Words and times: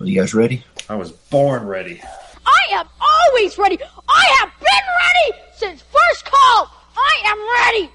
Are 0.00 0.06
you 0.06 0.18
guys 0.18 0.32
ready? 0.32 0.64
I 0.88 0.94
was 0.94 1.12
born 1.12 1.66
ready. 1.66 2.00
I 2.46 2.66
am 2.72 2.86
always 2.98 3.58
ready. 3.58 3.78
I 4.08 4.36
have 4.38 4.50
been 4.58 4.86
ready 5.04 5.44
since 5.54 5.82
first 5.82 6.24
call. 6.24 6.70
I 6.96 7.20
am 7.26 7.38
ready. 7.60 7.90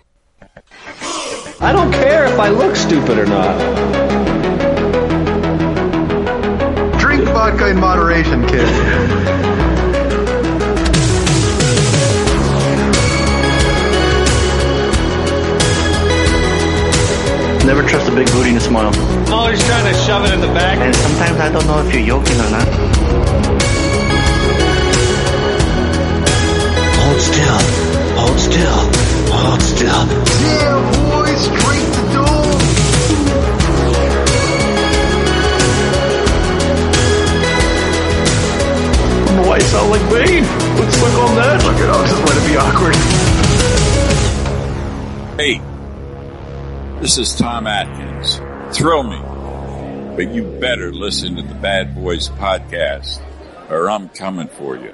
I 1.60 1.72
don't 1.74 1.92
care 1.92 2.26
if 2.26 2.40
I 2.40 2.50
look 2.50 2.76
stupid 2.76 3.18
or 3.18 3.26
not. 3.26 3.58
Drink 7.00 7.24
vodka 7.24 7.70
in 7.70 7.80
moderation, 7.80 8.48
kid. 8.50 9.45
Never 17.66 17.82
trust 17.82 18.08
a 18.08 18.12
big 18.14 18.28
booty 18.28 18.50
and 18.50 18.58
a 18.60 18.62
smile. 18.62 18.94
Always 19.34 19.64
trying 19.66 19.92
to 19.92 20.00
shove 20.02 20.24
it 20.26 20.34
in 20.36 20.40
the 20.40 20.54
back. 20.54 20.78
And 20.78 20.96
sometimes 20.96 21.40
I 21.40 21.50
don't 21.52 21.66
know 21.66 21.80
if 21.80 21.92
you're 21.94 22.06
joking 22.06 22.40
or 22.40 22.50
not. 22.52 22.68
Hold 27.02 27.20
still. 27.20 27.60
Hold 28.22 28.40
still. 28.40 28.80
Hold 29.34 29.62
still. 29.62 30.06
Yeah, 30.46 30.78
boys, 31.10 31.42
straight 31.42 31.90
to 31.90 32.02
dome. 32.14 32.62
Why 39.48 39.58
sound 39.60 39.90
like 39.90 40.06
Bane? 40.12 40.46
Let's 40.78 41.02
look 41.02 41.16
on 41.18 41.36
that. 41.36 41.64
Look 41.66 41.80
it 41.82 41.90
up, 41.90 42.06
just 42.06 42.22
let 42.28 42.38
it 42.38 42.46
be 42.46 42.56
awkward. 42.58 42.96
Hey, 45.38 45.62
this 47.06 47.20
is 47.20 47.36
Tom 47.36 47.68
Atkins. 47.68 48.38
Thrill 48.76 49.04
me, 49.04 49.20
but 50.16 50.34
you 50.34 50.44
better 50.60 50.92
listen 50.92 51.36
to 51.36 51.44
the 51.44 51.54
Bad 51.54 51.94
Boys 51.94 52.30
podcast, 52.30 53.22
or 53.70 53.92
I'm 53.92 54.10
coming 54.10 54.48
for 54.48 54.76
you. 54.76 54.92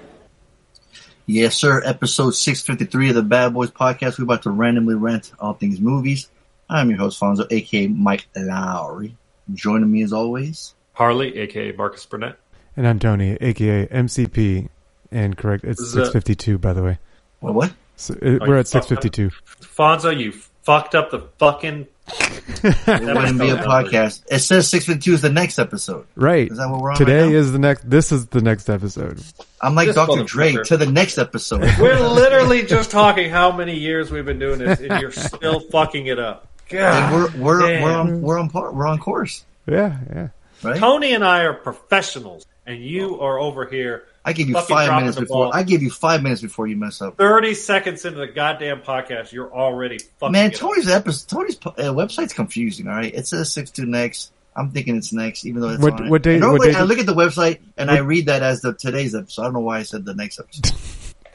Yes, 1.25 1.55
sir. 1.55 1.81
Episode 1.85 2.31
653 2.31 3.07
of 3.11 3.15
the 3.15 3.21
Bad 3.21 3.53
Boys 3.53 3.71
Podcast. 3.71 4.19
We're 4.19 4.25
about 4.25 4.43
to 4.43 4.49
randomly 4.49 4.95
rant 4.95 5.31
all 5.39 5.53
things 5.53 5.79
movies. 5.79 6.29
I'm 6.69 6.89
your 6.89 6.99
host, 6.99 7.17
Fonso, 7.17 7.47
aka 7.49 7.87
Mike 7.87 8.27
Lowrey. 8.35 9.13
Joining 9.53 9.89
me 9.89 10.03
as 10.03 10.11
always. 10.11 10.75
Harley, 10.91 11.37
aka 11.37 11.71
Marcus 11.71 12.05
Burnett. 12.05 12.35
And 12.75 12.89
I'm 12.89 12.99
Tony, 12.99 13.37
aka 13.39 13.87
MCP. 13.87 14.67
And 15.13 15.37
correct, 15.37 15.63
it's 15.63 15.79
is 15.79 15.95
a- 15.95 16.03
652, 16.03 16.57
by 16.57 16.73
the 16.73 16.83
way. 16.83 16.99
What? 17.39 17.53
what? 17.53 17.73
So, 17.95 18.15
it, 18.21 18.41
Oh, 18.41 18.47
we're 18.49 18.57
at 18.57 18.67
652. 18.67 19.29
Fonso, 19.61 20.19
you 20.19 20.33
fucked 20.63 20.95
up 20.95 21.11
the 21.11 21.19
fucking. 21.37 21.87
It 22.07 23.15
wouldn't 23.15 23.39
be 23.39 23.49
a 23.49 23.57
podcast. 23.57 24.23
It 24.29 24.39
says 24.39 24.67
652 24.69 25.13
is 25.13 25.21
the 25.21 25.29
next 25.29 25.59
episode. 25.59 26.05
Right. 26.15 26.51
Is 26.51 26.57
that 26.57 26.69
what 26.69 26.81
we're 26.81 26.91
on 26.91 26.97
Today 26.97 27.23
right 27.23 27.31
now? 27.31 27.37
is 27.37 27.51
the 27.51 27.59
next. 27.59 27.89
This 27.89 28.11
is 28.11 28.27
the 28.27 28.41
next 28.41 28.69
episode. 28.69 29.21
I'm 29.61 29.75
like 29.75 29.87
This 29.87 29.95
Dr. 29.95 30.23
Dre 30.23 30.53
to 30.65 30.77
the 30.77 30.85
next 30.85 31.17
episode. 31.17 31.61
We're 31.79 31.99
literally 31.99 32.63
just 32.65 32.91
talking 32.91 33.29
how 33.29 33.51
many 33.51 33.77
years 33.77 34.11
we've 34.11 34.25
been 34.25 34.39
doing 34.39 34.59
this, 34.59 34.79
and 34.79 34.99
you're 35.01 35.11
still 35.11 35.59
fucking 35.59 36.07
it 36.07 36.19
up. 36.19 36.47
and 36.69 36.79
God, 36.79 37.13
we're 37.13 37.41
we're 37.41 37.59
damn. 37.67 37.81
we're 37.83 37.91
on 37.95 38.21
we're 38.21 38.39
on 38.39 38.49
par, 38.49 38.71
we're 38.71 38.87
on 38.87 38.97
course, 38.99 39.45
Yeah, 39.67 39.97
yeah. 40.11 40.27
right? 40.63 40.79
Tony 40.79 41.13
and 41.13 41.23
I 41.23 41.43
are 41.43 41.53
professionals, 41.53 42.45
and 42.65 42.83
you 42.83 43.19
are 43.21 43.37
over 43.39 43.65
here 43.65 44.03
I 44.23 44.33
give 44.33 44.47
you 44.49 44.53
fucking 44.53 44.75
five 44.75 44.99
minutes 45.01 45.19
before 45.19 45.45
ball. 45.45 45.53
I 45.53 45.63
give 45.63 45.81
you 45.81 45.89
five 45.89 46.21
minutes 46.21 46.41
before 46.41 46.67
you 46.67 46.75
mess 46.75 47.01
up. 47.01 47.17
30 47.17 47.53
seconds 47.55 48.05
into 48.05 48.19
the 48.19 48.27
goddamn 48.27 48.81
podcast. 48.81 49.31
You're 49.31 49.51
already 49.51 49.97
fucking. 50.19 50.31
Man, 50.31 50.51
it 50.51 50.55
up. 50.55 50.59
Tony's 50.59 50.89
episode, 50.89 51.27
Tony's 51.27 51.57
uh, 51.65 51.71
website's 51.93 52.33
confusing. 52.33 52.87
All 52.87 52.93
right, 52.95 53.13
it 53.13 53.25
says 53.27 53.51
six 53.51 53.71
two 53.71 53.85
next. 53.85 54.31
I'm 54.55 54.69
thinking 54.71 54.97
it's 54.97 55.13
next, 55.13 55.45
even 55.45 55.61
though 55.61 55.69
it's 55.69 55.81
What- 55.81 55.99
on 56.01 56.09
what 56.09 56.21
day- 56.23 56.37
normally 56.37 56.67
what 56.67 56.73
day 56.73 56.79
I 56.79 56.83
look 56.83 56.99
at 56.99 57.05
the 57.05 57.15
website 57.15 57.59
and 57.77 57.89
I 57.89 57.99
read 57.99 58.25
that 58.27 58.43
as 58.43 58.61
the 58.61 58.73
today's 58.73 59.15
episode. 59.15 59.41
I 59.41 59.45
don't 59.45 59.53
know 59.53 59.59
why 59.61 59.79
I 59.79 59.83
said 59.83 60.03
the 60.05 60.13
next 60.13 60.39
episode. 60.39 60.75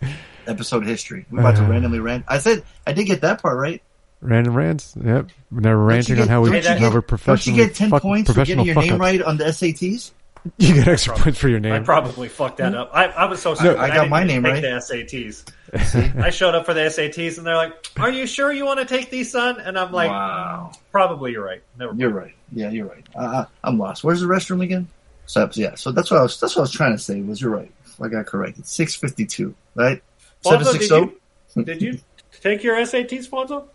episode 0.46 0.86
history. 0.86 1.26
We're 1.30 1.40
about 1.40 1.56
to 1.56 1.64
Uh. 1.64 1.68
randomly 1.70 1.98
rant. 1.98 2.24
I 2.28 2.38
said 2.38 2.62
I 2.86 2.92
did 2.92 3.04
get 3.06 3.22
that 3.22 3.42
part 3.42 3.58
right. 3.58 3.82
Random 4.20 4.54
rants. 4.54 4.94
Yep. 5.02 5.28
We're 5.50 5.60
never 5.60 5.82
ranting 5.84 6.16
Don't 6.16 6.22
on 6.24 6.28
how 6.28 6.40
we 6.42 6.50
don't 6.50 6.64
how 6.78 6.90
we're 6.90 7.00
get- 7.00 7.24
Don't 7.24 7.46
you 7.46 7.54
get 7.54 7.74
ten 7.74 7.90
fuck, 7.90 8.02
points 8.02 8.30
for 8.32 8.44
getting 8.44 8.64
your 8.64 8.74
name 8.76 8.92
ups. 8.94 9.00
right 9.00 9.22
on 9.22 9.36
the 9.38 9.44
SATs? 9.44 10.12
You 10.58 10.74
get 10.74 10.88
extra 10.88 11.14
points 11.14 11.38
for 11.38 11.48
your 11.48 11.60
name. 11.60 11.72
I 11.72 11.80
probably 11.80 12.28
fucked 12.28 12.58
that 12.58 12.74
up. 12.74 12.90
I, 12.92 13.06
I 13.06 13.24
was 13.26 13.40
so 13.40 13.54
stupid. 13.54 13.78
I 13.78 13.88
got 13.88 13.94
didn't 13.94 14.10
my 14.10 14.24
name 14.24 14.42
take 14.42 14.52
right. 14.52 14.62
The 14.62 14.68
SATs. 14.68 16.18
I 16.22 16.30
showed 16.30 16.54
up 16.54 16.66
for 16.66 16.74
the 16.74 16.80
SATs, 16.82 17.38
and 17.38 17.46
they're 17.46 17.56
like, 17.56 17.72
"Are 17.98 18.10
you 18.10 18.26
sure 18.26 18.52
you 18.52 18.64
want 18.64 18.80
to 18.80 18.86
take 18.86 19.10
these, 19.10 19.30
son?" 19.30 19.60
And 19.60 19.78
I'm 19.78 19.92
like, 19.92 20.10
wow, 20.10 20.72
"Probably 20.92 21.32
you're 21.32 21.44
right. 21.44 21.62
Never 21.78 21.92
mind." 21.92 22.00
you're 22.00 22.10
right. 22.10 22.34
Yeah, 22.52 22.70
you're 22.70 22.86
right. 22.86 23.06
Uh, 23.14 23.46
I'm 23.64 23.78
lost. 23.78 24.04
Where's 24.04 24.20
the 24.20 24.26
restroom 24.26 24.62
again? 24.62 24.88
So 25.26 25.48
yeah, 25.54 25.74
so 25.74 25.90
that's 25.90 26.10
what 26.10 26.20
I 26.20 26.22
was. 26.22 26.38
That's 26.38 26.54
what 26.54 26.60
I 26.60 26.64
was 26.64 26.72
trying 26.72 26.92
to 26.92 26.98
say. 26.98 27.20
Was 27.20 27.40
you're 27.40 27.50
right. 27.50 27.72
I 28.00 28.08
got 28.08 28.26
corrected. 28.26 28.66
Six 28.66 28.94
fifty 28.94 29.26
two. 29.26 29.54
Right. 29.74 30.02
Seven 30.42 30.66
Fonso, 30.66 31.12
six 31.48 31.64
did 31.66 31.82
you, 31.82 31.98
take 32.40 32.62
your 32.62 32.76
SATs, 32.76 33.28
Fonso? 33.28 33.66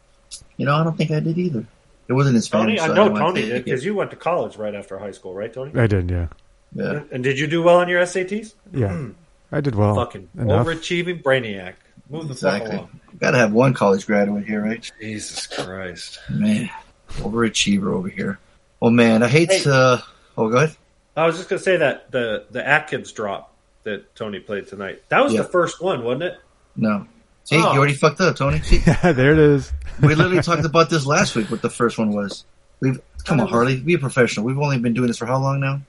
You 0.58 0.66
know, 0.66 0.76
I 0.76 0.84
don't 0.84 0.96
think 0.96 1.12
I 1.12 1.20
did 1.20 1.38
either. 1.38 1.66
It 2.08 2.14
wasn't 2.14 2.36
in 2.36 2.42
Tony, 2.42 2.78
Spanish. 2.78 2.82
I 2.82 2.94
know 2.94 3.08
didn't 3.08 3.20
Tony 3.20 3.42
did 3.42 3.66
because 3.66 3.86
you 3.86 3.96
went 3.96 4.12
to 4.12 4.18
college 4.18 4.58
right 4.58 4.76
after 4.76 4.98
high 4.98 5.12
school, 5.12 5.34
right, 5.34 5.52
Tony? 5.52 5.72
I 5.80 5.88
did, 5.88 6.10
yeah. 6.10 6.28
Yeah. 6.74 7.02
And 7.12 7.24
did 7.24 7.38
you 7.40 7.48
do 7.48 7.62
well 7.62 7.78
on 7.78 7.88
your 7.90 8.02
SATs? 8.04 8.54
Yeah. 8.74 8.90
Hmm. 8.90 9.12
I 9.52 9.60
did 9.62 9.76
well. 9.76 9.96
Fucking 9.96 10.30
enough. 10.38 10.66
overachieving 10.66 11.22
brainiac. 11.22 11.74
Move 12.10 12.28
the 12.30 12.36
fuck 12.36 12.62
along. 12.64 13.00
Got 13.20 13.32
to 13.32 13.38
have 13.38 13.52
one 13.54 13.74
college 13.74 14.06
graduate 14.08 14.46
here, 14.46 14.64
right? 14.64 14.90
Jesus 15.02 15.48
Christ. 15.48 16.20
Man, 16.30 16.70
overachiever 17.18 17.94
over 17.94 18.08
here. 18.10 18.40
Oh 18.82 18.90
man, 18.90 19.22
I 19.24 19.28
hate 19.28 19.52
Hey. 19.52 19.60
to. 19.64 20.04
Oh, 20.38 20.50
go 20.50 20.58
ahead. 20.58 20.76
I 21.16 21.26
was 21.26 21.38
just 21.38 21.50
gonna 21.50 21.60
say 21.62 21.78
that 21.78 22.12
the 22.12 22.46
the 22.52 22.66
Atkins 22.66 23.12
drop 23.12 23.54
that 23.84 24.16
Tony 24.16 24.40
played 24.40 24.68
tonight. 24.68 25.04
That 25.10 25.24
was 25.24 25.34
Yeah. 25.34 25.42
the 25.44 25.50
first 25.50 25.82
one, 25.82 26.04
wasn't 26.04 26.24
it? 26.24 26.40
No. 26.76 27.06
See, 27.44 27.58
Oh. 27.58 27.74
you 27.74 27.80
already 27.80 27.94
fucked 27.94 28.22
up, 28.22 28.36
Tony. 28.38 28.62
See, 28.62 28.82
Yeah, 28.88 29.12
there 29.12 29.34
it 29.34 29.40
is. 29.40 29.72
we 30.02 30.16
literally 30.16 30.42
talked 30.42 30.66
about 30.66 30.90
this 30.90 31.06
last 31.06 31.36
week. 31.36 31.52
What 31.52 31.62
the 31.62 31.70
first 31.70 31.98
one 31.98 32.12
was. 32.12 32.46
We've 32.80 33.00
come 33.26 33.40
on, 33.42 33.48
Harley. 33.48 33.80
Be 33.80 33.96
a 33.96 34.00
professional. 34.00 34.46
We've 34.46 34.58
only 34.58 34.80
been 34.80 34.94
doing 34.94 35.08
this 35.08 35.18
for 35.18 35.26
how 35.26 35.40
long 35.40 35.60
now? 35.60 35.82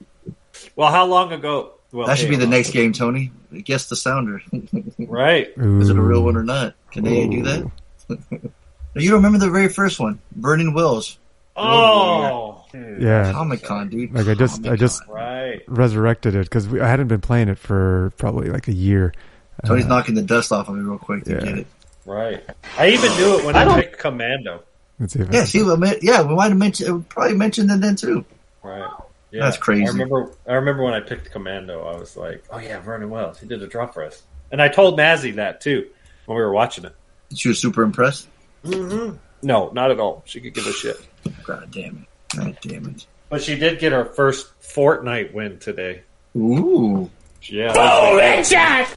Well, 0.77 0.91
how 0.91 1.07
long 1.07 1.33
ago? 1.33 1.73
Well, 1.93 2.07
That 2.07 2.19
should 2.19 2.31
be 2.31 2.37
the 2.37 2.47
next 2.47 2.71
game, 2.71 2.93
Tony. 2.93 3.33
Guess 3.53 3.89
the 3.91 3.97
sounder. 3.97 4.41
Right. 4.99 5.49
Is 5.57 5.91
it 5.91 5.97
a 5.97 6.01
real 6.01 6.23
one 6.25 6.37
or 6.37 6.43
not? 6.45 6.75
Can 6.91 7.05
they 7.05 7.29
do 7.29 7.43
that? 7.43 7.71
you 8.95 9.15
remember 9.15 9.39
the 9.39 9.51
very 9.51 9.69
first 9.69 10.01
one, 10.01 10.19
Vernon 10.35 10.73
Wells, 10.75 11.19
Oh, 11.55 12.65
Yeah. 12.73 13.31
Comic 13.33 13.63
Con, 13.63 13.89
dude. 13.91 14.15
Like 14.15 14.27
I 14.27 14.35
just, 14.35 14.67
I 14.67 14.77
just 14.77 15.03
right. 15.07 15.61
resurrected 15.67 16.35
it 16.35 16.45
because 16.45 16.67
I 16.75 16.89
hadn't 16.89 17.09
been 17.09 17.21
playing 17.21 17.49
it 17.49 17.59
for 17.59 18.13
probably 18.17 18.49
like 18.49 18.69
a 18.69 18.73
year. 18.73 19.13
Tony's 19.67 19.85
Uh, 19.85 19.89
knocking 19.89 20.15
the 20.15 20.23
dust 20.23 20.51
off 20.51 20.69
of 20.69 20.75
me 20.77 20.81
real 20.83 20.97
quick 20.99 21.25
to 21.25 21.33
Yeah. 21.33 21.41
get 21.41 21.59
it. 21.59 21.67
Right. 22.07 22.43
I 22.79 22.89
even 22.89 23.11
knew 23.13 23.39
it 23.39 23.45
when 23.45 23.55
I, 23.55 23.81
picked 23.81 23.99
Commando. 23.99 24.63
Let's 24.99 25.13
see 25.13 25.21
Yeah, 25.21 25.27
can- 25.27 25.47
see, 25.47 25.63
we 25.63 25.99
yeah, 26.03 26.23
we 26.23 26.35
might 26.35 26.49
have 26.49 26.57
mentioned, 26.59 27.09
probably 27.11 27.37
mentioned 27.37 27.71
it 27.71 27.81
then 27.81 27.97
too. 27.97 28.25
Right. 28.63 28.89
Yeah. 29.33 29.45
That's 29.45 29.57
crazy. 29.57 29.85
I 29.87 29.89
remember. 29.89 30.31
I 30.47 30.55
remember 30.55 30.85
when 30.85 30.95
I 30.95 31.01
picked 31.01 31.31
Commando. 31.33 31.83
I 31.85 31.99
was 31.99 32.17
like, 32.17 32.45
"Oh 32.51 32.59
yeah, 32.59 32.81
Vernon 32.81 33.09
Wells. 33.11 33.41
He 33.41 33.47
did 33.47 33.63
a 33.63 33.67
drop 33.67 33.95
for 33.95 34.05
us." 34.05 34.23
And 34.51 34.61
I 34.61 34.69
told 34.69 34.99
Mazzy 34.99 35.37
that 35.37 35.61
too 35.63 35.89
when 36.27 36.37
we 36.37 36.43
were 36.43 36.53
watching 36.53 36.85
it. 36.85 36.95
She 37.35 37.49
was 37.49 37.59
super 37.59 37.83
impressed. 37.83 38.29
Mm-hmm. 38.65 39.17
No, 39.43 39.71
not 39.71 39.91
at 39.91 39.99
all. 39.99 40.23
She 40.27 40.41
could 40.41 40.53
give 40.55 40.67
a 40.67 40.73
shit. 40.73 40.97
God 41.45 41.71
damn 41.71 42.07
it! 42.33 42.37
God 42.39 42.59
damn 42.61 42.87
it! 42.91 43.07
But 43.31 43.43
she 43.43 43.57
did 43.57 43.79
get 43.79 43.93
her 43.93 44.05
first 44.05 44.49
Fortnite 44.61 45.33
win 45.33 45.59
today. 45.59 46.03
Ooh, 46.37 47.11
Yeah. 47.43 47.73
Oh, 47.75 48.17
was 48.37 48.53
like- 48.53 48.89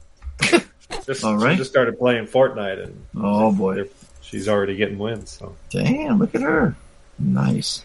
Just, 1.06 1.24
All 1.24 1.36
right. 1.36 1.52
She 1.52 1.58
just 1.58 1.70
started 1.70 1.98
playing 1.98 2.26
Fortnite, 2.26 2.84
and 2.84 3.06
oh 3.16 3.52
boy, 3.52 3.88
she's 4.20 4.48
already 4.48 4.76
getting 4.76 4.98
wins. 4.98 5.30
So 5.30 5.56
damn! 5.70 6.18
Look 6.18 6.34
at 6.34 6.42
her. 6.42 6.76
Nice. 7.18 7.84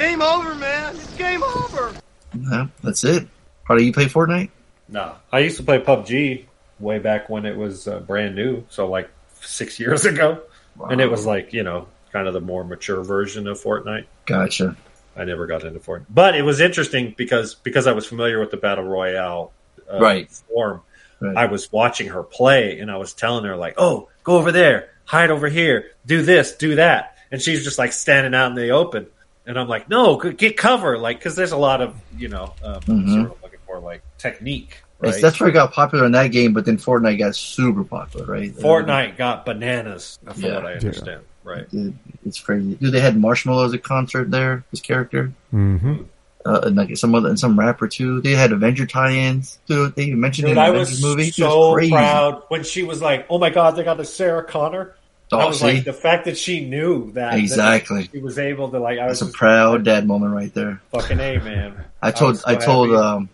Game 0.00 0.22
over, 0.22 0.54
man. 0.54 0.96
It's 0.96 1.14
game 1.16 1.42
over. 1.42 1.92
Yeah, 2.34 2.68
that's 2.82 3.04
it. 3.04 3.28
How 3.64 3.76
do 3.76 3.84
you 3.84 3.92
play 3.92 4.06
Fortnite? 4.06 4.48
no, 4.88 5.14
I 5.30 5.40
used 5.40 5.58
to 5.58 5.62
play 5.62 5.78
PUBG 5.78 6.46
way 6.80 6.98
back 6.98 7.28
when 7.28 7.44
it 7.46 7.54
was 7.56 7.86
uh, 7.86 8.00
brand 8.00 8.34
new. 8.34 8.64
So 8.70 8.88
like 8.88 9.10
six 9.42 9.78
years 9.78 10.04
ago, 10.06 10.40
and 10.88 11.00
it 11.02 11.10
was 11.10 11.26
like 11.26 11.52
you 11.52 11.62
know 11.62 11.86
kind 12.12 12.26
of 12.26 12.32
the 12.34 12.40
more 12.40 12.64
mature 12.64 13.04
version 13.04 13.46
of 13.46 13.60
Fortnite. 13.62 14.06
Gotcha. 14.26 14.74
I 15.16 15.24
never 15.24 15.46
got 15.46 15.64
into 15.64 15.80
Fortnite, 15.80 16.06
but 16.08 16.34
it 16.34 16.42
was 16.42 16.60
interesting 16.60 17.14
because 17.16 17.54
because 17.56 17.86
I 17.86 17.92
was 17.92 18.06
familiar 18.06 18.40
with 18.40 18.50
the 18.50 18.56
battle 18.56 18.84
royale 18.84 19.52
uh, 19.92 19.98
Right. 20.00 20.30
form. 20.30 20.80
Right. 21.20 21.36
I 21.36 21.44
was 21.46 21.70
watching 21.70 22.08
her 22.08 22.22
play, 22.22 22.78
and 22.80 22.90
I 22.90 22.96
was 22.96 23.12
telling 23.12 23.44
her 23.44 23.54
like, 23.54 23.74
"Oh, 23.76 24.08
go 24.24 24.38
over 24.38 24.50
there, 24.50 24.88
hide 25.04 25.30
over 25.30 25.48
here, 25.50 25.90
do 26.06 26.22
this, 26.22 26.52
do 26.56 26.76
that," 26.76 27.18
and 27.30 27.42
she's 27.42 27.62
just 27.64 27.78
like 27.78 27.92
standing 27.92 28.34
out 28.34 28.46
in 28.50 28.54
the 28.54 28.70
open, 28.70 29.06
and 29.46 29.58
I'm 29.58 29.68
like, 29.68 29.88
"No, 29.88 30.16
get 30.16 30.56
cover," 30.56 30.98
like 30.98 31.18
because 31.18 31.36
there's 31.36 31.52
a 31.52 31.56
lot 31.56 31.80
of 31.80 31.94
you 32.16 32.28
know 32.28 32.54
um, 32.64 32.80
Mhm. 32.82 33.14
sort 33.14 33.30
of 33.32 33.42
looking 33.42 33.58
for 33.66 33.78
like 33.80 34.02
technique. 34.18 34.82
That's- 35.00 35.14
Right? 35.16 35.22
That's 35.22 35.40
where 35.40 35.48
it 35.48 35.52
got 35.52 35.72
popular 35.72 36.04
in 36.04 36.12
that 36.12 36.28
game, 36.30 36.52
but 36.52 36.66
then 36.66 36.76
Fortnite 36.76 37.18
got 37.18 37.34
super 37.34 37.84
popular, 37.84 38.26
right? 38.26 38.52
Fortnite 38.54 39.16
got 39.16 39.46
bananas, 39.46 40.18
from 40.30 40.42
Yeah. 40.42 40.54
what 40.56 40.66
I 40.66 40.72
understand. 40.74 41.22
Right? 41.42 41.68
Dude, 41.70 41.96
it's 42.26 42.38
crazy. 42.38 42.74
Dude, 42.74 42.92
they 42.92 43.00
had 43.00 43.16
Marshmello 43.16 43.64
as 43.64 43.72
a 43.72 43.78
concert 43.78 44.30
there, 44.30 44.62
his 44.70 44.80
character. 44.80 45.32
hmm 45.50 46.02
uh, 46.46 46.60
and 46.64 46.74
like 46.74 46.96
some 46.96 47.14
other 47.14 47.28
and 47.28 47.38
some 47.38 47.58
rapper 47.58 47.86
too. 47.86 48.22
They 48.22 48.32
had 48.32 48.50
Avenger 48.52 48.86
tie-ins. 48.86 49.58
Dude, 49.66 49.94
they 49.94 50.10
mentioned 50.14 50.46
Dude, 50.48 50.56
it 50.56 50.60
in 50.60 50.66
I 50.66 50.70
the 50.70 50.78
was 50.78 51.02
movie. 51.02 51.28
It 51.28 51.34
so 51.34 51.74
crazy. 51.74 51.92
proud 51.92 52.44
when 52.48 52.62
she 52.64 52.82
was 52.82 53.02
like, 53.02 53.26
"Oh 53.28 53.38
my 53.38 53.50
god, 53.50 53.76
they 53.76 53.82
got 53.82 53.98
the 53.98 54.06
Sarah 54.06 54.42
Connor." 54.42 54.94
Oh, 55.32 55.38
I 55.38 55.44
was 55.46 55.60
see? 55.60 55.66
like, 55.74 55.84
the 55.84 55.92
fact 55.92 56.24
that 56.24 56.36
she 56.36 56.64
knew 56.64 57.12
that 57.12 57.30
that 57.32 57.38
Exactly. 57.38 58.08
she 58.12 58.18
was 58.18 58.38
able 58.38 58.70
to 58.70 58.78
like. 58.80 58.98
I 58.98 59.06
was 59.06 59.20
That's 59.20 59.22
a 59.22 59.24
just 59.26 59.36
proud 59.36 59.84
dad 59.84 60.06
moment 60.06 60.34
right 60.34 60.52
there. 60.52 60.80
fucking 60.92 61.20
a 61.20 61.38
man. 61.38 61.84
I 62.02 62.10
told 62.10 62.32
was 62.32 62.40
so 62.40 62.50
I, 62.50 62.54
told 62.56 62.90
happy. 62.90 63.00
um 63.00 63.28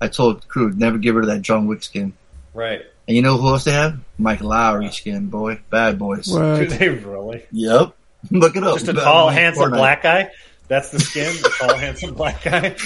I 0.00 0.08
told 0.08 0.46
crew 0.48 0.70
never 0.72 0.98
give 0.98 1.14
her 1.14 1.26
that 1.26 1.42
John 1.42 1.66
Wick 1.66 1.82
skin. 1.82 2.12
right? 2.54 2.82
And 3.08 3.16
you 3.16 3.22
know 3.22 3.38
who 3.38 3.48
else 3.48 3.64
they 3.64 3.72
have? 3.72 3.98
Mike 4.18 4.40
Lowrey 4.40 4.92
skin, 4.92 5.26
boy. 5.26 5.60
Bad 5.70 5.98
boys. 5.98 6.26
Do 6.30 6.66
they 6.66 6.88
really? 6.90 7.44
Yep. 7.52 7.94
Look 8.30 8.56
it 8.56 8.62
up. 8.62 8.74
Just 8.74 8.88
a 8.88 8.92
Bad 8.94 9.02
tall, 9.04 9.28
handsome 9.30 9.70
Fortnite. 9.72 9.76
black 9.76 10.02
guy. 10.02 10.30
That's 10.68 10.90
the 10.90 11.00
skin. 11.00 11.34
the 11.42 11.48
tall, 11.58 11.74
handsome 11.76 12.14
black 12.14 12.42
guy. 12.44 12.76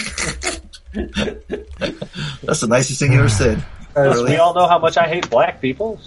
That's 2.41 2.61
the 2.61 2.67
nicest 2.67 2.99
thing 2.99 3.11
you 3.11 3.19
ever 3.19 3.29
said. 3.29 3.63
Really? 3.95 4.31
We 4.31 4.37
all 4.37 4.53
know 4.53 4.65
how 4.67 4.79
much 4.79 4.97
I 4.97 5.07
hate 5.07 5.29
black 5.29 5.61
people. 5.61 5.99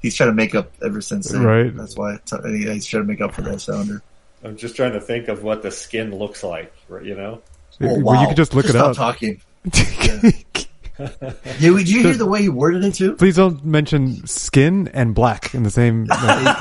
He's 0.00 0.14
trying 0.14 0.30
to 0.30 0.34
make 0.34 0.54
up 0.54 0.72
ever 0.84 1.00
since 1.00 1.28
then. 1.30 1.42
Right. 1.42 1.74
That's 1.76 1.96
why 1.96 2.18
t- 2.24 2.36
uh, 2.36 2.42
he's 2.46 2.86
trying 2.86 3.02
to 3.04 3.08
make 3.08 3.20
up 3.20 3.34
for 3.34 3.42
that 3.42 3.60
sounder. 3.60 4.02
I'm 4.44 4.56
just 4.56 4.76
trying 4.76 4.92
to 4.92 5.00
think 5.00 5.28
of 5.28 5.42
what 5.42 5.62
the 5.62 5.70
skin 5.70 6.14
looks 6.16 6.42
like. 6.42 6.72
You 6.90 7.14
know? 7.14 7.42
Oh, 7.80 7.86
Well, 7.86 7.96
you 7.98 8.04
wow. 8.04 8.26
could 8.28 8.36
just 8.36 8.54
look 8.54 8.66
it 8.66 8.70
Stop 8.70 8.90
up. 8.90 8.96
talking. 8.96 9.40
Did, 11.58 11.72
we, 11.72 11.78
did 11.78 11.88
you 11.88 12.02
hear 12.02 12.14
the 12.14 12.26
way 12.26 12.42
he 12.42 12.48
worded 12.48 12.84
it 12.84 12.94
too? 12.94 13.14
Please 13.14 13.36
don't 13.36 13.64
mention 13.64 14.24
skin 14.26 14.88
and 14.88 15.14
black 15.14 15.54
in 15.54 15.62
the 15.62 15.70
same. 15.70 16.04
like, 16.04 16.56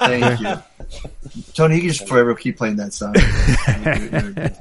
Thank 0.00 0.40
you. 0.40 1.42
Tony, 1.54 1.76
you 1.76 1.80
can 1.80 1.90
just 1.90 2.06
forever 2.06 2.34
keep 2.34 2.58
playing 2.58 2.76
that 2.76 2.92
song. 2.92 3.14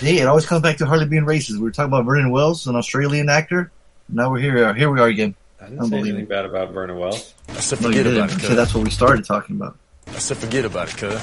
hey, 0.00 0.18
it 0.18 0.26
always 0.26 0.46
comes 0.46 0.62
back 0.62 0.76
to 0.78 0.86
Harley 0.86 1.06
being 1.06 1.24
racist. 1.24 1.52
We 1.52 1.60
were 1.60 1.70
talking 1.70 1.92
about 1.92 2.04
Vernon 2.04 2.30
Wells, 2.30 2.66
an 2.66 2.76
Australian 2.76 3.28
actor. 3.28 3.70
Now 4.08 4.30
we're 4.30 4.40
here. 4.40 4.74
Here 4.74 4.90
we 4.90 5.00
are 5.00 5.08
again. 5.08 5.34
I 5.66 5.70
didn't 5.70 5.86
say 5.86 5.98
anything 5.98 6.26
bad 6.26 6.44
about 6.44 6.70
Vernon 6.70 6.96
Wells. 6.96 7.34
I 7.48 7.54
said 7.54 7.78
forget 7.78 8.04
didn't. 8.04 8.18
about 8.18 8.30
it, 8.30 8.32
said 8.34 8.40
cuz. 8.42 8.56
that's 8.56 8.72
what 8.72 8.84
we 8.84 8.90
started 8.90 9.24
talking 9.24 9.56
about. 9.56 9.76
I 10.06 10.18
said 10.18 10.36
forget 10.36 10.64
about 10.64 10.88
it, 10.90 10.96
cuz. 10.96 11.20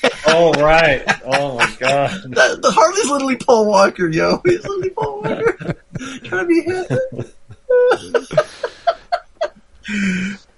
Oh 0.30 0.52
right. 0.62 1.02
Oh 1.24 1.56
my 1.56 1.76
god. 1.78 2.10
The, 2.22 2.58
the 2.62 2.70
Harley's 2.70 3.10
literally 3.10 3.36
Paul 3.36 3.66
Walker, 3.66 4.08
yo. 4.08 4.40
He's 4.44 4.60
literally 4.60 4.90
Paul 4.90 5.22
Walker. 5.22 5.76
Trying 6.24 6.46
to 6.46 6.46
be 6.46 6.60
hip. 6.60 7.34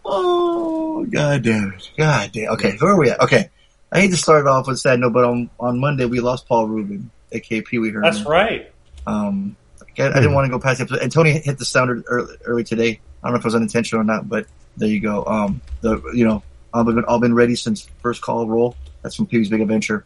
oh, 0.04 1.06
god 1.08 1.42
damn 1.42 1.72
it. 1.72 1.90
God 1.96 2.30
damn. 2.32 2.50
Okay, 2.54 2.76
where 2.80 2.92
are 2.92 2.98
we 2.98 3.10
at? 3.10 3.20
Okay. 3.20 3.48
I 3.92 4.00
hate 4.00 4.10
to 4.10 4.16
start 4.16 4.46
off 4.46 4.66
with 4.66 4.74
a 4.74 4.78
sad 4.78 4.98
note, 4.98 5.12
but 5.12 5.24
on, 5.24 5.50
on 5.58 5.78
Monday 5.78 6.04
we 6.04 6.20
lost 6.20 6.48
Paul 6.48 6.66
Rubin, 6.66 7.10
aka 7.32 7.60
Pee 7.62 7.78
Wee 7.78 7.90
Herman. 7.90 8.10
That's 8.12 8.26
right. 8.26 8.72
Um, 9.06 9.56
I, 9.98 10.08
I 10.08 10.14
didn't 10.14 10.34
want 10.34 10.46
to 10.46 10.50
go 10.50 10.58
past 10.58 10.78
the 10.78 10.84
episode. 10.84 11.02
And 11.02 11.12
Tony 11.12 11.32
hit 11.32 11.58
the 11.58 11.64
sounder 11.64 12.02
early, 12.06 12.36
early 12.44 12.64
today. 12.64 13.00
I 13.22 13.26
don't 13.26 13.34
know 13.34 13.38
if 13.38 13.44
it 13.44 13.46
was 13.46 13.54
unintentional 13.54 14.00
or 14.00 14.04
not, 14.04 14.28
but 14.28 14.46
there 14.76 14.88
you 14.88 15.00
go. 15.00 15.24
Um, 15.24 15.60
the 15.80 16.02
you 16.14 16.26
know, 16.26 16.42
I've 16.72 16.86
been 16.86 17.04
all 17.04 17.20
been 17.20 17.34
ready 17.34 17.56
since 17.56 17.88
first 18.02 18.22
call 18.22 18.48
roll. 18.48 18.76
That's 19.02 19.16
from 19.16 19.26
Pee 19.26 19.38
Wee's 19.38 19.48
Big 19.48 19.60
Adventure, 19.60 20.04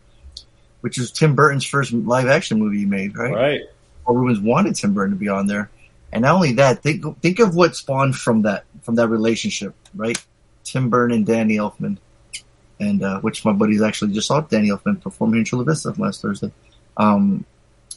which 0.81 0.99
is 0.99 1.11
Tim 1.11 1.35
Burton's 1.35 1.65
first 1.65 1.93
live 1.93 2.27
action 2.27 2.59
movie 2.59 2.79
he 2.79 2.87
made. 2.87 3.17
Right? 3.17 3.33
Right. 3.33 3.61
Paul 4.05 4.17
Reubens 4.17 4.41
wanted 4.41 4.75
Tim 4.77 4.95
Burton 4.95 5.15
to 5.15 5.19
be 5.19 5.29
on 5.29 5.47
there, 5.47 5.71
and 6.13 6.23
not 6.23 6.35
only 6.35 6.53
that, 6.55 6.83
think 6.83 7.05
think 7.21 7.39
of 7.39 7.55
what 7.55 7.77
spawned 7.77 8.17
from 8.17 8.43
that 8.43 8.65
from 8.83 8.97
that 8.97 9.09
relationship. 9.09 9.75
Right? 9.95 10.23
Tim 10.65 10.91
Burton 10.91 11.17
and 11.17 11.27
Danny 11.27 11.57
Elfman, 11.57 11.99
and 12.81 13.03
uh, 13.03 13.21
which 13.21 13.45
my 13.45 13.53
buddies 13.53 13.83
actually 13.83 14.13
just 14.13 14.29
saw 14.29 14.41
Danny 14.41 14.71
Elfman 14.71 15.01
perform 15.01 15.33
here 15.33 15.41
in 15.41 15.45
Chula 15.45 15.65
Vista 15.65 15.95
last 15.99 16.23
Thursday. 16.23 16.51
Um, 16.97 17.45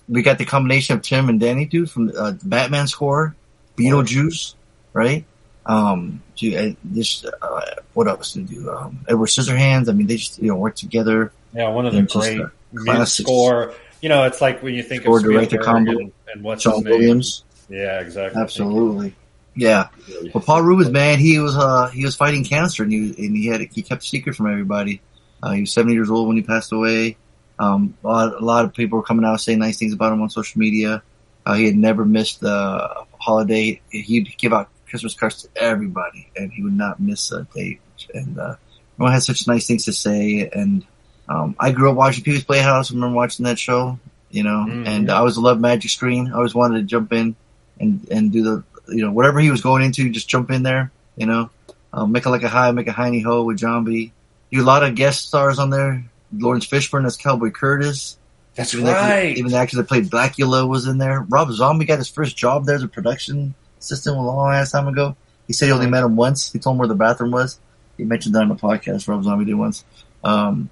we 0.10 0.22
got 0.22 0.38
the 0.38 0.46
combination 0.46 0.96
of 0.96 1.02
Tim 1.02 1.30
and 1.30 1.40
Danny, 1.40 1.66
dude, 1.66 1.92
from 1.92 2.12
uh, 2.18 2.32
the 2.32 2.46
Batman 2.46 2.88
score, 2.88 3.36
Beetlejuice, 3.78 4.56
right? 4.94 5.26
Um, 5.66 6.24
I, 6.42 6.78
this, 6.84 7.26
uh, 7.26 7.62
what 7.94 8.08
else 8.08 8.34
did 8.34 8.48
they 8.48 8.56
do? 8.56 8.72
Um, 8.72 9.06
Edward 9.08 9.28
Scissorhands. 9.28 9.90
I 9.90 9.92
mean, 9.92 10.08
they 10.08 10.16
just 10.16 10.40
you 10.40 10.48
know 10.48 10.56
work 10.56 10.76
together. 10.76 11.32
Yeah, 11.54 11.70
one 11.70 11.86
of 11.86 11.94
the 11.94 12.04
just, 12.04 12.14
great 12.14 12.40
uh, 12.40 12.50
classics. 12.76 13.28
score. 13.28 13.74
You 14.02 14.10
know, 14.10 14.24
it's 14.24 14.40
like 14.40 14.64
when 14.64 14.76
you 14.76 14.84
think 14.84 15.04
Score 15.04 15.18
of 15.18 15.24
director 15.24 15.58
combo. 15.58 15.92
and, 15.92 16.12
and 16.34 16.44
what's 16.44 16.64
John. 16.64 16.84
Williams, 16.84 17.44
Yeah, 17.68 18.00
exactly. 18.00 18.42
absolutely, 18.42 19.16
yeah. 19.56 19.90
But 20.34 20.46
Paul 20.46 20.62
Reubens, 20.62 20.92
man, 20.92 21.20
he 21.20 21.40
was 21.40 21.58
uh, 21.58 21.90
he 21.90 22.06
was 22.06 22.16
fighting 22.16 22.46
cancer, 22.46 22.84
and 22.84 22.92
he 22.92 23.14
and 23.18 23.36
he 23.36 23.48
had 23.48 23.62
he 23.62 23.82
kept 23.82 24.04
a 24.04 24.08
secret 24.08 24.36
from 24.36 24.50
everybody. 24.50 25.02
Uh, 25.44 25.52
he 25.52 25.62
was 25.62 25.74
seventy 25.74 25.96
years 25.96 26.10
old 26.10 26.28
when 26.28 26.38
he 26.38 26.44
passed 26.44 26.72
away. 26.72 27.18
Um, 27.60 27.98
a 28.04 28.08
lot, 28.08 28.42
a 28.42 28.46
lot 28.46 28.66
of 28.66 28.74
people 28.74 28.98
were 28.98 29.04
coming 29.04 29.26
out 29.26 29.40
saying 29.42 29.60
nice 29.60 29.78
things 29.78 29.94
about 29.94 30.14
him 30.14 30.22
on 30.22 30.30
social 30.30 30.60
media. 30.60 31.02
Uh, 31.46 31.54
he 31.54 31.66
had 31.66 31.76
never 31.76 32.06
missed 32.06 32.44
a 32.44 33.06
holiday. 33.20 33.82
He'd 33.90 34.38
give 34.38 34.54
out 34.54 34.70
Christmas 34.90 35.14
cards 35.16 35.44
to 35.44 35.50
everybody, 35.62 36.30
and 36.36 36.52
he 36.52 36.62
would 36.64 36.78
not 36.78 37.00
miss 37.00 37.32
a 37.32 37.48
date. 37.56 37.80
And 38.14 38.38
uh, 38.38 38.56
everyone 38.96 39.14
had 39.14 39.24
such 39.24 39.48
nice 39.48 39.66
things 39.66 39.86
to 39.86 39.94
say. 39.94 40.50
And 40.54 40.86
um, 41.30 41.56
I 41.60 41.72
grew 41.72 41.90
up 41.90 41.96
watching 41.96 42.24
Pee 42.24 42.32
Wee's 42.32 42.44
Playhouse. 42.44 42.92
I 42.92 42.96
remember 42.96 43.16
watching 43.16 43.46
that 43.46 43.58
show, 43.58 43.98
you 44.30 44.44
know. 44.44 44.66
Mhm. 44.68 44.88
And 44.88 45.12
I 45.12 45.18
always 45.18 45.38
loved 45.38 45.62
Magic 45.62 45.90
Screen. 45.90 46.32
I 46.32 46.36
always 46.36 46.54
wanted 46.54 46.80
to 46.80 46.84
jump 46.84 47.14
in 47.14 47.36
and 47.80 48.08
and 48.12 48.32
do 48.32 48.44
the 48.44 48.64
you 48.94 49.04
know 49.04 49.12
whatever 49.12 49.40
he 49.40 49.52
was 49.52 49.62
going 49.62 49.84
into, 49.84 50.10
just 50.10 50.30
jump 50.30 50.52
in 50.52 50.64
there, 50.64 50.92
you 51.16 51.26
know. 51.26 51.50
Um, 51.94 52.12
make 52.12 52.26
it 52.26 52.30
like 52.30 52.44
a 52.44 52.50
high, 52.50 52.72
make 52.72 52.88
a 52.88 52.94
hiney 52.94 53.24
ho 53.24 53.44
with 53.44 53.60
Jambi. 53.60 54.12
You 54.50 54.64
a 54.64 54.66
lot 54.66 54.84
of 54.84 54.96
guest 54.96 55.28
stars 55.28 55.60
on 55.60 55.70
there. 55.70 56.06
Laurence 56.34 56.68
Fishburne 56.68 57.06
as 57.06 57.18
Cowboy 57.18 57.52
Curtis. 57.52 58.18
That's 58.56 58.74
Even 58.74 58.86
the, 58.86 58.92
actor, 58.92 59.14
right. 59.14 59.38
even 59.38 59.52
the 59.52 59.58
actor 59.58 59.78
that 59.78 59.88
played 59.88 60.10
Blackula 60.10 60.68
was 60.68 60.88
in 60.88 60.98
there. 60.98 61.22
Rob 61.30 61.52
Zombie 61.52 61.86
got 61.86 62.00
his 62.00 62.10
first 62.10 62.36
job 62.36 62.66
there 62.66 62.76
as 62.76 62.84
a 62.84 62.88
production 62.88 63.54
assistant 63.80 64.18
a 64.18 64.20
long 64.22 64.52
ass 64.54 64.72
time 64.72 64.88
ago. 64.88 65.16
He 65.46 65.54
said 65.54 65.68
he 65.68 65.72
only 65.72 65.88
met 65.88 66.04
him 66.04 66.16
once. 66.16 66.52
He 66.52 66.58
told 66.60 66.74
him 66.76 66.80
where 66.80 66.88
the 66.88 66.96
bathroom 66.96 67.32
was. 67.32 67.60
He 67.98 68.04
mentioned 68.04 68.34
that 68.36 68.42
on 68.42 68.50
the 68.50 68.56
podcast. 68.56 69.08
Rob 69.08 69.24
Zombie 69.24 69.46
did 69.46 69.54
once. 69.56 69.86
Um, 70.24 70.70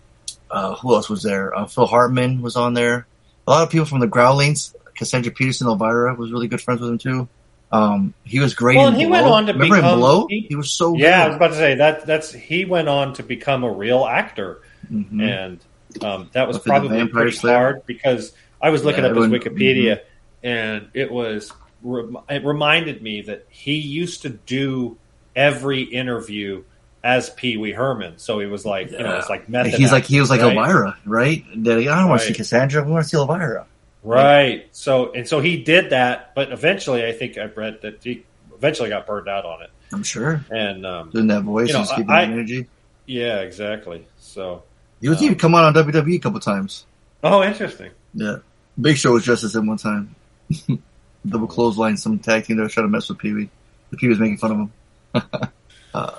uh, 0.49 0.75
who 0.75 0.93
else 0.95 1.09
was 1.09 1.21
there? 1.23 1.55
Uh, 1.55 1.65
Phil 1.67 1.85
Hartman 1.85 2.41
was 2.41 2.55
on 2.55 2.73
there. 2.73 3.05
A 3.47 3.51
lot 3.51 3.63
of 3.63 3.69
people 3.69 3.85
from 3.85 3.99
the 3.99 4.07
Groundlings. 4.07 4.75
Cassandra 4.95 5.31
Peterson, 5.31 5.67
Elvira 5.67 6.15
was 6.15 6.31
really 6.31 6.47
good 6.47 6.61
friends 6.61 6.81
with 6.81 6.89
him 6.89 6.97
too. 6.97 7.27
Um, 7.71 8.13
he 8.23 8.39
was 8.39 8.53
great. 8.55 8.77
Well, 8.77 8.91
he 8.91 9.05
Blow. 9.05 9.11
went 9.11 9.25
on 9.27 9.45
to 9.47 9.53
remember 9.53 9.75
become- 9.75 9.99
Blow. 9.99 10.27
he- 10.27 10.45
He, 10.49 10.55
was 10.55 10.71
so 10.71 10.95
yeah, 10.95 11.23
I 11.23 11.27
was 11.27 11.35
about 11.35 11.47
to 11.49 11.55
say 11.55 11.75
that. 11.75 12.05
That's 12.07 12.31
he 12.31 12.65
went 12.65 12.87
on 12.87 13.13
to 13.15 13.23
become 13.23 13.63
a 13.63 13.71
real 13.71 14.05
actor, 14.05 14.61
Mhm. 14.91 15.21
and 15.21 15.59
um, 16.03 16.29
that 16.33 16.47
was 16.47 16.57
Buffy 16.57 16.69
probably 16.69 17.07
pretty 17.07 17.31
Slayer. 17.31 17.55
hard 17.55 17.85
because 17.85 18.33
I 18.61 18.69
was 18.69 18.83
looking 18.83 19.03
Yeah, 19.03 19.11
up 19.11 19.15
his 19.15 19.25
everyone- 19.25 19.39
mm-hmm. 19.41 19.55
Wikipedia, 19.57 19.99
and 20.43 20.87
it 20.93 21.11
was 21.11 21.51
it 22.29 22.43
reminded 22.45 23.01
me 23.01 23.21
that 23.21 23.45
he 23.49 23.75
used 23.75 24.23
to 24.23 24.29
do 24.29 24.97
every 25.35 25.83
interview 25.83 26.63
as 27.03 27.29
Pee 27.29 27.57
Wee 27.57 27.71
Herman. 27.71 28.17
So 28.17 28.39
he 28.39 28.47
was 28.47 28.65
like, 28.65 28.89
you 28.91 28.97
know, 28.97 29.17
it's 29.17 29.29
like 29.29 29.47
method. 29.47 29.75
He's 29.75 29.91
like 29.91 30.05
he 30.05 30.19
was 30.19 30.29
like 30.31 30.39
acting, 30.41 30.57
right? 30.57 30.67
Elvira, 30.69 30.97
right? 31.05 31.43
They're 31.55 31.77
like, 31.77 31.87
I 31.87 31.99
don't 31.99 32.09
want 32.09 32.21
to 32.21 32.27
see 32.27 32.33
Cassandra. 32.33 32.83
We 32.83 32.91
want 32.91 33.03
to 33.03 33.09
see 33.09 33.17
Elvira. 33.17 33.67
Right. 34.03 34.67
So 34.71 35.11
and 35.13 35.27
so 35.27 35.39
he 35.39 35.61
did 35.63 35.91
that, 35.91 36.33
but 36.35 36.51
eventually, 36.51 37.05
I 37.05 37.11
think 37.11 37.37
I 37.37 37.45
read 37.45 37.81
that 37.83 38.03
he 38.03 38.23
eventually 38.55 38.89
got 38.89 39.05
burned 39.05 39.27
out 39.29 39.45
on 39.45 39.61
it. 39.61 39.69
I'm 39.93 40.01
sure 40.03 40.43
And 40.49 40.85
um, 40.85 41.11
doing 41.11 41.27
that 41.27 41.43
voice, 41.43 41.67
You 41.67 41.73
know, 41.75 41.79
just 41.81 41.95
keeping 41.95 42.09
I- 42.09 42.23
energy. 42.23 42.65
yeah, 43.05 43.41
exactly. 43.41 44.07
So 44.17 44.63
He 45.01 45.09
was 45.09 45.21
uh, 45.21 45.25
even 45.25 45.37
come 45.37 45.55
on 45.55 45.63
on 45.63 45.73
WWE 45.73 46.15
a 46.15 46.19
couple 46.19 46.39
times. 46.39 46.85
oh, 47.23 47.43
interesting. 47.43 47.91
Yeah, 48.13 48.37
Big 48.79 48.97
Show 48.97 49.11
was 49.11 49.23
just 49.25 49.43
as 49.43 49.55
in 49.55 49.65
one 49.67 49.77
time. 49.77 50.15
Double 51.27 51.47
clothesline, 51.47 51.97
some 51.97 52.19
tag 52.19 52.45
team 52.45 52.57
that 52.57 52.63
was 52.63 52.73
trying 52.73 52.85
to 52.85 52.91
mess 52.91 53.09
with 53.09 53.17
Pee 53.17 53.33
Wee. 53.33 53.49
The 53.89 53.97
Pee 53.97 54.07
was 54.07 54.19
making 54.19 54.37
fun 54.37 54.51
of 54.51 54.57
him. 54.57 54.71
uh, 55.93 56.11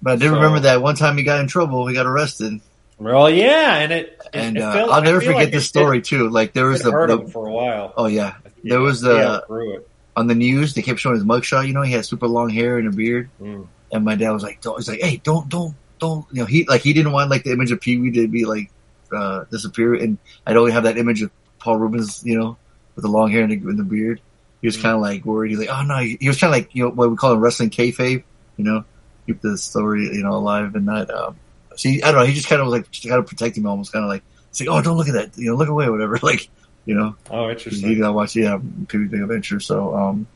but 0.00 0.12
I 0.12 0.16
did 0.16 0.28
So- 0.28 0.34
remember 0.34 0.60
that 0.60 0.80
one 0.82 0.94
time 0.96 1.16
he 1.18 1.22
got 1.24 1.40
in 1.40 1.48
trouble. 1.48 1.86
He 1.86 1.94
got 1.94 2.06
arrested, 2.06 2.60
Well, 2.98 3.28
yeah, 3.30 3.76
and 3.76 3.92
it, 3.92 4.06
it 4.06 4.28
and 4.32 4.56
it 4.56 4.62
uh, 4.62 4.72
felt- 4.72 4.90
I'll 4.90 5.02
never 5.02 5.20
forget 5.20 5.34
like 5.36 5.50
this 5.52 5.64
it 5.64 5.68
story 5.68 6.00
too. 6.02 6.28
Like 6.30 6.52
there 6.54 6.66
was 6.66 6.82
the, 6.82 6.90
the 6.90 7.28
for 7.30 7.46
a 7.46 7.52
while. 7.52 7.92
oh 7.96 8.06
yeah, 8.06 8.34
there 8.64 8.80
was 8.80 9.00
the 9.00 9.20
outgrew 9.20 9.84
on 10.16 10.26
the 10.28 10.34
news. 10.34 10.74
They 10.74 10.82
kept 10.82 10.98
showing 10.98 11.16
his 11.16 11.24
mugshot. 11.24 11.66
You 11.66 11.74
know, 11.74 11.82
he 11.82 11.92
had 11.92 12.04
super 12.06 12.26
long 12.26 12.48
hair 12.48 12.78
and 12.78 12.88
a 12.88 12.90
beard. 12.90 13.28
Mm. 13.40 13.66
And 13.92 14.04
my 14.04 14.16
dad 14.16 14.30
was 14.32 14.42
like, 14.42 14.60
don't, 14.60 14.76
he's 14.76 14.88
like, 14.88 15.00
hey, 15.00 15.16
don't, 15.22 15.48
don't, 15.48 15.74
don't, 15.98 16.26
you 16.32 16.40
know, 16.40 16.46
he, 16.46 16.64
like, 16.64 16.82
he 16.82 16.92
didn't 16.92 17.12
want, 17.12 17.30
like, 17.30 17.44
the 17.44 17.52
image 17.52 17.70
of 17.70 17.80
Pee 17.80 17.98
Wee 17.98 18.10
to 18.12 18.28
be, 18.28 18.44
like, 18.44 18.70
uh, 19.12 19.44
disappear. 19.50 19.94
And 19.94 20.18
I'd 20.46 20.56
only 20.56 20.72
have 20.72 20.84
that 20.84 20.98
image 20.98 21.22
of 21.22 21.30
Paul 21.58 21.78
Reubens, 21.78 22.22
you 22.24 22.38
know, 22.38 22.56
with 22.94 23.04
the 23.04 23.10
long 23.10 23.30
hair 23.30 23.42
and 23.42 23.52
the, 23.52 23.68
and 23.68 23.78
the 23.78 23.84
beard. 23.84 24.20
He 24.60 24.66
was 24.66 24.76
kind 24.76 24.94
of, 24.94 25.00
like, 25.00 25.24
worried. 25.24 25.50
He's 25.50 25.58
like, 25.58 25.68
oh, 25.70 25.82
no, 25.82 25.98
he, 25.98 26.18
he 26.20 26.28
was 26.28 26.36
trying 26.36 26.52
to, 26.52 26.58
like, 26.58 26.74
you 26.74 26.84
know, 26.84 26.90
what 26.90 27.10
we 27.10 27.16
call 27.16 27.32
it 27.32 27.38
wrestling 27.38 27.70
kayfabe, 27.70 28.24
you 28.56 28.64
know, 28.64 28.84
keep 29.26 29.40
the 29.40 29.56
story, 29.56 30.04
you 30.04 30.22
know, 30.22 30.32
alive 30.32 30.74
and 30.74 30.86
not, 30.86 31.10
um, 31.10 31.36
see, 31.76 32.02
I 32.02 32.12
don't 32.12 32.20
know, 32.20 32.26
he 32.26 32.34
just 32.34 32.48
kind 32.48 32.60
of 32.60 32.66
was, 32.66 32.72
like, 32.72 32.86
kind 33.02 33.20
of 33.20 33.26
protecting 33.26 33.62
him 33.62 33.70
almost, 33.70 33.92
kind 33.92 34.04
of 34.04 34.08
like, 34.08 34.22
like, 34.58 34.68
oh, 34.68 34.82
don't 34.82 34.96
look 34.96 35.08
at 35.08 35.14
that, 35.14 35.38
you 35.38 35.50
know, 35.50 35.56
look 35.56 35.68
away 35.68 35.86
or 35.86 35.92
whatever, 35.92 36.18
like, 36.22 36.48
you 36.84 36.94
know. 36.94 37.16
Oh, 37.30 37.50
interesting. 37.50 37.98
gotta 37.98 38.12
watch, 38.12 38.34
yeah, 38.34 38.58
Pee 38.88 38.98
Wee's 38.98 39.10
Big 39.10 39.20
Adventure. 39.20 39.60
So, 39.60 39.94
um, 39.94 40.26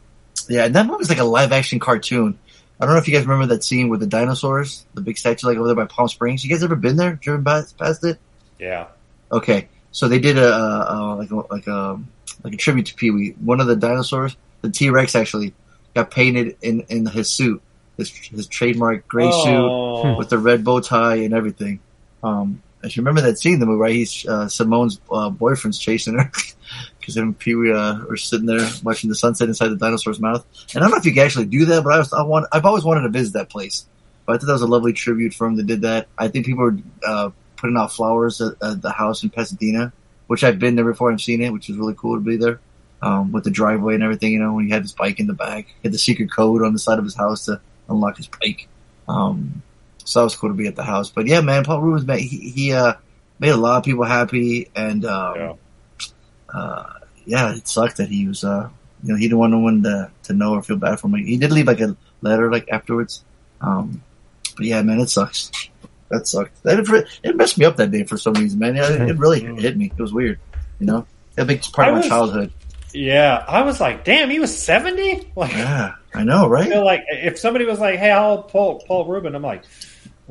yeah, 0.49 0.65
and 0.65 0.75
that 0.75 0.87
movie's 0.87 1.09
like 1.09 1.19
a 1.19 1.25
live 1.25 1.53
action 1.53 1.79
cartoon. 1.79 2.39
I 2.83 2.85
don't 2.85 2.95
know 2.95 2.99
if 3.01 3.07
you 3.07 3.15
guys 3.15 3.25
remember 3.25 3.55
that 3.55 3.63
scene 3.63 3.89
with 3.89 4.01
the 4.01 4.09
dinosaurs, 4.09 4.85
the 4.95 5.03
big 5.03 5.17
statue 5.17 5.47
like 5.47 5.57
over 5.57 5.69
there 5.69 5.77
by 5.77 5.85
Palm 5.87 6.09
Springs. 6.09 6.43
You 6.43 6.51
guys 6.51 6.65
ever 6.65 6.75
been 6.75 6.97
there? 6.97 7.15
Driven 7.15 7.45
past, 7.45 7.79
past 7.79 8.03
it? 8.05 8.19
Yeah. 8.59 8.89
Okay, 9.31 9.69
so 9.93 10.09
they 10.09 10.19
did 10.19 10.37
a, 10.37 10.53
a, 10.53 11.15
a 11.15 11.15
like 11.15 11.31
a 11.31 11.37
like 11.37 11.67
a 11.69 12.01
like 12.43 12.55
a 12.55 12.57
tribute 12.57 12.87
to 12.87 12.95
Pee 12.97 13.11
Wee. 13.13 13.37
One 13.41 13.61
of 13.61 13.69
the 13.69 13.77
dinosaurs, 13.77 14.37
the 14.63 14.71
T 14.71 14.91
Rex, 14.91 15.15
actually 15.15 15.55
got 15.95 16.11
painted 16.11 16.57
in 16.61 16.81
in 16.89 17.07
his 17.07 17.31
suit, 17.31 17.63
his 17.97 18.11
his 18.11 18.49
trademark 18.49 19.07
gray 19.07 19.31
Oh. 19.33 20.03
suit 20.03 20.19
with 20.19 20.29
the 20.29 20.39
red 20.39 20.65
bow 20.65 20.81
tie 20.81 21.17
and 21.17 21.33
everything. 21.33 21.79
Um, 22.25 22.63
if 22.83 22.97
you 22.97 23.03
remember 23.03 23.21
that 23.23 23.39
scene 23.39 23.55
in 23.55 23.61
the 23.61 23.67
movie, 23.67 23.81
right? 23.81 23.95
He's 23.95 24.27
uh, 24.27 24.49
Simone's 24.49 25.01
uh, 25.11 25.31
boyfriend's 25.31 25.79
chasing 25.79 26.19
her 26.19 26.31
because 27.01 27.17
him 27.17 27.25
and 27.25 27.39
Pee 27.39 27.55
Wee 27.55 27.73
uh, 27.73 28.05
were 28.09 28.17
sitting 28.17 28.47
there 28.47 28.67
watching 28.83 29.09
the 29.09 29.17
sunset 29.17 29.49
inside 29.49 29.69
the 29.69 29.77
dinosaur's 29.77 30.21
mouth. 30.21 30.45
And 30.75 30.83
I 30.83 30.87
don't 30.87 30.93
know 30.93 30.99
if 30.99 31.07
you 31.07 31.13
can 31.13 31.25
actually 31.25 31.47
do 31.47 31.65
that, 31.67 31.85
but 31.85 31.93
I 31.93 31.99
was 31.99 32.13
I 32.13 32.23
want 32.23 32.47
I've 32.53 32.65
always 32.65 32.85
wanted 32.85 33.03
to 33.03 33.09
visit 33.09 33.35
that 33.35 33.51
place. 33.51 33.87
But 34.27 34.35
I 34.35 34.39
thought 34.39 34.47
that 34.47 34.53
was 34.53 34.63
a 34.63 34.67
lovely 34.67 34.93
tribute 34.93 35.35
for 35.35 35.47
him 35.47 35.57
that 35.57 35.67
did 35.67 35.83
that. 35.83 36.09
I 36.17 36.29
think 36.29 36.47
people 36.47 36.65
were 36.65 36.79
uh, 37.05 37.31
putting 37.57 37.77
out 37.77 37.93
flowers 37.93 38.41
at, 38.41 38.55
at 38.63 38.83
the 38.83 38.91
house 38.91 39.23
in 39.23 39.31
Pasadena, 39.31 39.93
which 40.27 40.45
I've 40.45 40.59
been 40.59 40.77
there 40.77 40.85
before 40.85 41.11
and 41.11 41.21
seen 41.21 41.43
it, 41.43 41.53
which 41.53 41.69
was 41.69 41.77
really 41.77 41.95
cool 41.97 42.17
to 42.17 42.21
be 42.21 42.37
there. 42.37 42.61
Um, 43.01 43.33
with 43.33 43.43
the 43.43 43.51
driveway 43.51 43.95
and 43.95 44.03
everything, 44.05 44.33
you 44.33 44.39
know, 44.39 44.53
when 44.53 44.67
he 44.67 44.71
had 44.71 44.83
his 44.83 44.93
bike 44.93 45.19
in 45.19 45.27
the 45.27 45.33
back, 45.33 45.67
he 45.67 45.75
had 45.83 45.93
the 45.93 45.99
secret 45.99 46.31
code 46.31 46.63
on 46.63 46.73
the 46.73 46.79
side 46.79 47.01
of 47.01 47.05
his 47.05 47.17
house 47.17 47.47
to 47.47 47.61
unlock 47.89 48.17
his 48.17 48.29
bike. 48.29 48.69
Um, 49.09 49.63
so 50.05 50.21
that 50.21 50.25
was 50.25 50.37
cool 50.37 50.51
to 50.51 50.55
be 50.55 50.67
at 50.67 50.77
the 50.77 50.85
house. 50.85 51.11
But 51.11 51.27
yeah, 51.27 51.41
man, 51.41 51.65
Paul 51.65 51.81
Reubens, 51.81 52.07
man, 52.07 52.19
he, 52.19 52.51
he 52.51 52.73
uh, 52.73 52.95
made 53.39 53.51
a 53.51 53.57
lot 53.57 53.79
of 53.79 53.85
people 53.85 54.05
happy, 54.05 54.69
and 54.75 55.05
um, 55.05 55.35
Yeah. 55.37 55.53
uh, 56.53 56.93
yeah, 57.25 57.55
it 57.55 57.69
sucked 57.69 57.99
that 57.99 58.09
he 58.09 58.27
was, 58.27 58.43
uh, 58.45 58.69
you 59.03 59.11
know, 59.13 59.17
he 59.17 59.25
didn't 59.27 59.39
want 59.39 59.53
no 59.53 59.59
one 59.61 59.83
to, 59.85 60.11
to 60.25 60.33
know 60.33 60.55
or 60.55 60.63
feel 60.63 60.77
bad 60.77 60.99
for 61.01 61.09
him. 61.09 61.15
He 61.25 61.37
did 61.37 61.53
leave 61.53 61.67
like 61.67 61.81
a 61.81 61.97
letter 62.21 62.51
like 62.51 62.69
afterwards. 62.71 63.25
Um, 63.61 64.03
but 64.57 64.67
yeah, 64.67 64.83
man, 64.83 65.01
it 65.01 65.09
sucks. 65.09 65.51
That 66.11 66.27
sucked. 66.27 66.63
That 66.65 66.79
it 67.23 67.37
messed 67.37 67.57
me 67.59 67.65
up 67.65 67.77
that 67.77 67.91
day 67.91 68.05
for 68.05 68.19
some 68.19 68.35
reason, 68.35 68.59
man. 68.59 68.75
Yeah, 68.77 68.93
it, 68.93 69.01
it 69.11 69.19
really 69.19 69.41
hit 69.61 69.77
me. 69.77 69.87
It 69.97 70.03
was 70.03 70.13
weird, 70.13 70.39
you 70.79 70.87
know. 70.87 71.07
A 71.39 71.45
big 71.45 71.63
part 71.73 71.89
of 71.89 71.95
my 71.95 71.99
was- 72.01 72.09
childhood. 72.09 72.53
Yeah. 72.93 73.43
I 73.49 73.63
was 73.63 73.81
like, 73.81 74.05
damn, 74.05 74.29
he 74.29 74.39
was 74.39 74.57
70? 74.57 75.31
Like, 75.37 75.53
Yeah, 75.53 75.95
I 76.15 76.25
know, 76.25 76.45
I 76.45 76.49
right? 76.49 76.69
feel 76.69 76.85
like 76.85 77.05
if 77.09 77.39
somebody 77.39 77.65
was 77.65 77.79
like, 77.79 77.99
hey, 77.99 78.11
how 78.11 78.31
old 78.31 78.49
Paul, 78.49 78.83
Paul 78.87 79.07
Rubin? 79.07 79.35
I'm 79.35 79.43
like, 79.43 79.65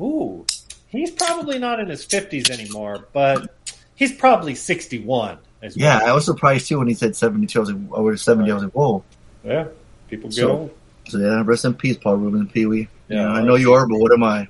ooh, 0.00 0.44
he's 0.88 1.10
probably 1.10 1.58
not 1.58 1.80
in 1.80 1.88
his 1.88 2.06
50s 2.06 2.50
anymore, 2.50 3.06
but 3.12 3.54
he's 3.96 4.12
probably 4.12 4.54
61. 4.54 5.38
as 5.62 5.76
Yeah, 5.76 5.98
well. 5.98 6.08
I 6.08 6.12
was 6.12 6.24
surprised 6.24 6.68
too 6.68 6.78
when 6.78 6.88
he 6.88 6.94
said 6.94 7.14
seventy-two. 7.16 7.58
I 7.58 7.60
was 7.60 7.70
like, 7.72 7.92
over 7.92 8.16
seventy. 8.16 8.50
I 8.50 8.54
was 8.54 8.64
like, 8.64 8.72
whoa. 8.72 9.02
Yeah. 9.44 9.66
People 10.08 10.28
get 10.30 10.36
So- 10.36 10.50
old. 10.50 10.70
So 11.08 11.18
yeah, 11.18 11.42
rest 11.44 11.64
in 11.64 11.74
peace, 11.74 11.96
Paul 11.98 12.16
Rubin, 12.18 12.48
Pee 12.48 12.64
Wee. 12.66 12.88
Yeah, 13.08 13.22
Yeah, 13.22 13.28
I 13.32 13.42
know 13.42 13.56
you 13.56 13.72
are, 13.72 13.88
but 13.88 13.98
what 13.98 14.12
am 14.12 14.22
I? 14.22 14.48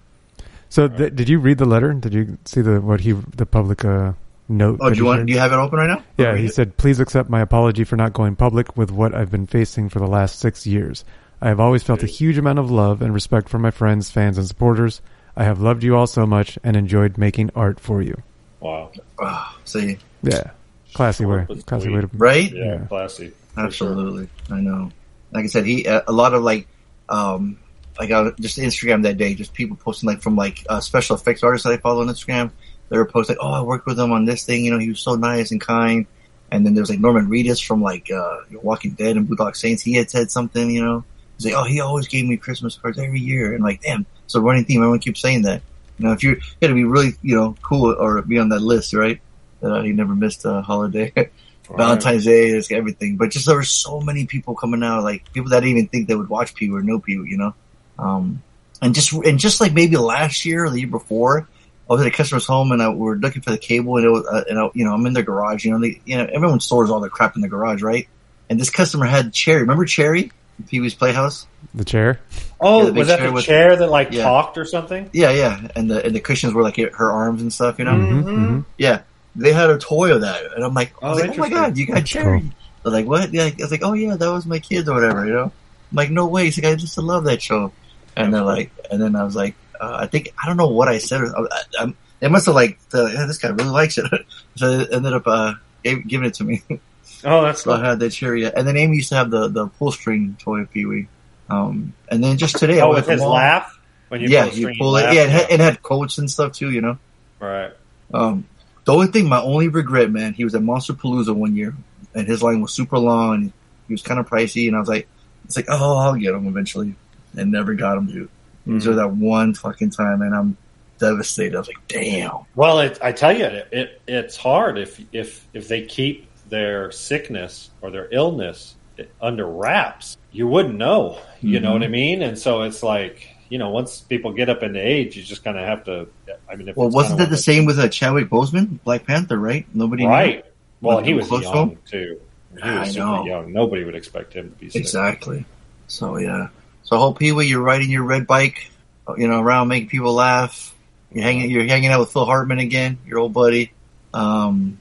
So 0.68 0.86
th- 0.86 1.14
did 1.14 1.28
you 1.30 1.38
read 1.38 1.56
the 1.56 1.64
letter? 1.64 1.94
Did 1.94 2.12
you 2.12 2.36
see 2.44 2.60
the 2.60 2.78
what 2.80 3.00
he 3.00 3.12
the 3.12 3.46
public 3.46 3.86
uh, 3.86 4.12
note? 4.50 4.78
Oh, 4.82 4.90
do 4.90 4.96
you 4.96 5.06
want? 5.06 5.18
shared? 5.20 5.26
Do 5.28 5.32
you 5.32 5.38
have 5.38 5.52
it 5.52 5.56
open 5.56 5.78
right 5.78 5.86
now? 5.88 6.02
Yeah, 6.18 6.36
he 6.36 6.46
it. 6.46 6.54
said, 6.54 6.76
"Please 6.76 7.00
accept 7.00 7.30
my 7.30 7.40
apology 7.40 7.84
for 7.84 7.96
not 7.96 8.12
going 8.12 8.36
public 8.36 8.76
with 8.76 8.90
what 8.90 9.14
I've 9.14 9.30
been 9.30 9.46
facing 9.46 9.88
for 9.88 9.98
the 9.98 10.06
last 10.06 10.38
six 10.40 10.66
years. 10.66 11.04
I 11.42 11.48
have 11.48 11.60
always 11.60 11.82
felt 11.82 12.02
a 12.02 12.06
huge 12.06 12.38
amount 12.38 12.58
of 12.60 12.70
love 12.70 13.02
and 13.02 13.12
respect 13.12 13.48
for 13.50 13.58
my 13.58 13.70
friends, 13.72 14.10
fans, 14.10 14.38
and 14.38 14.46
supporters. 14.46 15.02
I 15.36 15.42
have 15.44 15.60
loved 15.60 15.82
you 15.82 15.96
all 15.96 16.06
so 16.06 16.24
much 16.24 16.58
and 16.62 16.76
enjoyed 16.76 17.18
making 17.18 17.50
art 17.56 17.80
for 17.80 18.00
you." 18.00 18.22
Wow. 18.60 18.92
See, 19.64 19.98
Yeah, 20.22 20.50
classy 20.94 21.24
way, 21.26 21.38
Short 21.38 21.48
but 21.48 21.66
classy 21.66 21.84
sweet. 21.86 21.94
way 21.96 22.00
to 22.02 22.10
right? 22.14 22.52
Yeah, 22.52 22.64
Yeah. 22.64 22.78
classy. 22.86 23.32
for 23.54 23.70
sure. 23.70 23.88
Absolutely, 23.88 24.28
I 24.50 24.60
know. 24.60 24.90
Like 25.32 25.44
I 25.44 25.48
said, 25.48 25.66
he 25.66 25.86
uh, 25.86 26.02
a 26.06 26.12
lot 26.12 26.32
of 26.32 26.42
like, 26.42 26.68
um, 27.08 27.58
like 27.98 28.10
uh, 28.10 28.30
just 28.40 28.56
Instagram 28.58 29.02
that 29.02 29.18
day, 29.18 29.34
just 29.34 29.52
people 29.52 29.76
posting 29.76 30.06
like 30.08 30.22
from 30.22 30.36
like 30.36 30.64
uh, 30.68 30.80
special 30.80 31.16
effects 31.16 31.42
artists 31.42 31.64
that 31.66 31.72
I 31.72 31.76
follow 31.78 32.02
on 32.02 32.06
Instagram. 32.08 32.50
They 32.88 32.98
were 32.98 33.06
posting, 33.06 33.36
like, 33.36 33.44
"Oh, 33.44 33.52
I 33.52 33.62
worked 33.62 33.86
with 33.86 33.98
him 33.98 34.12
on 34.12 34.26
this 34.26 34.44
thing. 34.44 34.64
You 34.64 34.70
know, 34.70 34.78
he 34.78 34.90
was 34.90 35.00
so 35.00 35.16
nice 35.16 35.50
and 35.50 35.60
kind." 35.60 36.06
And 36.52 36.64
then 36.66 36.74
there's 36.74 36.90
like 36.90 37.00
Norman 37.00 37.28
Reedus 37.28 37.64
from 37.66 37.80
like 37.82 38.10
uh, 38.10 38.36
Walking 38.62 38.90
Dead 38.92 39.16
and 39.16 39.26
Boondock 39.26 39.56
Saints. 39.56 39.82
He 39.82 39.94
had 39.94 40.10
said 40.10 40.30
something, 40.30 40.70
you 40.70 40.84
know. 40.84 41.04
Like, 41.44 41.54
"Oh, 41.54 41.64
he 41.64 41.80
always 41.80 42.08
gave 42.08 42.26
me 42.26 42.36
Christmas 42.36 42.76
cards 42.76 42.98
every 42.98 43.20
year," 43.20 43.54
and 43.54 43.62
like, 43.62 43.82
damn, 43.82 44.06
it's 44.24 44.34
a 44.34 44.40
running 44.40 44.64
theme. 44.64 44.80
Everyone 44.80 45.00
keeps 45.00 45.20
saying 45.20 45.42
that. 45.42 45.62
You 45.98 46.06
know, 46.06 46.12
if 46.12 46.22
you're 46.22 46.36
got 46.60 46.68
to 46.68 46.74
be 46.74 46.84
really, 46.84 47.12
you 47.22 47.36
know, 47.36 47.54
cool 47.62 47.94
or 47.98 48.20
be 48.22 48.38
on 48.38 48.48
that 48.48 48.60
list, 48.60 48.94
right? 48.94 49.20
That 49.60 49.72
uh, 49.72 49.82
he 49.82 49.92
never 49.92 50.14
missed 50.14 50.44
a 50.44 50.62
holiday. 50.62 51.12
Valentine's 51.76 52.24
Day, 52.24 52.50
there's 52.50 52.70
everything. 52.70 53.16
But 53.16 53.30
just 53.30 53.46
there 53.46 53.56
were 53.56 53.62
so 53.62 54.00
many 54.00 54.26
people 54.26 54.54
coming 54.54 54.82
out, 54.82 55.04
like 55.04 55.32
people 55.32 55.50
that 55.50 55.60
didn't 55.60 55.78
even 55.78 55.88
think 55.88 56.08
they 56.08 56.14
would 56.14 56.28
watch 56.28 56.54
Pew 56.54 56.74
or 56.76 56.82
know 56.82 56.98
Pew, 56.98 57.24
you 57.24 57.36
know. 57.36 57.54
Um, 57.98 58.42
and 58.80 58.94
just 58.94 59.12
and 59.12 59.38
just 59.38 59.60
like 59.60 59.72
maybe 59.72 59.96
last 59.96 60.44
year 60.44 60.64
or 60.64 60.70
the 60.70 60.80
year 60.80 60.88
before, 60.88 61.48
I 61.88 61.92
was 61.92 62.00
at 62.00 62.06
a 62.06 62.10
customer's 62.10 62.46
home 62.46 62.72
and 62.72 62.82
I, 62.82 62.88
we 62.88 62.98
were 62.98 63.16
looking 63.16 63.42
for 63.42 63.50
the 63.50 63.58
cable, 63.58 63.96
and 63.96 64.06
it 64.06 64.10
was, 64.10 64.26
uh, 64.26 64.44
and 64.48 64.58
I, 64.58 64.70
you 64.74 64.84
know 64.84 64.92
I'm 64.92 65.06
in 65.06 65.12
their 65.12 65.22
garage, 65.22 65.64
you 65.64 65.70
know, 65.70 65.80
they, 65.80 66.00
you 66.04 66.16
know 66.16 66.28
everyone 66.32 66.60
stores 66.60 66.90
all 66.90 67.00
their 67.00 67.10
crap 67.10 67.36
in 67.36 67.42
the 67.42 67.48
garage, 67.48 67.82
right? 67.82 68.08
And 68.50 68.60
this 68.60 68.70
customer 68.70 69.06
had 69.06 69.32
Chairry. 69.32 69.60
Remember 69.60 69.84
Chairry, 69.84 70.32
Pee 70.62 70.80
Wee's 70.80 70.94
Playhouse? 70.94 71.46
the 71.74 71.84
chair. 71.84 72.20
Oh, 72.60 72.80
Yeah, 72.80 72.84
the 72.86 72.92
was 72.92 73.08
that 73.08 73.18
chair 73.18 73.26
the 73.28 73.32
with- 73.32 73.44
chair 73.44 73.76
that 73.76 73.86
like 73.90 74.12
Yeah. 74.12 74.24
talked 74.24 74.58
or 74.58 74.64
something? 74.64 75.08
Yeah, 75.12 75.30
yeah. 75.30 75.68
And 75.76 75.90
the 75.90 76.04
and 76.04 76.14
the 76.14 76.20
cushions 76.20 76.52
were 76.54 76.62
like 76.62 76.76
her 76.76 77.12
arms 77.12 77.40
and 77.42 77.52
stuff, 77.52 77.78
you 77.78 77.84
know. 77.84 77.92
Mm-hmm, 77.92 78.28
mm-hmm. 78.28 78.60
Yeah, 78.78 79.02
they 79.36 79.52
had 79.52 79.70
a 79.70 79.78
toy 79.78 80.12
of 80.12 80.20
that, 80.22 80.42
and 80.54 80.64
I'm 80.64 80.74
like, 80.74 80.92
Oh, 81.02 81.12
like, 81.14 81.30
oh 81.30 81.36
my 81.36 81.48
god, 81.48 81.76
you 81.78 81.86
got 81.86 82.04
Chairry. 82.04 82.42
They're 82.82 82.92
like, 82.92 83.06
what? 83.06 83.32
Yeah, 83.32 83.44
I 83.44 83.54
was 83.58 83.70
like, 83.70 83.82
oh 83.84 83.92
yeah, 83.92 84.16
that 84.16 84.28
was 84.32 84.44
my 84.44 84.58
kids 84.58 84.88
or 84.88 84.94
whatever, 84.94 85.24
you 85.24 85.32
know. 85.32 85.44
I'm 85.44 85.96
like, 85.96 86.10
no 86.10 86.26
way. 86.26 86.44
He's 86.46 86.58
like, 86.62 86.72
I 86.72 86.74
just 86.74 86.98
love 86.98 87.24
that 87.24 87.40
show. 87.40 87.72
And 88.16 88.34
they're 88.34 88.42
like, 88.42 88.70
and 88.90 89.00
then 89.00 89.14
I 89.16 89.22
was 89.24 89.36
like, 89.36 89.54
uh, 89.80 89.98
I 90.00 90.06
think 90.06 90.32
I 90.42 90.46
don't 90.48 90.56
know 90.56 90.68
what 90.68 90.88
I 90.88 90.98
said. 90.98 91.22
I, 91.22 91.26
I, 91.40 91.84
I, 91.84 91.94
they 92.20 92.28
must 92.28 92.46
have 92.46 92.54
like, 92.54 92.78
yeah, 92.92 93.24
this 93.26 93.38
guy 93.38 93.48
really 93.48 93.70
likes 93.70 93.98
it. 93.98 94.04
so 94.56 94.78
they 94.78 94.94
ended 94.96 95.12
up 95.14 95.26
uh, 95.26 95.54
gave, 95.84 96.06
giving 96.06 96.26
it 96.26 96.34
to 96.34 96.44
me. 96.44 96.62
Oh, 97.24 97.42
that's 97.42 97.62
so 97.62 97.72
I 97.72 97.84
had 97.84 98.00
that 98.00 98.10
Chairry. 98.10 98.44
And 98.44 98.66
then 98.66 98.76
Amy 98.76 98.96
used 98.96 99.10
to 99.10 99.14
have 99.16 99.30
the 99.30 99.48
the 99.48 99.66
pull 99.68 99.92
string 99.92 100.36
toy 100.40 100.60
of 100.60 100.70
Pee 100.70 100.86
Wee. 100.86 101.08
Um, 101.48 101.92
and 102.08 102.22
then 102.22 102.38
just 102.38 102.56
today, 102.56 102.80
I 102.80 102.84
Oh, 102.84 102.90
went 102.90 103.06
with 103.06 103.12
his 103.12 103.20
laugh? 103.22 103.78
When 104.08 104.20
you 104.20 104.28
yeah, 104.28 104.48
pull 104.48 104.58
you 104.58 104.74
pull 104.78 104.96
it. 104.96 105.02
laugh? 105.04 105.14
Yeah, 105.14 105.22
it 105.24 105.30
had, 105.30 105.50
it 105.50 105.60
had 105.60 105.82
coats 105.82 106.18
and 106.18 106.30
stuff 106.30 106.52
too. 106.52 106.70
You 106.70 106.80
know. 106.80 106.98
Right. 107.40 107.72
Um, 108.14 108.46
the 108.84 108.92
only 108.92 109.06
thing, 109.08 109.28
my 109.28 109.40
only 109.40 109.68
regret, 109.68 110.10
man, 110.10 110.32
he 110.34 110.44
was 110.44 110.54
at 110.54 110.62
Monsterpalooza 110.62 111.34
one 111.34 111.54
year, 111.56 111.74
and 112.14 112.26
his 112.26 112.42
line 112.42 112.60
was 112.60 112.72
super 112.72 112.98
long, 112.98 113.34
and 113.34 113.52
he 113.86 113.94
was 113.94 114.02
kind 114.02 114.18
of 114.20 114.28
pricey, 114.28 114.66
and 114.66 114.76
I 114.76 114.80
was 114.80 114.88
like, 114.88 115.08
it's 115.44 115.56
like, 115.56 115.66
oh, 115.68 115.98
I'll 115.98 116.14
get 116.14 116.34
him 116.34 116.46
eventually, 116.46 116.94
and 117.36 117.50
never 117.52 117.74
got 117.74 117.96
him, 117.98 118.06
dude. 118.06 118.28
Mhm. 118.66 118.82
there 118.84 118.94
that 118.96 119.12
one 119.12 119.54
fucking 119.54 119.90
time, 119.90 120.20
and 120.22 120.34
I'm 120.34 120.56
devastated. 120.98 121.54
I 121.56 121.58
was 121.60 121.68
like, 121.68 121.88
damn. 121.88 122.38
Well, 122.54 122.80
it, 122.80 122.98
I 123.02 123.12
tell 123.12 123.36
you, 123.36 123.44
it, 123.44 123.68
it 123.72 124.02
it's 124.06 124.36
hard 124.36 124.78
if 124.78 125.00
if 125.12 125.46
if 125.52 125.68
they 125.68 125.82
keep 125.86 126.26
their 126.52 126.90
sickness 126.92 127.70
or 127.80 127.90
their 127.90 128.08
illness 128.12 128.76
under 129.20 129.46
wraps. 129.46 130.16
You 130.30 130.46
wouldn't 130.46 130.76
know. 130.76 131.18
You 131.40 131.58
know 131.60 131.70
Mhm. 131.70 131.72
what 131.72 131.82
I 131.82 131.88
mean? 131.88 132.22
And 132.22 132.38
so 132.38 132.62
it's 132.62 132.82
like 132.82 133.26
you 133.48 133.58
know, 133.58 133.68
once 133.68 134.00
people 134.00 134.32
get 134.32 134.48
up 134.48 134.62
into 134.62 134.80
age, 134.80 135.14
you 135.14 135.22
just 135.22 135.44
kind 135.44 135.58
of 135.58 135.64
have 135.66 135.84
to. 135.84 136.06
I 136.50 136.56
mean, 136.56 136.68
if 136.68 136.76
Well, 136.76 136.88
wasn't 136.88 137.18
that 137.18 137.28
the 137.28 137.36
same 137.36 137.66
with 137.66 137.78
uh, 137.78 137.86
Chadwick 137.88 138.30
Boseman, 138.30 138.78
Black 138.82 139.06
Panther, 139.06 139.38
right? 139.38 139.66
Nobody 139.74 140.04
of- 140.04 140.08
knew? 140.08 140.14
right? 140.14 140.44
Well, 140.80 141.00
he 141.02 141.12
was 141.12 141.30
young 141.30 141.70
him? 141.72 141.78
too. 141.90 142.18
He 142.54 142.62
I 142.62 142.84
super 142.88 143.04
know. 143.04 143.26
young. 143.26 143.52
Nobody 143.52 143.84
would 143.84 143.94
expect 143.94 144.32
him 144.32 144.50
to 144.50 144.56
be 144.56 144.70
sick. 144.70 144.80
Exactly. 144.80 145.44
So 145.86 146.16
yeah. 146.18 146.48
So 146.84 146.96
hope 146.96 147.18
Pee 147.18 147.32
Wee, 147.32 147.46
you're 147.46 147.60
riding 147.62 147.90
your 147.90 148.04
red 148.04 148.26
bike, 148.26 148.70
you 149.18 149.28
know, 149.28 149.40
around 149.40 149.68
making 149.68 149.88
people 149.90 150.14
laugh. 150.14 150.74
You're 151.12 151.24
hanging, 151.24 151.50
you're 151.50 151.64
hanging 151.64 151.90
out 151.90 152.00
with 152.00 152.10
Phil 152.10 152.24
Hartman 152.24 152.58
again, 152.58 152.98
your 153.06 153.18
old 153.18 153.34
buddy. 153.34 153.72
Um, 154.14 154.78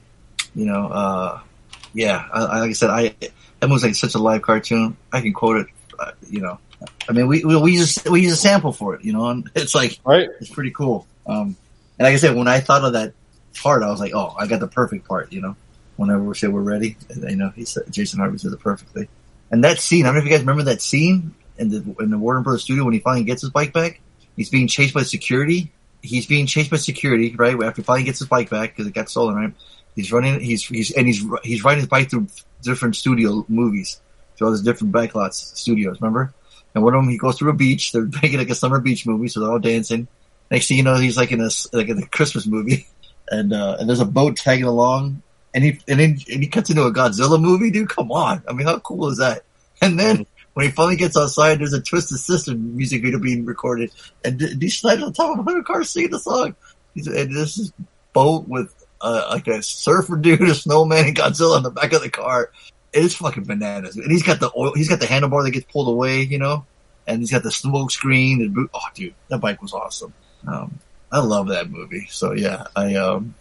you 0.54 0.64
know, 0.64 0.86
uh, 0.88 1.40
yeah. 1.94 2.26
I, 2.32 2.44
I, 2.44 2.60
like 2.60 2.70
I 2.70 2.72
said, 2.72 2.90
I 2.90 3.14
that 3.60 3.70
was 3.70 3.82
like 3.82 3.94
such 3.94 4.14
a 4.14 4.18
live 4.18 4.42
cartoon. 4.42 4.96
I 5.12 5.20
can 5.20 5.32
quote 5.32 5.58
it. 5.58 5.66
Uh, 5.98 6.12
you 6.28 6.40
know, 6.40 6.58
I 7.08 7.12
mean, 7.12 7.26
we 7.28 7.44
we 7.44 7.56
we 7.56 7.72
use 7.72 7.98
we 8.10 8.22
use 8.22 8.32
a 8.32 8.36
sample 8.36 8.72
for 8.72 8.94
it. 8.94 9.04
You 9.04 9.12
know, 9.12 9.28
and 9.28 9.50
it's 9.54 9.74
like 9.74 9.98
Right. 10.04 10.28
it's 10.40 10.50
pretty 10.50 10.70
cool. 10.70 11.06
Um, 11.26 11.56
and 11.98 12.06
like 12.06 12.14
I 12.14 12.16
said, 12.16 12.36
when 12.36 12.48
I 12.48 12.60
thought 12.60 12.84
of 12.84 12.94
that 12.94 13.12
part, 13.60 13.82
I 13.82 13.90
was 13.90 14.00
like, 14.00 14.12
oh, 14.14 14.34
I 14.38 14.46
got 14.46 14.60
the 14.60 14.66
perfect 14.68 15.06
part. 15.06 15.32
You 15.32 15.42
know, 15.42 15.56
whenever 15.96 16.22
we 16.22 16.34
say 16.34 16.48
we're 16.48 16.60
ready, 16.62 16.96
you 17.16 17.36
know, 17.36 17.50
he 17.50 17.64
said 17.64 17.84
Jason 17.90 18.18
Harvey 18.18 18.38
says 18.38 18.52
it 18.52 18.60
perfectly. 18.60 19.08
And 19.50 19.62
that 19.64 19.78
scene, 19.78 20.04
I 20.04 20.08
don't 20.08 20.14
know 20.14 20.20
if 20.20 20.24
you 20.24 20.30
guys 20.30 20.40
remember 20.40 20.62
that 20.64 20.80
scene 20.80 21.34
in 21.58 21.68
the 21.68 21.94
in 22.00 22.10
the 22.10 22.18
Warner 22.18 22.40
Brothers 22.40 22.62
studio 22.62 22.84
when 22.84 22.94
he 22.94 23.00
finally 23.00 23.24
gets 23.24 23.42
his 23.42 23.50
bike 23.50 23.72
back. 23.72 24.00
He's 24.34 24.48
being 24.48 24.66
chased 24.66 24.94
by 24.94 25.02
security. 25.02 25.70
He's 26.00 26.26
being 26.26 26.46
chased 26.46 26.70
by 26.70 26.78
security, 26.78 27.36
right? 27.36 27.54
After 27.62 27.82
he 27.82 27.84
finally 27.84 28.04
gets 28.04 28.18
his 28.18 28.26
bike 28.28 28.50
back 28.50 28.70
because 28.70 28.86
it 28.88 28.94
got 28.94 29.08
stolen, 29.10 29.36
right? 29.36 29.52
He's 29.94 30.12
running. 30.12 30.40
He's 30.40 30.64
he's 30.64 30.90
and 30.92 31.06
he's 31.06 31.24
he's 31.42 31.64
riding 31.64 31.80
his 31.80 31.88
bike 31.88 32.10
through 32.10 32.28
different 32.62 32.96
studio 32.96 33.44
movies, 33.48 34.00
through 34.36 34.46
all 34.46 34.52
these 34.52 34.62
different 34.62 34.92
backlots 34.92 35.34
studios. 35.56 36.00
Remember? 36.00 36.32
And 36.74 36.82
one 36.82 36.94
of 36.94 37.02
them, 37.02 37.10
he 37.10 37.18
goes 37.18 37.38
through 37.38 37.50
a 37.50 37.54
beach. 37.54 37.92
They're 37.92 38.02
making 38.22 38.38
like 38.38 38.50
a 38.50 38.54
summer 38.54 38.80
beach 38.80 39.06
movie, 39.06 39.28
so 39.28 39.40
they're 39.40 39.50
all 39.50 39.58
dancing. 39.58 40.08
Next 40.50 40.68
thing 40.68 40.78
you 40.78 40.82
know, 40.82 40.96
he's 40.96 41.16
like 41.16 41.32
in 41.32 41.40
a 41.40 41.50
like 41.72 41.88
in 41.88 41.98
a 41.98 42.06
Christmas 42.06 42.46
movie, 42.46 42.86
and 43.28 43.52
uh, 43.52 43.76
and 43.78 43.88
there's 43.88 44.00
a 44.00 44.06
boat 44.06 44.36
tagging 44.36 44.64
along, 44.64 45.22
and 45.54 45.64
he 45.64 45.78
and 45.88 46.00
then 46.00 46.18
and 46.32 46.42
he 46.42 46.46
cuts 46.46 46.70
into 46.70 46.84
a 46.84 46.92
Godzilla 46.92 47.40
movie, 47.40 47.70
dude. 47.70 47.88
Come 47.88 48.12
on, 48.12 48.42
I 48.48 48.52
mean, 48.52 48.66
how 48.66 48.78
cool 48.78 49.08
is 49.08 49.18
that? 49.18 49.42
And 49.80 49.98
then 49.98 50.26
when 50.54 50.66
he 50.66 50.72
finally 50.72 50.96
gets 50.96 51.16
outside, 51.16 51.58
there's 51.58 51.72
a 51.72 51.80
Twisted 51.80 52.18
Sister 52.18 52.54
music 52.54 53.02
video 53.02 53.18
being 53.18 53.44
recorded, 53.44 53.90
and 54.24 54.38
Dee 54.38 54.68
Snider 54.68 55.06
on 55.06 55.12
top 55.12 55.38
of 55.38 55.46
a 55.46 55.62
car 55.62 55.84
singing 55.84 56.10
the 56.10 56.18
song. 56.18 56.54
He's, 56.94 57.06
and 57.06 57.34
this 57.34 57.58
is 57.58 57.72
boat 58.12 58.46
with 58.46 58.74
uh, 59.02 59.26
like 59.30 59.46
a 59.48 59.62
surfer 59.62 60.16
dude, 60.16 60.40
a 60.48 60.54
snowman, 60.54 61.06
and 61.06 61.16
Godzilla 61.16 61.58
in 61.58 61.62
the 61.62 61.70
back 61.70 61.92
of 61.92 62.02
the 62.02 62.10
car. 62.10 62.50
It's 62.92 63.14
fucking 63.16 63.44
bananas. 63.44 63.96
And 63.96 64.10
he's 64.10 64.22
got 64.22 64.40
the 64.40 64.50
oil, 64.56 64.74
he's 64.74 64.88
got 64.88 65.00
the 65.00 65.06
handlebar 65.06 65.44
that 65.44 65.50
gets 65.50 65.70
pulled 65.70 65.88
away, 65.88 66.22
you 66.22 66.38
know, 66.38 66.66
and 67.06 67.20
he's 67.20 67.30
got 67.30 67.42
the 67.42 67.50
smoke 67.50 67.90
screen. 67.90 68.42
And, 68.42 68.68
oh, 68.72 68.80
dude, 68.94 69.14
that 69.28 69.38
bike 69.38 69.60
was 69.60 69.72
awesome. 69.72 70.12
Um, 70.46 70.78
I 71.10 71.18
love 71.18 71.48
that 71.48 71.70
movie. 71.70 72.06
So 72.10 72.32
yeah, 72.32 72.64
I 72.74 72.94
um, 72.94 73.34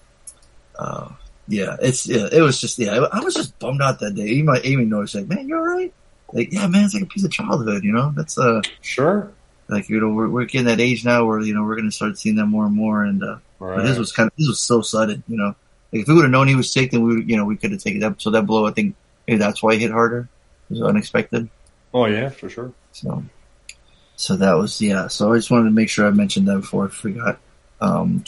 uh, 0.78 1.10
yeah, 1.48 1.78
it's 1.82 2.08
yeah, 2.08 2.28
it 2.32 2.42
was 2.42 2.60
just 2.60 2.78
yeah, 2.78 3.08
I 3.12 3.20
was 3.22 3.34
just 3.34 3.58
bummed 3.60 3.82
out 3.82 4.00
that 4.00 4.16
day. 4.16 4.24
Even 4.24 4.46
my 4.46 4.60
Amy 4.64 4.86
noticed 4.86 5.16
like, 5.16 5.28
man, 5.28 5.48
you're 5.48 5.60
all 5.60 5.78
right. 5.78 5.94
Like, 6.34 6.52
yeah, 6.52 6.68
man, 6.68 6.86
it's 6.86 6.94
like 6.94 7.04
a 7.04 7.08
piece 7.08 7.26
of 7.26 7.32
childhood, 7.32 7.84
you 7.84 7.92
know. 7.92 8.14
That's 8.16 8.38
uh, 8.38 8.62
sure. 8.82 9.32
Like 9.68 9.90
you 9.90 10.02
know, 10.02 10.10
we're, 10.10 10.30
we're 10.30 10.46
getting 10.46 10.68
that 10.68 10.82
age 10.82 11.06
now 11.06 11.26
where 11.26 11.40
you 11.40 11.54
know 11.54 11.64
we're 11.64 11.78
gonna 11.78 11.92
start 11.92 12.18
seeing 12.18 12.36
that 12.36 12.46
more 12.46 12.66
and 12.66 12.76
more. 12.76 13.04
And 13.04 13.24
uh, 13.24 13.38
Right. 13.62 13.78
but 13.78 13.86
this 13.86 13.98
was 13.98 14.12
kind 14.12 14.28
of 14.28 14.34
this 14.38 14.48
was 14.48 14.60
so 14.60 14.82
sudden, 14.82 15.24
you 15.28 15.38
know. 15.38 15.56
Like 15.94 16.04
if 16.04 16.08
we 16.08 16.16
would 16.16 16.24
have 16.24 16.32
known 16.32 16.48
he 16.48 16.56
was 16.56 16.72
sick, 16.72 16.92
then 16.92 17.04
we 17.04 17.16
would, 17.18 17.30
you 17.30 17.38
know, 17.38 17.46
we 17.46 17.58
could 17.58 17.72
have 17.72 17.82
taken 17.84 18.00
that. 18.00 18.22
So 18.22 18.30
that 18.32 18.46
blow, 18.46 18.66
I 18.66 18.72
think 18.72 18.96
maybe 19.28 19.38
that's 19.38 19.62
why 19.62 19.74
it 19.74 19.80
hit 19.82 19.92
harder. 19.92 20.28
It 20.70 20.74
was 20.74 20.82
unexpected. 20.82 21.50
Oh 21.94 22.06
yeah, 22.06 22.30
for 22.30 22.50
sure. 22.50 22.72
So, 22.94 23.24
so 24.16 24.36
that 24.38 24.54
was 24.54 24.82
yeah. 24.82 25.08
So 25.08 25.34
I 25.34 25.38
just 25.38 25.52
wanted 25.52 25.66
to 25.66 25.72
make 25.72 25.90
sure 25.90 26.08
I 26.08 26.12
mentioned 26.12 26.48
that 26.48 26.62
before 26.62 26.86
I 26.86 26.90
forgot. 26.90 27.40
Um, 27.82 28.24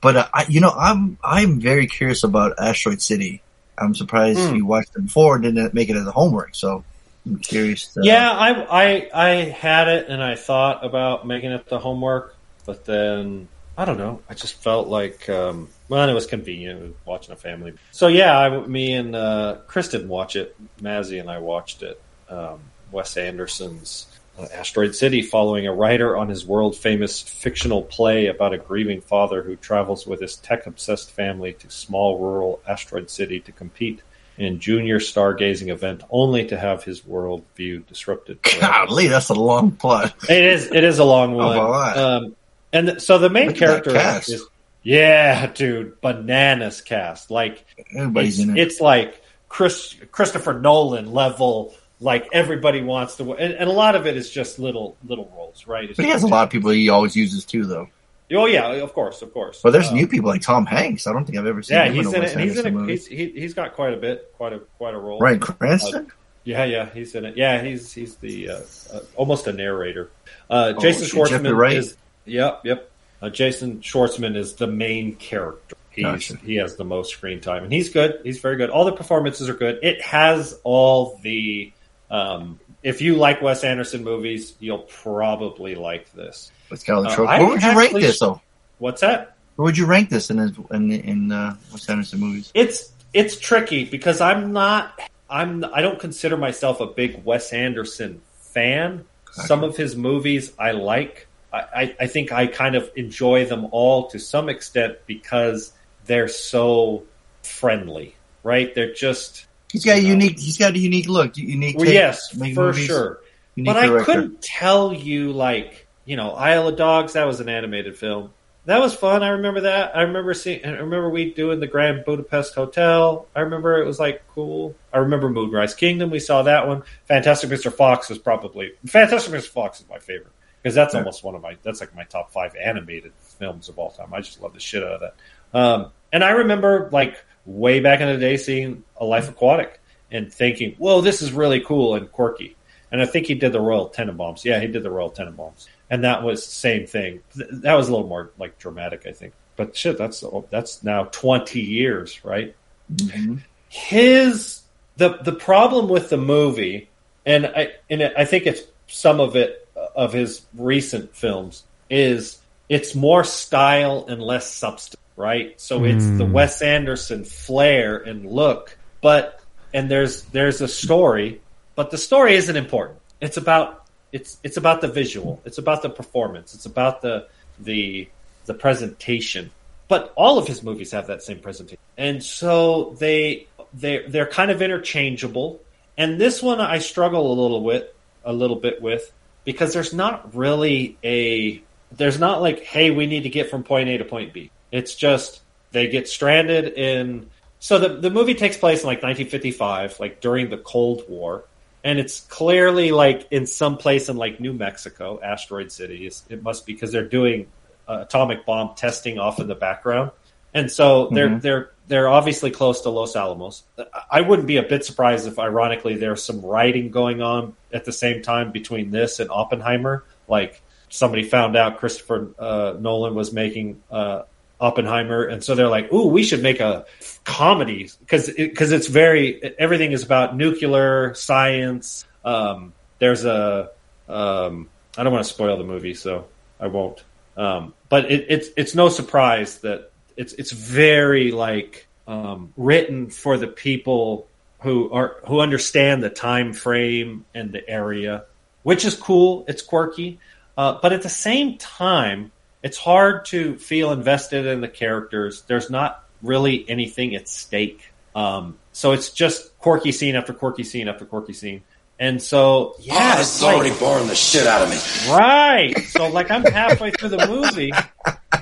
but 0.00 0.16
uh, 0.16 0.28
I, 0.34 0.46
you 0.48 0.60
know, 0.60 0.70
I'm 0.70 1.16
I'm 1.22 1.60
very 1.60 1.86
curious 1.86 2.24
about 2.24 2.54
Asteroid 2.58 3.00
City. 3.00 3.40
I'm 3.78 3.94
surprised 3.94 4.40
Hmm. 4.40 4.56
you 4.56 4.66
watched 4.66 4.90
it 4.96 5.02
before 5.04 5.36
and 5.36 5.44
didn't 5.44 5.72
make 5.74 5.88
it 5.90 5.96
as 5.96 6.06
a 6.06 6.10
homework. 6.12 6.54
So 6.56 6.84
I'm 7.24 7.38
curious. 7.38 7.86
To, 7.94 8.00
Yeah, 8.02 8.30
I, 8.32 8.50
I 8.84 9.10
I 9.14 9.28
had 9.44 9.86
it 9.88 10.08
and 10.08 10.20
I 10.22 10.34
thought 10.34 10.84
about 10.84 11.26
making 11.26 11.52
it 11.52 11.66
the 11.68 11.78
homework, 11.78 12.34
but 12.66 12.84
then 12.84 13.46
I 13.78 13.84
don't 13.84 13.96
know. 13.96 14.20
I 14.28 14.34
just 14.34 14.54
felt 14.54 14.88
like 14.88 15.28
um, 15.28 15.68
well, 15.88 16.08
it 16.08 16.12
was 16.12 16.26
convenient 16.26 16.96
watching 17.04 17.32
a 17.32 17.36
family. 17.36 17.74
So 17.92 18.08
yeah, 18.08 18.36
I, 18.36 18.66
me 18.66 18.92
and 18.92 19.14
uh, 19.14 19.58
Chris 19.68 19.88
didn't 19.88 20.08
watch 20.08 20.34
it. 20.34 20.56
Mazzy 20.82 21.20
and 21.20 21.30
I 21.30 21.38
watched 21.38 21.84
it. 21.84 22.02
Um, 22.28 22.58
Wes 22.90 23.16
Anderson's 23.16 24.08
uh, 24.36 24.48
Asteroid 24.52 24.96
City, 24.96 25.22
following 25.22 25.68
a 25.68 25.72
writer 25.72 26.16
on 26.16 26.28
his 26.28 26.44
world 26.44 26.76
famous 26.76 27.22
fictional 27.22 27.82
play 27.82 28.26
about 28.26 28.52
a 28.52 28.58
grieving 28.58 29.00
father 29.00 29.42
who 29.42 29.54
travels 29.54 30.08
with 30.08 30.20
his 30.20 30.34
tech 30.34 30.66
obsessed 30.66 31.12
family 31.12 31.52
to 31.52 31.70
small 31.70 32.18
rural 32.18 32.60
Asteroid 32.66 33.08
City 33.10 33.38
to 33.38 33.52
compete 33.52 34.02
in 34.36 34.58
junior 34.58 34.98
stargazing 34.98 35.68
event, 35.68 36.02
only 36.10 36.46
to 36.46 36.58
have 36.58 36.82
his 36.82 37.06
world 37.06 37.44
view 37.54 37.84
disrupted. 37.88 38.40
forever. 38.42 38.86
golly, 38.86 39.06
that's 39.06 39.28
a 39.28 39.34
long 39.34 39.70
plot. 39.70 40.14
It 40.28 40.44
is. 40.44 40.66
It 40.72 40.82
is 40.82 40.98
a 40.98 41.04
long 41.04 41.34
one. 41.36 41.98
Um, 41.98 42.36
and 42.72 43.00
so 43.00 43.18
the 43.18 43.30
main 43.30 43.48
Look 43.48 43.62
at 43.62 43.84
that 43.84 43.92
character 43.94 44.32
is 44.32 44.46
yeah, 44.82 45.46
dude, 45.46 46.00
bananas 46.00 46.80
cast. 46.80 47.30
Like 47.30 47.64
Everybody's 47.94 48.38
it's, 48.38 48.48
in 48.48 48.56
it. 48.56 48.60
it's 48.62 48.80
like 48.80 49.20
Chris 49.48 49.94
Christopher 50.12 50.54
Nolan 50.60 51.12
level. 51.12 51.74
Like 52.00 52.28
everybody 52.32 52.80
wants 52.80 53.16
to, 53.16 53.32
and, 53.34 53.54
and 53.54 53.68
a 53.68 53.72
lot 53.72 53.96
of 53.96 54.06
it 54.06 54.16
is 54.16 54.30
just 54.30 54.60
little 54.60 54.96
little 55.06 55.32
roles, 55.36 55.66
right? 55.66 55.88
It's 55.88 55.96
But 55.96 56.04
he 56.06 56.12
has 56.12 56.22
a 56.22 56.28
lot 56.28 56.44
of 56.44 56.50
people 56.50 56.70
he 56.70 56.88
always 56.88 57.16
uses 57.16 57.44
too, 57.44 57.64
though. 57.66 57.88
Oh 58.32 58.46
yeah, 58.46 58.70
of 58.70 58.92
course, 58.92 59.20
of 59.22 59.32
course. 59.32 59.60
But 59.62 59.72
there's 59.72 59.88
Uh, 59.88 59.94
new 59.94 60.06
people 60.06 60.28
like 60.28 60.42
Tom 60.42 60.64
Hanks. 60.64 61.06
I 61.08 61.12
don't 61.12 61.24
think 61.24 61.38
I've 61.38 61.46
ever 61.46 61.62
seen 61.62 61.76
Yeah, 61.76 61.86
him 61.86 61.94
he's 61.94 62.12
in 62.12 62.22
a 62.22 62.26
it. 62.26 62.38
He's 62.38 62.58
in 62.58 62.74
movie. 62.74 62.92
He's, 62.92 63.06
he, 63.06 63.26
he's 63.30 63.54
got 63.54 63.74
quite 63.74 63.94
a 63.94 63.96
bit, 63.96 64.32
quite 64.36 64.52
a 64.52 64.60
quite 64.78 64.94
a 64.94 64.98
role. 64.98 65.18
Bryan 65.18 65.40
Cranston. 65.40 66.06
Uh, 66.06 66.10
yeah, 66.44 66.64
yeah, 66.64 66.88
he's 66.94 67.14
in 67.16 67.24
it. 67.24 67.36
Yeah, 67.36 67.60
he's 67.62 67.92
he's 67.92 68.14
the 68.16 68.50
uh, 68.50 68.60
uh, 68.92 69.00
almost 69.16 69.46
a 69.48 69.52
narrator. 69.52 70.10
Uh, 70.48 70.74
Oh, 70.76 70.80
Jason 70.80 71.08
Schwartzman 71.08 71.74
is. 71.74 71.96
Yep, 72.28 72.60
yep. 72.64 72.90
Uh, 73.20 73.30
Jason 73.30 73.80
Schwartzman 73.80 74.36
is 74.36 74.54
the 74.54 74.66
main 74.66 75.16
character. 75.16 75.76
He's 75.90 76.04
Gotcha. 76.04 76.36
he 76.36 76.54
has 76.56 76.76
the 76.76 76.84
most 76.84 77.12
screen 77.12 77.40
time, 77.40 77.64
and 77.64 77.72
he's 77.72 77.88
good. 77.88 78.20
He's 78.22 78.38
very 78.38 78.56
good. 78.56 78.70
All 78.70 78.84
the 78.84 78.92
performances 78.92 79.48
are 79.48 79.54
good. 79.54 79.80
It 79.82 80.00
has 80.02 80.58
all 80.62 81.18
the. 81.22 81.72
Um, 82.10 82.60
if 82.84 83.02
you 83.02 83.16
like 83.16 83.42
Wes 83.42 83.64
Anderson 83.64 84.04
movies, 84.04 84.54
you'll 84.60 84.78
probably 84.78 85.74
like 85.74 86.12
this. 86.12 86.52
With 86.70 86.80
Scarlett 86.80 87.18
Uh. 87.18 87.24
Where 87.24 87.46
would 87.48 87.62
you 87.62 87.68
actually- 87.68 88.02
this 88.02 88.20
though? 88.20 88.40
What's 88.78 89.00
that? 89.00 89.34
Where 89.56 89.64
would 89.64 89.76
you 89.76 89.86
rank 89.86 90.08
this 90.10 90.30
in 90.30 90.38
in 90.70 90.92
in 90.92 91.32
uh, 91.32 91.56
Wes 91.72 91.88
Anderson 91.90 92.20
movies? 92.20 92.52
It's 92.54 92.92
it's 93.12 93.36
tricky 93.36 93.84
because 93.84 94.20
I'm 94.20 94.52
not 94.52 95.00
I'm 95.28 95.64
I 95.74 95.82
don't 95.82 95.98
consider 95.98 96.36
myself 96.36 96.80
a 96.80 96.86
big 96.86 97.24
Wes 97.24 97.52
Anderson 97.52 98.20
fan. 98.40 99.04
Some 99.32 99.62
of 99.64 99.76
his 99.76 99.94
movies 99.96 100.52
I 100.58 100.70
like. 100.72 101.26
I, 101.52 101.96
I, 101.98 102.06
think 102.06 102.30
I 102.30 102.46
kind 102.46 102.74
of 102.74 102.90
enjoy 102.94 103.46
them 103.46 103.68
all 103.70 104.08
to 104.08 104.18
some 104.18 104.48
extent 104.48 104.98
because 105.06 105.72
they're 106.04 106.28
so 106.28 107.04
friendly, 107.42 108.14
right? 108.42 108.74
They're 108.74 108.92
just 108.92 109.46
He's 109.72 109.84
got 109.84 109.98
a 109.98 110.02
know. 110.02 110.08
unique. 110.08 110.38
He's 110.38 110.58
got 110.58 110.74
a 110.74 110.78
unique 110.78 111.08
look. 111.08 111.36
Unique. 111.36 111.78
well, 111.78 111.86
yes, 111.86 112.30
for 112.30 112.44
movies, 112.44 112.86
sure. 112.86 113.20
But 113.56 113.76
I 113.76 114.02
couldn't 114.04 114.40
tell 114.40 114.92
you 114.92 115.32
like 115.32 115.86
you 116.04 116.16
know 116.16 116.30
Isle 116.32 116.68
of 116.68 116.76
Dogs. 116.76 117.14
That 117.14 117.26
was 117.26 117.40
an 117.40 117.48
animated 117.48 117.96
film. 117.96 118.30
That 118.64 118.80
was 118.80 118.94
fun. 118.94 119.22
I 119.22 119.30
remember 119.30 119.62
that. 119.62 119.96
I 119.96 120.02
remember 120.02 120.34
seeing. 120.34 120.64
I 120.64 120.70
remember 120.70 121.10
we 121.10 121.32
doing 121.32 121.60
the 121.60 121.66
Grand 121.66 122.04
Budapest 122.04 122.54
Hotel. 122.54 123.26
I 123.34 123.40
remember 123.40 123.80
it 123.80 123.86
was 123.86 123.98
like 123.98 124.22
cool. 124.28 124.74
I 124.92 124.98
remember 124.98 125.28
Moonrise 125.28 125.74
Kingdom. 125.74 126.10
We 126.10 126.20
saw 126.20 126.42
that 126.42 126.66
one. 126.66 126.82
Fantastic 127.06 127.50
Mr. 127.50 127.72
Fox 127.72 128.10
is 128.10 128.18
probably 128.18 128.72
Fantastic 128.86 129.32
Mr. 129.32 129.48
Fox 129.48 129.80
is 129.80 129.88
my 129.88 129.98
favorite 129.98 130.32
because 130.68 130.74
that's 130.74 130.92
Yeah. 130.94 131.00
almost 131.00 131.24
one 131.24 131.34
of 131.34 131.40
my. 131.40 131.56
That's 131.62 131.80
like 131.80 131.94
my 131.96 132.04
top 132.04 132.30
five 132.32 132.54
animated 132.62 133.12
films 133.20 133.68
of 133.70 133.78
all 133.78 133.90
time. 133.90 134.12
I 134.12 134.20
just 134.20 134.40
love 134.42 134.52
the 134.52 134.60
shit 134.60 134.82
out 134.84 134.92
of 134.92 135.00
that. 135.00 135.14
Um, 135.58 135.92
and 136.12 136.22
I 136.22 136.30
remember 136.30 136.90
like 136.92 137.16
way 137.46 137.80
back 137.80 138.00
in 138.00 138.08
the 138.08 138.18
day 138.18 138.36
seeing 138.36 138.84
A 138.98 139.04
Life 139.04 139.28
Aquatic 139.30 139.80
and 140.10 140.30
thinking, 140.32 140.74
"Whoa, 140.78 141.00
this 141.00 141.22
is 141.22 141.32
really 141.32 141.60
cool 141.60 141.94
and 141.94 142.10
quirky." 142.12 142.54
And 142.92 143.00
I 143.02 143.06
think 143.06 143.26
he 143.26 143.34
did 143.34 143.52
the 143.52 143.60
Royal 143.60 143.88
Tenenbaums. 143.88 144.44
Yeah, 144.44 144.60
he 144.60 144.66
did 144.66 144.82
the 144.82 144.90
Royal 144.90 145.10
Tenenbaums, 145.10 145.66
and 145.90 146.04
that 146.04 146.22
was 146.22 146.44
the 146.44 146.50
same 146.52 146.86
thing. 146.86 147.20
Th- 147.36 147.48
That 147.50 147.74
was 147.74 147.88
a 147.88 147.92
little 147.92 148.06
more 148.06 148.30
like 148.38 148.58
dramatic, 148.58 149.06
I 149.06 149.12
think. 149.12 149.32
But 149.56 149.74
shit, 149.76 149.96
that's 149.98 150.22
that's 150.50 150.82
now 150.84 151.04
twenty 151.04 151.60
years, 151.60 152.22
right? 152.24 152.54
Mhm. 152.94 153.40
His 153.68 154.62
the 154.96 155.18
the 155.22 155.32
problem 155.32 155.88
with 155.88 156.10
the 156.10 156.16
movie, 156.16 156.88
and 157.26 157.46
I 157.46 157.72
and 157.90 158.02
I 158.02 158.24
think 158.24 158.46
it's 158.46 158.62
some 158.88 159.20
of 159.20 159.36
it 159.36 159.67
of 159.98 160.12
his 160.12 160.46
recent 160.56 161.14
films 161.14 161.64
is 161.90 162.38
it's 162.68 162.94
more 162.94 163.24
style 163.24 164.06
and 164.08 164.22
less 164.22 164.48
substance, 164.48 165.02
right? 165.16 165.60
So 165.60 165.84
it's 165.84 166.06
the 166.06 166.24
Hmm. 166.24 166.32
Wes 166.32 166.62
Anderson 166.62 167.24
flair 167.24 167.96
and 167.96 168.24
look, 168.24 168.78
but 169.02 169.40
and 169.74 169.90
there's 169.90 170.22
there's 170.26 170.60
a 170.60 170.68
story, 170.68 171.40
but 171.74 171.90
the 171.90 171.98
story 171.98 172.36
isn't 172.36 172.56
important. 172.56 173.00
It's 173.20 173.36
about 173.36 173.86
it's 174.12 174.38
it's 174.44 174.56
about 174.56 174.80
the 174.80 174.88
visual, 174.88 175.42
it's 175.44 175.58
about 175.58 175.82
the 175.82 175.90
performance, 175.90 176.54
it's 176.54 176.66
about 176.66 177.02
the 177.02 177.26
the 177.58 178.08
the 178.46 178.54
presentation. 178.54 179.50
But 179.88 180.12
all 180.16 180.38
of 180.38 180.46
his 180.46 180.62
movies 180.62 180.92
have 180.92 181.08
that 181.08 181.22
same 181.24 181.40
presentation, 181.40 181.82
and 181.96 182.22
so 182.22 182.94
they 183.00 183.48
they 183.74 184.06
they're 184.06 184.26
kind 184.30 184.52
of 184.52 184.62
interchangeable. 184.62 185.60
And 185.96 186.20
this 186.20 186.40
one 186.40 186.60
I 186.60 186.78
struggle 186.78 187.32
a 187.32 187.34
little 187.42 187.64
with 187.64 187.84
a 188.24 188.32
little 188.32 188.56
bit 188.56 188.80
with 188.80 189.10
because 189.48 189.72
there's 189.72 189.94
not 189.94 190.34
really 190.34 190.98
a 191.02 191.62
there's 191.92 192.18
not 192.18 192.42
like 192.42 192.60
hey 192.64 192.90
we 192.90 193.06
need 193.06 193.22
to 193.22 193.30
get 193.30 193.48
from 193.48 193.64
point 193.64 193.88
A 193.88 193.96
to 193.96 194.04
point 194.04 194.34
B. 194.34 194.50
It's 194.70 194.94
just 194.94 195.40
they 195.72 195.88
get 195.88 196.06
stranded 196.06 196.74
in 196.74 197.30
so 197.58 197.78
the 197.78 197.88
the 197.88 198.10
movie 198.10 198.34
takes 198.34 198.58
place 198.58 198.82
in 198.82 198.86
like 198.86 198.98
1955 198.98 200.00
like 200.00 200.20
during 200.20 200.50
the 200.50 200.58
Cold 200.58 201.08
War 201.08 201.44
and 201.82 201.98
it's 201.98 202.20
clearly 202.26 202.92
like 202.92 203.26
in 203.30 203.46
some 203.46 203.78
place 203.78 204.10
in 204.10 204.18
like 204.18 204.38
New 204.38 204.52
Mexico, 204.52 205.18
Asteroid 205.22 205.72
City. 205.72 206.10
It 206.28 206.42
must 206.42 206.66
be 206.66 206.74
because 206.74 206.92
they're 206.92 207.08
doing 207.08 207.46
uh, 207.88 208.04
atomic 208.06 208.44
bomb 208.44 208.74
testing 208.74 209.18
off 209.18 209.40
in 209.40 209.46
the 209.46 209.54
background, 209.54 210.10
and 210.58 210.70
so 210.70 211.08
they're 211.12 211.28
Mhm. 211.28 211.42
they're 211.42 211.70
they're 211.88 212.08
obviously 212.08 212.50
close 212.50 212.82
to 212.82 212.90
Los 212.90 213.16
Alamos. 213.16 213.62
I- 213.78 214.18
I 214.18 214.20
wouldn't 214.20 214.46
be 214.46 214.58
a 214.58 214.62
bit 214.62 214.84
surprised 214.84 215.26
if, 215.26 215.38
ironically, 215.38 215.96
there's 215.96 216.22
some 216.22 216.42
writing 216.42 216.90
going 216.90 217.22
on 217.22 217.54
at 217.72 217.86
the 217.86 217.92
same 217.92 218.20
time 218.20 218.52
between 218.52 218.90
this 218.90 219.20
and 219.20 219.30
Oppenheimer. 219.30 220.04
Like 220.28 220.60
somebody 220.90 221.22
found 221.24 221.56
out 221.56 221.78
Christopher 221.78 222.28
uh, 222.38 222.74
Nolan 222.78 223.14
was 223.14 223.32
making 223.32 223.80
uh, 223.90 224.22
Oppenheimer, 224.60 225.22
and 225.24 225.42
so 225.42 225.54
they're 225.54 225.68
like, 225.68 225.90
"Ooh, 225.92 226.08
we 226.08 226.22
should 226.24 226.42
make 226.42 226.60
a 226.60 226.84
comedy 227.24 227.88
because 228.00 228.30
because 228.36 228.72
it's 228.72 228.88
very 228.88 229.54
everything 229.58 229.92
is 229.92 230.02
about 230.02 230.36
nuclear 230.36 231.14
science." 231.14 232.04
Um, 232.24 232.72
there's 232.98 233.24
a 233.24 233.70
um, 234.08 234.68
I 234.96 235.04
don't 235.04 235.12
want 235.12 235.24
to 235.24 235.32
spoil 235.32 235.56
the 235.56 235.64
movie, 235.64 235.94
so 235.94 236.24
I 236.60 236.66
won't. 236.66 237.02
Um, 237.36 237.72
but 237.88 238.10
it, 238.10 238.26
it's 238.28 238.48
it's 238.56 238.74
no 238.74 238.88
surprise 238.88 239.58
that 239.60 239.90
it's 240.18 240.34
it's 240.34 240.50
very 240.50 241.30
like 241.30 241.86
um, 242.06 242.52
written 242.56 243.08
for 243.08 243.38
the 243.38 243.46
people 243.46 244.26
who 244.60 244.90
are 244.90 245.16
who 245.26 245.40
understand 245.40 246.02
the 246.02 246.10
time 246.10 246.52
frame 246.52 247.24
and 247.34 247.52
the 247.52 247.66
area, 247.66 248.24
which 248.64 248.84
is 248.84 248.94
cool. 248.94 249.44
It's 249.48 249.62
quirky, 249.62 250.18
uh, 250.58 250.78
but 250.82 250.92
at 250.92 251.02
the 251.02 251.08
same 251.08 251.56
time, 251.56 252.32
it's 252.62 252.76
hard 252.76 253.24
to 253.26 253.56
feel 253.56 253.92
invested 253.92 254.44
in 254.44 254.60
the 254.60 254.68
characters. 254.68 255.42
There's 255.46 255.70
not 255.70 256.04
really 256.20 256.68
anything 256.68 257.14
at 257.14 257.28
stake. 257.28 257.92
Um, 258.14 258.58
so 258.72 258.92
it's 258.92 259.10
just 259.10 259.56
quirky 259.60 259.92
scene 259.92 260.16
after 260.16 260.32
quirky 260.32 260.64
scene 260.64 260.88
after 260.88 261.04
quirky 261.04 261.32
scene. 261.32 261.62
And 262.00 262.22
so, 262.22 262.76
yeah, 262.78 263.14
oh, 263.16 263.20
it's 263.20 263.42
already 263.42 263.70
like, 263.70 263.80
boring 263.80 264.06
the 264.06 264.14
shit 264.14 264.46
out 264.46 264.62
of 264.62 264.70
me. 264.70 264.76
right. 265.12 265.76
So, 265.88 266.08
like, 266.08 266.30
I'm 266.30 266.44
halfway 266.44 266.92
through 266.92 267.08
the 267.08 267.26
movie, 267.26 267.72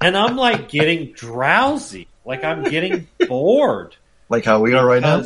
and 0.00 0.16
I'm 0.16 0.36
like 0.36 0.68
getting 0.68 1.12
drowsy, 1.12 2.08
like 2.24 2.44
I'm 2.44 2.62
getting 2.64 3.06
bored. 3.28 3.96
Like 4.28 4.44
how 4.44 4.60
we 4.60 4.74
are 4.74 4.84
right 4.84 5.00
now. 5.02 5.22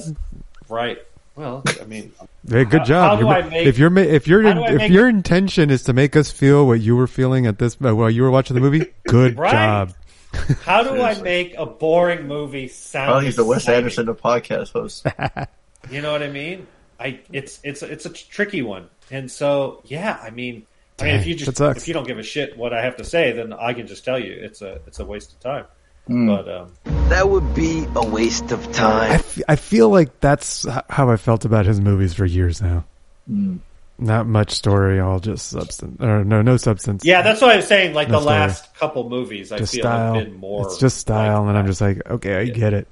Right. 0.69 0.99
Well, 1.37 1.63
I 1.81 1.85
mean, 1.85 2.13
Hey, 2.49 2.65
good 2.65 2.81
How- 2.81 2.85
job. 2.85 3.11
how 3.11 3.17
do 3.17 3.25
You're 3.27 3.35
I 3.35 3.43
make- 3.49 3.67
if 3.67 3.79
you're 3.79 3.99
if 3.99 4.27
your 4.29 4.43
how 4.43 4.53
do 4.55 4.65
if 4.65 4.75
make- 4.79 4.93
your 4.93 5.09
intention 5.09 5.71
is 5.71 5.85
to 5.85 5.93
make 5.93 6.17
us 6.17 6.31
feel 6.31 6.67
what 6.67 6.81
you 6.81 6.97
were 6.97 7.07
feeling 7.07 7.47
at 7.47 7.59
this 7.59 7.77
uh, 7.85 7.95
while 7.95 8.11
you 8.11 8.23
were 8.23 8.31
watching 8.31 8.55
the 8.55 8.61
movie, 8.61 8.87
good 9.07 9.39
Right. 9.39 9.51
job. 9.53 9.95
how 10.65 10.83
do 10.83 11.01
I 11.03 11.21
make 11.23 11.55
a 11.59 11.67
boring 11.67 12.27
movie 12.29 12.69
sound? 12.69 13.07
Probably 13.09 13.25
he's 13.27 13.37
the 13.37 13.45
Wes? 13.45 13.69
Anderson 13.69 14.09
of 14.09 14.21
podcast 14.21 14.73
host. 14.73 15.07
You 15.91 16.03
know 16.03 16.13
what 16.13 16.23
I 16.23 16.29
mean? 16.29 16.67
I 17.01 17.21
it's 17.33 17.59
it's 17.65 17.83
it's 17.83 18.05
a 18.05 18.11
tricky 18.11 18.61
one, 18.61 18.89
and 19.11 19.31
so 19.31 19.81
yeah, 19.87 20.19
I 20.23 20.29
mean, 20.29 20.67
I 21.01 21.05
mean, 21.07 21.15
if 21.17 21.27
you 21.27 21.35
just 21.35 21.61
if 21.61 21.89
you 21.89 21.95
don't 21.95 22.07
give 22.07 22.19
a 22.19 22.23
shit 22.23 22.57
what 22.57 22.73
I 22.73 22.83
have 22.83 22.97
to 22.97 23.05
say, 23.05 23.33
then 23.33 23.53
I 23.53 23.73
can 23.75 23.87
just 23.87 24.05
tell 24.05 24.19
you 24.19 24.33
it's 24.33 24.63
a 24.63 24.81
it's 24.87 24.99
a 25.01 25.05
waste 25.05 25.33
of 25.33 25.41
time. 25.41 25.65
Hmm. 26.07 26.27
But 26.29 26.49
um, 26.49 26.73
That 27.11 27.29
would 27.29 27.55
be 27.55 27.87
a 27.95 28.07
waste 28.07 28.51
of 28.53 28.67
I, 28.69 28.73
time. 28.73 29.13
f- 29.13 29.41
I 29.49 29.57
feel 29.57 29.91
like 29.91 30.19
that's 30.21 30.67
how 30.89 31.11
I 31.11 31.17
felt 31.17 31.45
about 31.45 31.67
his 31.67 31.81
movies 31.81 32.15
for 32.15 32.25
years 32.25 32.61
now. 32.63 32.85
Hmm. 33.29 33.57
Not 33.99 34.27
much 34.27 34.53
story, 34.53 34.99
all 34.99 35.21
just 35.21 35.51
substance. 35.51 36.01
Or 36.01 36.25
no, 36.25 36.41
no 36.41 36.57
substance. 36.57 37.05
yeah, 37.05 37.21
that's 37.21 37.43
what 37.43 37.55
I'm 37.55 37.61
saying. 37.63 37.93
Like 37.95 38.09
No 38.09 38.15
the 38.17 38.21
story. 38.23 38.35
last 38.37 38.75
couple 38.77 39.09
movies, 39.11 39.53
I 39.53 39.59
just 39.59 39.75
feel 39.75 39.83
style. 39.83 40.15
have 40.15 40.25
been 40.25 40.35
more. 40.37 40.65
it's 40.67 40.79
just 40.79 40.97
style, 40.97 41.43
like 41.43 41.49
and 41.51 41.59
I'm 41.59 41.67
just 41.67 41.83
like, 41.83 42.09
okay, 42.11 42.37
I 42.37 42.41
Yeah. 42.41 42.55
get 42.55 42.73
it. 42.73 42.89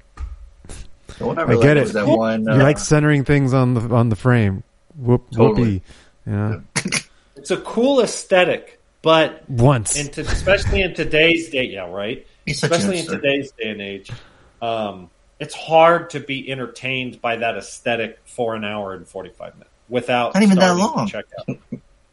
The 1.17 1.25
I 1.25 1.43
I 1.51 1.55
get 1.61 1.77
it. 1.77 1.87
that 1.93 2.07
one. 2.07 2.43
you 2.43 2.51
uh, 2.51 2.57
like 2.57 2.77
centering 2.77 3.25
things 3.25 3.53
on 3.55 3.73
the 3.73 3.81
on 3.93 4.09
the 4.09 4.15
frame. 4.15 4.61
Whoop, 4.95 5.31
Totally. 5.31 5.81
whoopee. 6.25 6.27
Yeah. 6.27 6.59
it's 7.39 7.51
a 7.51 7.57
cool 7.57 8.01
aesthetic, 8.01 8.79
but 9.01 9.49
Once. 9.49 9.97
in 9.97 10.09
to, 10.11 10.21
especially 10.21 10.81
in 10.81 10.93
today's 10.93 11.49
day, 11.49 11.65
yeah, 11.65 11.89
right. 11.89 12.25
He's 12.45 12.59
such 12.59 12.71
an 12.71 12.75
especially 12.77 12.99
in 12.99 13.05
today's 13.07 13.51
day 13.51 13.69
and 13.69 13.81
age, 13.81 14.11
um, 14.61 15.09
it's 15.39 15.53
hard 15.55 16.09
to 16.11 16.19
be 16.19 16.51
entertained 16.51 17.21
by 17.21 17.37
that 17.37 17.55
aesthetic 17.57 18.19
for 18.25 18.55
an 18.55 18.63
hour 18.65 18.93
and 18.93 19.07
forty 19.07 19.29
five 19.29 19.53
minutes 19.55 19.69
without 19.87 20.33
Not 20.33 20.43
even 20.43 20.57
that 20.59 20.75
long. 20.75 21.07
Check 21.07 21.25
out. 21.39 21.57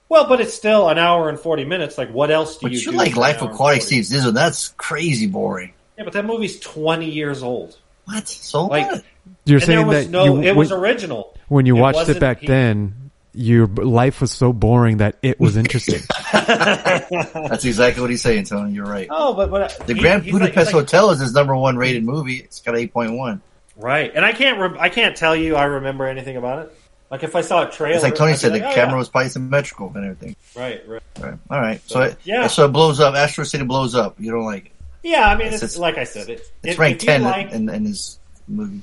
well, 0.08 0.28
but 0.28 0.40
it's 0.40 0.54
still 0.54 0.88
an 0.88 0.98
hour 0.98 1.28
and 1.28 1.38
forty 1.38 1.64
minutes. 1.64 1.98
Like, 1.98 2.10
what 2.10 2.30
else 2.30 2.58
do 2.58 2.64
But 2.66 2.72
you 2.72 2.78
you 2.78 2.90
do 2.92 2.96
like 2.96 3.16
Life 3.16 3.42
Aquatic 3.42 3.82
40? 3.82 4.04
Steve 4.04 4.04
Zissou. 4.04 4.32
That's 4.32 4.68
crazy 4.76 5.26
boring. 5.26 5.72
Yeah, 5.98 6.04
but 6.04 6.12
that 6.12 6.24
movie's 6.24 6.60
twenty 6.60 7.10
years 7.10 7.42
old. 7.42 7.76
What? 8.04 8.28
So 8.28 8.66
Like, 8.66 8.86
what? 8.86 9.04
You're 9.44 9.58
and 9.58 9.66
there 9.68 9.76
saying 9.78 9.86
was 9.88 10.04
that 10.04 10.10
no, 10.10 10.24
you, 10.24 10.42
it 10.42 10.54
was 10.54 10.70
when, 10.70 10.78
original. 10.80 11.34
when 11.48 11.66
you 11.66 11.76
it 11.76 11.80
watched 11.80 12.08
it 12.08 12.20
back 12.20 12.40
he- 12.40 12.46
then, 12.46 13.05
your 13.36 13.66
life 13.66 14.20
was 14.20 14.32
so 14.32 14.52
boring 14.52 14.96
that 14.98 15.16
it 15.22 15.38
was 15.38 15.56
interesting. 15.56 16.00
That's 16.32 17.64
exactly 17.64 18.00
what 18.00 18.10
he's 18.10 18.22
saying, 18.22 18.44
Tony. 18.44 18.72
You're 18.72 18.86
right. 18.86 19.06
Oh, 19.10 19.34
but 19.34 19.50
but 19.50 19.80
uh, 19.80 19.84
The 19.84 19.94
he- 19.94 20.00
Grand 20.00 20.22
he's 20.24 20.32
like- 20.32 20.42
Budapest 20.42 20.66
like- 20.72 20.82
Hotel 20.84 21.10
is 21.10 21.20
his 21.20 21.32
number 21.34 21.54
one 21.56 21.76
rated 21.76 22.04
movie. 22.04 22.36
It's 22.38 22.60
got 22.60 22.76
eight 22.76 22.92
point 22.92 23.12
one. 23.12 23.42
right? 23.76 24.10
And 24.14 24.24
I 24.24 24.32
can't, 24.32 24.58
re- 24.58 24.78
I 24.80 24.88
can't 24.88 25.16
tell 25.16 25.36
you 25.36 25.54
I 25.56 25.64
remember 25.64 26.06
anything 26.06 26.36
about 26.36 26.66
it. 26.66 26.78
Like 27.10 27.22
if 27.22 27.36
I 27.36 27.42
saw 27.42 27.68
a 27.68 27.70
trailer, 27.70 27.94
It's 27.94 28.02
like 28.02 28.16
Tony 28.16 28.32
I'd 28.32 28.34
be 28.34 28.38
said, 28.38 28.52
the 28.54 28.68
oh, 28.68 28.74
camera 28.74 28.92
yeah. 28.94 28.98
was 28.98 29.08
probably 29.08 29.28
symmetrical 29.28 29.92
and 29.94 30.04
everything. 30.04 30.36
right, 30.56 30.82
right. 30.88 31.02
Right. 31.20 31.38
All 31.50 31.60
right. 31.60 31.80
So, 31.86 31.94
So, 31.94 32.02
it, 32.02 32.16
yeah. 32.24 32.46
So 32.48 32.64
it 32.64 32.72
blows 32.72 32.98
up. 33.00 33.14
Astro 33.14 33.44
City 33.44 33.64
blows 33.64 33.94
up. 33.94 34.16
You 34.18 34.32
don't 34.32 34.44
like 34.44 34.66
it. 34.66 34.72
Yeah, 35.04 35.28
I 35.28 35.36
mean, 35.36 35.46
It's- 35.48 35.62
it's, 35.62 35.74
it's- 35.74 35.78
like 35.78 35.98
I 35.98 36.04
said, 36.04 36.28
it, 36.28 36.40
It's 36.64 36.72
if- 36.74 36.78
ranked 36.78 37.02
ten 37.02 37.22
like- 37.22 37.52
in, 37.52 37.68
in 37.68 37.84
his 37.84 38.18
movies. 38.48 38.82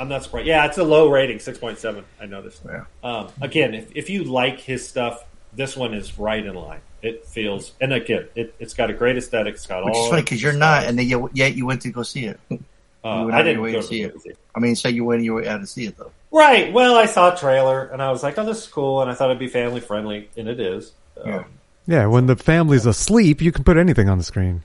I'm 0.00 0.08
not 0.08 0.22
surprised. 0.24 0.46
Yeah, 0.46 0.64
it's 0.66 0.78
a 0.78 0.84
low 0.84 1.10
rating, 1.10 1.38
six 1.38 1.58
point 1.58 1.78
seven. 1.78 2.04
I 2.20 2.26
noticed. 2.26 2.62
Yeah. 2.64 2.84
Um, 3.04 3.28
again, 3.40 3.74
if, 3.74 3.94
if 3.94 4.10
you 4.10 4.24
like 4.24 4.60
his 4.60 4.88
stuff, 4.88 5.24
this 5.52 5.76
one 5.76 5.94
is 5.94 6.18
right 6.18 6.44
in 6.44 6.54
line. 6.54 6.80
It 7.02 7.26
feels, 7.26 7.72
and 7.80 7.92
again, 7.92 8.26
it, 8.34 8.54
it's 8.58 8.74
got 8.74 8.90
a 8.90 8.92
great 8.94 9.16
aesthetic. 9.16 9.54
It's 9.54 9.66
got 9.66 9.84
Which 9.84 9.94
all. 9.94 10.04
is 10.04 10.10
funny 10.10 10.22
because 10.22 10.42
you're 10.42 10.52
not, 10.52 10.84
and 10.84 10.98
then 10.98 11.06
you, 11.08 11.30
yet 11.32 11.54
you 11.54 11.66
went 11.66 11.82
to 11.82 11.90
go 11.90 12.02
see 12.02 12.24
it. 12.26 12.40
Uh, 12.50 12.56
I 13.04 13.10
out 13.10 13.22
of 13.22 13.28
your 13.30 13.42
didn't 13.44 13.62
way 13.62 13.72
go 13.72 13.80
to 13.80 13.82
to 13.82 13.88
see 13.88 14.02
it. 14.02 14.38
I 14.54 14.60
mean, 14.60 14.76
say 14.76 14.90
you 14.90 15.04
went 15.04 15.22
you 15.22 15.34
were 15.34 15.46
out 15.46 15.60
to 15.60 15.66
see 15.66 15.86
it 15.86 15.96
though. 15.96 16.12
Right. 16.30 16.72
Well, 16.72 16.96
I 16.96 17.06
saw 17.06 17.34
a 17.34 17.36
trailer 17.38 17.84
and 17.86 18.02
I 18.02 18.10
was 18.10 18.22
like, 18.22 18.36
"Oh, 18.38 18.44
this 18.44 18.58
is 18.58 18.66
cool," 18.66 19.00
and 19.02 19.10
I 19.10 19.14
thought 19.14 19.30
it'd 19.30 19.38
be 19.38 19.48
family 19.48 19.80
friendly, 19.80 20.28
and 20.36 20.48
it 20.48 20.60
is. 20.60 20.92
Um, 21.22 21.28
Yeah. 21.30 21.44
yeah, 21.86 22.06
when 22.06 22.26
the 22.26 22.36
family's 22.36 22.84
asleep, 22.86 23.40
you 23.40 23.52
can 23.52 23.64
put 23.64 23.76
anything 23.76 24.08
on 24.08 24.18
the 24.18 24.24
screen. 24.24 24.62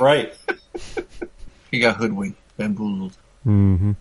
Right. 0.00 0.34
He 1.70 1.80
got 1.80 1.96
hoodwinked, 1.96 2.38
bamboozled. 2.56 3.16
hmm 3.42 3.92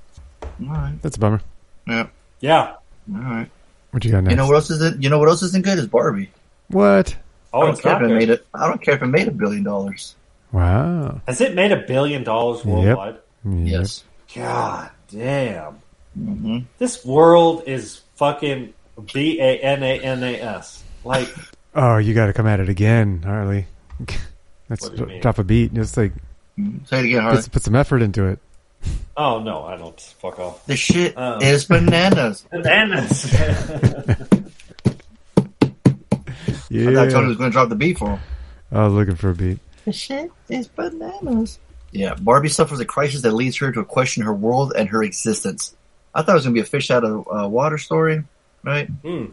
All 0.69 0.75
right. 0.75 1.01
That's 1.01 1.15
a 1.17 1.19
bummer. 1.19 1.41
Yeah. 1.87 2.07
Yeah. 2.39 2.75
All 3.13 3.21
right. 3.21 3.49
What 3.91 4.03
you 4.05 4.11
got 4.11 4.23
next? 4.23 4.31
You 4.31 4.37
know 4.37 4.47
what 4.47 4.55
else 4.55 4.69
isn't? 4.71 5.01
You 5.03 5.09
know 5.09 5.19
what 5.19 5.29
else 5.29 5.43
isn't 5.43 5.63
good 5.63 5.77
is 5.79 5.87
Barbie. 5.87 6.31
what? 6.69 7.15
Oh, 7.53 7.59
I 7.61 7.65
don't 7.65 7.73
it's 7.73 7.81
care 7.81 7.91
not 7.93 8.01
if 8.01 8.05
it 8.05 8.09
good. 8.09 8.17
made 8.19 8.29
it. 8.29 8.47
I 8.53 8.67
don't 8.67 8.81
care 8.81 8.95
if 8.95 9.01
it 9.03 9.07
made 9.07 9.27
a 9.27 9.31
billion 9.31 9.63
dollars. 9.63 10.15
Wow. 10.51 11.21
Has 11.27 11.39
it 11.41 11.53
made 11.53 11.71
a 11.71 11.77
billion 11.87 12.23
dollars 12.23 12.65
worldwide? 12.65 13.17
Yep. 13.45 13.67
Yes. 13.67 14.03
God 14.33 14.89
damn. 15.11 15.79
hmm 16.15 16.59
This 16.79 17.03
world 17.05 17.63
is 17.67 18.01
fucking 18.15 18.73
B 19.13 19.39
A 19.39 19.59
N 19.59 19.83
A 19.83 19.99
N 19.99 20.23
A 20.23 20.41
S. 20.41 20.83
Like, 21.03 21.27
Oh, 21.75 21.97
you 21.97 22.13
got 22.13 22.27
to 22.27 22.33
come 22.33 22.47
at 22.47 22.59
it 22.59 22.69
again, 22.69 23.21
Harley. 23.23 23.65
Let's 24.69 24.83
What 24.83 24.95
do 24.95 25.01
you 25.03 25.07
mean? 25.07 25.21
drop 25.21 25.37
a 25.39 25.43
beat. 25.43 25.73
Just 25.73 25.97
like 25.97 26.13
Say 26.85 26.99
it 26.99 27.05
again, 27.05 27.21
Harley. 27.21 27.41
put, 27.41 27.51
put 27.51 27.63
some 27.63 27.75
effort 27.75 28.01
into 28.01 28.25
it. 28.25 28.39
Oh 29.17 29.39
no, 29.41 29.63
I 29.63 29.77
don't. 29.77 29.99
Fuck 29.99 30.39
off. 30.39 30.65
The 30.65 30.75
shit 30.75 31.13
Oh. 31.17 31.39
is 31.41 31.65
bananas. 31.65 32.45
Bananas. 32.51 33.31
Yeah. 36.69 36.89
I 36.89 36.93
thought 36.95 37.11
Tony 37.11 37.27
was 37.27 37.37
going 37.37 37.49
to 37.51 37.53
drop 37.53 37.69
the 37.69 37.75
beat 37.75 37.97
for 37.99 38.09
him. 38.11 38.19
I 38.71 38.83
was 38.85 38.93
looking 38.93 39.15
for 39.15 39.29
a 39.29 39.35
beat. 39.35 39.59
The 39.85 39.91
shit 39.93 40.31
is 40.49 40.67
bananas. 40.67 41.59
Yeah, 41.91 42.15
Barbie 42.15 42.49
suffers 42.49 42.79
a 42.79 42.85
crisis 42.85 43.21
that 43.21 43.33
leads 43.33 43.57
her 43.57 43.71
to 43.71 43.83
question 43.85 44.23
her 44.23 44.33
world 44.33 44.73
and 44.75 44.89
her 44.89 45.03
existence. 45.03 45.75
I 46.15 46.21
thought 46.23 46.31
it 46.31 46.35
was 46.35 46.45
going 46.45 46.55
to 46.55 46.61
be 46.61 46.65
a 46.65 46.69
fish 46.69 46.89
out 46.89 47.03
of 47.03 47.27
uh, 47.31 47.47
water 47.47 47.77
story, 47.77 48.23
right? 48.63 48.87
Hmm. 48.87 49.25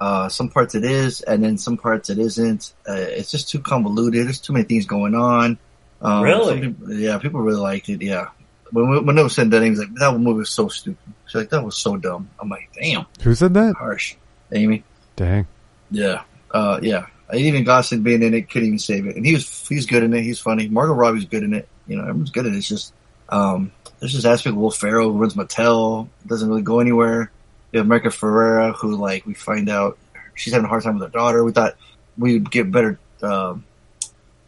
Uh, 0.00 0.28
some 0.30 0.48
parts 0.48 0.74
it 0.74 0.84
is, 0.84 1.20
and 1.22 1.42
then 1.42 1.58
some 1.58 1.76
parts 1.76 2.08
it 2.08 2.18
isn't. 2.18 2.72
Uh, 2.88 2.92
it's 2.94 3.30
just 3.30 3.50
too 3.50 3.58
convoluted. 3.60 4.24
There's 4.26 4.40
too 4.40 4.52
many 4.54 4.64
things 4.64 4.86
going 4.86 5.14
on. 5.14 5.58
Um, 6.00 6.22
Really? 6.22 6.60
people- 6.60 6.92
yeah, 6.94 7.18
people 7.18 7.40
really 7.40 7.60
liked 7.60 7.88
it. 7.90 8.00
Yeah. 8.00 8.28
When, 8.72 9.16
was 9.16 9.34
said 9.34 9.50
that, 9.50 9.62
he 9.62 9.70
was 9.70 9.78
like, 9.78 9.94
that 9.94 10.18
movie 10.18 10.38
was 10.40 10.50
so 10.50 10.68
stupid. 10.68 11.14
She's 11.26 11.34
like, 11.36 11.50
that 11.50 11.64
was 11.64 11.76
so 11.76 11.96
dumb. 11.96 12.30
I'm 12.38 12.48
like, 12.48 12.70
damn, 12.74 13.06
Who 13.22 13.34
said 13.34 13.54
that? 13.54 13.74
harsh. 13.76 14.16
Amy? 14.52 14.84
Dang. 15.16 15.46
Yeah. 15.90 16.22
Uh, 16.50 16.78
yeah. 16.82 17.06
Even 17.32 17.64
Gosling 17.64 18.02
being 18.02 18.22
in 18.22 18.34
it 18.34 18.50
couldn't 18.50 18.68
even 18.68 18.78
save 18.78 19.06
it. 19.06 19.16
And 19.16 19.24
he 19.24 19.34
was, 19.34 19.68
he's 19.68 19.86
good 19.86 20.02
in 20.02 20.14
it. 20.14 20.22
He's 20.22 20.38
funny. 20.38 20.68
Margot 20.68 20.94
Robbie's 20.94 21.26
good 21.26 21.42
in 21.42 21.52
it. 21.52 21.68
You 21.86 21.96
know, 21.96 22.02
everyone's 22.02 22.30
good 22.30 22.46
in 22.46 22.54
it. 22.54 22.58
It's 22.58 22.68
just, 22.68 22.94
um, 23.28 23.72
there's 24.00 24.14
this 24.14 24.24
aspect 24.24 24.54
of 24.54 24.60
Will 24.60 24.70
Ferrell 24.70 25.12
who 25.12 25.18
runs 25.18 25.34
Mattel, 25.34 26.08
doesn't 26.26 26.48
really 26.48 26.62
go 26.62 26.80
anywhere. 26.80 27.30
You 27.72 27.78
have 27.78 27.86
America 27.86 28.08
Ferrera, 28.08 28.74
who 28.74 28.96
like, 28.96 29.26
we 29.26 29.34
find 29.34 29.68
out 29.68 29.98
she's 30.34 30.52
having 30.52 30.64
a 30.64 30.68
hard 30.68 30.84
time 30.84 30.98
with 30.98 31.02
her 31.02 31.18
daughter. 31.18 31.44
We 31.44 31.52
thought 31.52 31.76
we'd 32.16 32.50
get 32.50 32.70
better, 32.70 32.98
um, 33.22 33.64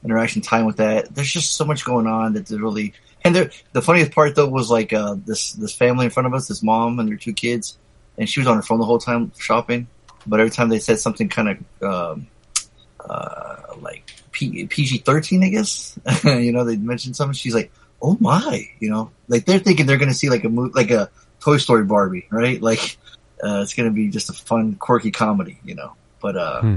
interaction 0.03 0.41
time 0.41 0.65
with 0.65 0.79
that. 0.79 1.15
There's 1.15 1.31
just 1.31 1.55
so 1.57 1.65
much 1.67 1.85
going 1.85 2.07
on 2.07 2.33
that 2.33 2.49
really, 2.51 2.95
and 3.25 3.51
the 3.73 3.83
funniest 3.83 4.13
part 4.13 4.35
though 4.35 4.49
was 4.49 4.71
like, 4.71 4.93
uh, 4.93 5.17
this, 5.25 5.53
this 5.53 5.75
family 5.75 6.07
in 6.07 6.11
front 6.11 6.27
of 6.27 6.35
us, 6.35 6.49
this 6.49 6.63
mom 6.63 6.99
and 6.99 7.09
their 7.09 7.17
two 7.17 7.33
kids, 7.33 7.79
and 8.19 8.29
she 8.29 8.41
was 8.41 8.47
on 8.47 8.57
her 8.57 8.63
phone 8.63 8.79
the 8.79 8.85
whole 8.85 8.99
time 8.99 9.33
shopping 9.39 9.87
but 10.27 10.41
every 10.41 10.51
time 10.51 10.69
they 10.69 10.79
said 10.79 10.99
something 10.99 11.29
kind 11.29 11.49
of 11.83 11.83
um, 11.83 12.27
uh, 13.01 13.57
like 13.81 14.11
P- 14.33 14.67
PG 14.67 14.99
thirteen, 14.99 15.43
I 15.43 15.49
guess 15.49 15.99
you 16.25 16.53
know 16.53 16.65
they 16.65 16.77
mentioned 16.77 17.17
something. 17.17 17.35
She's 17.35 17.55
like, 17.55 17.73
"Oh 18.03 18.17
my," 18.21 18.69
you 18.79 18.91
know, 18.91 19.11
like 19.29 19.45
they're 19.45 19.59
thinking 19.59 19.87
they're 19.87 19.99
going 19.99 20.11
to 20.11 20.15
see 20.15 20.31
like 20.31 20.45
a 20.45 20.49
mo- 20.49 20.71
like 20.75 20.91
a 20.91 21.11
Toy 21.41 21.57
Story 21.57 21.85
Barbie, 21.85 22.27
right? 22.31 22.61
Like 22.61 22.99
uh, 23.43 23.61
it's 23.63 23.75
going 23.75 23.89
to 23.89 23.95
be 23.95 24.09
just 24.09 24.31
a 24.31 24.33
fun, 24.33 24.75
quirky 24.75 25.11
comedy, 25.11 25.59
you 25.65 25.75
know. 25.75 25.95
But 26.21 26.37
uh, 26.37 26.61
Hmm. 26.61 26.77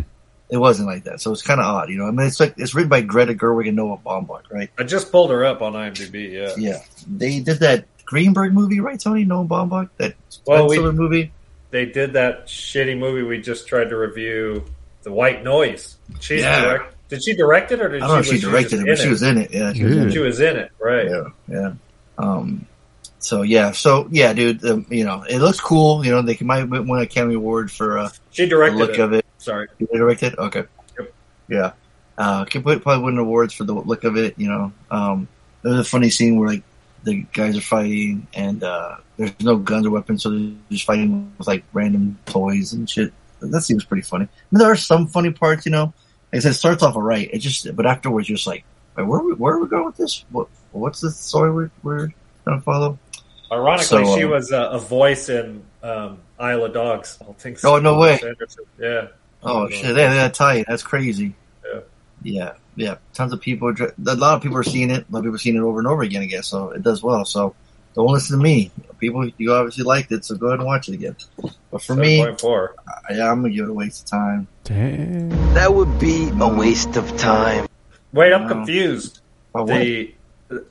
It 0.49 0.57
wasn't 0.57 0.87
like 0.87 1.05
that, 1.05 1.21
so 1.21 1.31
it's 1.31 1.41
kind 1.41 1.59
of 1.59 1.65
odd, 1.65 1.89
you 1.89 1.97
know. 1.97 2.05
I 2.07 2.11
mean, 2.11 2.27
it's 2.27 2.39
like 2.39 2.53
it's 2.57 2.75
written 2.75 2.89
by 2.89 3.01
Greta 3.01 3.33
Gerwig 3.33 3.67
and 3.67 3.75
Noah 3.77 3.97
Baumbach, 3.97 4.51
right? 4.51 4.69
I 4.77 4.83
just 4.83 5.11
pulled 5.11 5.31
her 5.31 5.45
up 5.45 5.61
on 5.61 5.73
IMDb. 5.73 6.31
Yeah. 6.31 6.53
Yeah, 6.57 6.79
they 7.07 7.39
did 7.39 7.59
that 7.59 7.85
Greenberg 8.05 8.53
movie, 8.53 8.79
right, 8.79 8.99
Tony? 8.99 9.23
Noah 9.25 9.45
Baumbach, 9.45 9.89
that 9.97 10.15
Well, 10.45 10.67
we- 10.67 10.79
movie. 10.79 11.31
They 11.71 11.87
did 11.87 12.13
that 12.13 12.45
shitty 12.45 12.97
movie 12.99 13.23
we 13.23 13.41
just 13.41 13.67
tried 13.67 13.89
to 13.89 13.97
review, 13.97 14.63
The 15.01 15.11
White 15.11 15.43
Noise. 15.43 15.95
She's 16.19 16.41
Yeah. 16.41 16.61
direct. 16.61 16.95
Did 17.09 17.23
she 17.23 17.35
direct 17.35 17.71
it 17.71 17.81
or 17.81 17.89
did 17.89 18.03
I 18.03 18.07
don't 18.07 18.15
know 18.15 18.19
if 18.19 18.25
she, 18.25 18.37
she 18.37 18.45
was 18.45 18.51
directed 18.53 18.87
it, 18.87 18.97
she 18.99 19.09
was 19.09 19.23
in 19.23 19.37
it. 19.39 19.51
Yeah, 19.51 19.73
she 19.73 19.83
was 19.83 19.97
in 19.97 20.07
it. 20.07 20.11
She 20.13 20.19
was 20.19 20.39
in 20.39 20.55
it, 20.55 20.71
right? 20.79 21.07
Yeah, 21.09 21.23
yeah. 21.47 21.71
Um, 22.19 22.67
so 23.23 23.41
yeah, 23.41 23.71
so 23.71 24.07
yeah, 24.11 24.33
dude. 24.33 24.65
Um, 24.65 24.85
you 24.89 25.05
know, 25.05 25.23
it 25.23 25.39
looks 25.39 25.59
cool. 25.59 26.05
You 26.05 26.11
know, 26.11 26.21
they 26.21 26.37
might 26.41 26.65
win 26.65 26.89
an 26.89 26.99
Academy 26.99 27.35
Award 27.35 27.71
for 27.71 27.97
uh, 27.97 28.09
She 28.31 28.45
the 28.45 28.55
look 28.55 28.91
it. 28.91 28.99
of 28.99 29.13
it. 29.13 29.25
Sorry. 29.37 29.67
You 29.79 29.87
directed? 29.93 30.37
Okay. 30.37 30.65
Yep. 30.99 31.13
Yeah. 31.47 31.71
Uh, 32.17 32.45
put, 32.45 32.83
probably 32.83 33.03
win 33.03 33.17
awards 33.17 33.53
for 33.53 33.63
the 33.63 33.73
look 33.73 34.03
of 34.03 34.17
it. 34.17 34.37
You 34.37 34.49
know, 34.49 34.73
um, 34.91 35.27
there's 35.61 35.79
a 35.79 35.83
funny 35.83 36.09
scene 36.09 36.37
where 36.37 36.49
like 36.49 36.63
the 37.03 37.25
guys 37.33 37.57
are 37.57 37.61
fighting 37.61 38.27
and 38.33 38.63
uh, 38.63 38.97
there's 39.17 39.31
no 39.41 39.57
guns 39.57 39.85
or 39.85 39.91
weapons, 39.91 40.23
so 40.23 40.29
they're 40.29 40.51
just 40.69 40.85
fighting 40.85 41.33
with 41.37 41.47
like 41.47 41.63
random 41.73 42.17
toys 42.25 42.73
and 42.73 42.89
shit. 42.89 43.13
That 43.39 43.61
seems 43.61 43.83
pretty 43.83 44.03
funny. 44.03 44.25
I 44.25 44.27
mean, 44.51 44.59
there 44.59 44.71
are 44.71 44.75
some 44.75 45.07
funny 45.07 45.31
parts, 45.31 45.65
you 45.65 45.71
know. 45.71 45.93
Like 46.31 46.37
I 46.37 46.39
said, 46.39 46.51
it 46.51 46.55
starts 46.55 46.83
off 46.83 46.95
alright. 46.95 47.29
It 47.31 47.39
just, 47.39 47.73
but 47.75 47.85
afterwards, 47.85 48.27
you're 48.27 48.37
just 48.37 48.47
like, 48.47 48.63
where 48.95 49.05
are 49.05 49.23
we, 49.23 49.33
where 49.33 49.55
are 49.55 49.59
we 49.61 49.67
going 49.67 49.85
with 49.85 49.97
this? 49.97 50.25
What 50.29 50.47
what's 50.71 51.01
the 51.01 51.11
story 51.11 51.51
we're, 51.51 51.71
we're 51.83 52.09
gonna 52.45 52.61
follow? 52.61 52.99
Ironically, 53.53 53.85
So, 53.85 54.15
she 54.15 54.23
um, 54.23 54.31
was 54.31 54.51
uh, 54.51 54.69
a 54.71 54.79
voice 54.79 55.29
in 55.29 55.63
um, 55.81 56.19
Isle 56.39 56.65
of 56.65 56.73
Dogs. 56.73 57.17
I 57.21 57.31
think. 57.33 57.59
Oh, 57.63 57.79
no 57.79 57.97
way. 57.99 58.17
Sanderson. 58.17 58.65
Yeah. 58.79 59.07
Oh 59.45 59.67
shit, 59.69 59.95
yeah, 59.95 60.13
that's 60.13 60.37
tight. 60.37 60.65
That's 60.67 60.83
crazy. 60.83 61.35
Yeah. 61.65 61.79
Yeah, 62.21 62.53
yeah. 62.77 62.95
Tons 63.13 63.33
of 63.33 63.41
people. 63.41 63.67
are 63.69 63.93
A 64.07 64.15
lot 64.15 64.35
of 64.35 64.41
people 64.41 64.57
are 64.57 64.63
seeing 64.63 64.89
it. 64.89 65.05
A 65.09 65.11
lot 65.11 65.19
of 65.19 65.23
people 65.25 65.35
are 65.35 65.39
seeing 65.39 65.57
it 65.57 65.61
over 65.61 65.79
and 65.79 65.87
over 65.87 66.01
again. 66.01 66.21
I 66.21 66.27
guess 66.27 66.47
so. 66.47 66.69
It 66.69 66.81
does 66.81 67.03
well. 67.03 67.25
So 67.25 67.53
don't 67.93 68.07
listen 68.07 68.37
to 68.37 68.43
me. 68.43 68.71
People, 68.99 69.29
you 69.37 69.53
obviously 69.53 69.83
liked 69.83 70.11
it, 70.13 70.23
so 70.23 70.35
go 70.35 70.47
ahead 70.47 70.59
and 70.59 70.65
watch 70.65 70.87
it 70.87 70.93
again. 70.93 71.17
But 71.71 71.81
for 71.81 71.95
me, 71.95 72.19
7.4. 72.19 72.69
I, 73.09 73.13
I'm 73.21 73.41
gonna 73.41 73.49
give 73.49 73.65
it 73.65 73.69
a 73.69 73.73
waste 73.73 74.03
of 74.03 74.09
time. 74.09 74.47
Damn. 74.63 75.29
That 75.53 75.73
would 75.73 75.99
be 75.99 76.29
a 76.39 76.47
waste 76.47 76.95
of 76.95 77.17
time. 77.17 77.67
Wait, 78.13 78.31
I'm 78.31 78.43
Wow. 78.43 78.47
confused. 78.49 79.19
But 79.51 79.67
what? 79.67 79.79
The 79.79 80.13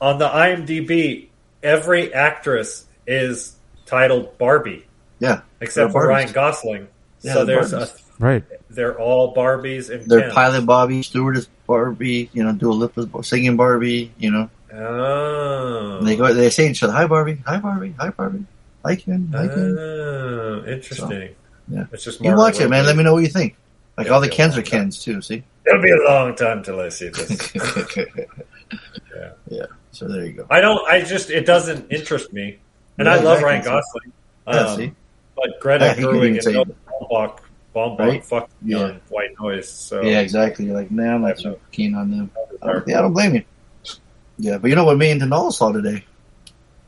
on 0.01 0.17
the 0.17 0.29
IMDb, 0.29 1.27
every 1.63 2.13
actress 2.13 2.85
is 3.07 3.55
titled 3.85 4.37
Barbie, 4.37 4.85
Yeah, 5.19 5.41
except 5.61 5.91
for 5.91 6.03
Barbies. 6.05 6.09
Ryan 6.09 6.31
Gosling. 6.33 6.87
Yeah, 7.21 7.33
so 7.33 7.45
they're 7.45 7.65
there's 7.65 7.73
a, 7.73 7.89
Right. 8.19 8.43
they're 8.69 8.99
all 8.99 9.33
Barbies 9.33 9.89
and 9.89 10.05
They're 10.09 10.21
Ken. 10.21 10.31
pilot 10.31 10.65
Barbie, 10.65 11.01
stewardess 11.03 11.47
Barbie. 11.67 12.29
You 12.33 12.43
know, 12.43 12.51
Dua 12.53 12.73
Lipa's 12.73 13.05
Bar- 13.07 13.23
singing 13.23 13.55
Barbie. 13.57 14.11
You 14.19 14.31
know, 14.31 14.49
Oh, 14.75 15.97
and 15.99 16.07
they 16.07 16.15
go. 16.15 16.33
They 16.33 16.49
say 16.49 16.69
each 16.69 16.81
other, 16.83 16.93
"Hi 16.93 17.05
Barbie, 17.07 17.37
hi 17.45 17.57
Barbie, 17.57 17.93
hi 17.99 18.09
Barbie, 18.09 18.45
hi 18.85 18.95
Ken, 18.95 19.29
hi 19.33 19.47
Ken." 19.47 19.77
Oh, 19.79 20.63
interesting. 20.67 21.29
yeah. 21.69 21.85
it's 21.91 22.03
just 22.03 22.21
You 22.21 22.35
watch 22.35 22.59
it, 22.59 22.69
man. 22.69 22.79
Robbie. 22.81 22.87
Let 22.87 22.95
me 22.97 23.03
know 23.03 23.13
what 23.13 23.23
you 23.23 23.29
think. 23.29 23.55
Like 23.97 24.07
Yeah, 24.07 24.13
all 24.13 24.21
the 24.21 24.29
Kens 24.29 24.57
are. 24.57 24.61
Kens 24.63 25.03
too. 25.03 25.21
See. 25.21 25.43
It'll 25.67 25.81
be 25.81 25.91
a 25.91 26.03
long 26.09 26.35
time 26.35 26.63
till 26.63 26.79
I 26.79 26.89
see 26.89 27.09
this. 27.09 27.51
yeah. 29.15 29.31
Yeah. 29.49 29.65
So 29.91 30.07
there 30.07 30.25
you 30.25 30.33
go. 30.33 30.47
I 30.49 30.61
don't. 30.61 30.85
I 30.89 31.01
just 31.01 31.29
it 31.29 31.45
doesn't 31.45 31.91
interest 31.91 32.33
me, 32.33 32.59
and 32.97 33.05
Yeah, 33.05 33.13
I 33.13 33.15
love 33.17 33.39
exactly. 33.39 33.43
Ryan 33.45 33.63
Gosling. 33.63 34.13
Yeah, 34.47 34.53
Um, 34.59 34.77
see? 34.77 34.91
but 35.35 35.59
Greta 35.61 35.85
Yeah, 35.85 35.93
he 35.93 36.01
can 36.01 36.11
Gerwig 36.11 36.27
and 36.33 36.43
say 36.43 36.51
Noah 36.53 36.61
it. 36.63 36.75
Baumbach, 37.11 37.39
Baumbach 37.75 37.99
Right? 37.99 38.25
fucked 38.25 38.63
me 38.63 38.71
Yeah. 38.73 38.83
on 38.83 39.01
White 39.09 39.29
Noise. 39.39 39.69
So 39.69 40.01
Yeah, 40.03 40.19
exactly. 40.19 40.65
You're 40.65 40.75
like, 40.75 40.91
nah, 40.91 41.15
I'm 41.15 41.21
not 41.21 41.39
so 41.39 41.59
keen 41.71 41.95
on 41.95 42.11
them. 42.11 42.31
I 42.61 42.71
don't, 42.73 42.87
yeah, 42.87 42.99
I 42.99 43.01
don't 43.01 43.13
blame 43.13 43.35
you. 43.35 43.43
Yeah, 44.37 44.57
but 44.57 44.69
you 44.69 44.75
know 44.75 44.85
what 44.85 44.97
me 44.97 45.11
and 45.11 45.21
Denal 45.21 45.51
saw 45.53 45.71
today? 45.71 46.03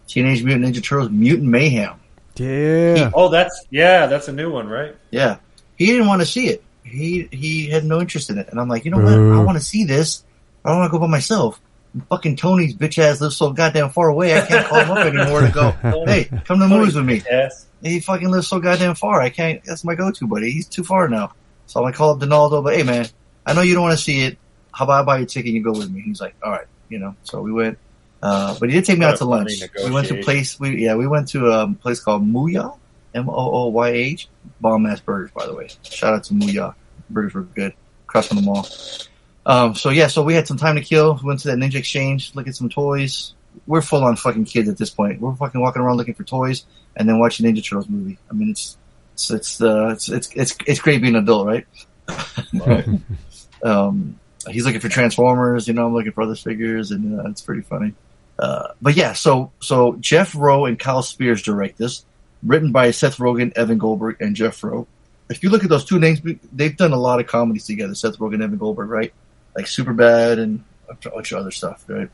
Teenage 0.07 0.43
Mutant 0.43 0.65
Ninja 0.65 0.83
Turtles 0.83 1.09
Mutant 1.11 1.47
Mayhem. 1.49 1.93
Yeah. 2.37 3.11
Oh, 3.13 3.29
that's 3.29 3.65
yeah, 3.69 4.07
that's 4.07 4.27
a 4.27 4.31
new 4.33 4.51
one, 4.51 4.67
right? 4.67 4.95
Yeah. 5.11 5.37
He 5.77 5.85
didn't 5.87 6.07
want 6.07 6.21
to 6.21 6.25
see 6.25 6.47
it. 6.47 6.63
He 6.83 7.27
he 7.31 7.69
had 7.69 7.85
no 7.85 7.99
interest 8.01 8.29
in 8.29 8.37
it. 8.37 8.47
And 8.49 8.59
I'm 8.59 8.67
like, 8.67 8.83
you 8.85 8.91
know 8.91 8.97
what? 8.97 9.15
Boo. 9.15 9.39
I 9.39 9.43
want 9.43 9.57
to 9.57 9.63
see 9.63 9.83
this. 9.85 10.23
I 10.63 10.69
don't 10.69 10.79
want 10.79 10.91
to 10.91 10.97
go 10.97 11.01
by 11.01 11.07
myself. 11.07 11.59
And 11.95 12.05
fucking 12.09 12.35
Tony's 12.35 12.75
bitch 12.75 12.99
ass 12.99 13.21
lives 13.21 13.37
so 13.37 13.53
goddamn 13.53 13.89
far 13.89 14.09
away. 14.09 14.37
I 14.37 14.45
can't 14.45 14.67
call 14.67 14.81
him 14.81 14.91
up 14.91 14.97
anymore 14.97 15.41
to 15.41 15.49
go. 15.49 15.71
Hey, 16.05 16.25
come 16.43 16.59
to 16.59 16.67
the 16.67 16.77
movies 16.77 16.93
with 16.93 17.05
me. 17.05 17.23
Yes. 17.25 17.67
He 17.81 18.01
fucking 18.01 18.29
lives 18.29 18.49
so 18.49 18.59
goddamn 18.59 18.95
far. 18.95 19.21
I 19.21 19.29
can't. 19.29 19.63
That's 19.63 19.85
my 19.85 19.95
go-to, 19.95 20.27
buddy. 20.27 20.51
He's 20.51 20.67
too 20.67 20.83
far 20.83 21.07
now. 21.07 21.31
So 21.67 21.79
I'm 21.79 21.85
gonna 21.85 21.95
call 21.95 22.11
up 22.11 22.19
Donaldo. 22.19 22.61
But 22.61 22.75
hey, 22.75 22.83
man, 22.83 23.07
I 23.45 23.53
know 23.53 23.61
you 23.61 23.73
don't 23.73 23.83
want 23.83 23.97
to 23.97 24.03
see 24.03 24.23
it. 24.23 24.37
How 24.73 24.83
about 24.83 25.01
I 25.01 25.03
buy 25.05 25.17
you 25.19 25.23
a 25.23 25.25
ticket 25.25 25.47
and 25.47 25.55
you 25.55 25.63
go 25.63 25.71
with 25.71 25.89
me? 25.89 26.01
He's 26.01 26.19
like, 26.19 26.35
all 26.43 26.51
right, 26.51 26.67
you 26.89 26.99
know. 26.99 27.15
So 27.23 27.41
we 27.41 27.53
went. 27.53 27.77
Uh, 28.21 28.57
but 28.59 28.69
he 28.69 28.75
did 28.75 28.83
take 28.83 28.99
me 28.99 29.05
out 29.05 29.17
to 29.19 29.25
lunch. 29.25 29.61
We 29.81 29.91
went 29.91 30.07
to 30.09 30.19
a 30.19 30.23
place. 30.23 30.59
We 30.59 30.83
yeah, 30.83 30.95
we 30.95 31.07
went 31.07 31.29
to 31.29 31.47
a 31.47 31.73
place 31.73 32.01
called 32.01 32.27
Mooyah, 32.27 32.77
M 33.13 33.29
O 33.29 33.33
O 33.33 33.67
Y 33.67 33.89
H. 33.89 34.27
Bomb 34.59 34.85
ass 34.85 34.99
burgers, 34.99 35.31
by 35.31 35.45
the 35.45 35.55
way. 35.55 35.69
Shout 35.83 36.13
out 36.13 36.25
to 36.25 36.33
Mooyah. 36.33 36.75
Burgers 37.09 37.33
were 37.33 37.43
good. 37.43 37.73
Across 38.03 38.27
from 38.27 38.37
the 38.37 38.43
mall. 38.43 38.67
Um, 39.45 39.75
so 39.75 39.89
yeah, 39.89 40.07
so 40.07 40.23
we 40.23 40.33
had 40.33 40.47
some 40.47 40.57
time 40.57 40.75
to 40.75 40.81
kill. 40.81 41.19
We 41.21 41.27
went 41.27 41.41
to 41.41 41.49
that 41.49 41.57
Ninja 41.57 41.75
Exchange, 41.75 42.33
look 42.35 42.47
at 42.47 42.55
some 42.55 42.69
toys. 42.69 43.33
We're 43.67 43.81
full 43.81 44.03
on 44.03 44.15
fucking 44.15 44.45
kids 44.45 44.67
at 44.67 44.77
this 44.77 44.89
point. 44.89 45.21
We're 45.21 45.35
fucking 45.35 45.61
walking 45.61 45.81
around 45.81 45.97
looking 45.97 46.13
for 46.13 46.23
toys 46.23 46.65
and 46.95 47.07
then 47.07 47.19
watching 47.19 47.45
Ninja 47.45 47.63
Turtles 47.63 47.87
movie. 47.87 48.17
I 48.29 48.33
mean, 48.33 48.49
it's 48.49 48.77
it's 49.13 49.31
it's 49.31 49.61
uh, 49.61 49.89
it's, 49.89 50.09
it's 50.09 50.29
it's 50.35 50.57
it's 50.65 50.79
great 50.79 51.01
being 51.01 51.15
an 51.15 51.23
adult, 51.23 51.47
right? 51.47 51.67
um, 53.63 54.19
he's 54.49 54.65
looking 54.65 54.81
for 54.81 54.89
Transformers. 54.89 55.67
You 55.67 55.73
know, 55.73 55.87
I'm 55.87 55.93
looking 55.93 56.11
for 56.11 56.23
other 56.23 56.35
figures, 56.35 56.91
and 56.91 57.19
uh, 57.19 57.29
it's 57.29 57.41
pretty 57.41 57.61
funny. 57.61 57.93
Uh, 58.37 58.69
but 58.81 58.95
yeah, 58.95 59.13
so 59.13 59.51
so 59.59 59.95
Jeff 59.99 60.35
Rowe 60.35 60.65
and 60.65 60.77
Kyler 60.77 61.03
Spears 61.03 61.41
direct 61.41 61.77
this, 61.77 62.03
written 62.43 62.71
by 62.71 62.91
Seth 62.91 63.17
Rogen, 63.17 63.53
Evan 63.55 63.77
Goldberg, 63.77 64.21
and 64.21 64.35
Jeff 64.35 64.61
Rowe. 64.63 64.87
If 65.29 65.41
you 65.43 65.49
look 65.49 65.63
at 65.63 65.69
those 65.69 65.85
two 65.85 65.99
names, 65.99 66.19
they've 66.51 66.75
done 66.75 66.91
a 66.91 66.99
lot 66.99 67.19
of 67.19 67.27
comedies 67.27 67.65
together. 67.65 67.95
Seth 67.95 68.17
Rogen, 68.17 68.43
Evan 68.43 68.57
Goldberg, 68.57 68.89
right? 68.89 69.13
Like 69.55 69.65
Superbad 69.65 70.39
and 70.39 70.63
a 70.89 70.95
bunch 71.09 71.31
of 71.31 71.39
other 71.39 71.51
stuff, 71.51 71.83
right? 71.87 72.09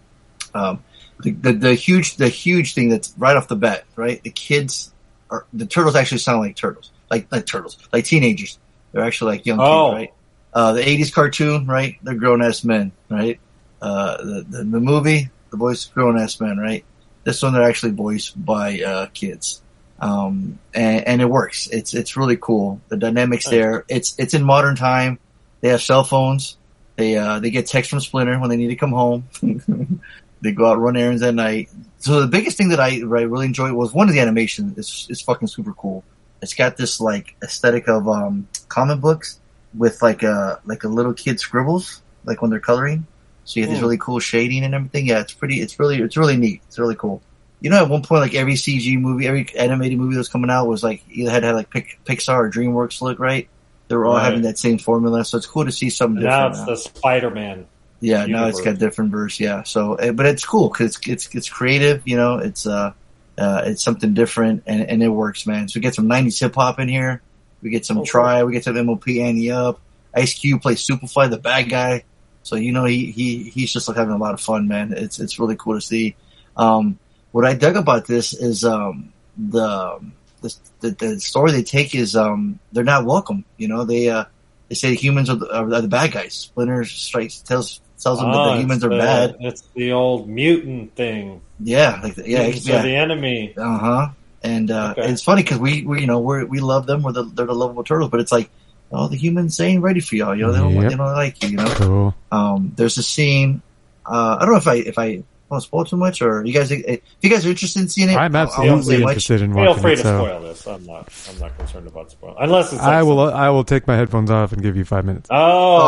Um, 0.53 0.83
the, 1.21 1.31
the 1.31 1.53
the 1.53 1.73
huge 1.73 2.17
the 2.17 2.27
huge 2.29 2.73
thing 2.73 2.89
that's 2.89 3.13
right 3.17 3.35
off 3.35 3.47
the 3.47 3.55
bat, 3.55 3.85
right? 3.95 4.21
The 4.23 4.29
kids 4.31 4.93
are 5.29 5.45
the 5.53 5.65
turtles 5.65 5.95
actually 5.95 6.19
sound 6.19 6.41
like 6.41 6.55
turtles, 6.55 6.91
like 7.09 7.31
like 7.31 7.45
turtles, 7.45 7.77
like 7.91 8.05
teenagers. 8.05 8.59
They're 8.91 9.03
actually 9.03 9.37
like 9.37 9.45
young 9.45 9.59
Oh. 9.59 9.89
kids, 9.91 9.95
right? 9.97 10.13
Uh, 10.53 10.73
the 10.73 10.81
'80s 10.81 11.13
cartoon, 11.13 11.65
right? 11.67 11.97
They're 12.03 12.15
grown 12.15 12.41
ass 12.43 12.63
men, 12.63 12.91
right? 13.09 13.39
Uh, 13.81 14.17
the, 14.17 14.45
the 14.49 14.63
the 14.65 14.79
movie, 14.79 15.29
the 15.49 15.57
voice 15.57 15.85
grown 15.85 16.19
ass 16.19 16.39
men, 16.41 16.57
right? 16.57 16.83
This 17.23 17.41
one 17.41 17.53
they're 17.53 17.63
actually 17.63 17.93
voiced 17.93 18.43
by 18.43 18.81
uh, 18.81 19.05
kids, 19.13 19.61
um, 19.99 20.59
and, 20.73 21.07
and 21.07 21.21
it 21.21 21.29
works. 21.29 21.67
It's 21.67 21.93
it's 21.93 22.17
really 22.17 22.35
cool. 22.37 22.81
The 22.89 22.97
dynamics 22.97 23.47
there. 23.47 23.85
It's 23.87 24.15
it's 24.19 24.33
in 24.33 24.43
modern 24.43 24.75
time. 24.75 25.19
They 25.61 25.69
have 25.69 25.81
cell 25.81 26.03
phones. 26.03 26.57
They 27.01 27.17
uh, 27.17 27.39
they 27.39 27.49
get 27.49 27.65
text 27.65 27.89
from 27.89 27.99
Splinter 27.99 28.37
when 28.39 28.51
they 28.51 28.57
need 28.57 28.67
to 28.67 28.75
come 28.75 28.91
home. 28.91 29.23
they 30.41 30.51
go 30.51 30.67
out 30.69 30.79
run 30.79 30.95
errands 30.95 31.23
at 31.23 31.33
night. 31.33 31.69
So 31.97 32.21
the 32.21 32.27
biggest 32.27 32.57
thing 32.57 32.69
that 32.69 32.79
I, 32.79 32.97
I 32.99 33.23
really 33.23 33.47
enjoyed 33.47 33.71
was 33.73 33.91
one 33.91 34.07
of 34.07 34.13
the 34.13 34.21
animation 34.21 34.75
is 34.77 35.07
is 35.09 35.19
fucking 35.21 35.47
super 35.47 35.73
cool. 35.73 36.03
It's 36.43 36.53
got 36.53 36.77
this 36.77 36.99
like 37.01 37.35
aesthetic 37.43 37.87
of 37.87 38.07
um, 38.07 38.47
comic 38.67 38.99
books 38.99 39.39
with 39.75 39.99
like 40.03 40.21
a 40.21 40.59
like 40.65 40.83
a 40.83 40.87
little 40.87 41.13
kid 41.13 41.39
scribbles 41.39 42.03
like 42.23 42.41
when 42.43 42.51
they're 42.51 42.59
coloring. 42.59 43.07
So 43.45 43.59
you 43.59 43.63
have 43.63 43.71
this 43.71 43.79
Hmm. 43.79 43.85
really 43.85 43.97
cool 43.97 44.19
shading 44.19 44.63
and 44.63 44.75
everything. 44.75 45.07
Yeah, 45.07 45.21
it's 45.21 45.33
pretty. 45.33 45.59
It's 45.59 45.79
really 45.79 45.97
it's 46.01 46.17
really 46.17 46.37
neat. 46.37 46.61
It's 46.67 46.77
really 46.77 46.95
cool. 46.95 47.23
You 47.61 47.71
know, 47.71 47.77
at 47.83 47.89
one 47.89 48.03
point, 48.03 48.21
like 48.21 48.35
every 48.35 48.53
CG 48.53 48.99
movie, 48.99 49.25
every 49.27 49.47
animated 49.57 49.97
movie 49.97 50.13
that 50.13 50.19
was 50.19 50.29
coming 50.29 50.51
out 50.51 50.67
was 50.67 50.83
like 50.83 51.01
either 51.09 51.31
had 51.31 51.39
to 51.41 51.47
have 51.47 51.55
like 51.55 51.71
Pixar 52.05 52.35
or 52.35 52.49
DreamWorks 52.51 53.01
look, 53.01 53.17
right? 53.17 53.47
They 53.91 53.97
were 53.97 54.05
all 54.05 54.15
Right. 54.15 54.23
having 54.23 54.43
that 54.43 54.57
same 54.57 54.77
formula, 54.77 55.25
so 55.25 55.35
it's 55.37 55.45
cool 55.45 55.65
to 55.65 55.71
see 55.71 55.89
something 55.89 56.23
Now 56.23 56.47
different. 56.47 56.69
it's 56.69 56.83
the 56.85 56.89
Spider-Man. 56.99 57.65
Yeah, 57.99 58.25
now 58.25 58.47
it's 58.47 58.61
got 58.61 58.77
different 58.79 59.11
verse. 59.11 59.37
Yeah, 59.37 59.63
so 59.63 59.95
eh, 59.95 60.11
but 60.11 60.25
it's 60.25 60.45
cool 60.45 60.69
because 60.69 60.95
it's, 60.95 61.07
it's 61.07 61.35
it's 61.35 61.49
creative. 61.49 62.01
You 62.05 62.15
know, 62.15 62.37
it's 62.37 62.65
uh, 62.65 62.93
uh 63.37 63.63
it's 63.65 63.83
something 63.83 64.13
different 64.13 64.63
and 64.65 64.89
and 64.89 65.03
it 65.03 65.09
works, 65.09 65.45
man. 65.45 65.67
So 65.67 65.77
we 65.77 65.81
get 65.81 65.93
some 65.93 66.07
'90s 66.07 66.39
hip 66.39 66.55
hop 66.55 66.79
in 66.79 66.87
here. 66.87 67.21
We 67.61 67.69
get 67.69 67.85
some 67.85 67.97
Oh, 67.99 68.05
try. 68.05 68.43
We 68.45 68.53
get 68.53 68.63
some 68.63 68.77
MOP 68.85 69.07
Ante 69.19 69.51
Up. 69.51 69.81
Ice 70.15 70.33
Cube 70.33 70.61
plays 70.61 70.87
Superfly, 70.87 71.29
the 71.29 71.37
bad 71.37 71.69
guy. 71.69 72.05
So 72.43 72.55
you 72.55 72.71
know 72.71 72.85
he 72.85 73.11
he 73.11 73.43
he's 73.49 73.73
just 73.73 73.87
like 73.89 73.97
having 73.97 74.13
a 74.15 74.17
lot 74.17 74.33
of 74.33 74.39
fun, 74.41 74.67
man. 74.69 74.93
It's 74.93 75.19
it's 75.19 75.37
really 75.37 75.57
cool 75.57 75.75
to 75.75 75.81
see. 75.81 76.15
Um, 76.55 76.97
what 77.33 77.45
I 77.45 77.53
dug 77.55 77.75
about 77.75 78.07
this 78.07 78.33
is 78.33 78.63
um 78.63 79.11
the 79.37 79.99
the 80.41 80.55
the, 80.81 80.89
the 80.91 81.19
story 81.19 81.51
they 81.51 81.63
take 81.63 81.95
is 81.95 82.15
um 82.15 82.59
they're 82.71 82.83
not 82.83 83.05
welcome. 83.05 83.45
You 83.57 83.67
know 83.67 83.83
they 83.85 84.09
uh 84.09 84.25
they 84.69 84.75
say 84.75 84.95
humans 84.95 85.29
are 85.29 85.35
the, 85.35 85.53
are 85.53 85.81
the 85.81 85.87
bad 85.87 86.11
guys. 86.11 86.33
Splinter 86.33 86.83
strikes 86.85 87.39
tells 87.41 87.79
tells 87.99 88.19
them 88.19 88.31
that 88.31 88.37
Oh, 88.37 88.53
the 88.55 88.61
humans 88.61 88.83
are 88.83 88.89
the- 88.89 88.97
bad. 88.97 89.35
It's 89.39 89.63
the 89.75 89.91
old 89.91 90.27
mutant 90.27 90.95
thing. 90.95 91.41
Yeah, 91.59 91.99
like 92.01 92.15
the, 92.15 92.27
yeah, 92.27 92.43
Mutants 92.45 92.67
yeah. 92.67 92.81
the 92.81 92.95
enemy. 92.95 93.53
Uh 93.57 93.77
huh. 93.77 94.07
And 94.43 94.71
uh, 94.71 94.95
Okay. 94.97 95.11
it's 95.11 95.21
funny 95.21 95.43
because 95.43 95.59
we, 95.59 95.83
we 95.85 96.01
you 96.01 96.07
know 96.07 96.19
we 96.19 96.43
we 96.45 96.59
love 96.59 96.87
them. 96.87 97.03
We're 97.03 97.11
the 97.11 97.23
they're 97.23 97.45
the 97.45 97.53
lovable 97.53 97.83
turtles, 97.83 98.09
but 98.09 98.19
it's 98.19 98.31
like 98.31 98.49
oh 98.91 99.07
the 99.07 99.15
humans 99.17 99.59
ain't 99.59 99.83
ready 99.83 99.99
for 99.99 100.15
y'all. 100.15 100.33
You 100.35 100.47
know 100.47 100.51
they 100.51 100.59
don't 100.59 100.73
Yep. 100.73 100.89
they 100.91 100.97
don't 100.97 101.13
like 101.13 101.43
you. 101.43 101.49
You 101.49 101.57
know. 101.57 101.73
Cool. 101.75 102.15
Um, 102.31 102.71
there's 102.75 102.97
a 102.97 103.03
scene. 103.03 103.61
Uh, 104.03 104.37
I 104.39 104.45
don't 104.45 104.53
know 104.53 104.57
if 104.57 104.67
I 104.67 104.75
if 104.77 104.97
I 104.97 105.23
want 105.51 105.61
to 105.61 105.67
spoil 105.67 105.85
too 105.85 105.97
much 105.97 106.21
or 106.21 106.43
you 106.45 106.53
guys 106.53 106.71
if 106.71 107.01
you 107.21 107.29
guys 107.29 107.45
are 107.45 107.49
interested 107.49 107.81
in 107.81 107.89
seeing 107.89 108.09
it. 108.09 108.15
I'm 108.15 108.35
I- 108.35 108.39
I 108.39 108.43
won't 108.45 108.51
say 108.53 108.69
absolutely 108.69 108.97
much. 109.03 109.09
interested 109.11 109.41
in 109.41 109.53
Feel 109.53 109.73
free 109.75 109.93
it. 109.93 109.95
to 109.97 110.01
So 110.03 110.17
spoil 110.25 110.41
this. 110.41 110.67
I'm 110.67 110.85
not. 110.85 111.13
I'm 111.29 111.39
not 111.39 111.57
concerned 111.57 111.87
about 111.87 112.09
spoiling, 112.11 112.37
unless 112.39 112.71
it's. 112.73 112.81
Like 112.81 112.93
I 112.93 113.03
will. 113.03 113.27
some- 113.29 113.37
I 113.37 113.49
will 113.49 113.63
take 113.63 113.85
my 113.87 113.95
headphones 113.97 114.31
off 114.31 114.53
and 114.53 114.61
give 114.63 114.75
you 114.77 114.85
five 114.85 115.05
minutes. 115.05 115.27
Oh, 115.29 115.35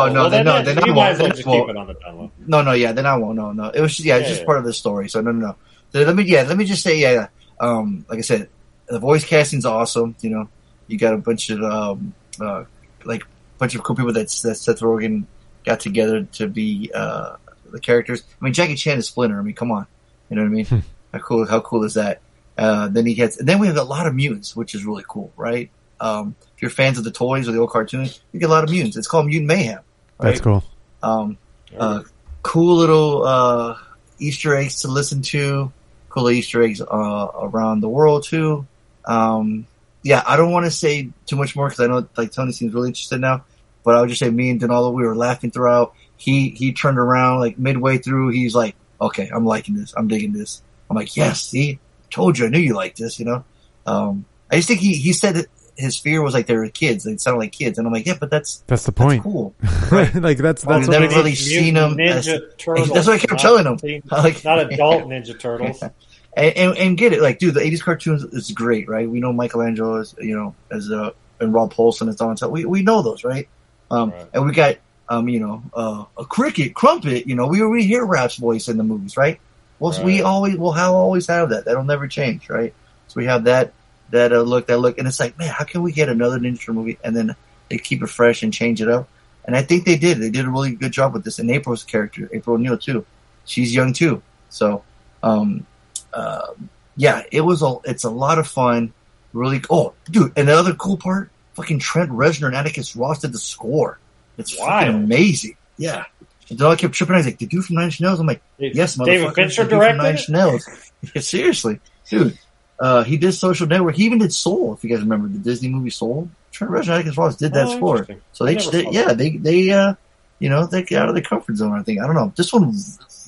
Oh, 0.04 0.06
no, 0.08 0.12
well, 0.14 0.30
then- 0.30 0.44
then, 0.44 0.44
no, 0.44 0.62
then 0.62 0.74
then 0.76 0.84
I 0.84 0.86
won't. 0.88 0.96
well 0.96 1.16
Then 1.16 1.30
just 1.30 1.48
I 1.48 1.50
keep 1.52 1.68
it 1.70 1.76
on 1.76 1.86
the 1.86 1.94
download. 1.94 2.30
No, 2.46 2.62
no, 2.62 2.72
yeah, 2.72 2.92
then 2.92 3.06
I 3.06 3.16
won't. 3.16 3.36
No, 3.36 3.52
no, 3.52 3.70
it 3.70 3.80
was 3.80 3.98
yeah, 4.00 4.16
it's 4.18 4.28
just 4.28 4.40
yeah. 4.40 4.46
part 4.46 4.58
of 4.58 4.64
the 4.64 4.72
story. 4.74 5.08
So 5.08 5.20
no, 5.22 5.32
no, 5.32 5.46
no. 5.48 5.56
Let 6.04 6.14
me 6.14 6.24
yeah, 6.24 6.42
let 6.42 6.56
me 6.56 6.64
just 6.66 6.82
say 6.82 6.98
yeah. 6.98 7.12
yeah. 7.12 7.26
Um, 7.60 8.04
like 8.08 8.18
I 8.18 8.22
said, 8.22 8.48
the 8.88 8.98
voice 8.98 9.24
casting's 9.24 9.64
awesome. 9.64 10.14
You 10.20 10.30
know, 10.30 10.48
you 10.88 10.98
got 10.98 11.14
a 11.14 11.18
bunch 11.18 11.48
of 11.50 11.62
um, 11.62 12.12
uh, 12.40 12.64
like 13.04 13.22
bunch 13.58 13.74
of 13.74 13.82
cool 13.82 13.96
people 13.96 14.12
that 14.12 14.28
that 14.42 14.56
Seth 14.56 14.80
Rogen 14.80 15.24
got 15.64 15.80
together 15.80 16.24
to 16.32 16.46
be 16.48 16.90
uh 16.94 17.36
the 17.74 17.80
characters. 17.80 18.22
I 18.40 18.44
mean, 18.44 18.54
Jackie 18.54 18.76
Chan 18.76 18.98
is 18.98 19.06
Splinter. 19.08 19.38
I 19.38 19.42
mean, 19.42 19.54
come 19.54 19.70
on, 19.70 19.86
You 20.30 20.36
know 20.36 20.42
what 20.42 20.48
I 20.48 20.50
mean? 20.50 20.84
how 21.12 21.18
cool? 21.18 21.46
How 21.46 21.60
cool 21.60 21.84
is 21.84 21.94
that? 21.94 22.20
Uh, 22.56 22.88
then 22.88 23.04
he 23.06 23.14
gets. 23.14 23.38
And 23.38 23.48
then 23.48 23.58
we 23.58 23.66
have 23.66 23.76
a 23.76 23.82
lot 23.82 24.06
of 24.06 24.14
mutants, 24.14 24.54
which 24.56 24.74
is 24.74 24.84
really 24.84 25.04
cool, 25.06 25.32
right? 25.36 25.70
Um, 26.00 26.36
if 26.56 26.62
you're 26.62 26.70
fans 26.70 26.98
of 26.98 27.04
the 27.04 27.10
toys 27.10 27.48
or 27.48 27.52
the 27.52 27.58
old 27.58 27.70
cartoons, 27.70 28.20
you 28.32 28.40
get 28.40 28.48
a 28.48 28.52
lot 28.52 28.64
of 28.64 28.70
mutants. 28.70 28.96
It's 28.96 29.08
called 29.08 29.26
Mutant 29.26 29.48
Mayhem. 29.48 29.80
Right? 30.18 30.30
That's 30.30 30.40
cool. 30.40 30.64
Um, 31.02 31.38
uh, 31.76 32.02
cool 32.42 32.76
little 32.76 33.24
uh, 33.24 33.76
Easter 34.18 34.54
eggs 34.56 34.82
to 34.82 34.88
listen 34.88 35.22
to. 35.22 35.72
Cool 36.08 36.30
Easter 36.30 36.62
eggs 36.62 36.80
uh, 36.80 37.28
around 37.40 37.80
the 37.80 37.88
world 37.88 38.24
too. 38.24 38.66
Um, 39.04 39.66
yeah, 40.02 40.22
I 40.26 40.36
don't 40.36 40.52
want 40.52 40.66
to 40.66 40.70
say 40.70 41.10
too 41.26 41.36
much 41.36 41.56
more 41.56 41.68
because 41.68 41.80
I 41.80 41.86
know 41.86 42.06
like 42.16 42.30
Tony 42.30 42.52
seems 42.52 42.72
really 42.72 42.88
interested 42.88 43.20
now. 43.20 43.44
But 43.82 43.96
I 43.96 44.00
would 44.00 44.08
just 44.08 44.20
say 44.20 44.30
me 44.30 44.50
and 44.50 44.60
Donaldo, 44.60 44.90
we 44.90 45.02
were 45.02 45.16
laughing 45.16 45.50
throughout. 45.50 45.94
He 46.24 46.50
he 46.50 46.72
turned 46.72 46.98
around 46.98 47.40
like 47.40 47.58
midway 47.58 47.98
through. 47.98 48.30
He's 48.30 48.54
like, 48.54 48.74
"Okay, 49.00 49.30
I'm 49.32 49.44
liking 49.44 49.74
this. 49.74 49.92
I'm 49.96 50.08
digging 50.08 50.32
this." 50.32 50.62
I'm 50.88 50.96
like, 50.96 51.14
"Yes, 51.16 51.42
see, 51.42 51.78
told 52.10 52.38
you, 52.38 52.46
I 52.46 52.48
knew 52.48 52.58
you 52.58 52.74
liked 52.74 52.98
this." 52.98 53.18
You 53.18 53.26
know. 53.26 53.44
Um, 53.86 54.24
I 54.50 54.56
just 54.56 54.68
think 54.68 54.80
he 54.80 54.94
he 54.94 55.12
said 55.12 55.34
that 55.36 55.46
his 55.76 55.98
fear 55.98 56.22
was 56.22 56.32
like 56.34 56.46
they 56.46 56.56
were 56.56 56.68
kids. 56.68 57.04
They 57.04 57.16
sounded 57.18 57.40
like 57.40 57.52
kids, 57.52 57.76
and 57.78 57.86
I'm 57.86 57.92
like, 57.92 58.06
"Yeah, 58.06 58.14
but 58.18 58.30
that's 58.30 58.62
That's 58.66 58.84
the 58.86 58.92
point. 58.92 59.22
cool." 59.22 59.54
like 59.92 60.38
that's 60.38 60.64
Well, 60.64 60.78
that's 60.78 60.88
we've 60.88 60.88
what 60.88 60.88
never 60.88 61.00
makes- 61.02 61.14
really 61.14 61.34
seen 61.34 61.76
him. 61.76 62.00
as- 62.00 62.26
Turtles. 62.58 62.88
That's 62.90 63.06
what 63.06 63.14
I 63.16 63.18
kept 63.18 63.32
not 63.32 63.40
telling 63.40 63.66
him. 63.66 63.76
teen- 63.76 64.02
Like- 64.10 64.42
not 64.44 64.60
adult 64.72 65.02
Ninja 65.08 65.38
Turtles. 65.38 65.82
and, 65.82 66.56
and, 66.56 66.76
and 66.78 66.96
get 66.96 67.12
it. 67.12 67.20
Like, 67.20 67.38
dude, 67.38 67.54
the 67.54 67.60
'80s 67.60 67.82
cartoons 67.82 68.22
is 68.24 68.50
great, 68.52 68.88
right? 68.88 69.08
We 69.10 69.20
know 69.20 69.32
Michelangelo 69.32 69.96
is, 69.96 70.14
you 70.18 70.34
know, 70.36 70.54
as 70.70 70.90
uh, 70.90 71.10
and 71.40 71.52
Rob 71.52 71.74
Paulsen 71.74 72.08
is 72.08 72.20
on 72.20 72.36
top. 72.36 72.50
We 72.50 72.64
we 72.64 72.82
know 72.82 73.02
those, 73.02 73.24
right? 73.24 73.48
Um, 73.90 74.10
Right. 74.12 74.26
and 74.32 74.46
we 74.46 74.52
got 74.52 74.76
um, 75.08 75.28
you 75.28 75.40
know, 75.40 75.62
uh, 75.74 76.04
a 76.16 76.24
cricket, 76.24 76.74
crumpet. 76.74 77.26
You 77.26 77.34
know, 77.34 77.46
we 77.46 77.64
we 77.66 77.84
hear 77.84 78.04
Rap's 78.04 78.36
voice 78.36 78.68
in 78.68 78.76
the 78.76 78.84
movies, 78.84 79.16
right? 79.16 79.40
Well, 79.78 79.92
so 79.92 80.02
we 80.02 80.22
always 80.22 80.56
will 80.56 80.72
have 80.72 80.92
always 80.92 81.26
have 81.26 81.50
that. 81.50 81.64
That'll 81.64 81.84
never 81.84 82.06
change, 82.08 82.48
right? 82.48 82.72
So 83.08 83.20
we 83.20 83.26
have 83.26 83.44
that 83.44 83.72
that 84.10 84.32
uh, 84.32 84.40
look, 84.40 84.68
that 84.68 84.78
look, 84.78 84.98
and 84.98 85.06
it's 85.06 85.20
like, 85.20 85.38
man, 85.38 85.48
how 85.48 85.64
can 85.64 85.82
we 85.82 85.92
get 85.92 86.08
another 86.08 86.38
Ninja 86.38 86.58
Turtle 86.58 86.74
movie 86.74 86.98
and 87.02 87.16
then 87.16 87.34
they 87.68 87.78
keep 87.78 88.02
it 88.02 88.08
fresh 88.08 88.42
and 88.42 88.52
change 88.52 88.80
it 88.80 88.88
up? 88.88 89.08
And 89.44 89.56
I 89.56 89.62
think 89.62 89.84
they 89.84 89.96
did. 89.96 90.18
They 90.18 90.30
did 90.30 90.46
a 90.46 90.50
really 90.50 90.74
good 90.74 90.92
job 90.92 91.12
with 91.12 91.24
this. 91.24 91.38
And 91.38 91.50
April's 91.50 91.84
character, 91.84 92.30
April 92.32 92.56
O'Neil 92.56 92.78
too. 92.78 93.04
She's 93.44 93.74
young 93.74 93.92
too. 93.92 94.22
So, 94.48 94.84
um, 95.22 95.66
uh, 96.12 96.54
yeah, 96.96 97.22
it 97.30 97.42
was 97.42 97.62
a, 97.62 97.76
it's 97.84 98.04
a 98.04 98.10
lot 98.10 98.38
of 98.38 98.46
fun. 98.46 98.92
Really, 99.32 99.60
oh, 99.68 99.94
dude, 100.08 100.32
and 100.36 100.46
the 100.46 100.56
other 100.56 100.74
cool 100.74 100.96
part, 100.96 101.28
fucking 101.54 101.80
Trent 101.80 102.10
Reznor 102.10 102.46
and 102.46 102.56
Atticus 102.56 102.94
Ross 102.94 103.20
did 103.20 103.32
the 103.32 103.38
score. 103.38 103.98
It's 104.38 104.52
fucking 104.54 104.94
amazing. 104.94 105.56
Yeah. 105.76 106.04
And 106.50 106.58
then 106.58 106.66
I 106.70 106.76
kept 106.76 106.94
tripping. 106.94 107.14
I 107.14 107.18
was 107.18 107.26
like, 107.26 107.38
the 107.38 107.46
dude 107.46 107.64
from 107.64 107.76
Nine 107.76 107.86
Inch 107.86 108.00
Nails. 108.00 108.20
I'm 108.20 108.26
like, 108.26 108.42
yes, 108.58 108.94
David 108.96 109.28
motherfucker. 109.28 109.34
Fincher 109.34 109.64
the 109.64 109.70
dude 109.70 109.70
from 109.70 109.78
directed 109.80 110.02
Nine? 110.02 110.10
Inch 110.12 110.28
Nails. 110.28 110.68
Yeah, 111.14 111.20
seriously, 111.20 111.80
dude. 112.08 112.38
Uh, 112.80 113.04
he 113.04 113.18
did 113.18 113.32
Social 113.32 113.66
Network. 113.66 113.94
He 113.94 114.06
even 114.06 114.18
did 114.18 114.32
Soul. 114.32 114.72
If 114.72 114.82
you 114.82 114.88
guys 114.88 115.00
remember 115.00 115.28
the 115.28 115.38
Disney 115.38 115.68
movie 115.68 115.90
Soul, 115.90 116.30
Trent 116.50 116.72
Reznor 116.72 116.80
and 116.80 116.90
Atticus 116.92 117.18
Ross 117.18 117.36
did 117.36 117.52
that 117.52 117.66
Oh, 117.66 117.76
score. 117.76 118.06
So 118.32 118.46
they, 118.46 118.54
they 118.56 118.86
yeah, 118.90 119.08
that. 119.08 119.18
they 119.18 119.36
they 119.36 119.70
uh, 119.70 119.94
you 120.38 120.48
know, 120.48 120.64
they 120.66 120.82
get 120.82 121.02
out 121.02 121.08
of 121.10 121.14
their 121.14 121.22
comfort 121.22 121.56
zone. 121.56 121.78
I 121.78 121.82
think 121.82 122.00
I 122.00 122.06
don't 122.06 122.14
know. 122.14 122.32
This 122.36 122.54
one 122.54 122.72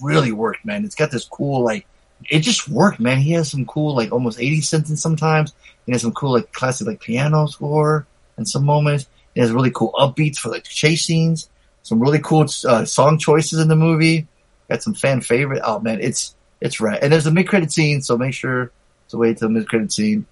really 0.02 0.32
worked, 0.32 0.64
man. 0.64 0.86
It's 0.86 0.94
got 0.94 1.10
this 1.10 1.26
cool 1.26 1.60
like, 1.62 1.86
it 2.30 2.40
just 2.40 2.66
worked, 2.66 2.98
man. 2.98 3.18
He 3.18 3.32
has 3.32 3.50
some 3.50 3.66
cool 3.66 3.94
like 3.94 4.10
almost 4.10 4.40
80 4.40 4.60
synths 4.62 4.96
sometimes. 4.96 5.52
He 5.84 5.92
has 5.92 6.00
some 6.00 6.12
cool 6.12 6.32
like 6.32 6.50
classic 6.52 6.86
like 6.86 7.00
piano 7.00 7.46
score 7.46 8.06
and 8.38 8.48
some 8.48 8.64
moments. 8.64 9.06
He 9.37 9.42
has 9.42 9.53
really 9.53 9.70
cool 9.70 9.92
upbeats 9.92 10.38
for 10.38 10.49
like 10.49 10.64
chase 10.64 11.05
scenes. 11.05 11.51
Some 11.83 12.01
really 12.01 12.20
cool 12.20 12.46
uh, 12.66 12.87
song 12.87 13.18
choices 13.18 13.61
in 13.61 13.68
the 13.68 13.77
movie. 13.77 14.27
Got 14.70 14.83
some 14.83 14.94
fan 14.94 15.20
favorite. 15.20 15.61
Oh 15.62 15.79
man, 15.79 16.01
it's 16.01 16.35
it's 16.62 16.81
right. 16.81 16.99
And 17.01 17.12
there's 17.12 17.27
a 17.27 17.31
mid 17.31 17.46
credit 17.46 17.70
scene, 17.70 18.01
so 18.01 18.16
make 18.16 18.33
sure 18.33 18.72
to 19.11 19.16
wait 19.18 19.37
till 19.37 19.49
the 19.49 19.53
mid 19.55 19.68
credit 19.68 19.92
scene. 19.92 20.25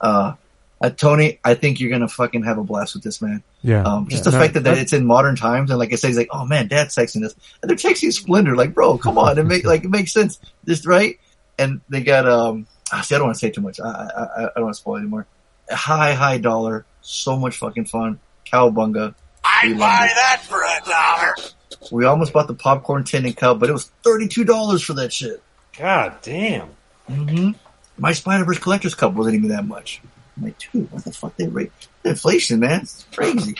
Uh, 0.00 0.32
uh, 0.80 0.88
Tony, 0.88 1.38
I 1.44 1.52
think 1.52 1.80
you're 1.80 1.90
gonna 1.90 2.08
fucking 2.08 2.44
have 2.44 2.56
a 2.56 2.64
blast 2.64 2.94
with 2.94 3.04
this, 3.04 3.20
man. 3.20 3.42
Yeah. 3.62 3.82
Um, 3.82 4.08
just 4.08 4.24
Yeah. 4.24 4.30
the 4.30 4.38
fact 4.38 4.54
that, 4.54 4.64
that 4.64 4.74
that- 4.76 4.80
it's 4.80 4.94
in 4.94 5.04
modern 5.04 5.36
times, 5.36 5.68
and 5.70 5.78
like 5.78 5.92
I 5.92 5.96
said, 5.96 6.08
he's 6.08 6.16
like, 6.16 6.28
"Oh 6.32 6.46
man, 6.46 6.66
Dad's 6.68 6.94
sexing 6.94 7.20
this," 7.20 7.34
and 7.60 7.68
they're 7.68 7.76
texting 7.76 8.10
Splinter, 8.10 8.56
like, 8.56 8.72
"Bro, 8.72 8.98
come 8.98 9.18
on, 9.18 9.38
it 9.38 9.44
make 9.44 9.64
like 9.66 9.84
it 9.84 9.90
makes 9.90 10.12
sense, 10.14 10.40
just 10.66 10.86
right." 10.86 11.18
And 11.58 11.82
they 11.90 12.00
got 12.02 12.26
um, 12.26 12.66
ah, 12.90 13.02
see, 13.02 13.14
I 13.14 13.18
don't 13.18 13.26
want 13.28 13.36
to 13.36 13.40
say 13.40 13.50
too 13.50 13.60
much. 13.60 13.78
I 13.80 13.86
I, 13.88 13.92
I 13.92 14.44
I 14.44 14.50
don't 14.56 14.64
want 14.64 14.74
to 14.76 14.80
spoil 14.80 14.96
anymore. 14.96 15.26
High 15.70 16.14
high 16.14 16.38
dollar, 16.38 16.84
so 17.02 17.38
much 17.38 17.58
fucking 17.58 17.84
fun. 17.86 18.18
Cowabunga. 18.50 19.14
I'd 19.44 19.78
buy 19.78 20.08
that 20.14 20.42
for 20.42 20.62
a 20.62 20.88
dollar. 20.88 21.34
We 21.92 22.04
almost 22.04 22.32
bought 22.32 22.46
the 22.48 22.54
popcorn 22.54 23.04
tin 23.04 23.24
and 23.26 23.36
cup, 23.36 23.58
but 23.58 23.68
it 23.68 23.72
was 23.72 23.90
thirty 24.02 24.28
two 24.28 24.44
dollars 24.44 24.82
for 24.82 24.94
that 24.94 25.12
shit. 25.12 25.42
God 25.78 26.16
damn. 26.22 26.68
Mm-hmm. 27.10 27.50
My 27.98 28.12
Spider 28.12 28.44
Verse 28.44 28.58
collector's 28.58 28.94
cup 28.94 29.12
wasn't 29.14 29.36
even 29.36 29.50
that 29.50 29.66
much. 29.66 30.00
I'm 30.36 30.44
like, 30.44 30.56
dude, 30.58 30.90
what 30.92 31.04
the 31.04 31.12
fuck? 31.12 31.36
They 31.36 31.46
rate 31.48 31.72
inflation, 32.04 32.60
man. 32.60 32.82
It's 32.82 33.06
crazy. 33.14 33.54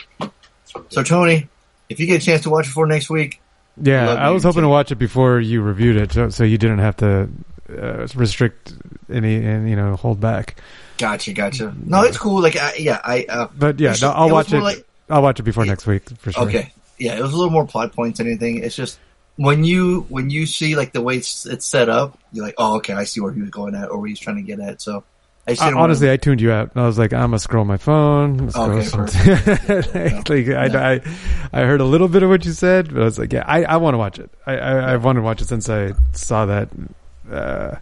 So 0.89 1.03
Tony, 1.03 1.47
if 1.89 1.99
you 1.99 2.05
get 2.05 2.21
a 2.21 2.25
chance 2.25 2.43
to 2.43 2.49
watch 2.49 2.67
it 2.67 2.71
for 2.71 2.85
next 2.85 3.09
week, 3.09 3.41
Yeah, 3.81 4.13
I 4.13 4.29
was 4.31 4.43
hoping 4.43 4.57
too. 4.57 4.61
to 4.63 4.69
watch 4.69 4.91
it 4.91 4.95
before 4.95 5.39
you 5.39 5.61
reviewed 5.61 5.95
it, 5.95 6.11
so, 6.11 6.29
so 6.29 6.43
you 6.43 6.57
didn't 6.57 6.79
have 6.79 6.97
to 6.97 7.29
uh, 7.69 8.07
restrict 8.15 8.73
any 9.11 9.37
and 9.37 9.69
you 9.69 9.75
know 9.75 9.95
hold 9.95 10.19
back. 10.19 10.61
Gotcha, 10.97 11.33
gotcha. 11.33 11.73
No, 11.85 12.01
it's 12.03 12.17
cool. 12.17 12.41
Like, 12.41 12.55
I, 12.55 12.73
yeah, 12.77 12.99
I. 13.03 13.25
Uh, 13.29 13.47
But 13.57 13.79
yeah, 13.79 13.95
no, 14.01 14.09
I'll 14.11 14.29
it 14.29 14.33
watch 14.33 14.53
it. 14.53 14.61
like- 14.61 14.83
I'll 15.09 15.21
watch 15.21 15.39
it 15.39 15.43
before 15.43 15.65
next 15.65 15.87
week 15.87 16.09
for 16.19 16.31
sure. 16.33 16.43
Okay, 16.43 16.73
yeah, 16.97 17.15
it 17.17 17.21
was 17.21 17.31
a 17.31 17.37
little 17.37 17.51
more 17.51 17.65
plot 17.65 17.93
points 17.93 18.17
than 18.17 18.27
anything. 18.27 18.63
It's 18.63 18.75
just 18.75 18.99
when 19.37 19.63
you 19.63 20.01
when 20.09 20.29
you 20.29 20.45
see 20.45 20.75
like 20.75 20.91
the 20.91 21.01
way 21.01 21.15
it's, 21.15 21.45
it's 21.45 21.65
set 21.65 21.87
up, 21.87 22.19
you're 22.33 22.43
like, 22.45 22.55
oh, 22.57 22.77
okay, 22.77 22.93
I 22.93 23.05
see 23.05 23.21
where 23.21 23.31
he 23.31 23.39
was 23.39 23.49
going 23.49 23.73
at 23.75 23.89
or 23.89 23.99
where 23.99 24.09
he's 24.09 24.19
trying 24.19 24.35
to 24.35 24.41
get 24.41 24.59
at. 24.59 24.81
So, 24.81 25.05
I 25.47 25.55
I, 25.61 25.71
honestly, 25.71 26.11
I 26.11 26.17
tuned 26.17 26.41
you 26.41 26.51
out. 26.51 26.71
I 26.75 26.85
was 26.85 26.97
like, 26.99 27.13
I'm 27.13 27.29
gonna 27.29 27.39
scroll 27.39 27.63
my 27.63 27.77
phone. 27.77 28.49
Okay, 28.53 28.89
like, 30.27 30.73
I, 30.73 30.95
I, 30.95 31.01
I 31.53 31.61
heard 31.61 31.79
a 31.79 31.85
little 31.85 32.09
bit 32.09 32.23
of 32.23 32.29
what 32.29 32.43
you 32.43 32.51
said, 32.51 32.93
but 32.93 33.01
I 33.01 33.05
was 33.05 33.17
like, 33.17 33.31
yeah, 33.31 33.45
I, 33.47 33.63
I 33.63 33.77
want 33.77 33.93
to 33.93 33.97
watch 33.97 34.19
it. 34.19 34.29
I, 34.45 34.57
I, 34.57 34.93
I've 34.93 35.05
wanted 35.05 35.19
to 35.21 35.23
watch 35.23 35.41
it 35.41 35.47
since 35.47 35.69
I 35.69 35.93
saw 36.11 36.47
that. 36.47 36.67
Uh, 37.31 37.75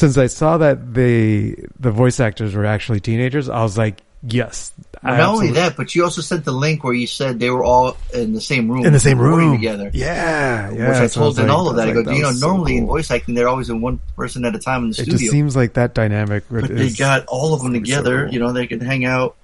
since 0.00 0.16
I 0.16 0.26
saw 0.26 0.56
that 0.58 0.94
they 0.94 1.54
the 1.78 1.90
voice 1.92 2.18
actors 2.20 2.54
were 2.54 2.64
actually 2.64 3.00
teenagers, 3.00 3.48
I 3.48 3.62
was 3.62 3.76
like, 3.78 4.00
yes. 4.22 4.72
I 5.02 5.16
not 5.18 5.34
only 5.34 5.52
that, 5.52 5.76
but 5.76 5.94
you 5.94 6.04
also 6.04 6.20
sent 6.22 6.44
the 6.44 6.52
link 6.52 6.82
where 6.84 6.92
you 6.92 7.06
said 7.06 7.38
they 7.38 7.50
were 7.50 7.62
all 7.64 7.96
in 8.12 8.32
the 8.32 8.40
same 8.40 8.70
room, 8.70 8.84
in 8.84 8.92
the 8.92 8.98
same 9.00 9.18
room 9.18 9.52
together. 9.56 9.90
Yeah, 9.94 10.70
yeah. 10.70 10.88
Which 10.88 10.96
I 10.98 11.06
told 11.06 11.26
was 11.28 11.38
like- 11.38 11.46
Donaldo 11.46 11.72
that. 11.74 11.88
I 11.88 11.92
was 11.92 12.04
go, 12.04 12.10
like, 12.10 12.16
you 12.16 12.22
know, 12.22 12.28
was 12.28 12.40
so 12.40 12.46
normally 12.48 12.76
in 12.78 12.86
voice 12.86 13.10
acting, 13.10 13.34
they're 13.34 13.48
always 13.48 13.70
in 13.70 13.80
one 13.80 14.00
person 14.16 14.44
at 14.44 14.54
a 14.54 14.58
time 14.58 14.84
in 14.84 14.90
the 14.90 15.00
it 15.00 15.04
studio. 15.04 15.18
just 15.18 15.30
seems 15.30 15.54
like 15.56 15.74
that 15.74 15.94
dynamic. 15.94 16.44
but 16.50 16.62
But 16.62 16.76
they 16.76 16.90
got 16.90 17.24
all 17.26 17.54
of 17.54 17.62
them 17.62 17.72
gonna 17.72 17.84
so 17.86 17.96
together. 17.96 18.24
cool. 18.24 18.34
You 18.34 18.40
know, 18.40 18.52
they 18.52 18.66
can 18.66 18.80
hang 18.80 19.04
out. 19.04 19.36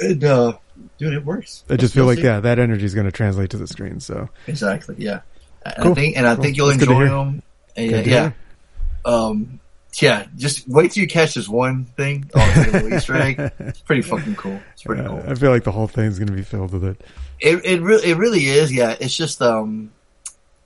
And, 0.00 0.24
uh, 0.24 0.54
dude, 0.98 1.14
it 1.14 1.24
works. 1.24 1.62
I 1.70 1.76
just 1.76 1.94
feel 1.94 2.06
like 2.06 2.18
yeah, 2.18 2.40
that 2.40 2.58
energy 2.58 2.84
is 2.84 2.94
going 2.94 3.06
to 3.06 3.12
translate 3.12 3.50
to 3.50 3.58
the 3.58 3.66
screen. 3.68 4.00
So 4.00 4.28
Exactly. 4.48 4.96
Yeah. 4.98 5.20
And 5.64 5.74
Cool. 5.82 5.92
I 5.92 5.94
think, 5.94 6.16
and 6.16 6.26
I 6.26 6.34
Cool. 6.34 6.44
think 6.44 6.56
you'll 6.56 6.66
That's 6.68 6.82
enjoy 6.82 7.04
them. 7.08 7.42
And, 7.76 8.06
yeah. 8.06 8.32
Um, 9.04 9.60
yeah. 10.02 10.26
Just 10.36 10.68
wait 10.68 10.92
till 10.92 11.02
you 11.02 11.08
catch 11.08 11.34
this 11.34 11.48
one 11.48 11.84
thing. 11.96 12.30
Oh, 12.34 12.52
it's 12.56 12.86
Easter 12.94 13.16
egg. 13.16 13.52
It's 13.58 13.80
pretty 13.80 14.02
fucking 14.02 14.36
cool. 14.36 14.60
It's 14.72 14.82
pretty 14.82 15.02
Yeah, 15.02 15.08
cool. 15.08 15.22
I 15.26 15.34
feel 15.34 15.50
like 15.50 15.64
the 15.64 15.72
whole 15.72 15.86
thing's 15.88 16.18
going 16.18 16.28
to 16.28 16.34
be 16.34 16.42
filled 16.42 16.72
with 16.72 16.84
it. 16.84 17.00
It 17.40 17.64
it 17.64 17.80
really 17.82 18.10
it 18.10 18.16
really 18.16 18.44
is. 18.46 18.72
Yeah. 18.72 18.96
It's 18.98 19.14
just 19.16 19.40
um, 19.42 19.92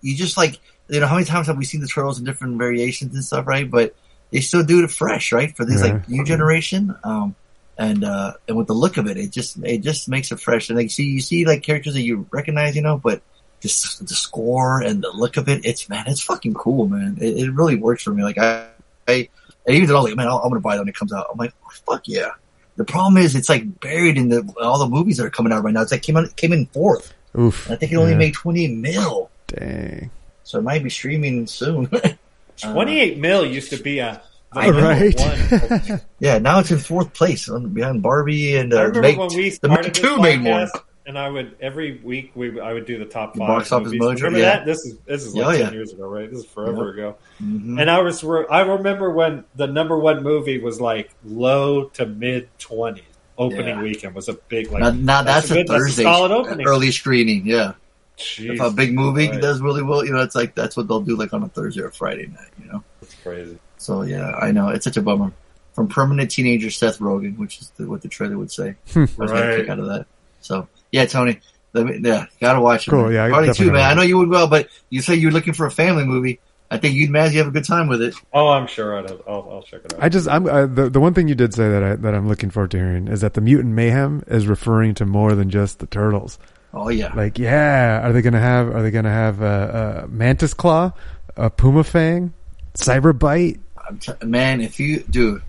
you 0.01 0.15
just 0.15 0.37
like 0.37 0.59
you 0.89 1.01
know 1.01 1.07
how 1.07 1.15
many 1.17 1.27
times 1.27 1.47
have 1.49 1.57
we 1.59 1.65
seen 1.65 1.81
the 1.81 1.89
turtles 1.89 2.19
in 2.19 2.25
different 2.25 2.59
variations 2.59 3.15
and 3.15 3.25
stuff, 3.25 3.47
right? 3.47 3.71
But 3.71 3.95
they 4.31 4.41
still 4.41 4.63
do 4.65 4.85
it 4.85 4.91
fresh, 4.91 5.33
right? 5.33 5.55
For 5.57 5.65
this 5.65 5.83
Yeah. 5.85 5.93
like 5.95 6.09
new 6.09 6.25
generation. 6.25 6.95
Um, 7.05 7.35
and 7.77 8.05
uh, 8.05 8.33
and 8.49 8.57
with 8.57 8.67
the 8.67 8.75
look 8.75 8.97
of 8.97 9.07
it, 9.07 9.17
it 9.17 9.31
just 9.31 9.57
it 9.65 9.79
just 9.83 10.09
makes 10.09 10.33
it 10.33 10.41
fresh. 10.41 10.69
And 10.69 10.79
like 10.79 10.91
see 10.91 11.05
you 11.05 11.21
see 11.21 11.45
like 11.45 11.63
characters 11.63 11.95
that 11.95 12.03
you 12.03 12.27
recognize, 12.33 12.75
you 12.77 12.83
know, 12.83 12.99
but 12.99 13.23
just 13.61 14.07
the 14.07 14.15
score 14.15 14.81
and 14.83 15.03
the 15.03 15.11
look 15.11 15.37
of 15.37 15.49
it, 15.49 15.65
it's 15.65 15.89
man, 15.89 16.05
it's 16.07 16.23
fucking 16.23 16.55
cool, 16.55 16.89
man. 16.89 17.19
It, 17.21 17.37
it 17.39 17.51
really 17.53 17.77
works 17.77 18.03
for 18.03 18.13
me. 18.13 18.23
Like 18.23 18.39
I, 18.39 18.67
I 19.09 19.29
and 19.67 19.77
even 19.77 19.89
though 19.89 19.97
I 19.97 20.01
was 20.03 20.11
like, 20.11 20.17
man, 20.17 20.29
I'm 20.29 20.41
gonna 20.49 20.61
buy 20.61 20.77
it 20.77 20.79
when 20.79 20.89
it 20.89 20.95
comes 20.95 21.13
out. 21.13 21.27
I'm 21.31 21.39
like, 21.39 21.53
fuck 21.87 22.07
yeah. 22.07 22.31
The 22.77 22.85
problem 22.85 23.17
is, 23.17 23.35
it's 23.35 23.49
like 23.49 23.81
buried 23.81 24.17
in 24.17 24.29
the 24.29 24.55
all 24.63 24.79
the 24.79 24.89
movies 24.89 25.17
that 25.17 25.27
are 25.27 25.31
coming 25.31 25.53
out 25.53 25.65
right 25.65 25.75
now. 25.75 25.83
It's 25.83 25.91
like 25.93 26.03
came 26.03 26.17
out 26.17 26.35
came 26.37 26.53
in 26.53 26.67
fourth. 26.67 27.13
Oof. 27.39 27.67
And 27.67 27.75
I 27.75 27.77
think 27.79 27.93
it 27.93 27.97
only 27.97 28.13
Yeah. 28.13 28.19
made 28.19 28.35
20 28.35 28.69
mil, 28.69 29.31
Dang. 29.49 30.11
so 30.45 30.59
it 30.59 30.63
might 30.63 30.83
be 30.83 30.91
streaming 30.91 31.47
soon. 31.47 31.91
28 32.63 33.19
mil 33.19 33.45
used 33.47 33.71
to 33.71 33.77
be 33.83 33.99
a. 33.99 34.21
the 34.55 34.73
right. 34.73 36.01
yeah, 36.21 36.39
now 36.39 36.59
it's 36.61 36.71
in 36.71 36.79
fourth 36.79 37.13
place 37.13 37.49
behind 37.49 38.03
Barbie 38.03 38.57
and 38.57 38.73
I 38.73 38.79
uh, 38.79 38.81
remember 38.87 39.01
Make, 39.03 39.19
when 39.19 39.29
we 39.35 39.51
the 39.51 39.55
started 39.57 39.95
Two 39.95 40.19
made 40.21 40.43
one. 40.43 40.69
Podcast, 41.09 41.11
and 41.11 41.19
I 41.19 41.29
would 41.29 41.57
every 41.61 42.01
week 42.03 42.33
we 42.35 42.61
I 42.61 42.73
would 42.73 42.87
do 42.87 42.99
the 42.99 43.05
top 43.05 43.35
The 43.35 43.41
five 43.41 43.49
box 43.49 43.73
office 43.73 43.87
movies. 43.93 44.01
mojo, 44.01 44.15
Remember 44.17 44.39
yeah. 44.39 44.45
that? 44.57 44.67
This 44.67 44.79
is 44.85 44.99
this 45.07 45.25
is 45.25 45.35
Oh, 45.37 45.41
like 45.41 45.59
yeah. 45.59 45.65
ten 45.67 45.75
years 45.75 45.93
ago, 45.93 46.07
right? 46.09 46.31
This 46.31 46.41
is 46.41 46.47
forever 46.47 46.91
ago. 46.93 47.17
Mhm. 47.43 47.81
And 47.81 47.91
I 47.91 48.01
was 48.01 48.23
I 48.51 48.61
remember 48.63 49.11
when 49.11 49.45
the 49.57 49.67
number 49.67 49.99
one 49.99 50.23
movie 50.23 50.59
was 50.59 50.81
like 50.81 51.11
low 51.25 51.85
to 51.95 52.07
mid 52.07 52.49
twenties. 52.59 53.05
Opening 53.37 53.67
Yeah. 53.69 53.83
weekend 53.83 54.15
was 54.17 54.29
a 54.29 54.33
big 54.33 54.73
like 54.73 54.81
Now, 54.83 54.91
now 54.91 55.23
that's, 55.23 55.49
a 55.49 55.55
a 55.55 55.57
good- 55.59 55.69
that's 55.69 55.81
Thursday 55.85 56.03
solid 56.03 56.33
opening. 56.33 56.67
early 56.67 56.91
screening. 56.91 57.47
Yeah, 57.47 57.75
if 58.17 58.61
a 58.61 58.69
big 58.73 58.93
movie 58.93 59.29
does 59.29 59.61
really 59.61 59.85
well, 59.85 60.05
you 60.05 60.13
know, 60.13 60.23
it's 60.23 60.35
like 60.35 60.57
that's 60.57 60.77
what 60.77 60.89
they'll 60.89 61.01
do 61.03 61.15
like 61.17 61.33
on 61.33 61.45
a 61.45 61.49
Thursday 61.49 61.83
or 61.83 61.91
Friday 61.93 62.27
night, 62.27 62.51
you 62.61 62.69
know. 62.73 62.83
That's 63.01 63.15
crazy. 63.23 63.57
So 63.77 64.03
yeah, 64.03 64.33
I 64.33 64.51
know 64.51 64.71
it's 64.71 64.83
such 64.85 64.97
a 64.97 65.03
bummer. 65.03 65.31
From 65.75 65.87
permanent 65.87 66.33
teenager 66.33 66.69
Seth 66.69 66.99
Rogen, 66.99 67.39
which 67.39 67.61
is 67.61 67.71
the, 67.77 67.87
what 67.89 68.03
the 68.03 68.09
trailer 68.09 68.37
would 68.37 68.51
say. 68.51 68.75
I 68.97 68.99
was 68.99 69.15
gonna 69.17 69.33
Right. 69.33 69.57
kick 69.61 69.69
out 69.69 69.79
of 69.79 69.87
that. 69.87 70.07
So 70.41 70.67
yeah, 70.93 71.07
Tony, 71.07 71.41
let 71.73 71.87
me, 71.87 71.99
yeah, 72.03 72.27
gotta 72.41 72.61
watch 72.61 72.87
it. 72.87 72.91
Cool, 72.91 73.05
man. 73.05 73.13
yeah, 73.13 73.25
I 73.27 73.31
Party 73.31 73.47
definitely 73.49 73.67
too, 73.67 73.73
man. 73.73 73.91
I 73.91 73.95
know 73.95 74.03
you 74.03 74.19
would 74.19 74.29
well, 74.29 74.47
but 74.47 74.69
you 74.91 75.03
say 75.03 75.15
you're 75.15 75.31
looking 75.33 75.53
for 75.55 75.67
a 75.67 75.71
family 75.71 76.05
movie. 76.05 76.41
I 76.71 76.77
think 76.77 76.95
you'd 76.97 77.09
Maz, 77.11 77.33
you 77.33 77.39
have 77.39 77.47
a 77.49 77.51
good 77.51 77.65
time 77.65 77.89
with 77.89 78.03
it. 78.03 78.15
Oh, 78.33 78.49
I'm 78.49 78.67
sure 78.67 78.99
I'd 78.99 79.09
have, 79.09 79.23
I'll, 79.27 79.49
I'll 79.51 79.63
check 79.63 79.81
it 79.87 79.95
out. 79.95 80.03
I 80.03 80.09
just 80.11 80.29
I'm 80.29 80.47
uh, 80.47 80.67
the 80.67 80.91
the 80.91 81.01
one 81.01 81.15
thing 81.15 81.27
you 81.29 81.35
did 81.35 81.55
say 81.55 81.69
that 81.71 81.83
I 81.83 81.97
that 81.97 82.15
I'm 82.15 82.29
looking 82.29 82.51
forward 82.51 82.71
to 82.73 82.77
hearing 82.79 83.09
is 83.09 83.23
that 83.23 83.33
the 83.35 83.41
mutant 83.41 83.75
mayhem 83.75 84.23
is 84.27 84.47
referring 84.47 84.93
to 84.97 85.07
more 85.07 85.35
than 85.35 85.49
just 85.49 85.79
the 85.79 85.87
turtles. 85.87 86.39
Oh 86.75 86.91
yeah, 86.91 87.15
Like 87.15 87.39
yeah, 87.39 88.07
are 88.07 88.13
they 88.13 88.21
gonna 88.21 88.41
have 88.41 88.69
are 88.75 88.83
they 88.83 88.91
gonna 88.91 89.11
have 89.11 89.41
a, 89.41 90.03
a 90.05 90.09
mantis 90.09 90.53
claw, 90.53 90.93
a 91.37 91.49
puma 91.49 91.85
fang, 91.85 92.35
cyber 92.75 93.19
bite? 93.19 93.59
I'm 93.89 93.99
t- 93.99 94.13
man, 94.27 94.61
if 94.61 94.79
you 94.79 95.03
dude, 95.09 95.41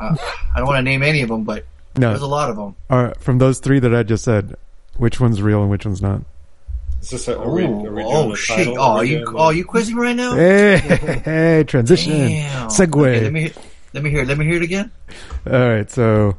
uh, 0.00 0.16
I 0.54 0.58
don't 0.58 0.66
want 0.66 0.78
to 0.78 0.82
name 0.82 1.02
any 1.02 1.20
of 1.20 1.28
them, 1.28 1.44
but 1.44 1.66
No. 1.98 2.08
there's 2.08 2.22
a 2.22 2.26
lot 2.26 2.48
of 2.48 2.56
them. 2.56 2.74
Are 2.88 3.14
from 3.20 3.36
those 3.36 3.58
three 3.58 3.78
that 3.80 3.94
I 3.94 4.02
just 4.04 4.24
said, 4.24 4.56
which 4.96 5.20
one's 5.20 5.40
real 5.42 5.60
and 5.62 5.70
which 5.70 5.84
one's 5.86 6.02
not? 6.02 6.22
Is 7.00 7.10
this 7.10 7.28
a, 7.28 7.38
are 7.38 7.50
we, 7.50 7.64
are 7.64 7.68
we 7.70 8.02
doing 8.02 8.06
oh 8.06 8.30
the 8.30 8.36
shit! 8.36 8.56
title? 8.58 8.78
Oh, 8.78 8.82
Are 8.82 8.96
are 8.98 9.04
you 9.04 9.18
doing 9.24 9.34
oh 9.36 9.48
the- 9.50 9.56
you 9.56 9.64
quizzing 9.64 9.96
right 9.96 10.14
now? 10.14 10.34
Hey, 10.36 10.78
hey, 11.24 11.64
transition, 11.66 12.12
Damn. 12.12 12.68
segue. 12.68 13.06
Okay, 13.08 13.20
let 13.24 13.32
me 13.32 13.40
hear, 13.40 13.52
let 13.94 14.02
me 14.04 14.10
hear 14.10 14.24
let 14.24 14.38
me 14.38 14.44
hear 14.44 14.56
it 14.56 14.62
again. 14.62 14.90
All 15.46 15.68
right, 15.68 15.90
so 15.90 16.36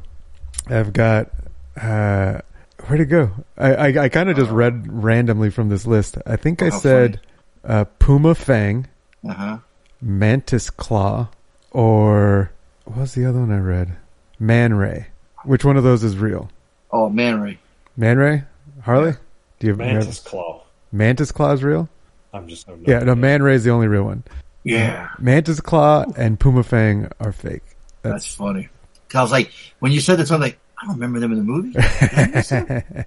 I've 0.68 0.92
got 0.94 1.30
uh 1.76 2.38
where'd 2.86 3.00
it 3.00 3.06
go? 3.06 3.30
I 3.58 3.74
I, 3.74 4.04
I 4.04 4.08
kind 4.08 4.30
of 4.30 4.36
just 4.36 4.50
read 4.50 4.86
randomly 4.90 5.50
from 5.50 5.68
this 5.68 5.86
list. 5.86 6.16
I 6.26 6.36
think 6.36 6.62
I 6.62 6.68
Oh, 6.68 6.78
said 6.78 7.20
uh, 7.62 7.84
Puma 7.98 8.34
Fang, 8.34 8.86
Uh 9.28 9.32
huh. 9.34 9.58
Mantis 10.00 10.70
Claw, 10.70 11.28
or 11.72 12.50
what 12.84 12.96
was 12.98 13.14
the 13.14 13.26
other 13.26 13.40
one 13.40 13.52
I 13.52 13.58
read? 13.58 13.96
Man 14.38 14.72
Ray. 14.74 15.08
Which 15.44 15.64
one 15.64 15.76
of 15.76 15.84
those 15.84 16.02
is 16.04 16.16
real? 16.16 16.50
Oh 16.90 17.10
man, 17.10 17.40
Ray. 17.42 17.58
Man 17.96 18.18
Ray? 18.18 18.42
Harley? 18.82 19.12
Do 19.58 19.66
you 19.66 19.72
have 19.72 19.78
Mantis 19.78 20.20
Claw. 20.20 20.62
Mantis 20.92 21.32
Claw 21.32 21.52
is 21.52 21.62
real? 21.62 21.88
I'm 22.32 22.48
just. 22.48 22.68
I'm 22.68 22.82
Yeah, 22.86 23.00
no, 23.00 23.14
Man 23.14 23.42
Ray 23.42 23.54
is 23.54 23.64
the 23.64 23.70
only 23.70 23.86
real 23.88 24.04
one. 24.04 24.24
Yeah, 24.64 25.08
Mantis 25.18 25.60
Claw 25.60 26.04
and 26.16 26.38
Puma 26.40 26.62
Fang 26.62 27.08
are 27.20 27.32
fake. 27.32 27.62
that's 28.02 28.34
funny. 28.34 28.68
'Cause 29.08 29.18
I 29.18 29.22
was 29.22 29.32
like, 29.32 29.52
when 29.78 29.92
you 29.92 30.00
said 30.00 30.16
this, 30.18 30.30
I'm 30.30 30.40
like, 30.40 30.58
I 30.82 30.86
don't 30.86 30.94
remember 30.94 31.20
them 31.20 31.32
in 31.32 31.38
the 31.38 31.44
movie. 31.44 31.72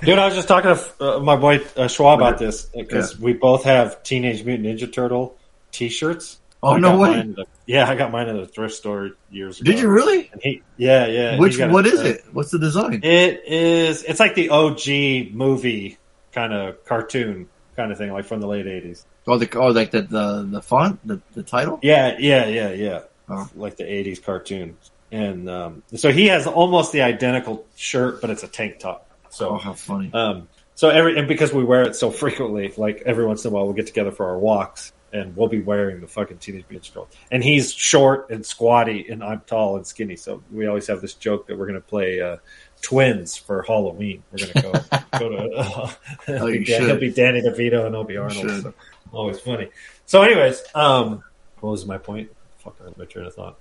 Dude, 0.02 0.18
I 0.18 0.26
was 0.26 0.34
just 0.34 0.46
talking 0.48 0.74
to 0.74 1.16
uh, 1.16 1.18
my 1.20 1.36
boy 1.36 1.60
uh, 1.76 1.88
Schwab 1.88 2.20
about 2.20 2.38
this 2.38 2.66
because 2.66 3.14
Yeah. 3.18 3.24
we 3.24 3.32
both 3.32 3.64
have 3.64 4.02
Teenage 4.02 4.44
Mutant 4.44 4.68
Ninja 4.68 4.92
Turtle 4.92 5.36
T-shirts. 5.72 6.38
Oh, 6.62 6.72
I 6.74 6.78
no 6.80 6.98
way. 6.98 7.22
the- 7.22 7.46
yeah, 7.66 7.88
I 7.88 7.94
got 7.94 8.10
mine 8.10 8.28
at 8.28 8.36
a 8.36 8.46
thrift 8.46 8.74
store 8.74 9.10
years 9.30 9.60
ago. 9.60 9.70
Did 9.70 9.80
you 9.80 9.88
really? 9.88 10.28
And 10.32 10.42
he, 10.42 10.62
yeah, 10.76 11.06
yeah. 11.06 11.38
Which 11.38 11.58
what 11.58 11.86
a- 11.86 11.90
is 11.90 12.00
it? 12.00 12.24
What's 12.32 12.50
the 12.50 12.58
design? 12.58 13.00
It 13.04 13.42
is. 13.46 14.02
It's 14.02 14.18
like 14.20 14.34
the 14.34 14.48
OG 14.50 15.34
movie 15.34 15.98
kind 16.32 16.52
of 16.52 16.84
cartoon 16.84 17.48
kind 17.76 17.92
of 17.92 17.98
thing, 17.98 18.12
like 18.12 18.24
from 18.24 18.40
the 18.40 18.46
late 18.48 18.66
'80s. 18.66 19.04
Oh, 19.26 19.36
the 19.38 19.48
oh, 19.58 19.68
like 19.68 19.90
the 19.92 20.02
the, 20.02 20.48
the 20.50 20.62
font, 20.62 20.98
the, 21.06 21.20
the 21.34 21.42
title. 21.42 21.78
Yeah, 21.82 22.16
yeah, 22.18 22.46
yeah, 22.46 22.70
yeah. 22.72 23.00
Oh. 23.28 23.48
Like 23.54 23.76
the 23.76 23.84
'80s 23.84 24.22
cartoon, 24.22 24.76
and 25.12 25.48
um, 25.50 25.82
so 25.94 26.10
he 26.10 26.26
has 26.28 26.46
almost 26.46 26.92
the 26.92 27.02
identical 27.02 27.66
shirt, 27.76 28.20
but 28.20 28.30
it's 28.30 28.42
a 28.42 28.48
tank 28.48 28.78
top. 28.78 29.06
So 29.28 29.50
Oh, 29.50 29.56
how 29.58 29.74
funny! 29.74 30.10
Um, 30.14 30.48
so 30.74 30.88
every 30.88 31.18
and 31.18 31.28
because 31.28 31.52
we 31.52 31.62
wear 31.62 31.82
it 31.82 31.94
so 31.94 32.10
frequently, 32.22 32.72
like 32.78 33.02
every 33.04 33.26
once 33.26 33.44
in 33.44 33.52
a 33.52 33.54
while, 33.54 33.64
we'll 33.66 33.74
get 33.74 33.86
together 33.86 34.10
for 34.12 34.26
our 34.30 34.38
walks, 34.38 34.92
and 35.12 35.36
we'll 35.36 35.48
be 35.48 35.60
wearing 35.60 36.00
the 36.00 36.06
fucking 36.06 36.38
Teenage 36.38 36.64
Mutant 36.68 36.82
Ninja 36.82 36.94
Turtles. 36.94 37.08
And 37.30 37.42
he's 37.42 37.72
short 37.72 38.30
and 38.30 38.44
squatty, 38.44 39.08
and 39.08 39.22
I'm 39.22 39.40
tall 39.46 39.76
and 39.76 39.86
skinny. 39.86 40.16
So 40.16 40.42
we 40.52 40.66
always 40.66 40.86
have 40.88 41.00
this 41.00 41.14
joke 41.14 41.46
that 41.46 41.58
we're 41.58 41.66
going 41.66 41.80
to 41.80 41.86
play 41.86 42.20
uh, 42.20 42.38
twins 42.82 43.36
for 43.36 43.62
Halloween. 43.62 44.22
We're 44.32 44.46
going 44.46 44.52
to 44.52 44.62
go 44.62 45.18
go 45.18 45.28
to. 45.30 45.48
Uh, 45.58 45.90
Oh, 46.28 46.46
he'll, 46.46 46.46
be, 46.46 46.64
should. 46.64 46.82
he'll 46.82 46.98
be 46.98 47.10
Danny 47.10 47.40
DeVito 47.40 47.86
and 47.86 47.94
I'll 47.94 48.04
be 48.04 48.16
Arnold. 48.16 48.62
So, 48.62 48.74
always 49.12 49.40
funny. 49.40 49.70
So, 50.06 50.22
anyways, 50.22 50.62
um, 50.74 51.22
what 51.60 51.70
was 51.70 51.86
my 51.86 51.98
point? 51.98 52.30
Fuck, 52.58 52.76
I 52.80 52.90
my 52.98 53.04
train 53.06 53.26
of 53.26 53.34
thought. 53.34 53.58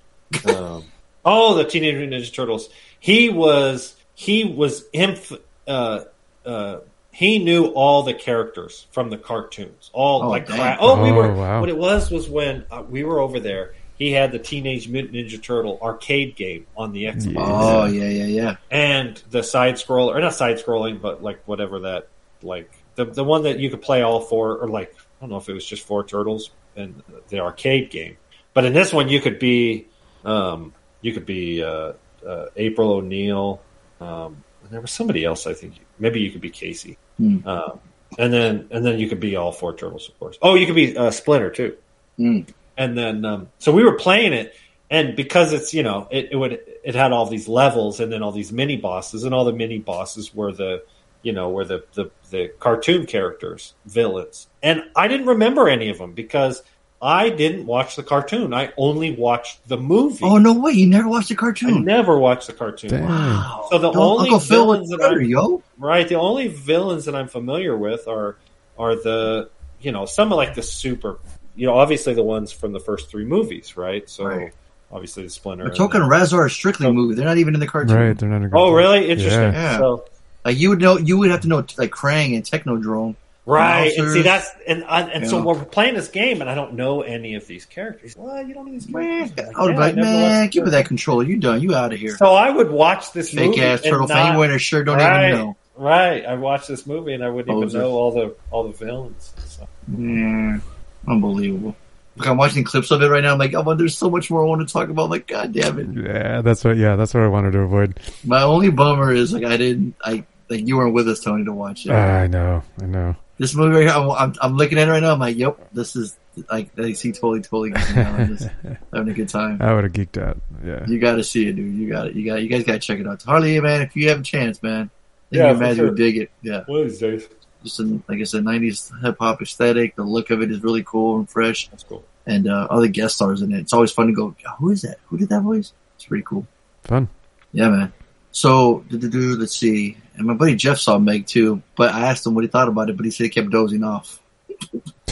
Um, 0.53 0.83
oh, 1.25 1.55
the 1.55 1.63
Teenage 1.63 1.95
Mutant 1.95 2.21
Ninja 2.21 2.33
Turtles. 2.33 2.69
He 2.99 3.29
was 3.29 3.95
he 4.15 4.43
was 4.43 4.83
inf- 4.91 5.31
uh, 5.67 6.05
uh, 6.45 6.79
he 7.18 7.39
knew 7.39 7.65
all 7.68 8.03
the 8.03 8.13
characters 8.13 8.86
from 8.91 9.09
the 9.09 9.18
cartoons. 9.18 9.89
All 9.91 10.22
Oh, 10.22 10.30
like 10.30 10.47
damn. 10.47 10.78
oh, 10.80 11.01
we 11.01 11.09
Oh, 11.09 11.13
were 11.15 11.34
wow. 11.34 11.59
what 11.61 11.68
it 11.70 11.78
was 11.78 12.11
was 12.11 12.30
when 12.30 12.63
uh, 12.70 12.84
we 12.88 13.03
were 13.03 13.20
over 13.20 13.39
there. 13.39 13.74
He 13.97 14.11
had 14.11 14.32
the 14.32 14.38
Teenage 14.38 14.88
Mutant 14.88 15.15
Ninja 15.15 15.41
Turtle 15.41 15.80
arcade 15.82 16.36
game 16.36 16.68
on 16.78 16.91
the 16.93 17.05
Xbox 17.05 17.34
Oh 17.38 17.86
yeah, 17.86 18.07
yeah, 18.07 18.26
yeah. 18.26 18.55
and 18.70 19.20
the 19.32 19.41
side 19.41 19.76
scroller 19.78 20.13
or 20.15 20.22
not 20.22 20.36
side 20.36 20.57
scrolling 20.57 21.01
but 21.01 21.24
like 21.24 21.39
whatever 21.47 21.80
that 21.80 22.07
like 22.43 22.70
the 22.93 23.05
the 23.05 23.24
one 23.24 23.41
that 23.43 23.57
you 23.57 23.72
could 23.72 23.82
play 23.82 24.03
all 24.03 24.20
four 24.20 24.57
or 24.57 24.68
like 24.68 24.93
I 24.95 25.22
don't 25.22 25.32
know 25.32 25.38
if 25.38 25.49
it 25.49 25.53
was 25.53 25.65
just 25.65 25.84
four 25.88 26.03
turtles 26.05 26.51
and 26.76 27.01
the 27.30 27.39
arcade 27.39 27.89
game 27.89 28.18
but 28.53 28.63
in 28.65 28.74
this 28.74 28.93
one 28.93 29.09
you 29.09 29.20
could 29.22 29.39
be 29.39 29.88
um 30.24 30.76
you 31.01 31.11
could 31.13 31.26
be 31.26 31.63
uh, 31.63 31.93
uh 32.28 32.45
April 32.55 32.91
O'Neil 32.91 33.59
um 33.99 34.43
there 34.70 34.82
was 34.82 34.91
somebody 34.91 35.26
else 35.26 35.47
I 35.47 35.53
think 35.55 35.74
maybe 35.99 36.19
you 36.19 36.31
could 36.31 36.41
be 36.41 36.49
Casey 36.49 36.97
Hmm. 37.17 37.47
um 37.47 37.79
and 38.19 38.31
then 38.31 38.67
and 38.71 38.85
then 38.85 38.99
you 38.99 39.09
could 39.09 39.19
be 39.19 39.35
all 39.35 39.51
four 39.51 39.75
turtles 39.75 40.07
of 40.07 40.19
course 40.19 40.37
oh 40.41 40.53
you 40.55 40.65
could 40.65 40.75
be 40.75 40.95
uh, 40.95 41.11
Splinter 41.11 41.49
too 41.49 41.75
Hmm. 42.17 42.41
and 42.77 42.97
then 42.97 43.25
um, 43.25 43.49
so 43.59 43.71
we 43.71 43.83
were 43.83 43.95
playing 43.95 44.33
it 44.33 44.53
and 44.89 45.15
because 45.15 45.51
it's 45.53 45.73
you 45.73 45.83
know 45.83 46.07
it, 46.11 46.29
it 46.31 46.35
would 46.35 46.59
it 46.83 46.95
had 46.95 47.11
all 47.11 47.25
these 47.25 47.47
levels 47.47 47.99
and 47.99 48.11
then 48.11 48.23
all 48.23 48.31
these 48.31 48.51
mini 48.51 48.77
bosses 48.77 49.23
and 49.23 49.33
all 49.33 49.45
the 49.45 49.53
mini 49.53 49.79
bosses 49.79 50.33
were 50.33 50.51
the 50.51 50.83
you 51.23 51.33
know 51.33 51.49
were 51.49 51.65
the 51.65 51.83
the, 51.95 52.09
the 52.29 52.47
cartoon 52.59 53.05
characters 53.05 53.73
villains 53.85 54.47
and 54.63 54.83
i 54.95 55.07
didn't 55.07 55.25
remember 55.27 55.67
any 55.67 55.89
of 55.89 55.97
them 55.97 56.13
because 56.13 56.61
i 57.01 57.29
didn't 57.29 57.65
watch 57.65 57.95
the 57.95 58.03
cartoon 58.03 58.53
i 58.53 58.71
only 58.77 59.11
watched 59.15 59.67
the 59.67 59.77
movie 59.77 60.19
Oh 60.23 60.37
no 60.37 60.53
way! 60.53 60.71
You 60.71 60.87
never 60.87 61.07
watched 61.07 61.29
the 61.29 61.35
cartoon. 61.35 61.73
i 61.75 61.79
never 61.79 62.17
watched 62.17 62.47
the 62.47 62.53
cartoon 62.53 62.89
Damn. 62.89 63.05
Wow. 63.07 63.67
So 63.69 63.77
the 63.77 63.91
Don't- 63.91 63.97
only 64.01 64.23
Uncle 64.29 64.39
Phil 64.39 64.63
villains 64.65 64.89
that 64.89 64.97
better, 64.99 65.21
I- 65.21 65.25
yo. 65.25 65.61
right 65.77 66.07
the 66.07 66.15
only 66.15 66.47
villains 66.47 67.05
that 67.05 67.15
i'm 67.15 67.27
familiar 67.27 67.77
with 67.77 68.07
are 68.07 68.37
are 68.79 68.95
the 68.95 69.49
you 69.79 69.91
know 69.91 70.05
some 70.05 70.31
of 70.31 70.37
like 70.37 70.55
the 70.55 70.63
super 70.63 71.19
you 71.55 71.65
know 71.67 71.75
obviously 71.75 72.13
the 72.15 72.23
ones 72.23 72.51
from 72.51 72.71
the 72.73 72.79
first 72.79 73.09
three 73.11 73.25
movies 73.25 73.77
right 73.77 74.09
so 74.09 74.25
Right. 74.25 74.53
obviously 74.91 75.23
the 75.23 75.29
splinter 75.29 75.65
We're 75.65 75.69
and 75.69 75.77
talking 75.77 76.01
then- 76.01 76.09
Rahzar 76.09 76.49
Strictly 76.51 76.91
movie. 76.91 77.13
They're 77.15 77.25
not 77.25 77.37
even 77.37 77.53
in 77.53 77.59
the 77.59 77.67
cartoon. 77.67 77.95
Right, 77.95 78.17
they're 78.17 78.29
not. 78.29 78.41
A 78.43 78.49
oh 78.53 78.73
really 78.73 79.09
interesting 79.09 79.39
Yeah. 79.41 79.51
Yeah. 79.51 79.77
so 79.77 80.05
Like 80.45 80.57
you 80.57 80.69
would 80.69 80.79
know, 80.81 80.97
you 80.97 81.17
would 81.17 81.29
have 81.29 81.41
to 81.41 81.47
know 81.47 81.57
like 81.77 81.91
Krang 81.91 82.33
and 82.35 82.43
Technodrome. 82.43 83.15
Right 83.47 83.91
and 83.97 84.11
see 84.11 84.21
that's 84.21 84.49
and 84.67 84.83
I, 84.83 85.01
and 85.09 85.27
so 85.27 85.41
we're 85.41 85.63
playing 85.65 85.95
this 85.95 86.09
game 86.09 86.41
and 86.41 86.49
i 86.49 86.53
don't 86.55 86.73
know 86.73 87.01
any 87.01 87.35
of 87.35 87.47
these 87.47 87.65
characters 87.65 88.15
well 88.17 88.45
you 88.45 88.53
don't 88.53 88.65
know 88.65 88.71
these 88.73 88.89
Man, 88.89 89.29
characters 89.29 89.55
I 89.57 89.61
would 89.63 89.67
be 89.69 89.73
"Yeah, 89.73 89.79
like, 89.79 89.95
man, 89.95 90.47
give 90.49 90.65
me 90.65 90.71
that 90.71 90.85
controller. 90.85 91.23
You 91.23 91.37
done? 91.37 91.61
You 91.61 91.73
out 91.73 91.93
of 91.93 91.99
here? 91.99 92.17
so 92.17 92.33
i 92.33 92.49
would 92.49 92.69
watch 92.69 93.13
this 93.13 93.31
Fake 93.33 93.51
movie 93.51 93.61
ass 93.63 93.81
and 93.81 93.91
turtle 93.91 94.07
not- 94.07 94.13
fan. 94.15 94.33
You 94.33 94.39
wearing 94.39 94.55
a 94.55 94.59
shirt? 94.59 94.85
Don't 94.85 94.97
right, 94.97 95.29
even 95.29 95.39
know. 95.39 95.57
right 95.77 96.25
i 96.25 96.35
watched 96.35 96.67
this 96.67 96.85
movie 96.85 97.13
and 97.13 97.23
i 97.23 97.29
wouldn't 97.29 97.47
Poser. 97.47 97.77
even 97.77 97.89
know 97.89 97.95
all 97.95 98.11
the 98.11 98.35
all 98.51 98.63
the 98.63 98.73
villains 98.73 99.33
so. 99.47 99.67
Yeah, 99.97 100.59
unbelievable. 101.07 101.75
Look, 102.17 102.27
I'm 102.27 102.37
watching 102.37 102.63
clips 102.63 102.89
of 102.91 103.01
it 103.03 103.07
right 103.09 103.21
now. 103.23 103.31
I'm 103.33 103.37
like, 103.37 103.53
oh, 103.53 103.61
but 103.63 103.77
there's 103.77 103.95
so 103.95 104.09
much 104.09 104.29
more 104.31 104.43
I 104.43 104.47
want 104.47 104.67
to 104.67 104.73
talk 104.73 104.89
about. 104.89 105.03
I'm 105.05 105.09
like, 105.11 105.27
god 105.27 105.53
damn 105.53 105.77
it. 105.79 106.03
Yeah, 106.03 106.41
that's 106.41 106.63
what. 106.63 106.75
Yeah, 106.77 106.95
that's 106.95 107.13
what 107.13 107.21
I 107.23 107.27
wanted 107.27 107.51
to 107.51 107.59
avoid. 107.59 107.99
My 108.25 108.41
only 108.41 108.69
bummer 108.71 109.13
is 109.13 109.31
like 109.31 109.43
I 109.45 109.55
didn't. 109.55 109.95
I 110.03 110.25
like 110.49 110.67
you 110.67 110.77
weren't 110.77 110.93
with 110.95 111.07
us, 111.07 111.19
Tony, 111.19 111.45
to 111.45 111.53
watch 111.53 111.85
it. 111.85 111.91
Ah, 111.91 111.95
I 111.95 112.27
know, 112.27 112.63
I 112.81 112.85
know. 112.85 113.15
This 113.38 113.55
movie 113.55 113.75
right 113.75 113.81
here, 113.88 113.91
I'm, 113.91 114.09
I'm, 114.11 114.33
I'm 114.41 114.55
looking 114.57 114.77
at 114.77 114.88
it 114.88 114.91
right 114.91 115.01
now. 115.01 115.13
I'm 115.13 115.19
like, 115.19 115.38
yep, 115.38 115.69
this 115.71 115.95
is 115.95 116.17
like 116.49 116.69
I 116.79 116.93
see 116.93 117.11
totally, 117.11 117.41
totally 117.41 117.71
geeking 117.71 118.03
out 118.03 118.19
on 118.19 118.27
this, 118.29 118.47
having 118.93 119.09
a 119.09 119.13
good 119.13 119.29
time. 119.29 119.61
I 119.61 119.73
would 119.73 119.83
have 119.83 119.93
geeked 119.93 120.21
out. 120.21 120.39
Yeah. 120.63 120.85
You 120.88 120.99
got 120.99 121.15
to 121.15 121.23
see 121.23 121.47
it, 121.47 121.53
dude. 121.55 121.75
You 121.75 121.89
got 121.89 122.07
it. 122.07 122.15
You 122.15 122.25
got. 122.25 122.41
You 122.41 122.47
guys 122.49 122.63
got 122.63 122.73
to 122.73 122.79
check 122.79 122.99
it 122.99 123.07
out. 123.07 123.13
It's 123.15 123.25
Harley, 123.25 123.59
man, 123.59 123.81
if 123.81 123.95
you 123.95 124.09
have 124.09 124.19
a 124.19 124.23
chance, 124.23 124.61
man, 124.61 124.89
I 125.31 125.35
Yeah, 125.35 125.47
you 125.51 125.53
for 125.57 125.63
imagine 125.63 125.75
sure. 125.77 125.85
would 125.88 125.97
dig 125.97 126.17
it. 126.17 126.31
Yeah, 126.41 126.63
one 126.67 126.81
of 126.81 126.89
these 126.89 126.99
days 126.99 127.27
just 127.63 127.79
in, 127.79 128.03
like 128.07 128.19
I 128.19 128.23
said, 128.23 128.43
'90s 128.43 128.91
hip 129.01 129.17
hop 129.19 129.41
aesthetic. 129.41 129.95
The 129.95 130.03
look 130.03 130.29
of 130.29 130.41
it 130.41 130.51
is 130.51 130.61
really 130.63 130.83
cool 130.83 131.17
and 131.17 131.29
fresh, 131.29 131.67
that's 131.69 131.83
cool 131.83 132.03
and 132.29 132.45
uh, 132.49 132.67
other 132.69 132.88
guest 132.89 133.15
stars 133.15 133.41
in 133.41 133.53
it. 133.53 133.59
It's 133.59 133.71
always 133.73 133.91
fun 133.91 134.07
to 134.07 134.13
go. 134.13 134.35
"Oh, 134.45 134.51
Who 134.59 134.71
is 134.71 134.81
that? 134.81 134.97
Who 135.05 135.17
did 135.17 135.29
that 135.29 135.41
voice? 135.43 135.71
It's 135.95 136.05
pretty 136.05 136.25
cool. 136.27 136.45
Fun. 136.83 137.07
Yeah, 137.53 137.69
man. 137.69 137.93
So, 138.31 138.83
let's 138.91 139.55
see. 139.55 139.97
And 140.18 140.26
my 140.28 140.34
buddy 140.34 140.55
Jeff 140.55 140.78
saw 140.80 140.97
Meg 140.97 141.28
too, 141.28 141.61
but 141.76 141.93
I 141.93 142.07
asked 142.07 142.26
him 142.26 142.34
what 142.34 142.43
he 142.43 142.47
thought 142.49 142.68
about 142.68 142.89
it, 142.89 142.97
but 142.97 143.05
he 143.05 143.11
said 143.11 143.26
he 143.26 143.30
kept 143.30 143.49
dozing 143.51 143.84
off. 143.84 144.20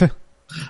don't 0.00 0.10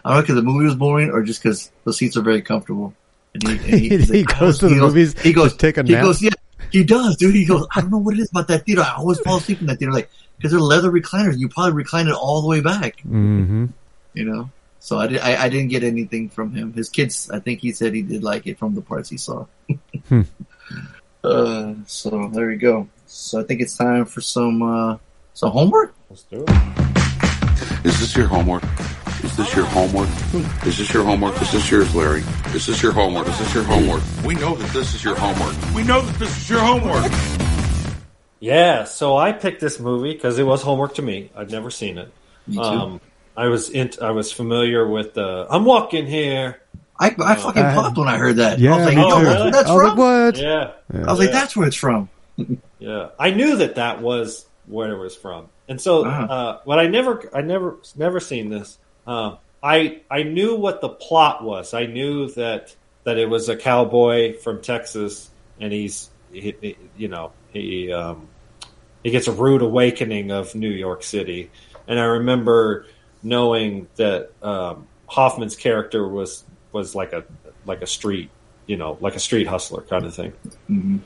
know 0.04 0.20
because 0.20 0.34
the 0.36 0.42
movie 0.42 0.64
was 0.66 0.74
boring 0.74 1.10
or 1.10 1.22
just 1.22 1.42
because 1.42 1.70
the 1.84 1.92
seats 1.92 2.16
are 2.16 2.22
very 2.22 2.42
comfortable. 2.42 2.94
And 3.34 3.42
he, 3.42 3.50
and 3.50 3.80
He 3.80 3.88
he's 3.98 4.26
goes 4.26 4.58
to 4.58 4.68
the 4.68 4.74
he 4.74 4.80
goes- 4.80 4.92
movies 4.94 5.18
He 5.20 5.32
goes, 5.32 5.56
take 5.56 5.76
a 5.78 5.82
nap. 5.82 5.88
he 5.88 5.94
goes, 5.96 6.22
yeah, 6.22 6.30
he 6.70 6.84
does, 6.84 7.16
dude. 7.16 7.34
He 7.34 7.44
goes, 7.46 7.66
I 7.74 7.80
don't 7.80 7.90
know 7.90 7.98
what 7.98 8.14
it 8.14 8.20
is 8.20 8.30
about 8.30 8.48
that 8.48 8.64
theater. 8.66 8.82
I 8.82 8.94
always 8.96 9.18
fall 9.20 9.36
asleep 9.38 9.60
in 9.60 9.66
that 9.66 9.78
theater. 9.78 9.92
Like, 9.92 10.10
because 10.36 10.50
they're 10.50 10.60
leather 10.60 10.90
recliners. 10.90 11.38
You 11.38 11.48
probably 11.48 11.72
recline 11.72 12.08
it 12.08 12.14
all 12.14 12.42
the 12.42 12.48
way 12.48 12.60
back. 12.60 13.00
hmm 13.00 13.66
You 14.14 14.24
know. 14.24 14.50
So 14.80 14.98
I, 14.98 15.06
did, 15.08 15.18
I 15.20 15.44
I 15.44 15.48
didn't 15.48 15.68
get 15.68 15.82
anything 15.82 16.28
from 16.28 16.52
him. 16.52 16.72
His 16.72 16.88
kids, 16.90 17.28
I 17.30 17.40
think 17.40 17.60
he 17.60 17.72
said 17.72 17.92
he 17.94 18.02
did 18.02 18.22
like 18.22 18.46
it 18.46 18.58
from 18.58 18.74
the 18.74 18.82
parts 18.82 19.08
he 19.08 19.16
saw. 19.16 19.46
Hmm. 20.08 20.22
uh, 21.24 21.74
so 21.86 22.28
there 22.32 22.50
you 22.52 22.58
go. 22.58 22.88
So 23.06 23.40
I 23.40 23.44
think 23.44 23.60
it's 23.60 23.76
time 23.76 24.04
for 24.04 24.20
some 24.20 24.62
uh, 24.62 24.98
some 25.34 25.50
homework. 25.52 25.94
Let's 26.10 26.22
do 26.24 26.44
it. 26.46 27.86
Is 27.86 28.00
this 28.00 28.16
your 28.16 28.26
homework? 28.26 28.62
Is 29.24 29.36
this 29.36 29.54
your 29.56 29.64
homework? 29.66 30.08
Is 30.66 30.78
this 30.78 30.92
your 30.92 31.04
homework? 31.04 31.40
Is 31.40 31.52
this 31.52 31.70
yours, 31.70 31.94
Larry? 31.94 32.22
Is 32.54 32.66
this 32.66 32.82
your 32.82 32.92
homework? 32.92 33.26
Is 33.28 33.38
this 33.38 33.54
your 33.54 33.64
homework? 33.64 34.02
We 34.24 34.34
know 34.34 34.54
that 34.54 34.70
this 34.72 34.94
is 34.94 35.02
your 35.04 35.14
homework. 35.16 35.54
We 35.74 35.82
know 35.82 36.00
that 36.02 36.18
this 36.18 36.36
is 36.36 36.50
your 36.50 36.60
homework. 36.60 37.10
Yeah, 38.40 38.84
so 38.84 39.16
I 39.16 39.32
picked 39.32 39.60
this 39.60 39.80
movie 39.80 40.12
because 40.12 40.38
it 40.38 40.44
was 40.44 40.62
homework 40.62 40.94
to 40.96 41.02
me. 41.02 41.30
I'd 41.34 41.50
never 41.50 41.70
seen 41.70 41.96
it. 41.98 42.12
Me 42.46 42.56
too. 42.56 42.62
Um, 42.62 43.00
I 43.36 43.46
was 43.48 43.70
in, 43.70 43.90
I 44.02 44.10
was 44.10 44.30
familiar 44.32 44.86
with 44.86 45.16
uh, 45.16 45.46
I'm 45.48 45.64
walking 45.64 46.06
here. 46.06 46.60
I 46.98 47.14
I 47.18 47.34
fucking 47.36 47.62
Uh, 47.62 47.74
popped 47.74 47.98
when 47.98 48.08
I 48.08 48.18
heard 48.18 48.36
that. 48.36 48.58
Yeah, 48.58 48.74
I 48.74 48.76
was 48.78 48.86
like, 48.86 48.96
me 48.96 49.02
oh, 49.06 49.18
too. 49.18 49.50
that's 49.50 49.68
where 49.70 49.84
I 49.84 49.84
was 49.84 49.92
from. 49.92 49.98
like, 49.98 49.98
what? 49.98 50.38
Yeah, 50.38 50.72
I 51.06 51.10
was 51.10 51.18
like, 51.18 51.32
that's 51.32 51.56
where 51.56 51.66
it's 51.66 51.76
from. 51.76 52.08
yeah. 52.78 53.08
I 53.18 53.30
knew 53.30 53.56
that 53.56 53.76
that 53.76 54.00
was 54.02 54.46
where 54.66 54.90
it 54.92 54.98
was 54.98 55.14
from, 55.16 55.48
and 55.68 55.80
so 55.80 56.04
Ah. 56.06 56.26
uh, 56.28 56.60
but 56.66 56.78
I 56.78 56.86
never, 56.88 57.28
I 57.34 57.40
never, 57.42 57.76
never 57.96 58.20
seen 58.20 58.50
this. 58.50 58.78
Um, 59.06 59.38
I 59.62 60.02
I 60.10 60.22
knew 60.24 60.56
what 60.56 60.80
the 60.80 60.88
plot 60.88 61.42
was. 61.44 61.72
I 61.74 61.86
knew 61.86 62.28
that 62.32 62.74
that 63.04 63.18
it 63.18 63.28
was 63.30 63.48
a 63.48 63.56
cowboy 63.56 64.34
from 64.38 64.60
Texas, 64.62 65.30
and 65.60 65.72
he's 65.72 66.10
he, 66.32 66.54
he- 66.60 66.76
you 66.96 67.08
know 67.08 67.32
he 67.52 67.92
um, 67.92 68.28
he 69.02 69.10
gets 69.10 69.28
a 69.28 69.32
rude 69.32 69.62
awakening 69.62 70.30
of 70.32 70.54
New 70.54 70.70
York 70.70 71.02
City, 71.04 71.50
and 71.86 71.98
I 71.98 72.04
remember 72.04 72.86
knowing 73.22 73.88
that 73.96 74.30
um, 74.42 74.86
Hoffman's 75.06 75.56
character 75.56 76.06
was 76.06 76.44
was 76.72 76.94
like 76.94 77.12
a 77.12 77.24
like 77.64 77.82
a 77.82 77.86
street 77.86 78.30
you 78.66 78.76
know 78.76 78.98
like 79.00 79.14
a 79.14 79.20
street 79.20 79.46
hustler 79.46 79.82
kind 79.82 80.04
of 80.04 80.14
thing. 80.14 80.32
Mhm. 80.68 81.00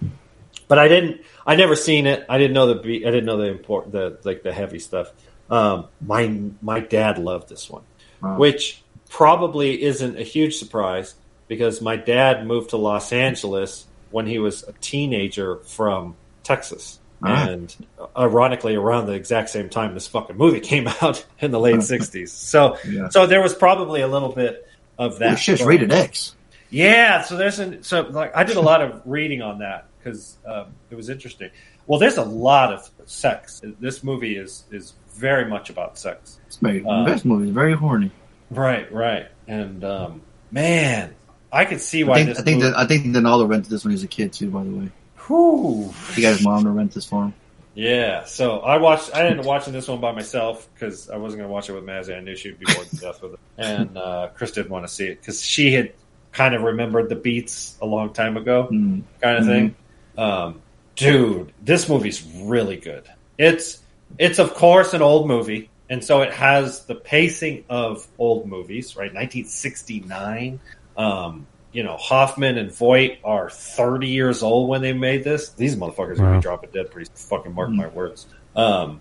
But 0.71 0.79
I 0.79 0.89
didn't. 0.89 1.21
I 1.45 1.57
never 1.57 1.75
seen 1.77 2.07
it. 2.07 2.25
I 2.29 2.39
didn't 2.39 2.55
know 2.55 2.69
the. 2.73 2.77
be- 2.77 3.05
I 3.07 3.11
didn't 3.11 3.27
know 3.27 3.37
the 3.39 3.49
important 3.49 3.93
the 3.93 4.19
like 4.25 4.43
the 4.45 4.53
heavy 4.53 4.79
stuff. 4.79 5.11
Um, 5.51 5.87
my 6.01 6.41
my 6.63 6.79
dad 6.81 7.19
loved 7.19 7.49
this 7.49 7.69
one, 7.69 7.83
Wow. 8.23 8.39
which 8.39 8.81
probably 9.09 9.83
isn't 9.83 10.17
a 10.17 10.23
huge 10.23 10.57
surprise 10.57 11.15
because 11.49 11.81
my 11.83 11.97
dad 11.97 12.47
moved 12.47 12.71
to 12.71 12.77
Los 12.77 13.13
Angeles 13.13 13.85
when 14.13 14.27
he 14.27 14.39
was 14.39 14.63
a 14.63 14.73
teenager 14.81 15.57
from 15.65 16.15
Texas, 16.45 17.01
Ah. 17.23 17.49
and 17.49 17.75
ironically, 18.17 18.77
around 18.77 19.07
the 19.07 19.15
exact 19.15 19.51
same 19.51 19.69
time 19.69 19.93
this 19.95 20.07
fucking 20.07 20.37
movie 20.37 20.61
came 20.73 20.87
out 21.03 21.27
in 21.41 21.51
the 21.51 21.59
late 21.59 21.81
'60s. 21.81 22.29
So, 22.29 22.77
Yeah. 22.89 23.09
so 23.09 23.27
there 23.27 23.43
was 23.43 23.55
probably 23.55 24.03
a 24.03 24.09
little 24.09 24.31
bit 24.33 24.69
of 24.99 25.19
that. 25.19 25.41
Shit's 25.41 25.63
rated 25.65 25.93
X. 25.93 26.37
yeah, 26.71 27.23
so 27.23 27.37
there's 27.37 27.59
an 27.59 27.83
so 27.83 28.03
like 28.03 28.37
I 28.37 28.45
did 28.45 28.57
a 28.57 28.61
lot 28.61 28.83
of 28.83 29.03
reading 29.05 29.43
on 29.43 29.59
that 29.59 29.87
because 30.03 30.39
um, 30.47 30.67
it 30.91 30.95
was 30.95 31.09
interesting. 31.09 31.51
Well, 31.87 31.99
there's 31.99 32.17
a 32.19 32.25
lot 32.25 32.73
of 32.73 32.89
sex. 33.07 33.61
This 33.81 34.03
movie 34.05 34.37
is 34.37 34.65
is 34.71 34.95
very 35.15 35.45
much 35.49 35.71
about 35.71 35.99
sex. 35.99 36.39
It's 36.47 36.61
made 36.63 36.85
Uh, 36.87 37.05
best 37.05 37.25
movie. 37.25 37.49
Is 37.49 37.55
very 37.55 37.75
horny. 37.75 38.11
Right, 38.51 38.91
right, 38.93 39.29
and 39.47 39.85
um, 39.85 40.23
man, 40.51 41.15
I 41.53 41.65
could 41.65 41.81
see 41.81 42.03
I 42.03 42.07
why 42.07 42.15
think 42.17 42.29
this. 42.31 42.39
I 42.39 42.43
think 42.43 42.59
movie, 42.61 42.71
that 42.73 42.79
I 42.79 42.87
think 42.87 43.13
Donaldo 43.13 43.47
rented 43.47 43.71
this 43.71 43.85
when 43.85 43.91
he 43.93 43.95
was 43.95 44.03
a 44.05 44.09
kid 44.09 44.33
too. 44.33 44.51
By 44.51 44.65
the 44.65 44.71
way, 44.71 44.91
Whew. 45.27 45.93
he 46.15 46.23
got 46.23 46.33
his 46.37 46.43
mom 46.45 46.65
to 46.65 46.71
rent 46.71 46.93
this 46.93 47.05
for 47.07 47.25
him. 47.25 47.35
Yeah, 47.75 48.25
so 48.25 48.59
I 48.61 48.79
watched. 48.79 49.15
I 49.15 49.23
ended 49.27 49.41
up 49.41 49.47
watching 49.47 49.73
this 49.73 49.87
one 49.87 50.01
by 50.01 50.11
myself 50.13 50.69
because 50.75 51.09
I 51.09 51.17
wasn't 51.17 51.39
going 51.41 51.49
to 51.49 51.53
watch 51.53 51.69
it 51.71 51.73
with 51.73 51.85
Mazzy. 51.85 52.17
I 52.17 52.21
knew 52.21 52.35
she'd 52.35 52.59
be 52.59 52.67
bored 52.75 52.89
to 52.89 52.97
death 52.97 53.23
with 53.23 53.35
it, 53.35 53.41
and 53.59 53.97
uh, 53.97 54.29
Chris 54.35 54.51
didn't 54.51 54.71
want 54.71 54.87
to 54.87 54.93
see 54.93 55.07
it 55.07 55.21
because 55.21 55.41
she 55.43 55.73
had 55.73 55.93
kind 56.33 56.55
of 56.57 56.63
remembered 56.63 57.09
the 57.09 57.15
beats 57.15 57.77
a 57.81 57.87
long 57.87 58.13
time 58.13 58.37
ago, 58.37 58.69
Mm. 58.71 59.03
kind 59.21 59.39
of 59.39 59.47
thing. 59.47 59.77
Um, 60.17 60.61
dude, 60.97 61.53
this 61.63 61.89
movie's 61.89 62.23
really 62.43 62.77
good. 62.77 63.05
It's 63.39 63.81
it's 64.19 64.39
of 64.39 64.55
course 64.55 64.93
an 64.95 65.03
old 65.03 65.29
movie, 65.29 65.71
and 65.89 66.05
so 66.05 66.23
it 66.23 66.33
has 66.33 66.85
the 66.87 66.95
pacing 66.95 67.65
of 67.69 68.07
old 68.19 68.47
movies, 68.47 68.97
right? 68.97 69.13
1969. 69.15 70.61
Um, 70.97 71.47
you 71.73 71.85
know, 71.85 71.97
Hoffman 71.97 72.59
and 72.59 72.75
Voight 72.75 73.21
are 73.23 73.49
30 73.49 74.09
years 74.09 74.43
old 74.43 74.69
when 74.69 74.83
they 74.83 74.93
made 74.93 75.23
this. 75.23 75.51
These 75.51 75.77
motherfuckers 75.77 76.13
are 76.13 76.17
gonna 76.17 76.31
Wow. 76.33 76.37
be 76.39 76.43
dropping 76.43 76.71
dead 76.71 76.91
pretty 76.91 77.11
fucking 77.15 77.55
mark 77.55 77.71
my 77.71 77.87
words. 77.89 78.27
Um, 78.57 79.01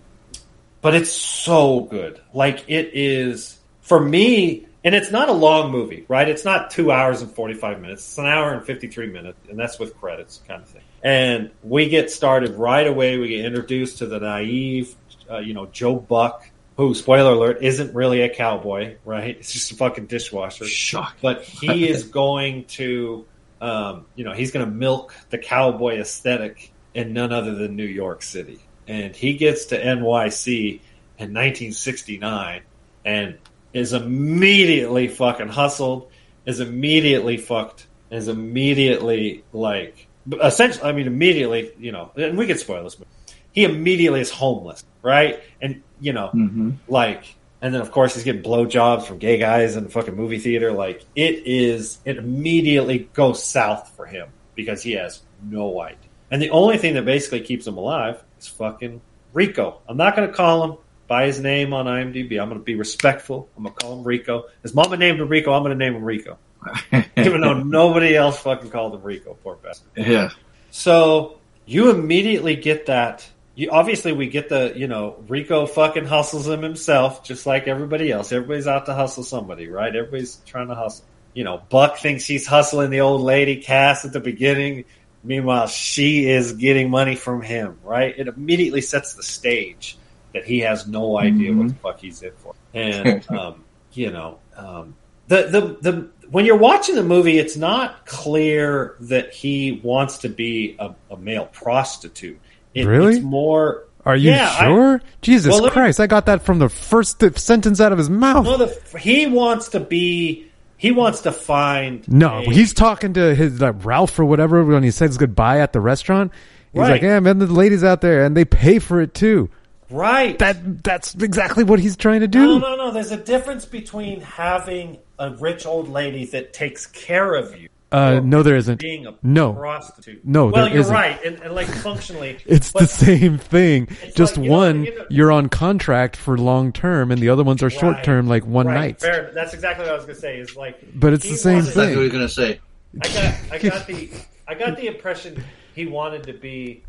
but 0.81 0.93
it's 0.95 1.11
so 1.11 1.81
good. 1.81 2.21
Like 2.33 2.63
it 2.69 2.91
is 2.93 3.57
for 3.81 3.99
me, 3.99 4.67
and 4.83 4.95
it's 4.95 5.11
not 5.11 5.29
a 5.29 5.33
long 5.33 5.71
movie, 5.71 6.05
right? 6.07 6.27
It's 6.27 6.45
not 6.45 6.71
two 6.71 6.91
hours 6.91 7.21
and 7.21 7.31
45 7.31 7.81
minutes. 7.81 8.07
It's 8.07 8.17
an 8.17 8.25
hour 8.25 8.53
and 8.53 8.65
53 8.65 9.07
minutes, 9.07 9.37
and 9.49 9.59
that's 9.59 9.77
with 9.77 9.99
credits 9.99 10.41
kind 10.47 10.61
of 10.61 10.69
thing. 10.69 10.83
And 11.03 11.51
we 11.63 11.89
get 11.89 12.11
started 12.11 12.55
right 12.55 12.87
away. 12.87 13.17
We 13.17 13.29
get 13.29 13.45
introduced 13.45 13.99
to 13.99 14.05
the 14.05 14.19
naive, 14.19 14.95
uh, 15.29 15.39
you 15.39 15.53
know, 15.53 15.65
Joe 15.65 15.95
Buck, 15.95 16.49
who, 16.77 16.93
spoiler 16.93 17.33
alert, 17.33 17.59
isn't 17.61 17.93
really 17.93 18.21
a 18.21 18.29
cowboy, 18.29 18.95
right? 19.03 19.37
It's 19.37 19.51
just 19.51 19.71
a 19.71 19.75
fucking 19.75 20.05
dishwasher 20.05 20.65
Shock. 20.65 21.17
but 21.21 21.43
he 21.43 21.89
is 21.89 22.03
going 22.05 22.65
to, 22.65 23.25
um, 23.59 24.05
you 24.15 24.23
know, 24.23 24.33
he's 24.33 24.51
going 24.51 24.65
to 24.65 24.71
milk 24.71 25.13
the 25.29 25.37
cowboy 25.37 25.99
aesthetic 25.99 26.71
in 26.93 27.11
none 27.11 27.33
other 27.33 27.53
than 27.55 27.75
New 27.75 27.85
York 27.85 28.21
City. 28.21 28.59
And 28.87 29.13
he 29.13 29.33
gets 29.33 29.67
to 29.67 29.81
NYC 29.81 30.79
in 31.17 31.33
1969 31.33 32.61
and 33.03 33.37
is 33.73 33.93
immediately 33.93 35.07
fucking 35.07 35.49
hustled, 35.49 36.11
is 36.45 36.59
immediately 36.59 37.37
fucked, 37.37 37.87
is 38.11 38.27
immediately 38.27 39.43
like, 39.53 40.07
essentially, 40.41 40.89
I 40.89 40.93
mean, 40.93 41.07
immediately, 41.07 41.71
you 41.79 41.91
know, 41.91 42.11
and 42.15 42.37
we 42.37 42.47
could 42.47 42.59
spoil 42.59 42.83
this, 42.83 42.95
but 42.95 43.07
he 43.51 43.63
immediately 43.63 44.21
is 44.21 44.31
homeless, 44.31 44.83
right? 45.01 45.41
And, 45.61 45.83
you 45.99 46.13
know, 46.13 46.27
hmm 46.27 46.71
like 46.87 47.35
and 47.61 47.73
then 47.73 47.81
of 47.81 47.91
course 47.91 48.15
he's 48.15 48.23
getting 48.23 48.41
blowjobs 48.41 49.03
from 49.03 49.17
gay 49.17 49.37
guys 49.37 49.75
in 49.75 49.83
the 49.83 49.89
fucking 49.89 50.15
movie 50.15 50.39
theater. 50.39 50.71
Like 50.71 51.05
it 51.15 51.45
is 51.45 51.99
it 52.05 52.17
immediately 52.17 53.09
goes 53.13 53.43
south 53.43 53.91
for 53.95 54.05
him 54.05 54.29
because 54.55 54.81
he 54.81 54.93
has 54.93 55.21
no 55.43 55.81
idea. 55.81 55.97
And 56.31 56.41
the 56.41 56.51
only 56.51 56.77
thing 56.77 56.93
that 56.93 57.05
basically 57.05 57.41
keeps 57.41 57.67
him 57.67 57.77
alive 57.77 58.23
is 58.39 58.47
fucking 58.47 59.01
rico. 59.33 59.81
I'm 59.87 59.97
not 59.97 60.15
going 60.15 60.27
to 60.27 60.33
call 60.33 60.63
him 60.63 60.77
by 61.09 61.25
his 61.25 61.41
name 61.41 61.73
on 61.73 61.85
imdb 61.85 62.41
i'm 62.41 62.47
going 62.47 62.59
to 62.59 62.63
be 62.63 62.75
respectful 62.75 63.49
i'm 63.57 63.63
going 63.63 63.75
to 63.75 63.81
call 63.81 63.97
him 63.97 64.03
rico 64.05 64.45
his 64.63 64.73
mama 64.73 64.95
named 64.95 65.19
him 65.19 65.27
rico 65.27 65.51
i'm 65.51 65.63
going 65.63 65.77
to 65.77 65.85
name 65.85 65.95
him 65.95 66.03
rico 66.05 66.37
even 67.17 67.41
though 67.41 67.53
nobody 67.53 68.15
else 68.15 68.39
fucking 68.39 68.69
called 68.69 68.95
him 68.95 69.01
rico 69.01 69.37
poor 69.43 69.55
bastard 69.55 69.89
yeah. 69.97 70.29
so 70.71 71.39
you 71.69 71.91
immediately 71.91 72.55
get 72.55 72.87
that. 72.87 73.29
You 73.53 73.69
obviously 73.69 74.11
we 74.11 74.27
get 74.27 74.49
the 74.49 74.73
you 74.75 74.87
know 74.87 75.23
Rico 75.27 75.67
fucking 75.67 76.05
hustles 76.05 76.47
him 76.47 76.63
himself, 76.63 77.23
just 77.23 77.45
like 77.45 77.67
everybody 77.67 78.11
else. 78.11 78.31
Everybody's 78.31 78.65
out 78.65 78.87
to 78.87 78.95
hustle 78.95 79.23
somebody, 79.23 79.67
right? 79.69 79.95
Everybody's 79.95 80.37
trying 80.47 80.69
to 80.69 80.75
hustle. 80.75 81.05
You 81.35 81.43
know, 81.43 81.61
Buck 81.69 81.99
thinks 81.99 82.25
he's 82.25 82.47
hustling 82.47 82.89
the 82.89 83.01
old 83.01 83.21
lady 83.21 83.57
Cass 83.57 84.03
at 84.03 84.13
the 84.13 84.19
beginning. 84.19 84.85
Meanwhile, 85.23 85.67
she 85.67 86.27
is 86.27 86.53
getting 86.53 86.89
money 86.89 87.15
from 87.15 87.43
him, 87.43 87.77
right? 87.83 88.17
It 88.17 88.27
immediately 88.27 88.81
sets 88.81 89.13
the 89.13 89.23
stage 89.23 89.98
that 90.33 90.45
he 90.45 90.59
has 90.59 90.87
no 90.87 91.17
idea 91.17 91.53
what 91.53 91.67
the 91.69 91.73
fuck 91.75 91.99
he's 91.99 92.21
in 92.21 92.31
for. 92.37 92.53
And 92.73 93.29
um, 93.31 93.63
you 93.93 94.11
know, 94.11 94.39
um, 94.55 94.95
the 95.27 95.43
the 95.43 95.91
the 95.91 96.09
when 96.29 96.45
you're 96.45 96.57
watching 96.57 96.95
the 96.95 97.03
movie, 97.03 97.39
it's 97.39 97.57
not 97.57 98.05
clear 98.05 98.95
that 99.01 99.33
he 99.33 99.79
wants 99.83 100.19
to 100.19 100.29
be 100.29 100.75
a, 100.79 100.93
a 101.11 101.17
male 101.17 101.45
prostitute. 101.47 102.39
It, 102.73 102.85
Really? 102.85 103.15
It's 103.15 103.23
more. 103.25 103.85
Are 104.05 104.15
you 104.15 104.31
Yeah, 104.31 104.49
I- 104.57 104.65
sure? 104.65 105.01
Jesus 105.21 105.51
Well, 105.51 105.63
let 105.63 105.69
me- 105.69 105.73
Christ! 105.73 105.99
I 105.99 106.07
got 106.07 106.25
that 106.27 106.43
from 106.43 106.59
the 106.59 106.69
first 106.69 107.19
th- 107.19 107.37
sentence 107.37 107.81
out 107.81 107.91
of 107.91 107.97
his 107.97 108.09
mouth. 108.09 108.45
No, 108.45 108.57
the, 108.57 108.97
he 108.99 109.25
wants 109.27 109.69
to 109.69 109.79
be. 109.79 110.45
He 110.77 110.91
wants 110.91 111.21
to 111.21 111.31
find. 111.33 112.07
No, 112.07 112.37
a- 112.39 112.43
he's 112.43 112.73
talking 112.73 113.13
to 113.15 113.35
his 113.35 113.59
like, 113.59 113.83
Ralph 113.83 114.17
or 114.19 114.25
whatever 114.25 114.63
when 114.63 114.83
he 114.83 114.91
says 114.91 115.17
goodbye 115.17 115.59
at 115.59 115.73
the 115.73 115.81
restaurant. 115.81 116.31
He's 116.71 116.79
Right. 116.81 116.91
like, 116.91 117.01
"Yeah, 117.01 117.19
man, 117.19 117.39
the 117.39 117.47
ladies 117.47 117.83
out 117.83 117.99
there, 118.01 118.23
and 118.23 118.37
they 118.37 118.45
pay 118.45 118.79
for 118.79 119.01
it 119.01 119.13
too." 119.13 119.49
Right. 119.89 120.37
That 120.39 120.83
that's 120.83 121.15
exactly 121.15 121.63
what 121.63 121.79
he's 121.79 121.97
trying 121.97 122.21
to 122.21 122.27
do. 122.27 122.39
no, 122.45 122.57
no. 122.59 122.75
No. 122.75 122.91
There's 122.91 123.11
a 123.11 123.17
difference 123.17 123.65
between 123.65 124.21
having 124.21 124.97
a 125.17 125.31
rich 125.35 125.65
old 125.65 125.89
lady 125.89 126.25
that 126.27 126.53
takes 126.53 126.85
care 126.87 127.35
of 127.35 127.59
you. 127.59 127.69
Uh, 127.91 128.19
no, 128.23 128.43
there 128.43 128.55
isn't. 128.55 128.79
Being 128.79 129.07
a 129.07 129.15
No. 129.23 129.51
prostitute. 129.51 130.23
No, 130.23 130.45
well, 130.45 130.65
there 130.65 130.71
you're 130.73 130.81
isn't. 130.81 130.93
right, 130.93 131.19
and, 131.25 131.39
and 131.41 131.55
like 131.55 131.65
functionally, 131.67 132.37
It's 132.45 132.71
the 132.71 132.85
same 132.85 133.39
thing. 133.39 133.87
Just 134.15 134.37
like, 134.37 134.43
you 134.43 134.51
know, 134.51 134.57
one, 134.57 134.83
you 134.83 134.95
know- 134.95 135.05
you're 135.09 135.31
on 135.31 135.49
contract 135.49 136.15
for 136.15 136.37
long 136.37 136.71
term, 136.71 137.11
and 137.11 137.19
the 137.19 137.29
other 137.29 137.43
ones 137.43 137.63
are 137.63 137.69
short 137.71 138.03
term, 138.03 138.27
like 138.27 138.45
one 138.45 138.67
right, 138.67 138.75
night. 138.75 138.99
Fair, 139.01 139.31
that's 139.33 139.55
exactly 139.55 139.85
what 139.85 139.93
I 139.93 139.95
was 139.95 140.05
gonna 140.05 140.19
say. 140.19 140.37
Is 140.37 140.55
like, 140.55 140.79
But 140.93 141.13
it's 141.13 141.27
the 141.27 141.35
same 141.35 141.53
wanted- 141.55 141.65
That's 141.65 141.75
thing. 141.77 141.95
what 141.95 142.01
you're 142.01 142.09
gonna 142.11 142.29
say. 142.29 142.59
I 143.01 143.07
got, 143.07 143.35
I 143.53 143.57
got 143.57 143.87
the, 143.87 144.09
I 144.47 144.53
got 144.53 144.77
the 144.77 144.85
impression 144.85 145.43
he 145.73 145.87
wanted 145.87 146.23
to 146.25 146.33
be, 146.33 146.83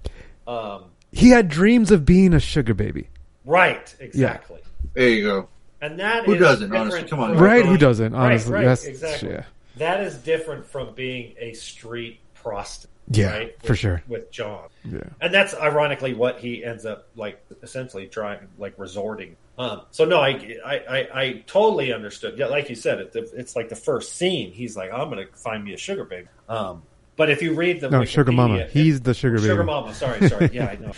um, 0.47 0.85
He 1.13 1.31
had 1.31 1.49
dreams 1.49 1.91
of 1.91 2.05
being 2.05 2.35
a 2.35 2.41
sugar 2.41 2.75
baby. 2.75 3.09
Right, 3.45 3.95
exactly. 3.99 4.61
There 4.95 5.09
you 5.09 5.25
go. 5.25 5.49
And 5.81 5.99
that 5.99 6.25
Who 6.27 6.35
is 6.35 6.41
doesn't, 6.41 6.75
honestly? 6.75 7.05
Come 7.05 7.21
on. 7.21 7.37
Right, 7.39 7.65
who 7.65 7.79
doesn't, 7.79 8.15
honestly? 8.15 8.53
right, 8.53 8.61
That's- 8.61 8.85
exactly. 8.85 9.31
yeah. 9.31 9.45
That 9.77 10.01
is 10.03 10.17
different 10.17 10.67
from 10.67 10.95
being 10.95 11.35
a 11.39 11.53
street 11.55 12.21
prostitute. 12.35 12.91
Yeah, 13.13 13.31
right? 13.33 13.57
for 13.65 13.75
sure. 13.75 14.03
With 14.07 14.31
John. 14.31 14.69
Yeah. 14.85 15.01
And 15.21 15.33
that's 15.35 15.55
ironically 15.55 16.15
what 16.15 16.39
he 16.39 16.65
ends 16.65 16.85
up 16.87 17.09
like 17.17 17.43
essentially 17.63 18.07
trying 18.07 18.41
like 18.59 18.75
resorting. 18.79 19.37
Um, 19.59 19.83
so 19.91 20.05
no, 20.05 20.21
I, 20.21 20.59
I 20.65 20.75
I 20.77 21.09
I 21.21 21.45
totally 21.47 21.93
understood. 21.93 22.39
Yeah, 22.39 22.47
like 22.47 22.69
you 22.71 22.77
said, 22.77 23.01
it, 23.01 23.13
it's 23.15 23.57
like 23.57 23.69
the 23.69 23.75
first 23.77 24.15
scene. 24.17 24.53
He's 24.53 24.77
like, 24.77 24.93
I'm 24.93 25.09
gonna 25.09 25.27
find 25.35 25.65
me 25.65 25.73
a 25.73 25.77
sugar 25.77 26.05
baby. 26.05 26.29
Um, 26.49 26.83
but 27.21 27.29
if 27.29 27.43
you 27.43 27.53
read 27.53 27.83
the 27.83 27.91
No, 27.91 28.03
Sugar 28.07 28.33
Mama. 28.33 28.55
Wikipedia- 28.61 28.71
He's 28.71 29.03
the 29.03 29.13
sugar 29.13 29.37
baby. 29.37 29.49
Sugar 29.49 29.63
Mama. 29.63 29.93
Sorry, 29.93 30.27
sorry. 30.27 30.49
Yeah, 30.55 30.69
I 30.69 30.77
know. 30.77 30.93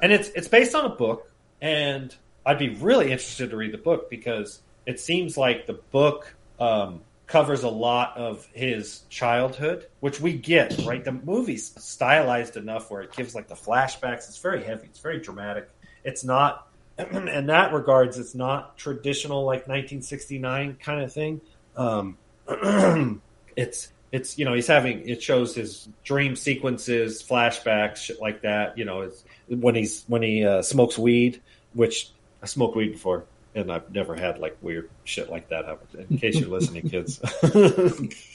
and 0.00 0.12
it's 0.12 0.28
it's 0.28 0.46
based 0.46 0.76
on 0.76 0.84
a 0.84 0.90
book, 0.94 1.28
and 1.60 2.14
I'd 2.46 2.60
be 2.60 2.68
really 2.76 3.06
interested 3.10 3.50
to 3.50 3.56
read 3.56 3.72
the 3.72 3.78
book 3.78 4.10
because 4.10 4.60
it 4.86 5.00
seems 5.00 5.36
like 5.36 5.66
the 5.66 5.72
book 5.72 6.32
um, 6.60 7.00
covers 7.26 7.64
a 7.64 7.68
lot 7.68 8.16
of 8.16 8.46
his 8.52 9.00
childhood, 9.08 9.88
which 9.98 10.20
we 10.20 10.34
get. 10.34 10.78
Right, 10.86 11.04
the 11.04 11.10
movie's 11.10 11.72
stylized 11.82 12.56
enough 12.56 12.88
where 12.88 13.02
it 13.02 13.12
gives 13.12 13.34
like 13.34 13.48
the 13.48 13.56
flashbacks. 13.56 14.28
It's 14.28 14.38
very 14.38 14.62
heavy. 14.62 14.86
It's 14.86 15.00
very 15.00 15.18
dramatic. 15.18 15.68
It's 16.04 16.22
not. 16.22 16.68
In 16.98 17.46
that 17.46 17.72
regards, 17.72 18.20
it's 18.20 18.36
not 18.36 18.76
traditional 18.78 19.44
like 19.44 19.66
1969 19.66 20.76
kind 20.80 21.02
of 21.02 21.12
thing. 21.12 21.40
Um, 21.76 22.16
it's 23.56 23.92
it's 24.12 24.38
you 24.38 24.44
know 24.44 24.54
he's 24.54 24.66
having 24.66 25.08
it 25.08 25.22
shows 25.22 25.54
his 25.54 25.88
dream 26.04 26.34
sequences 26.36 27.22
flashbacks 27.22 27.96
shit 27.96 28.20
like 28.20 28.42
that 28.42 28.76
you 28.78 28.84
know 28.84 29.02
it's 29.02 29.24
when 29.48 29.74
he's 29.74 30.04
when 30.06 30.22
he 30.22 30.44
uh, 30.44 30.62
smokes 30.62 30.96
weed 30.98 31.40
which 31.74 32.10
i 32.42 32.46
smoked 32.46 32.76
weed 32.76 32.92
before 32.92 33.24
and 33.54 33.70
i've 33.70 33.92
never 33.92 34.14
had 34.14 34.38
like 34.38 34.56
weird 34.62 34.88
shit 35.04 35.30
like 35.30 35.48
that 35.48 35.64
happen 35.66 36.06
in 36.10 36.18
case 36.18 36.36
you're 36.38 36.48
listening 36.48 36.88
kids. 36.88 37.20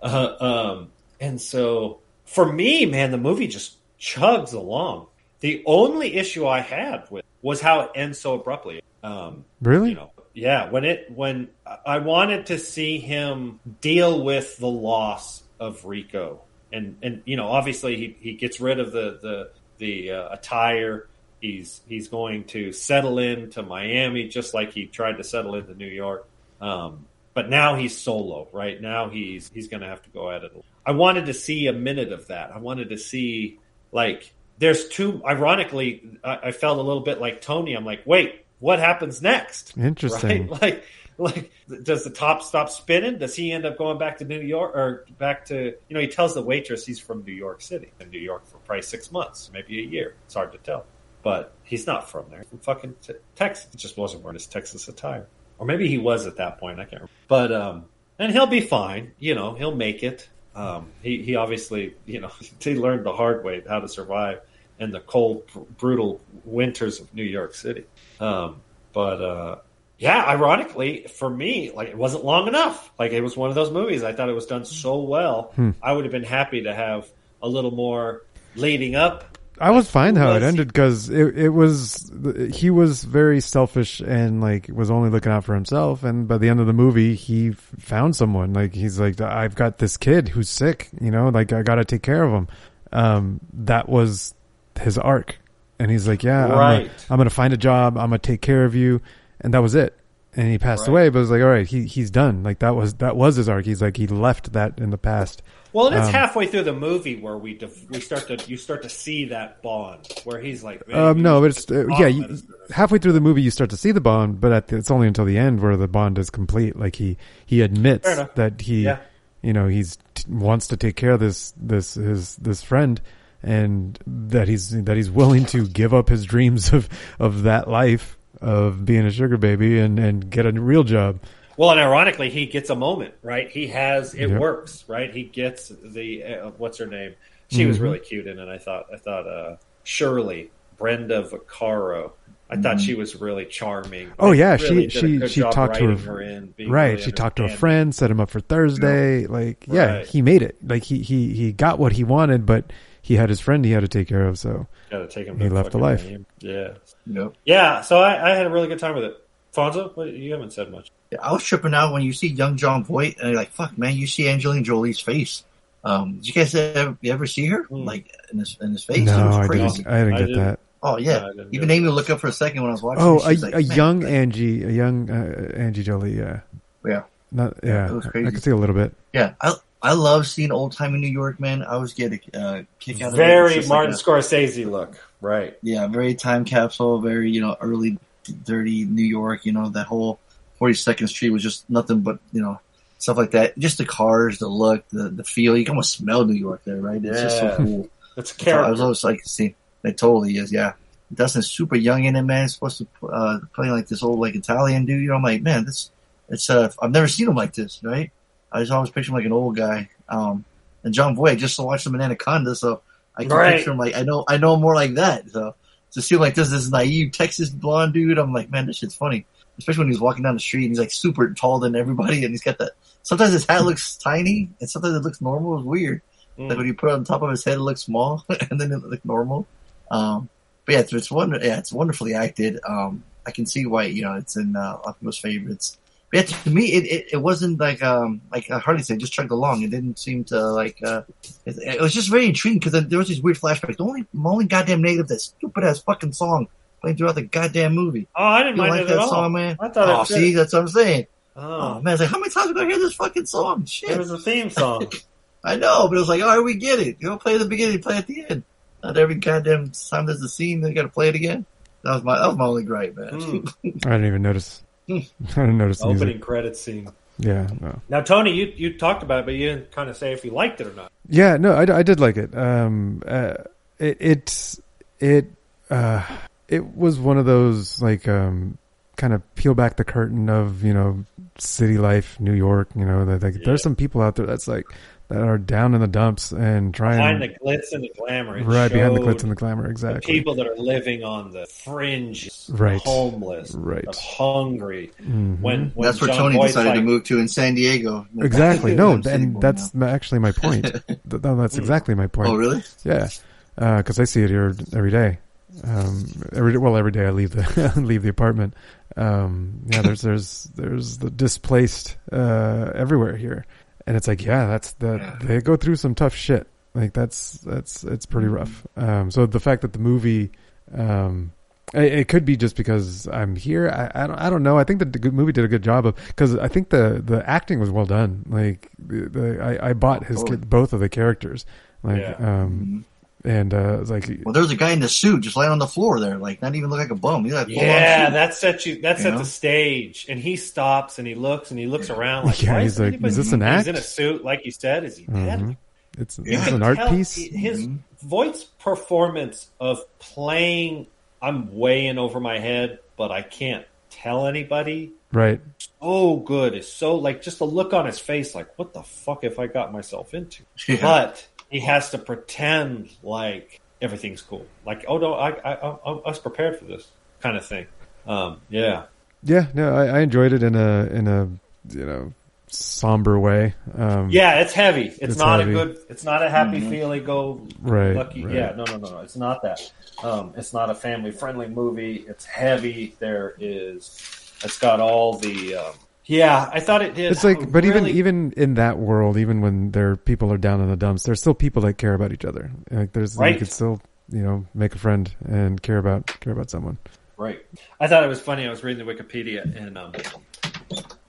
Uh, 0.00 0.36
um 0.40 0.90
and 1.20 1.40
so 1.40 1.98
for 2.24 2.50
me 2.50 2.86
man 2.86 3.10
the 3.10 3.18
movie 3.18 3.48
just 3.48 3.76
chugs 4.00 4.54
along. 4.54 5.06
The 5.40 5.62
only 5.66 6.14
issue 6.16 6.46
i 6.46 6.60
had 6.60 7.04
with 7.10 7.24
was 7.42 7.60
how 7.60 7.80
it 7.80 7.90
ends 7.94 8.18
so 8.18 8.34
abruptly. 8.34 8.80
Um 9.02 9.44
Really? 9.60 9.90
you 9.90 9.96
know 9.96 10.12
yeah 10.34 10.70
when 10.70 10.84
it 10.84 11.10
when 11.10 11.48
i 11.86 11.98
wanted 11.98 12.46
to 12.46 12.58
see 12.58 12.98
him 12.98 13.60
deal 13.80 14.22
with 14.22 14.56
the 14.58 14.68
loss 14.68 15.42
of 15.60 15.84
rico. 15.84 16.40
And 16.72 16.96
and 17.02 17.22
you 17.24 17.36
know 17.36 17.48
obviously 17.48 17.96
he, 17.96 18.16
he 18.20 18.32
gets 18.34 18.60
rid 18.60 18.78
of 18.80 18.92
the 18.92 19.18
the 19.22 19.50
the 19.78 20.10
uh, 20.12 20.28
attire. 20.32 21.08
He's 21.40 21.80
he's 21.88 22.08
going 22.08 22.44
to 22.44 22.72
settle 22.72 23.18
into 23.18 23.62
miami 23.62 24.28
just 24.28 24.54
like 24.54 24.72
he 24.72 24.86
tried 24.86 25.18
to 25.18 25.24
settle 25.24 25.54
into 25.54 25.74
new 25.74 25.86
york. 25.86 26.28
Um 26.60 27.06
but 27.34 27.48
now 27.48 27.76
he's 27.76 27.96
solo 27.96 28.48
right? 28.52 28.80
Now 28.80 29.08
he's 29.08 29.50
he's 29.54 29.68
going 29.68 29.80
to 29.80 29.86
have 29.86 30.02
to 30.02 30.10
go 30.10 30.30
at 30.30 30.44
it 30.44 30.52
i 30.84 30.90
wanted 30.90 31.26
to 31.26 31.34
see 31.34 31.66
a 31.66 31.72
minute 31.72 32.12
of 32.12 32.26
that. 32.28 32.50
I 32.50 32.58
wanted 32.58 32.90
to 32.90 32.98
see 32.98 33.58
like 33.92 34.32
there's 34.58 34.88
two 34.88 35.22
ironically 35.24 36.18
I, 36.24 36.36
I 36.44 36.52
felt 36.52 36.78
a 36.78 36.82
little 36.82 37.02
bit 37.02 37.20
like 37.20 37.40
tony. 37.40 37.74
I'm 37.74 37.84
like 37.84 38.02
wait 38.04 38.44
what 38.60 38.80
happens 38.80 39.22
next? 39.22 39.74
Interesting. 39.76 40.48
right? 40.48 40.62
Like 40.62 40.84
like 41.20 41.50
does 41.82 42.04
the 42.04 42.10
top 42.10 42.42
stop 42.42 42.70
spinning? 42.70 43.18
Does 43.18 43.34
he 43.34 43.50
end 43.50 43.66
up 43.66 43.76
going 43.76 43.98
back 43.98 44.18
to 44.18 44.24
new 44.24 44.40
york 44.40 44.74
or 44.76 45.04
back 45.18 45.44
to 45.46 45.74
you 45.88 45.94
know 45.94 45.98
he 45.98 46.06
tells 46.06 46.32
the 46.32 46.42
waitress 46.42 46.86
he's 46.86 47.00
from 47.00 47.24
new 47.24 47.32
york 47.32 47.60
city 47.60 47.90
in 47.98 48.08
new 48.10 48.20
york 48.20 48.46
for 48.46 48.58
probably 48.58 48.82
six 48.82 49.10
months 49.10 49.50
maybe 49.52 49.80
a 49.80 49.82
year. 49.82 50.14
It's 50.26 50.34
hard 50.34 50.52
to 50.52 50.58
tell. 50.58 50.86
But 51.24 51.54
he's 51.64 51.88
not 51.88 52.08
from 52.08 52.26
there. 52.30 52.44
From 52.44 52.60
fucking 52.60 52.94
t- 53.02 53.14
texas 53.34 53.66
He 53.72 53.78
just 53.78 53.96
wasn't 53.98 54.22
wearing 54.22 54.36
his 54.36 54.46
texas 54.46 54.86
attire. 54.86 55.26
Or 55.58 55.66
maybe 55.66 55.88
he 55.88 55.98
was 55.98 56.26
at 56.26 56.36
that 56.36 56.58
point 56.58 56.78
i 56.78 56.84
can't 56.84 57.02
remember. 57.02 57.12
But 57.26 57.50
um 57.52 57.86
and 58.20 58.30
he'll 58.30 58.46
be 58.46 58.60
fine 58.60 59.10
you 59.18 59.34
know 59.34 59.54
he'll 59.54 59.74
make 59.74 60.04
it. 60.04 60.28
Um 60.54 60.92
he, 61.02 61.20
he 61.22 61.34
obviously 61.34 61.96
you 62.06 62.20
know 62.20 62.30
he 62.60 62.76
learned 62.76 63.04
the 63.04 63.12
hard 63.12 63.44
way 63.44 63.60
how 63.68 63.80
to 63.80 63.88
survive 63.88 64.40
in 64.78 64.92
the 64.92 65.00
cold 65.00 65.48
br- 65.52 65.62
brutal 65.78 66.20
winters 66.44 67.00
of 67.00 67.12
new 67.12 67.24
york 67.24 67.54
city. 67.56 67.86
Um 68.20 68.60
but 68.92 69.20
uh 69.20 69.56
yeah, 69.98 70.24
ironically, 70.24 71.06
for 71.08 71.28
me, 71.28 71.70
like 71.74 71.88
it 71.88 71.96
wasn't 71.98 72.24
long 72.24 72.48
enough. 72.48 72.90
Like 72.98 73.12
it 73.12 73.20
was 73.20 73.36
one 73.36 73.48
of 73.48 73.54
those 73.54 73.70
movies. 73.70 74.02
I 74.04 74.12
thought 74.12 74.28
it 74.28 74.34
was 74.34 74.46
done 74.46 74.64
so 74.64 74.98
well. 75.02 75.52
Hmm. 75.56 75.70
I 75.82 75.92
would 75.92 76.04
have 76.04 76.12
been 76.12 76.22
happy 76.24 76.62
to 76.62 76.74
have 76.74 77.08
a 77.42 77.48
little 77.48 77.70
more 77.72 78.22
leading 78.56 78.94
up. 78.94 79.24
I 79.60 79.70
was 79.72 79.90
fine 79.90 80.14
how 80.14 80.34
it 80.34 80.42
ended 80.44 80.68
because 80.68 81.08
it 81.10 81.36
it 81.36 81.48
was 81.48 82.12
he 82.54 82.70
was 82.70 83.02
very 83.02 83.40
selfish 83.40 83.98
and 83.98 84.40
like 84.40 84.68
was 84.72 84.88
only 84.88 85.10
looking 85.10 85.32
out 85.32 85.42
for 85.42 85.54
himself. 85.54 86.04
And 86.04 86.28
by 86.28 86.38
the 86.38 86.48
end 86.48 86.60
of 86.60 86.68
the 86.68 86.72
movie, 86.72 87.16
he 87.16 87.50
found 87.50 88.14
someone. 88.14 88.52
Like 88.52 88.72
he's 88.72 89.00
like, 89.00 89.20
I've 89.20 89.56
got 89.56 89.78
this 89.78 89.96
kid 89.96 90.28
who's 90.28 90.48
sick. 90.48 90.88
You 91.00 91.10
know, 91.10 91.28
like 91.30 91.52
I 91.52 91.62
got 91.62 91.74
to 91.74 91.84
take 91.84 92.02
care 92.02 92.22
of 92.22 92.32
him. 92.32 92.48
Um, 92.92 93.40
that 93.64 93.88
was 93.88 94.32
his 94.80 94.96
arc, 94.96 95.36
and 95.80 95.90
he's 95.90 96.06
like, 96.06 96.22
yeah, 96.22 96.44
I'm 96.44 96.48
gonna- 96.50 96.60
Right. 96.60 96.90
I'm 97.10 97.16
gonna 97.18 97.28
find 97.28 97.52
a 97.52 97.56
job. 97.58 97.96
I'm 97.98 98.10
gonna 98.10 98.18
take 98.18 98.40
care 98.40 98.64
of 98.64 98.76
you, 98.76 99.00
and 99.40 99.54
that 99.54 99.62
was 99.62 99.74
it. 99.74 99.94
And 100.36 100.48
he 100.50 100.58
passed 100.58 100.82
Right. 100.82 100.88
away, 100.90 101.08
but 101.08 101.18
it 101.18 101.22
was 101.22 101.30
like, 101.30 101.42
all 101.42 101.48
right, 101.48 101.66
he 101.66 101.84
he's 101.84 102.10
done. 102.10 102.42
Like 102.42 102.58
that 102.60 102.76
was 102.76 102.94
that 102.94 103.16
was 103.16 103.36
his 103.36 103.48
arc. 103.48 103.64
He's 103.64 103.80
like 103.82 103.96
he 103.96 104.06
left 104.06 104.52
that 104.52 104.78
in 104.78 104.90
the 104.90 104.98
past. 104.98 105.42
Well, 105.72 105.86
and 105.88 105.96
it's 105.96 106.08
Um, 106.08 106.14
halfway 106.14 106.46
through 106.46 106.62
the 106.64 106.72
movie 106.74 107.16
where 107.20 107.36
we 107.36 107.54
def- 107.54 107.90
we 107.90 108.00
start 108.00 108.26
to 108.28 108.38
you 108.48 108.56
start 108.56 108.82
to 108.82 108.88
see 108.88 109.26
that 109.26 109.62
bond 109.62 110.06
where 110.24 110.38
he's 110.40 110.62
like, 110.62 110.82
Um, 110.92 111.22
no, 111.22 111.40
but 111.40 111.50
it's 111.50 111.70
uh, 111.70 111.86
yeah. 111.98 112.06
You, 112.06 112.38
halfway 112.70 112.98
through 112.98 113.12
the 113.12 113.20
movie, 113.20 113.42
you 113.42 113.50
start 113.50 113.70
to 113.70 113.76
see 113.76 113.90
the 113.90 114.00
bond, 114.00 114.40
but 114.40 114.52
at 114.52 114.68
the, 114.68 114.76
it's 114.76 114.90
only 114.90 115.08
until 115.08 115.24
the 115.24 115.38
end 115.38 115.60
where 115.60 115.76
the 115.76 115.88
bond 115.88 116.18
is 116.18 116.30
complete. 116.30 116.76
Like 116.78 116.96
he 116.96 117.16
he 117.44 117.62
admits 117.62 118.08
that 118.34 118.60
he, 118.60 118.82
Yeah. 118.84 118.98
you 119.42 119.52
know, 119.54 119.66
he's 119.66 119.98
t- 120.14 120.24
wants 120.28 120.68
to 120.68 120.76
take 120.76 120.94
care 120.96 121.12
of 121.12 121.20
this 121.20 121.52
this 121.56 121.94
his 121.94 122.36
this 122.36 122.62
friend, 122.62 123.00
and 123.42 123.98
that 124.06 124.46
he's 124.48 124.70
that 124.84 124.96
he's 124.96 125.10
willing 125.10 125.46
to 125.46 125.66
give 125.66 125.94
up 125.94 126.08
his 126.10 126.24
dreams 126.26 126.72
of 126.72 126.88
of 127.18 127.42
that 127.44 127.68
life 127.68 128.17
of 128.40 128.84
being 128.84 129.04
a 129.06 129.10
sugar 129.10 129.36
baby 129.36 129.78
and 129.78 129.98
and 129.98 130.30
get 130.30 130.46
a 130.46 130.52
real 130.52 130.84
job. 130.84 131.18
Well, 131.56 131.70
and 131.70 131.80
ironically, 131.80 132.30
he 132.30 132.46
gets 132.46 132.70
a 132.70 132.76
moment, 132.76 133.14
right? 133.22 133.50
He 133.50 133.66
has 133.68 134.14
it 134.14 134.28
Yep. 134.30 134.40
works, 134.40 134.84
right? 134.86 135.12
He 135.12 135.24
gets 135.24 135.72
the 135.82 136.22
uh, 136.24 136.50
what's 136.58 136.78
her 136.78 136.86
name? 136.86 137.14
She 137.50 137.66
was 137.66 137.78
Mhm. 137.78 137.82
really 137.82 137.98
cute 137.98 138.26
in 138.26 138.38
it. 138.38 138.48
I 138.48 138.58
thought. 138.58 138.86
I 138.92 138.96
thought 138.96 139.26
uh, 139.26 139.56
Shirley 139.84 140.50
Brenda 140.76 141.22
Vaccaro. 141.24 142.12
I 142.50 142.56
thought 142.56 142.80
she 142.80 142.94
was 142.94 143.14
really 143.16 143.44
charming. 143.44 144.10
Oh 144.18 144.28
Like, 144.30 144.38
yeah, 144.38 144.52
really 144.56 144.88
she 144.88 145.20
she 145.20 145.28
she 145.28 145.40
talked 145.42 145.74
to 145.76 145.88
writing 145.88 145.98
her, 145.98 146.20
in, 146.22 146.54
right. 146.68 146.90
really 146.92 147.02
she 147.02 147.12
talked 147.12 147.36
to 147.36 147.44
a 147.44 147.48
friend, 147.48 147.94
set 147.94 148.10
him 148.10 148.20
up 148.20 148.30
for 148.30 148.40
Thursday. 148.40 149.26
Like 149.26 149.66
yeah, 149.68 149.96
Right. 149.98 150.06
he 150.06 150.22
made 150.22 150.42
it. 150.42 150.56
Like 150.66 150.82
he 150.84 150.98
he 151.02 151.34
he 151.34 151.52
got 151.52 151.78
what 151.78 151.92
he 151.92 152.04
wanted, 152.04 152.46
but 152.46 152.72
he 153.02 153.16
had 153.16 153.28
his 153.28 153.40
friend 153.40 153.64
he 153.64 153.72
had 153.72 153.80
to 153.80 153.88
take 153.88 154.08
care 154.08 154.26
of. 154.26 154.38
So 154.38 154.66
Got 154.90 154.98
to 155.00 155.08
take 155.08 155.26
him. 155.26 155.38
He 155.38 155.48
left 155.50 155.72
the 155.72 155.78
life. 155.78 156.02
Miami. 156.04 156.24
Yeah, 156.40 156.68
Yep. 157.06 157.34
yeah. 157.44 157.80
So 157.82 157.98
I, 158.00 158.30
I 158.32 158.34
had 158.34 158.46
a 158.46 158.50
really 158.50 158.68
good 158.68 158.78
time 158.78 158.94
with 158.94 159.04
it. 159.04 159.22
Fonso, 159.54 159.94
what, 159.96 160.08
you 160.08 160.32
haven't 160.32 160.52
said 160.52 160.70
much. 160.70 160.90
Yeah, 161.10 161.18
I 161.22 161.32
was 161.32 161.42
tripping 161.44 161.74
out 161.74 161.92
when 161.92 162.02
you 162.02 162.12
see 162.12 162.28
young 162.28 162.56
Jon 162.56 162.84
Voight, 162.84 163.16
and 163.18 163.28
you're 163.30 163.36
like, 163.38 163.50
"Fuck, 163.50 163.76
man!" 163.76 163.94
You 163.96 164.06
see 164.06 164.28
Angelina 164.28 164.62
Jolie's 164.62 165.00
face. 165.00 165.42
Um, 165.84 166.16
did 166.16 166.26
you 166.28 166.32
guys 166.34 166.54
ever, 166.54 166.96
you 167.00 167.12
ever 167.12 167.26
see 167.26 167.46
her 167.46 167.66
like 167.70 168.14
in 168.32 168.38
his 168.38 168.56
in 168.60 168.72
his 168.72 168.84
face? 168.84 169.04
no, 169.06 169.26
was 169.26 169.36
I 169.36 169.48
didn't. 169.48 169.86
I 169.86 169.98
didn't 170.04 170.14
I 170.14 170.18
get 170.18 170.26
didn't. 170.26 170.44
that. 170.44 170.60
Oh 170.82 170.96
yeah, 170.98 171.30
No, 171.34 171.46
even 171.52 171.70
Amy 171.70 171.86
would 171.86 171.94
look 171.94 172.08
up 172.10 172.20
for 172.20 172.28
a 172.28 172.32
second 172.32 172.62
when 172.62 172.70
I 172.70 172.72
was 172.72 172.82
watching. 172.82 173.02
Oh, 173.02 173.18
a, 173.24 173.34
like, 173.34 173.54
a 173.54 173.62
young 173.62 174.00
like- 174.00 174.12
Angie, 174.12 174.62
a 174.64 174.70
young 174.70 175.10
uh, 175.10 175.52
Angie 175.56 175.82
Jolie. 175.82 176.16
Yeah, 176.16 176.40
yeah, 176.86 177.02
not 177.32 177.54
yeah. 177.64 177.88
it 177.88 177.92
was 177.92 178.06
I 178.06 178.30
could 178.30 178.42
see 178.42 178.50
a 178.50 178.56
little 178.56 178.74
bit. 178.76 178.94
yeah. 179.12 179.34
I 179.40 179.54
I 179.82 179.92
love 179.92 180.26
seeing 180.26 180.50
old 180.52 180.72
time 180.72 180.94
in 180.94 181.00
New 181.00 181.06
York, 181.10 181.38
man. 181.40 181.62
I 181.62 181.72
always 181.74 181.94
get 181.94 182.12
a 182.12 182.38
uh, 182.40 182.62
kick 182.80 183.00
out 183.02 183.12
of 183.12 183.18
it. 183.18 183.22
It's 183.22 183.26
Very 183.26 183.54
just 183.54 183.68
like 183.68 183.76
Martin 183.76 183.94
a- 183.94 183.96
Scorsese 183.96 184.68
look, 184.70 184.96
right? 185.20 185.56
yeah, 185.62 185.86
very 185.88 186.14
time 186.14 186.44
capsule, 186.44 187.00
very 187.00 187.30
you 187.30 187.40
know 187.40 187.56
early 187.60 187.98
dirty 188.44 188.84
New 188.84 189.04
York. 189.04 189.46
You 189.46 189.52
know 189.52 189.68
that 189.70 189.86
whole 189.86 190.18
Forty 190.58 190.74
Second 190.74 191.08
Street 191.08 191.30
was 191.30 191.42
just 191.42 191.68
nothing 191.70 192.00
but 192.00 192.18
you 192.32 192.40
know 192.40 192.60
stuff 192.98 193.16
like 193.16 193.32
that. 193.32 193.58
Just 193.58 193.78
the 193.78 193.84
cars, 193.84 194.38
the 194.38 194.48
look, 194.48 194.88
the 194.90 195.08
the 195.08 195.24
feel. 195.24 195.56
You 195.56 195.64
can 195.64 195.72
almost 195.72 195.92
smell 195.94 196.24
New 196.24 196.34
York 196.34 196.62
there, 196.64 196.76
right? 196.80 197.04
It's 197.04 197.20
just 197.20 197.38
so 197.38 197.56
cool. 197.56 197.88
It's 198.16 198.32
a 198.32 198.34
So 198.34 198.50
I 198.50 198.70
was 198.70 198.80
character. 198.80 198.82
always 198.82 199.04
like, 199.04 199.20
see, 199.24 199.54
it 199.84 199.96
totally 199.98 200.36
is. 200.36 200.52
Yeah, 200.52 200.72
Dustin's 201.12 201.50
super 201.50 201.76
young 201.76 202.04
in 202.04 202.16
it, 202.16 202.22
man. 202.22 202.42
He's 202.42 202.54
supposed 202.54 202.78
to 202.78 203.06
uh, 203.08 203.38
play 203.54 203.70
like 203.70 203.88
this 203.88 204.02
old 204.02 204.18
like 204.18 204.34
Italian 204.34 204.84
dude. 204.84 205.02
You 205.02 205.08
know, 205.08 205.14
I'm 205.16 205.22
like, 205.22 205.42
man, 205.42 205.64
this 205.64 205.90
it's 206.28 206.50
uh, 206.50 206.70
I've 206.80 206.90
never 206.90 207.08
seen 207.08 207.28
him 207.28 207.34
like 207.36 207.54
this, 207.54 207.80
right? 207.82 208.10
I 208.52 208.60
just 208.60 208.72
always 208.72 208.90
picture 208.90 209.10
him 209.10 209.16
like 209.16 209.26
an 209.26 209.32
old 209.32 209.56
guy. 209.56 209.88
Um, 210.08 210.44
and 210.84 210.94
John 210.94 211.14
Boy, 211.14 211.30
I 211.30 211.34
just 211.34 211.58
watched 211.58 211.86
him 211.86 211.94
in 211.94 212.00
Anaconda, 212.00 212.54
so 212.54 212.82
I 213.16 213.24
can 213.24 213.32
Right. 213.32 213.56
picture 213.56 213.72
him 213.72 213.78
like 213.78 213.94
I 213.96 214.02
know 214.02 214.24
I 214.28 214.36
know 214.36 214.56
more 214.56 214.74
like 214.74 214.94
that. 214.94 215.30
So 215.30 215.54
to 215.92 216.02
see 216.02 216.14
him 216.14 216.20
like 216.20 216.34
this, 216.34 216.50
this 216.50 216.70
naive 216.70 217.12
Texas 217.12 217.50
blonde 217.50 217.94
dude, 217.94 218.18
I'm 218.18 218.32
like, 218.32 218.50
man, 218.50 218.66
this 218.66 218.76
shit's 218.78 218.94
funny. 218.94 219.26
Especially 219.58 219.80
when 219.84 219.88
he's 219.88 220.00
walking 220.00 220.22
down 220.22 220.34
the 220.34 220.40
street 220.40 220.64
and 220.64 220.70
he's 220.70 220.78
like 220.78 220.92
super 220.92 221.32
tall 221.34 221.58
than 221.58 221.74
everybody, 221.74 222.22
and 222.24 222.32
he's 222.32 222.42
got 222.42 222.58
that. 222.58 222.72
Sometimes 223.02 223.32
his 223.32 223.44
hat 223.46 223.64
looks 223.64 223.96
tiny, 223.96 224.50
and 224.60 224.70
sometimes 224.70 224.94
it 224.94 225.02
looks 225.02 225.20
normal. 225.20 225.58
It's 225.58 225.66
weird. 225.66 226.02
Mm. 226.38 226.48
Like 226.48 226.58
when 226.58 226.66
you 226.68 226.74
put 226.74 226.90
it 226.90 226.92
on 226.92 227.04
top 227.04 227.22
of 227.22 227.30
his 227.30 227.44
head, 227.44 227.54
it 227.56 227.60
looks 227.60 227.82
small, 227.82 228.24
and 228.50 228.60
then 228.60 228.70
it 228.70 228.84
looks 228.84 229.04
normal. 229.04 229.46
Um, 229.90 230.28
but 230.64 230.72
yeah, 230.74 230.80
it's, 230.80 230.92
it's 230.92 231.10
wonder, 231.10 231.38
yeah, 231.42 231.58
it's 231.58 231.72
wonderfully 231.72 232.14
acted. 232.14 232.60
Um, 232.68 233.02
I 233.26 233.30
can 233.30 233.46
see 233.46 233.66
why 233.66 233.84
you 233.84 234.02
know 234.02 234.14
it's 234.14 234.36
in 234.36 234.56
uh, 234.56 234.78
lot 234.84 235.14
favorites. 235.14 235.78
But 236.10 236.30
yeah, 236.30 236.36
to 236.38 236.50
me, 236.50 236.72
it, 236.72 236.84
it, 236.84 237.06
it 237.12 237.16
wasn't 237.18 237.60
like 237.60 237.82
um 237.82 238.22
like 238.32 238.48
Harley 238.48 238.82
said, 238.82 238.98
just 238.98 239.12
chugged 239.12 239.30
along. 239.30 239.62
It 239.62 239.70
didn't 239.70 239.98
seem 239.98 240.24
to 240.24 240.40
like 240.48 240.78
uh, 240.82 241.02
it, 241.44 241.58
it 241.58 241.80
was 241.80 241.92
just 241.92 242.10
very 242.10 242.26
intriguing 242.26 242.58
because 242.60 242.72
there 242.88 242.98
was 242.98 243.08
these 243.08 243.20
weird 243.20 243.36
flashbacks. 243.36 243.76
The 243.76 243.82
only 243.84 244.06
the 244.12 244.28
only 244.28 244.46
goddamn 244.46 244.80
negative 244.82 245.08
that 245.08 245.20
stupid 245.20 245.64
ass 245.64 245.80
fucking 245.80 246.12
song 246.12 246.48
playing 246.80 246.96
throughout 246.96 247.16
the 247.16 247.22
goddamn 247.22 247.74
movie. 247.74 248.08
Oh, 248.16 248.24
I 248.24 248.42
didn't 248.42 248.56
You 248.56 248.62
mind 248.62 248.70
like 248.72 248.80
it 248.82 248.88
that 248.88 248.92
at 248.94 248.98
all. 249.00 249.08
song, 249.08 249.32
man? 249.34 249.56
I 249.60 249.68
thought 249.68 249.88
oh, 249.88 250.04
see, 250.04 250.32
that's 250.32 250.52
what 250.54 250.60
I'm 250.60 250.68
saying. 250.68 251.06
Oh, 251.36 251.42
Oh 251.76 251.80
man, 251.82 251.92
it's 251.94 252.00
like 252.00 252.10
how 252.10 252.18
many 252.18 252.30
times 252.30 252.46
are 252.46 252.54
we 252.54 252.60
gonna 252.60 252.70
hear 252.70 252.78
this 252.78 252.94
fucking 252.94 253.26
song? 253.26 253.64
Shit. 253.66 253.90
it 253.90 253.98
was 253.98 254.10
a 254.10 254.18
theme 254.18 254.48
song. 254.50 254.90
I 255.44 255.56
know, 255.56 255.86
but 255.88 255.96
it 255.96 256.00
was 256.00 256.08
like, 256.08 256.22
all 256.22 256.36
right, 256.36 256.44
we 256.44 256.54
get 256.54 256.80
it. 256.80 256.96
You 257.00 257.08
don't 257.08 257.20
play 257.22 257.34
at 257.34 257.38
the 257.40 257.46
beginning, 257.46 257.80
play 257.80 257.96
at 257.98 258.06
the 258.06 258.24
end. 258.28 258.42
Not 258.82 258.96
every 258.96 259.16
goddamn 259.16 259.72
time 259.90 260.06
there's 260.06 260.22
a 260.22 260.28
scene, 260.28 260.60
they 260.60 260.72
got 260.72 260.82
to 260.82 260.88
play 260.88 261.08
it 261.08 261.14
again. 261.14 261.44
That 261.84 261.94
was 261.94 262.02
my 262.04 262.18
that 262.18 262.26
was 262.28 262.36
my 262.36 262.46
only 262.46 262.64
gripe, 262.64 262.96
man. 262.96 263.20
Hmm. 263.20 263.38
I 263.86 263.90
didn't 263.92 264.06
even 264.06 264.22
notice. 264.22 264.62
I 264.90 265.00
didn't 265.26 265.58
notice 265.58 265.78
the 265.78 265.86
Opening 265.86 266.04
music. 266.06 266.22
credits 266.22 266.60
scene. 266.60 266.88
Yeah, 267.18 267.48
no. 267.60 267.80
Now, 267.88 268.00
Tony, 268.00 268.32
you 268.32 268.52
you 268.56 268.78
talked 268.78 269.02
about 269.02 269.20
it, 269.20 269.24
but 269.26 269.34
you 269.34 269.48
didn't 269.48 269.72
kind 269.72 269.90
of 269.90 269.96
say 269.96 270.12
if 270.12 270.24
you 270.24 270.30
liked 270.30 270.60
it 270.60 270.68
or 270.68 270.72
not. 270.74 270.92
Yeah, 271.08 271.36
no, 271.36 271.52
I, 271.52 271.78
I 271.78 271.82
did 271.82 271.98
like 272.00 272.16
it. 272.16 272.36
Um, 272.36 273.02
uh, 273.06 273.34
it 273.78 273.96
it 274.00 274.54
it 275.00 275.26
uh, 275.70 276.04
it 276.48 276.76
was 276.76 276.98
one 276.98 277.18
of 277.18 277.26
those 277.26 277.82
like 277.82 278.06
um, 278.06 278.56
kind 278.96 279.12
of 279.12 279.34
peel 279.34 279.54
back 279.54 279.76
the 279.76 279.84
curtain 279.84 280.28
of 280.30 280.62
you 280.62 280.72
know 280.74 281.04
city 281.38 281.76
life, 281.78 282.18
New 282.20 282.34
York. 282.34 282.68
You 282.76 282.84
know, 282.84 283.04
that 283.04 283.22
like, 283.22 283.34
Yeah. 283.34 283.40
there's 283.46 283.62
some 283.62 283.74
people 283.76 284.00
out 284.00 284.14
there 284.16 284.26
that's 284.26 284.46
like 284.46 284.66
that 285.08 285.20
are 285.22 285.38
down 285.38 285.74
in 285.74 285.80
the 285.80 285.86
dumps 285.86 286.32
and 286.32 286.74
trying 286.74 286.98
Behind 286.98 287.22
the 287.22 287.28
glitz 287.42 287.72
and 287.72 287.82
the 287.82 287.90
glamour, 287.98 288.38
it 288.38 288.44
right 288.44 288.70
behind 288.70 288.94
the 288.94 289.00
glitz 289.00 289.22
and 289.22 289.30
the 289.30 289.34
glamour. 289.36 289.64
the 289.64 289.70
Exactly. 289.70 290.12
people 290.12 290.34
that 290.34 290.46
are 290.46 290.56
living 290.56 291.02
on 291.02 291.30
the 291.32 291.46
fringe, 291.46 292.30
Right. 292.50 292.80
homeless, 292.82 293.54
Right. 293.54 293.84
the 293.90 293.98
hungry. 293.98 294.90
Mhm. 295.02 295.40
When, 295.40 295.72
when 295.74 295.86
That's 295.86 296.00
where 296.00 296.08
John 296.08 296.18
Tony 296.18 296.36
Boyd's 296.36 296.52
decided 296.54 296.74
to 296.74 296.82
move 296.82 297.04
to 297.04 297.18
in 297.18 297.28
San 297.28 297.54
Diego. 297.54 298.06
Exactly. 298.20 298.74
No, 298.78 299.00
and 299.08 299.40
that's 299.40 299.74
now. 299.74 299.86
actually 299.86 300.18
my 300.20 300.32
point. 300.32 300.66
No, 301.22 301.36
that's 301.36 301.56
exactly 301.58 301.94
my 301.94 302.06
point. 302.06 302.28
Oh, 302.28 302.36
really? 302.36 302.62
Yeah, 302.84 303.08
because 303.56 303.98
I 303.98 304.04
see 304.04 304.22
it 304.22 304.28
here 304.30 304.54
every 304.74 304.90
day. 304.90 305.18
Um, 305.64 306.04
every 306.34 306.56
well, 306.58 306.76
every 306.76 306.92
day 306.92 307.06
I 307.06 307.10
leave 307.10 307.30
the 307.30 307.72
leave 307.76 308.02
the 308.02 308.10
apartment. 308.10 308.54
Um, 308.96 309.62
yeah, 309.66 309.82
there's 309.82 310.02
there's 310.02 310.44
there's 310.54 310.98
the 310.98 311.10
displaced 311.10 311.96
uh, 312.12 312.70
everywhere 312.74 313.16
here, 313.16 313.44
and 313.88 313.96
it's 313.96 314.06
like 314.06 314.22
yeah, 314.22 314.46
that's 314.46 314.72
that 314.74 315.20
they 315.22 315.40
go 315.40 315.56
through 315.56 315.76
some 315.76 315.94
tough 315.94 316.14
shit. 316.14 316.46
Like 316.74 316.92
that's 316.92 317.38
that's 317.40 317.82
it's 317.82 318.04
pretty 318.06 318.28
rough. 318.28 318.66
Um, 318.76 319.10
so 319.10 319.24
the 319.26 319.40
fact 319.40 319.62
that 319.62 319.72
the 319.72 319.78
movie, 319.78 320.30
um, 320.72 321.32
it, 321.72 321.92
it 322.00 322.08
could 322.08 322.24
be 322.26 322.36
just 322.36 322.54
because 322.54 323.08
I'm 323.08 323.34
here. 323.34 323.68
I, 323.70 324.04
I 324.04 324.06
don't 324.06 324.18
I 324.18 324.30
don't 324.30 324.42
know. 324.42 324.58
I 324.58 324.64
think 324.64 324.80
the 324.80 325.10
movie 325.10 325.32
did 325.32 325.44
a 325.44 325.48
good 325.48 325.62
job 325.62 325.86
of 325.86 325.96
because 326.08 326.36
I 326.36 326.48
think 326.48 326.68
the 326.68 327.02
the 327.04 327.28
acting 327.28 327.58
was 327.60 327.70
well 327.70 327.86
done. 327.86 328.24
Like 328.28 328.70
the, 328.78 329.08
the 329.08 329.42
I, 329.42 329.70
I 329.70 329.72
bought 329.72 330.04
his 330.04 330.22
kid, 330.22 330.48
both 330.50 330.72
of 330.74 330.80
the 330.80 330.88
characters. 330.90 331.46
Like 331.82 332.00
Yeah. 332.02 332.16
um, 332.18 332.84
and 333.24 333.52
uh, 333.52 333.78
it's 333.80 333.90
like 333.90 334.08
Well, 334.24 334.32
there's 334.32 334.50
a 334.50 334.56
guy 334.56 334.70
in 334.70 334.80
the 334.80 334.88
suit 334.88 335.22
just 335.22 335.36
laying 335.36 335.50
on 335.52 335.58
the 335.58 335.66
floor 335.66 335.98
there, 336.00 336.16
like 336.18 336.40
not 336.42 336.54
even 336.54 336.70
look 336.70 336.78
like 336.78 336.90
a 336.90 336.94
bum. 336.94 337.24
He's 337.24 337.34
like 337.34 337.48
Yeah, 337.48 338.10
that 338.10 338.34
sets 338.34 338.64
you. 338.66 338.80
That 338.82 338.98
You 338.98 339.02
sets 339.02 339.12
know? 339.14 339.18
the 339.18 339.24
stage, 339.24 340.06
and 340.08 340.20
he 340.20 340.36
stops 340.36 340.98
and 340.98 341.06
he 341.08 341.14
looks 341.14 341.50
and 341.50 341.58
he 341.58 341.66
looks 341.66 341.90
around 341.90 342.26
like, 342.26 342.42
Yeah, 342.42 342.60
he's 342.62 342.74
is 342.74 342.78
like, 342.80 342.86
anybody- 342.88 343.08
is 343.10 343.16
this 343.16 343.32
an 343.32 343.42
act? 343.42 343.58
He's 343.60 343.68
in 343.68 343.76
a 343.76 343.80
suit, 343.82 344.24
like 344.24 344.44
you 344.44 344.50
said. 344.52 344.84
Is 344.84 344.96
he 344.98 345.06
dead? 345.06 345.40
Mhm. 345.40 345.56
It's, 345.98 346.18
You 346.18 346.24
it's 346.26 346.46
an 346.46 346.62
art 346.62 346.78
piece. 346.90 347.14
His 347.16 347.66
Mhm. 347.66 347.78
voice 348.02 348.44
performance 348.60 349.48
of 349.60 349.80
playing, 349.98 350.86
I'm 351.20 351.54
way 351.56 351.86
in 351.86 351.98
over 351.98 352.20
my 352.20 352.38
head, 352.38 352.78
but 352.96 353.10
I 353.10 353.22
can't 353.22 353.64
tell 353.90 354.26
anybody. 354.26 354.92
Right. 355.12 355.40
So 355.80 356.16
good. 356.18 356.54
It's 356.54 356.68
so 356.68 356.94
like 356.96 357.22
just 357.22 357.38
the 357.40 357.46
look 357.46 357.72
on 357.72 357.86
his 357.86 357.98
face, 357.98 358.34
like 358.34 358.56
what 358.56 358.74
the 358.74 358.82
fuck 358.82 359.24
have 359.24 359.38
I 359.38 359.46
got 359.48 359.72
myself 359.72 360.14
into? 360.14 360.42
Yeah. 360.68 360.76
But 360.82 361.26
he 361.50 361.60
has 361.60 361.90
to 361.90 361.98
pretend 361.98 362.90
like 363.02 363.60
everything's 363.80 364.22
cool. 364.22 364.46
Like, 364.66 364.84
oh 364.88 364.98
no, 364.98 365.14
I 365.14 365.30
I, 365.30 365.52
I, 365.54 365.68
I 365.84 366.08
was 366.08 366.18
prepared 366.18 366.58
for 366.58 366.64
this 366.64 366.86
kind 367.20 367.36
of 367.36 367.44
thing. 367.46 367.66
Um, 368.06 368.40
yeah. 368.48 368.84
Yeah, 369.22 369.46
no, 369.54 369.74
I, 369.74 369.86
I 369.86 370.00
enjoyed 370.00 370.32
it 370.32 370.42
in 370.42 370.54
a 370.54 370.86
in 370.86 371.08
a 371.08 371.28
you 371.70 371.84
know 371.86 372.12
somber 372.50 373.18
way. 373.18 373.54
Um, 373.76 374.08
Yeah, 374.10 374.40
it's 374.40 374.52
heavy. 374.52 374.86
It's, 374.86 374.98
It's 375.00 375.16
not 375.16 375.40
heavy. 375.40 375.52
a 375.52 375.54
good. 375.54 375.78
It's 375.90 376.04
not 376.04 376.22
a 376.22 376.30
happy 376.30 376.60
feeling. 376.60 377.04
go 377.04 377.46
Right, 377.60 377.94
lucky. 377.96 378.24
right. 378.24 378.34
Yeah, 378.34 378.52
no, 378.56 378.64
no, 378.64 378.76
no, 378.78 378.90
no. 378.90 379.00
It's 379.00 379.16
not 379.16 379.42
that. 379.42 379.60
Um, 380.02 380.32
it's 380.36 380.52
not 380.54 380.70
a 380.70 380.74
family 380.74 381.10
friendly 381.10 381.48
movie. 381.48 382.04
It's 382.08 382.24
heavy. 382.24 382.94
There 383.00 383.34
is. 383.38 384.00
It's 384.44 384.58
got 384.58 384.80
all 384.80 385.18
the. 385.18 385.56
Um, 385.56 385.74
yeah, 386.08 386.50
I 386.52 386.58
thought 386.60 386.82
it 386.82 386.94
did. 386.94 387.12
It's 387.12 387.22
like, 387.22 387.52
but 387.52 387.64
even 387.64 387.84
really- 387.84 387.98
even 387.98 388.32
in 388.36 388.54
that 388.54 388.78
world, 388.78 389.16
even 389.18 389.40
when 389.40 389.70
there 389.70 389.94
people 389.96 390.32
are 390.32 390.38
down 390.38 390.60
in 390.60 390.68
the 390.68 390.76
dumps, 390.76 391.04
there's 391.04 391.20
still 391.20 391.34
people 391.34 391.62
that 391.62 391.74
care 391.74 391.94
about 391.94 392.12
each 392.12 392.24
other. 392.24 392.50
Like 392.70 392.92
there's 392.92 393.16
Right. 393.16 393.34
you 393.34 393.38
could 393.38 393.52
still 393.52 393.80
you 394.10 394.22
know 394.22 394.46
make 394.54 394.74
a 394.74 394.78
friend 394.78 395.14
and 395.26 395.62
care 395.62 395.78
about 395.78 396.06
care 396.20 396.32
about 396.32 396.50
someone. 396.50 396.78
Right. 397.18 397.40
I 397.78 397.88
thought 397.88 398.02
it 398.04 398.08
was 398.08 398.20
funny. 398.20 398.46
I 398.46 398.50
was 398.50 398.64
reading 398.64 398.84
the 398.86 398.92
Wikipedia, 398.92 399.42
and 399.56 399.76
um, 399.76 399.92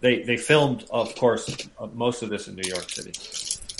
they 0.02 0.24
they 0.24 0.38
filmed, 0.38 0.86
of 0.92 1.16
course, 1.16 1.56
uh, 1.80 1.88
most 1.94 2.22
of 2.24 2.30
this 2.30 2.48
in 2.48 2.56
New 2.56 2.68
York 2.68 2.90
City. 2.90 3.14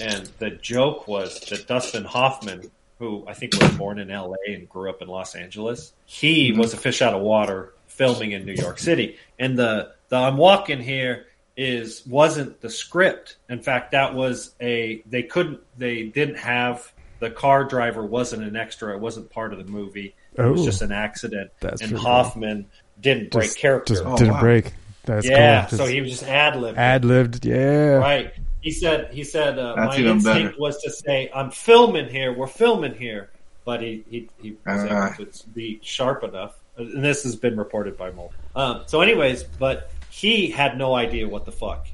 And 0.02 0.30
the 0.40 0.52
joke 0.52 1.08
was 1.08 1.40
that 1.50 1.68
Dustin 1.68 2.06
Hoffman, 2.06 2.72
who 3.00 3.26
I 3.28 3.34
think 3.34 3.60
was 3.60 3.72
born 3.78 4.00
in 4.00 4.10
L.A. 4.12 4.54
and 4.54 4.70
grew 4.70 4.90
up 4.90 5.02
in 5.02 5.10
Los 5.10 5.36
Angeles, 5.36 5.92
he 6.06 6.54
was 6.54 6.74
a 6.74 6.78
fish 6.78 7.02
out 7.02 7.14
of 7.14 7.22
water 7.22 7.74
filming 7.88 8.32
in 8.32 8.46
New 8.46 8.54
York 8.54 8.80
City. 8.80 9.18
And 9.38 9.58
the 9.60 9.92
the 10.10 10.18
I'm 10.18 10.38
walking 10.38 10.80
here 10.80 11.26
is 11.58 12.06
wasn't 12.06 12.62
the 12.62 12.70
script. 12.70 13.38
In 13.50 13.62
fact, 13.62 13.92
that 13.92 14.14
was 14.16 14.54
a 14.62 15.02
they 15.10 15.24
couldn't 15.24 15.60
they 15.78 16.04
didn't 16.04 16.38
have 16.38 16.92
the 17.20 17.30
car 17.30 17.64
driver 17.66 18.06
wasn't 18.06 18.44
an 18.44 18.56
extra. 18.56 18.94
It 18.96 19.00
wasn't 19.00 19.30
part 19.30 19.52
of 19.54 19.60
the 19.60 19.70
movie. 19.72 20.16
It 20.36 20.42
was 20.44 20.64
just 20.64 20.82
an 20.82 20.92
accident. 20.94 21.52
That's 21.60 21.82
and 21.82 21.92
really 21.92 22.04
Hoffman 22.04 22.66
didn't 23.02 23.32
break 23.32 23.46
Just, 23.48 23.58
character. 23.60 23.94
just 23.96 24.06
Oh, 24.06 24.16
didn't 24.18 24.36
wow. 24.36 24.40
break. 24.42 24.74
That's 25.04 25.28
yeah, 25.28 25.66
cool. 25.66 25.80
so 25.80 25.86
he 25.86 26.02
was 26.02 26.12
just 26.12 26.24
ad 26.24 26.56
libbed. 26.56 26.78
ad 26.78 27.04
libbed. 27.04 27.44
Yeah. 27.46 27.96
Right. 27.96 28.34
He 28.62 28.72
said. 28.72 29.12
He 29.14 29.24
said. 29.24 29.58
Uh, 29.58 29.74
That's 29.76 29.98
my 29.98 30.04
instinct 30.04 30.24
better. 30.52 30.54
was 30.60 30.78
to 30.84 30.92
say, 30.92 31.30
"I'm 31.34 31.50
filming 31.52 32.10
here. 32.10 32.32
We're 32.34 32.48
filming 32.48 32.94
here," 32.94 33.30
but 33.66 33.82
he 33.82 34.04
he, 34.10 34.30
he 34.42 34.52
was 34.52 34.58
Ah. 34.90 35.14
able 35.20 35.32
to 35.32 35.50
be 35.50 35.80
sharp 35.82 36.24
enough. 36.24 36.56
And 36.78 37.04
this 37.04 37.24
has 37.24 37.36
been 37.36 37.58
reported 37.58 37.98
by 37.98 38.12
Mole. 38.12 38.32
Um, 38.56 38.84
so, 38.86 39.02
anyways, 39.02 39.44
but 39.44 39.90
he 40.10 40.50
had 40.52 40.78
no 40.78 40.94
idea 40.94 41.28
what 41.28 41.46
the 41.46 41.52
fuck. 41.52 41.88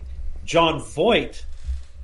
Jon 0.45 0.79
Voight 0.81 1.43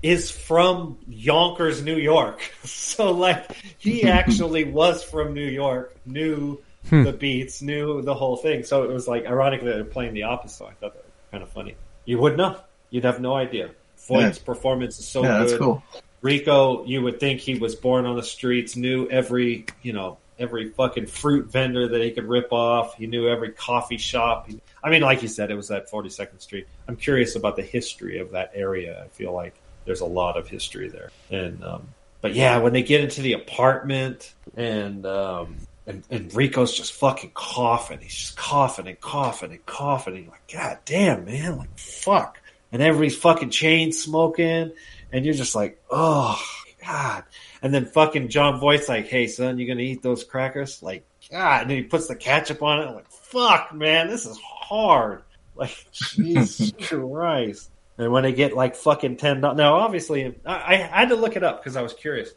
is 0.02 0.32
from 0.32 0.98
Yonkers, 1.08 1.84
New 1.84 1.98
York. 1.98 2.42
So, 2.64 3.12
like, 3.12 3.50
he 3.78 4.04
actually 4.08 4.66
was 4.66 5.04
from 5.04 5.34
New 5.34 5.48
York, 5.48 5.96
knew 6.06 6.60
Hmm. 6.90 7.04
the 7.04 7.14
beats, 7.14 7.62
knew 7.62 8.02
the 8.02 8.16
whole 8.16 8.38
thing. 8.38 8.64
So 8.64 8.84
it 8.84 8.90
was 8.92 9.08
like 9.08 9.28
ironically 9.28 9.72
they're 9.72 9.84
playing 9.84 10.16
the 10.16 10.24
opposite. 10.24 10.64
I 10.66 10.72
thought 10.72 10.94
that 10.96 11.06
was 11.06 11.14
kind 11.30 11.44
of 11.44 11.50
funny. 11.52 11.76
You 12.06 12.18
would 12.18 12.36
know. 12.38 12.58
You'd 12.90 13.04
have 13.04 13.22
no 13.22 13.36
idea. 13.36 13.70
Voight's 14.08 14.40
performance 14.40 14.98
is 14.98 15.08
so 15.08 15.22
yeah, 15.22 15.38
good. 15.38 15.48
that's 15.50 15.60
cool. 15.60 15.84
Rico, 16.22 16.84
you 16.86 17.04
would 17.04 17.20
think 17.20 17.40
he 17.40 17.56
was 17.60 17.76
born 17.76 18.08
on 18.08 18.16
the 18.16 18.24
streets, 18.24 18.76
knew 18.76 19.08
every, 19.10 19.68
you 19.84 19.94
know, 19.94 20.18
every 20.42 20.70
fucking 20.70 21.06
fruit 21.06 21.52
vendor 21.52 21.88
that 21.88 22.02
he 22.02 22.12
could 22.12 22.26
rip 22.26 22.52
off. 22.52 22.96
He 22.96 23.08
knew 23.08 23.30
every 23.30 23.52
coffee 23.52 23.98
shop. 23.98 24.50
I 24.84 24.90
mean, 24.90 25.02
like 25.02 25.22
you 25.22 25.28
said, 25.28 25.52
it 25.52 25.56
was 25.56 25.72
at 25.72 25.90
42nd 25.90 26.42
Street. 26.42 26.68
I'm 26.88 26.96
curious 26.96 27.36
about 27.36 27.56
the 27.56 27.62
history 27.62 28.20
of 28.20 28.32
that 28.32 28.52
area. 28.54 29.04
I 29.04 29.08
feel 29.10 29.34
like 29.34 29.54
there's 29.86 30.02
a 30.02 30.06
lot 30.06 30.38
of 30.38 30.48
history 30.48 30.90
there. 30.90 31.12
And, 31.30 31.64
um, 31.64 31.88
but 32.22 32.34
yeah, 32.34 32.58
when 32.58 32.74
they 32.74 32.84
get 32.84 33.02
into 33.02 33.22
the 33.22 33.34
apartment 33.34 34.34
and, 34.56 35.06
um, 35.06 35.58
and, 35.88 36.04
and 36.10 36.34
Rico's 36.34 36.76
just 36.76 36.94
fucking 36.94 37.32
coughing. 37.34 38.00
He's 38.00 38.16
just 38.16 38.38
coughing 38.38 38.88
and 38.88 39.00
coughing 39.00 39.52
and 39.52 39.66
coughing. 39.66 40.16
And 40.16 40.24
you're 40.26 40.32
like, 40.32 40.52
God 40.52 40.78
damn, 40.86 41.26
man. 41.26 41.58
Like, 41.58 41.78
fuck. 41.78 42.40
And 42.72 42.82
everybody's 42.82 43.18
fucking 43.18 43.50
chain 43.50 43.92
smoking. 43.92 44.72
And 45.12 45.26
you're 45.26 45.34
just 45.34 45.56
like, 45.56 45.82
oh, 45.90 46.42
God. 46.86 47.24
And 47.62 47.74
then 47.74 47.86
fucking 47.86 48.30
Jon 48.30 48.60
Voight's 48.60 48.90
like, 48.90 49.08
hey, 49.08 49.28
son, 49.28 49.60
you 49.60 49.66
going 49.68 49.78
to 49.78 49.84
eat 49.84 50.02
those 50.02 50.24
crackers? 50.24 50.82
Like, 50.82 51.04
God. 51.30 51.62
And 51.62 51.70
then 51.70 51.78
he 51.78 51.84
puts 51.84 52.08
the 52.08 52.16
ketchup 52.16 52.64
on 52.64 52.80
it. 52.80 52.88
I'm 52.88 52.96
like, 52.96 53.12
fuck, 53.12 53.74
man. 53.74 54.08
This 54.10 54.26
is 54.26 54.40
hard. 54.40 55.24
Like, 55.54 55.76
Jesus 55.92 56.72
Christ. 56.82 57.70
And 57.98 58.12
when 58.12 58.24
they 58.24 58.32
get 58.32 58.56
like 58.56 58.74
fucking 58.76 59.18
ten 59.18 59.42
dollars, 59.42 59.58
now 59.58 59.76
obviously 59.76 60.34
I, 60.46 60.76
I 60.76 60.76
had 61.02 61.10
to 61.10 61.16
look 61.16 61.36
it 61.36 61.44
up 61.44 61.62
because 61.62 61.76
I 61.76 61.82
was 61.82 61.94
curious. 61.94 62.30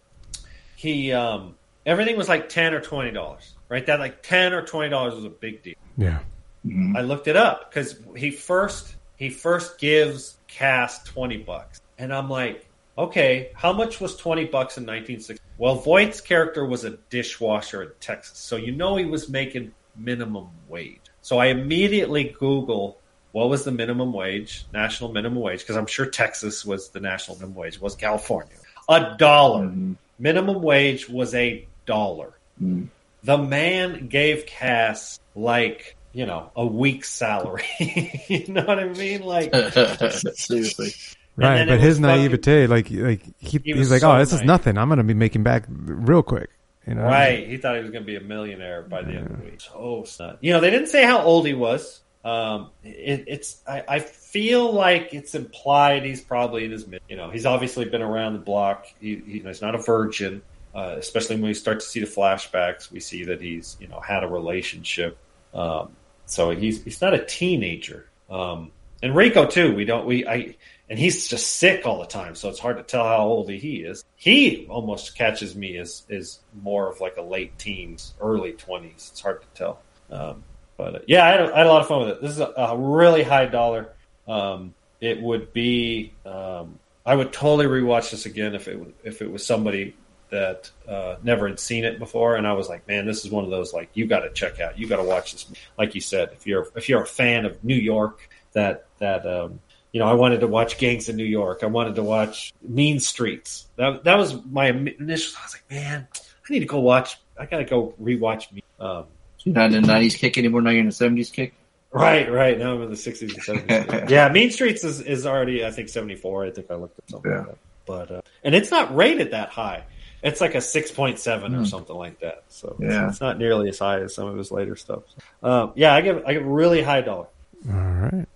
He 0.76 1.12
um 1.12 1.54
everything 1.86 2.16
was 2.18 2.28
like 2.28 2.48
ten 2.48 2.74
or 2.74 2.80
twenty 2.80 3.12
dollars, 3.12 3.54
right? 3.68 3.86
That 3.86 4.00
like 4.00 4.22
ten 4.22 4.52
or 4.52 4.62
twenty 4.62 4.90
dollars 4.90 5.14
was 5.14 5.24
a 5.24 5.30
big 5.30 5.62
deal. 5.62 5.76
Yeah. 5.96 6.18
Mhm. 6.66 6.96
I 6.96 7.02
looked 7.02 7.28
it 7.28 7.36
up 7.36 7.70
because 7.70 7.98
he 8.16 8.30
first 8.32 8.96
he 9.16 9.30
first 9.30 9.78
gives 9.78 10.36
Cass 10.48 11.02
twenty 11.04 11.36
bucks, 11.38 11.80
and 11.98 12.12
I'm 12.12 12.28
like, 12.28 12.68
okay, 12.96 13.50
how 13.54 13.72
much 13.72 14.00
was 14.00 14.16
twenty 14.16 14.44
bucks 14.44 14.76
in 14.76 14.84
1960? 14.84 15.42
Well, 15.58 15.76
Voight's 15.76 16.20
character 16.20 16.64
was 16.64 16.84
a 16.84 16.90
dishwasher 17.10 17.82
in 17.82 17.90
Texas, 18.00 18.38
so 18.38 18.56
you 18.56 18.72
know 18.72 18.96
he 18.96 19.04
was 19.04 19.28
making 19.28 19.72
minimum 19.96 20.48
wage. 20.68 21.00
So 21.22 21.38
I 21.38 21.46
immediately 21.46 22.34
Google 22.38 22.98
what 23.34 23.48
was 23.48 23.64
the 23.64 23.72
minimum 23.72 24.12
wage, 24.12 24.64
national 24.72 25.12
minimum 25.12 25.42
wage, 25.42 25.58
because 25.58 25.74
I'm 25.74 25.86
sure 25.86 26.06
Texas 26.06 26.64
was 26.64 26.90
the 26.90 27.00
national 27.00 27.36
minimum 27.38 27.56
wage, 27.56 27.80
was 27.80 27.96
California. 27.96 28.54
A 28.88 29.16
dollar. 29.18 29.64
Mm-hmm. 29.64 29.94
Minimum 30.20 30.62
wage 30.62 31.08
was 31.08 31.34
a 31.34 31.66
dollar. 31.84 32.38
Mm-hmm. 32.62 32.84
The 33.24 33.38
man 33.38 34.06
gave 34.06 34.46
Cass 34.46 35.18
like, 35.34 35.96
you 36.12 36.26
know, 36.26 36.52
a 36.54 36.64
week's 36.64 37.10
salary. 37.10 37.64
you 38.28 38.46
know 38.46 38.62
what 38.62 38.78
I 38.78 38.84
mean? 38.90 39.22
Like 39.22 39.52
Seriously. 40.36 40.92
Right, 41.36 41.66
but 41.66 41.80
his 41.80 41.98
was 41.98 42.06
fucking- 42.06 42.22
naivete, 42.22 42.66
like, 42.68 42.90
like 42.90 43.22
he, 43.38 43.58
He 43.58 43.72
he's 43.72 43.90
like, 43.90 44.00
so 44.00 44.12
oh, 44.12 44.18
this 44.18 44.32
is 44.32 44.42
nothing. 44.42 44.78
I'm 44.78 44.88
gonna 44.88 45.04
be 45.04 45.14
making 45.14 45.42
back 45.42 45.64
real 45.68 46.22
quick. 46.22 46.50
You 46.86 46.94
know, 46.94 47.02
Right. 47.04 47.48
He 47.48 47.56
thought 47.56 47.76
he 47.76 47.82
was 47.82 47.90
going 47.90 48.02
to 48.02 48.06
be 48.06 48.16
a 48.16 48.20
millionaire 48.20 48.82
by 48.82 49.00
the 49.02 49.12
end 49.12 49.26
of 49.30 49.38
the 49.38 49.44
week. 49.44 49.60
So 49.60 50.04
sad. 50.06 50.36
You 50.42 50.52
know, 50.52 50.60
they 50.60 50.68
didn't 50.68 50.88
say 50.88 51.04
how 51.04 51.22
old 51.22 51.46
he 51.46 51.54
was. 51.54 52.02
Um, 52.26 52.70
it, 52.82 53.24
it's 53.26 53.62
I, 53.66 53.82
I 53.88 53.98
feel 54.00 54.70
like 54.70 55.14
it's 55.14 55.34
implied 55.34 56.04
he's 56.04 56.20
probably 56.20 56.66
in 56.66 56.70
his 56.72 56.86
mid. 56.86 57.00
You 57.08 57.16
know, 57.16 57.30
he's 57.30 57.46
obviously 57.46 57.86
been 57.86 58.02
around 58.02 58.34
the 58.34 58.38
block. 58.40 58.86
He, 59.00 59.16
he, 59.16 59.38
he's 59.38 59.62
not 59.62 59.74
a 59.74 59.78
virgin. 59.78 60.42
Uh, 60.74 60.96
especially 60.98 61.36
when 61.36 61.44
we 61.46 61.54
start 61.54 61.80
to 61.80 61.86
see 61.86 62.00
the 62.00 62.06
flashbacks, 62.06 62.90
we 62.90 63.00
see 63.00 63.24
that 63.24 63.40
he's 63.40 63.76
you 63.80 63.88
know 63.88 64.00
had 64.00 64.22
a 64.24 64.28
relationship. 64.28 65.16
Um, 65.54 65.92
so 66.26 66.50
he's 66.50 66.82
he's 66.84 67.00
not 67.00 67.14
a 67.14 67.24
teenager. 67.24 68.06
Um, 68.28 68.72
and 69.02 69.14
Rico 69.14 69.46
too. 69.46 69.74
We 69.74 69.84
don't 69.84 70.04
we 70.06 70.26
I 70.26 70.56
and 70.88 70.98
he's 70.98 71.28
just 71.28 71.54
sick 71.54 71.86
all 71.86 72.00
the 72.00 72.06
time, 72.06 72.34
so 72.34 72.48
it's 72.48 72.58
hard 72.58 72.76
to 72.76 72.82
tell 72.82 73.04
how 73.04 73.24
old 73.24 73.48
he 73.48 73.76
is. 73.76 74.04
He 74.16 74.66
almost 74.68 75.16
catches 75.16 75.56
me 75.56 75.78
as 75.78 76.04
is 76.08 76.40
more 76.62 76.90
of 76.90 77.00
like 77.00 77.16
a 77.16 77.22
late 77.22 77.58
teens, 77.58 78.14
early 78.20 78.52
twenties. 78.52 79.10
It's 79.12 79.20
hard 79.20 79.42
to 79.42 79.48
tell. 79.54 79.80
Um, 80.10 80.44
but 80.76 80.94
uh, 80.94 80.98
yeah, 81.06 81.24
I 81.24 81.28
had, 81.30 81.40
had 81.40 81.66
a 81.66 81.68
lot 81.68 81.80
of 81.80 81.88
fun 81.88 82.00
with 82.00 82.08
it. 82.10 82.22
This 82.22 82.32
is 82.32 82.40
a, 82.40 82.52
a 82.56 82.76
really 82.76 83.22
high 83.22 83.46
dollar. 83.46 83.92
Um, 84.28 84.74
it 85.00 85.20
would 85.20 85.52
be. 85.52 86.12
Um, 86.26 86.78
I 87.06 87.14
would 87.14 87.32
totally 87.32 87.66
rewatch 87.66 88.10
this 88.10 88.26
again 88.26 88.54
if 88.54 88.68
it 88.68 88.78
if 89.04 89.22
it 89.22 89.30
was 89.30 89.44
somebody 89.44 89.94
that 90.30 90.70
uh, 90.88 91.16
never 91.22 91.46
had 91.48 91.60
seen 91.60 91.84
it 91.84 91.98
before, 91.98 92.36
and 92.36 92.46
I 92.46 92.54
was 92.54 92.68
like, 92.68 92.88
man, 92.88 93.06
this 93.06 93.24
is 93.24 93.30
one 93.30 93.44
of 93.44 93.50
those 93.50 93.72
like 93.72 93.90
you 93.94 94.06
got 94.06 94.20
to 94.20 94.30
check 94.30 94.58
out. 94.60 94.78
You 94.78 94.88
got 94.88 94.96
to 94.96 95.04
watch 95.04 95.32
this. 95.32 95.46
Like 95.78 95.94
you 95.94 96.00
said, 96.00 96.30
if 96.32 96.46
you're 96.46 96.66
if 96.74 96.88
you're 96.88 97.02
a 97.02 97.06
fan 97.06 97.44
of 97.44 97.62
New 97.62 97.76
York, 97.76 98.28
that 98.52 98.86
that 98.98 99.26
um, 99.26 99.60
you 99.94 100.00
know, 100.00 100.06
I 100.06 100.14
wanted 100.14 100.40
to 100.40 100.48
watch 100.48 100.76
Gangs 100.78 101.08
in 101.08 101.14
New 101.16 101.24
York. 101.24 101.60
I 101.62 101.66
wanted 101.66 101.94
to 101.94 102.02
watch 102.02 102.52
Mean 102.60 102.98
Streets. 102.98 103.68
That 103.76 104.02
that 104.04 104.18
was 104.18 104.34
my 104.44 104.66
initial. 104.66 105.36
I 105.40 105.44
was 105.46 105.54
like, 105.54 105.64
man, 105.70 106.08
I 106.12 106.52
need 106.52 106.60
to 106.60 106.66
go 106.66 106.80
watch. 106.80 107.16
I 107.38 107.46
got 107.46 107.58
to 107.58 107.64
go 107.64 107.94
rewatch. 108.02 108.50
Me. 108.52 108.64
Um, 108.80 109.04
You're 109.44 109.54
not 109.54 109.72
in 109.72 109.82
the 109.84 109.88
'90s 109.88 110.18
kick 110.18 110.36
anymore. 110.36 110.62
Now 110.62 110.70
you're 110.70 110.80
in 110.80 110.86
the 110.86 110.92
'70s 110.92 111.32
kick. 111.32 111.54
Right, 111.92 112.28
right. 112.28 112.58
Now 112.58 112.74
I'm 112.74 112.82
in 112.82 112.90
the 112.90 112.96
60s 112.96 113.48
and 113.48 113.68
70s. 113.68 114.10
yeah, 114.10 114.28
Mean 114.28 114.50
Streets 114.50 114.82
is, 114.82 115.00
is 115.00 115.26
already, 115.26 115.64
I 115.64 115.70
think, 115.70 115.88
74. 115.88 116.46
I 116.46 116.50
think 116.50 116.68
I 116.68 116.74
looked 116.74 116.98
at 116.98 117.08
something 117.08 117.30
like 117.30 117.46
that. 117.46 117.58
But, 117.86 118.10
uh, 118.10 118.22
and 118.42 118.52
it's 118.52 118.72
not 118.72 118.96
rated 118.96 119.30
that 119.30 119.50
high. 119.50 119.84
It's 120.20 120.40
like 120.40 120.56
a 120.56 120.58
6.7 120.58 121.54
or 121.54 121.58
Hmm. 121.58 121.64
something 121.66 121.94
like 121.94 122.18
that. 122.18 122.42
So 122.48 122.74
it's- 122.80 122.92
Yeah. 122.92 123.08
it's, 123.10 123.20
not 123.20 123.38
nearly 123.38 123.68
as 123.68 123.78
high 123.78 124.00
as 124.00 124.12
some 124.12 124.26
of 124.26 124.36
his 124.36 124.50
later 124.50 124.74
stuff. 124.74 125.04
Um, 125.40 125.70
yeah, 125.76 125.94
I 125.94 126.00
give, 126.00 126.24
I 126.26 126.32
give 126.32 126.44
really 126.44 126.82
high 126.82 127.00
dollar. 127.02 127.26
All 127.68 127.74
right. 127.80 128.26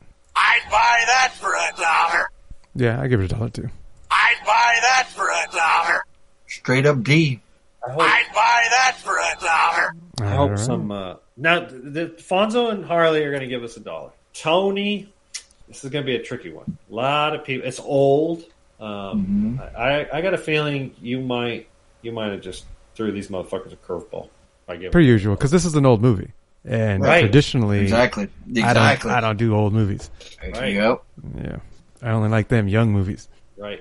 I'd 0.65 0.71
buy 0.71 1.03
that 1.07 1.33
for 1.35 1.53
a 1.55 1.81
dollar. 1.81 2.31
Yeah, 2.75 3.01
I 3.01 3.07
give 3.09 3.21
it 3.21 3.25
a 3.25 3.29
dollar 3.29 3.51
too. 3.51 3.69
I'd 4.11 4.41
buy 4.45 4.79
that 4.83 5.09
for 5.09 5.29
a 5.29 5.47
dollar. 5.53 6.05
Straight 6.47 6.87
up 6.87 7.03
D. 7.03 7.41
I 7.87 7.91
hope, 7.93 8.03
I'd 8.03 8.27
buy 8.35 8.67
that 8.71 8.97
for 8.99 9.17
a 9.17 9.37
dollar. 9.41 9.95
I 10.21 10.35
hope 10.35 10.51
right. 10.51 10.59
some, 10.59 10.91
uh, 10.91 11.15
now 11.37 11.61
the, 11.61 11.77
the 11.77 12.07
Fonso 12.19 12.71
and 12.73 12.85
Harley 12.85 13.23
are 13.25 13.31
going 13.31 13.43
to 13.43 13.49
give 13.49 13.63
us 13.63 13.77
a 13.77 13.81
dollar. 13.81 14.11
Tony, 14.35 15.13
this 15.69 15.85
is 15.85 15.91
going 15.91 16.05
to 16.05 16.07
be 16.07 16.17
a 16.17 16.23
tricky 16.23 16.51
one. 16.51 16.77
A 16.91 16.95
lot 16.95 17.35
of 17.35 17.45
people, 17.45 17.67
it's 17.67 17.81
old. 17.81 18.45
Um, 18.81 19.61
I, 19.77 20.07
I 20.13 20.21
got 20.21 20.35
a 20.35 20.39
feeling 20.39 20.95
you 21.01 21.21
might, 21.21 21.69
you 22.03 22.13
might 22.13 22.33
have 22.33 22.41
just 22.41 22.65
threw 22.95 23.13
these 23.13 23.29
motherfuckers 23.29 23.73
a 23.73 23.77
curveball 23.77 24.29
by 24.67 24.77
giving 24.77 24.93
Per 24.93 25.01
usual, 25.01 25.35
because 25.35 25.51
this 25.51 25.65
is 25.65 25.75
an 25.75 25.87
old 25.87 26.03
movie, 26.03 26.33
and 26.65 27.03
Right. 27.03 27.21
traditionally, 27.21 27.81
Exactly. 27.81 28.25
I 28.25 28.27
don't, 28.27 28.59
Exactly. 28.59 29.11
I 29.13 29.21
don't 29.21 29.37
do 29.37 29.55
old 29.55 29.73
movies. 29.73 30.11
There 30.43 30.51
Right. 30.53 30.73
you 30.73 30.81
go. 30.81 31.01
Yeah, 31.37 31.57
I 32.03 32.11
only 32.11 32.29
like 32.29 32.49
them 32.49 32.69
young 32.69 32.93
movies. 32.93 33.29
Right. 33.57 33.81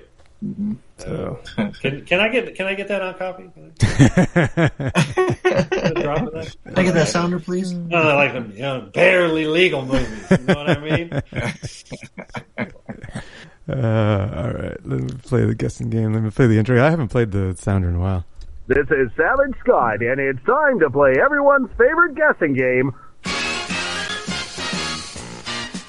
So, 0.98 1.40
Can 1.82 2.04
can 2.06 2.20
I 2.20 2.28
get 2.28 2.54
can 2.54 2.66
I 2.66 2.74
get 2.74 2.86
that 2.88 3.02
on 3.02 3.14
copy? 3.14 3.50
Can 3.54 3.72
I 3.80 4.70
get 5.42 5.96
a 5.96 6.02
drop 6.02 6.22
of 6.26 6.32
that? 6.32 6.54
Can 6.64 6.78
I 6.78 6.82
get 6.84 6.94
that 6.94 7.08
sounder, 7.08 7.40
please? 7.40 7.72
No, 7.72 7.96
I 8.10 8.14
like 8.14 8.32
them, 8.34 8.52
you 8.54 8.62
know, 8.62 8.80
barely 8.92 9.46
legal 9.46 9.84
movies. 9.84 10.30
You 10.30 10.36
know 10.38 10.54
what 10.54 10.70
I 10.70 10.78
mean? 10.78 11.12
uh, 13.68 14.28
all 14.36 14.50
right, 14.52 14.76
let 14.86 15.00
me 15.00 15.08
play 15.24 15.44
the 15.44 15.54
guessing 15.56 15.90
game. 15.90 16.12
Let 16.12 16.22
me 16.22 16.30
play 16.30 16.46
the 16.46 16.58
intro. 16.58 16.80
I 16.84 16.90
haven't 16.90 17.08
played 17.08 17.32
the 17.32 17.54
sounder 17.56 17.88
in 17.88 17.96
a 17.96 18.00
while. 18.00 18.24
This 18.68 18.86
is 18.90 19.10
Savage 19.16 19.54
Scott, 19.60 20.02
and 20.02 20.20
it's 20.20 20.44
time 20.44 20.78
to 20.80 20.90
play 20.90 21.14
everyone's 21.18 21.70
favorite 21.78 22.14
guessing 22.14 22.52
game. 22.52 22.92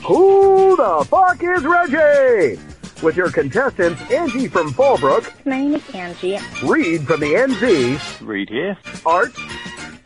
Who 0.06 0.78
the 0.78 1.06
fuck 1.10 1.44
is 1.44 1.64
Reggie? 1.66 2.58
With 3.04 3.18
your 3.18 3.32
contestants 3.32 4.02
Angie 4.12 4.48
from 4.48 4.72
Fallbrook, 4.74 5.46
My 5.46 5.58
name 5.58 5.76
is 5.76 5.90
Angie. 5.94 6.40
Reed 6.64 7.06
from 7.06 7.20
the 7.20 7.34
NZ, 7.34 8.26
Reed 8.26 8.48
here. 8.50 8.78
Art, 9.06 9.34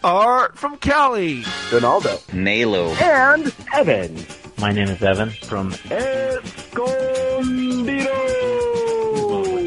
Art 0.03 0.57
from 0.57 0.77
Cali. 0.77 1.43
Donaldo, 1.69 2.17
Nalo. 2.31 2.99
and 3.01 3.53
Evan. 3.73 4.17
My 4.57 4.71
name 4.71 4.89
is 4.89 5.01
Evan 5.03 5.29
from 5.29 5.71
Escondido. 5.91 7.03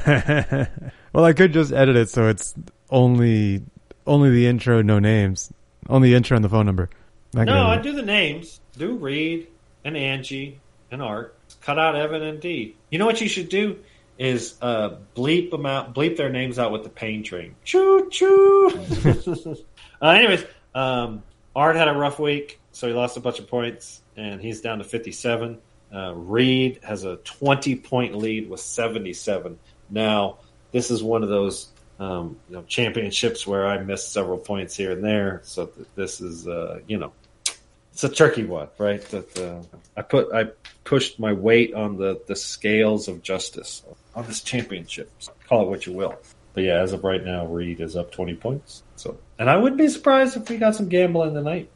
well, 1.13 1.23
I 1.25 1.31
could 1.33 1.53
just 1.53 1.71
edit 1.71 1.95
it 1.95 2.09
so 2.09 2.27
it's 2.27 2.53
only 2.89 3.63
only 4.05 4.29
the 4.31 4.47
intro, 4.47 4.81
no 4.81 4.99
names, 4.99 5.51
only 5.87 6.09
the 6.09 6.15
intro 6.15 6.35
and 6.35 6.43
the 6.43 6.49
phone 6.49 6.65
number. 6.65 6.89
That 7.31 7.45
No, 7.45 7.67
I 7.67 7.77
do 7.77 7.93
the 7.93 8.01
names. 8.03 8.59
Do 8.77 8.97
Reed 8.97 9.47
and 9.85 9.95
Angie 9.95 10.59
and 10.93 11.01
Art. 11.01 11.37
Cut 11.61 11.77
out 11.77 11.95
Evan 11.95 12.21
and 12.21 12.39
D. 12.39 12.75
You 12.89 12.99
know 12.99 13.05
what 13.05 13.19
you 13.21 13.27
should 13.27 13.49
do 13.49 13.79
is 14.17 14.55
uh, 14.61 14.97
bleep 15.15 15.51
them 15.51 15.65
out, 15.65 15.93
bleep 15.93 16.17
their 16.17 16.29
names 16.29 16.59
out 16.59 16.71
with 16.71 16.83
the 16.83 16.89
pain 16.89 17.23
train. 17.23 17.55
Choo 17.63 18.09
choo. 18.09 18.71
uh, 20.01 20.07
anyways, 20.07 20.45
um, 20.75 21.23
Art 21.55 21.75
had 21.75 21.87
a 21.87 21.93
rough 21.93 22.19
week, 22.19 22.59
so 22.71 22.87
he 22.87 22.93
lost 22.93 23.17
a 23.17 23.19
bunch 23.19 23.39
of 23.39 23.47
points, 23.47 24.01
and 24.15 24.39
he's 24.39 24.61
down 24.61 24.77
to 24.79 24.83
fifty-seven. 24.83 25.59
Uh, 25.93 26.13
Reed 26.15 26.79
has 26.83 27.03
a 27.03 27.17
twenty-point 27.17 28.15
lead 28.15 28.49
with 28.49 28.59
seventy-seven. 28.59 29.59
Now, 29.89 30.37
this 30.71 30.91
is 30.91 31.03
one 31.03 31.23
of 31.23 31.29
those 31.29 31.69
um, 31.99 32.39
you 32.49 32.55
know 32.55 32.63
championships 32.63 33.45
where 33.45 33.67
I 33.67 33.79
missed 33.79 34.11
several 34.11 34.37
points 34.37 34.75
here 34.75 34.91
and 34.91 35.03
there. 35.03 35.41
So 35.43 35.67
th- 35.67 35.87
this 35.95 36.21
is 36.21 36.47
uh, 36.47 36.79
you 36.87 36.97
know 36.97 37.13
it's 37.93 38.03
a 38.03 38.09
tricky 38.09 38.43
one, 38.43 38.67
right? 38.79 39.01
That 39.09 39.39
uh, 39.39 39.77
I 39.95 40.01
put 40.01 40.33
I 40.33 40.45
pushed 40.83 41.19
my 41.19 41.31
weight 41.31 41.73
on 41.73 41.97
the 41.97 42.19
the 42.27 42.35
scales 42.35 43.07
of 43.07 43.21
justice 43.21 43.83
on 44.15 44.25
this 44.25 44.41
championship. 44.41 45.11
Call 45.47 45.61
it 45.61 45.69
what 45.69 45.85
you 45.85 45.93
will. 45.93 46.15
But 46.53 46.63
yeah, 46.63 46.81
as 46.81 46.91
of 46.91 47.03
right 47.03 47.23
now, 47.23 47.45
Reed 47.45 47.79
is 47.79 47.95
up 47.95 48.11
twenty 48.11 48.35
points. 48.35 48.83
So, 48.95 49.17
and 49.37 49.49
I 49.49 49.57
wouldn't 49.57 49.79
be 49.79 49.87
surprised 49.89 50.35
if 50.35 50.49
we 50.49 50.57
got 50.57 50.75
some 50.75 50.89
gambling 50.89 51.35
tonight. 51.35 51.69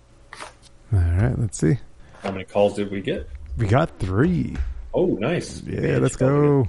All 0.91 0.99
right, 0.99 1.37
let's 1.37 1.59
see. 1.59 1.77
How 2.23 2.31
many 2.31 2.45
calls 2.45 2.75
did 2.75 2.91
we 2.91 3.01
get? 3.01 3.29
We 3.57 3.67
got 3.67 3.99
three. 3.99 4.55
Oh, 4.93 5.17
nice. 5.19 5.61
Yeah, 5.63 5.97
let's 5.99 6.15
go. 6.15 6.67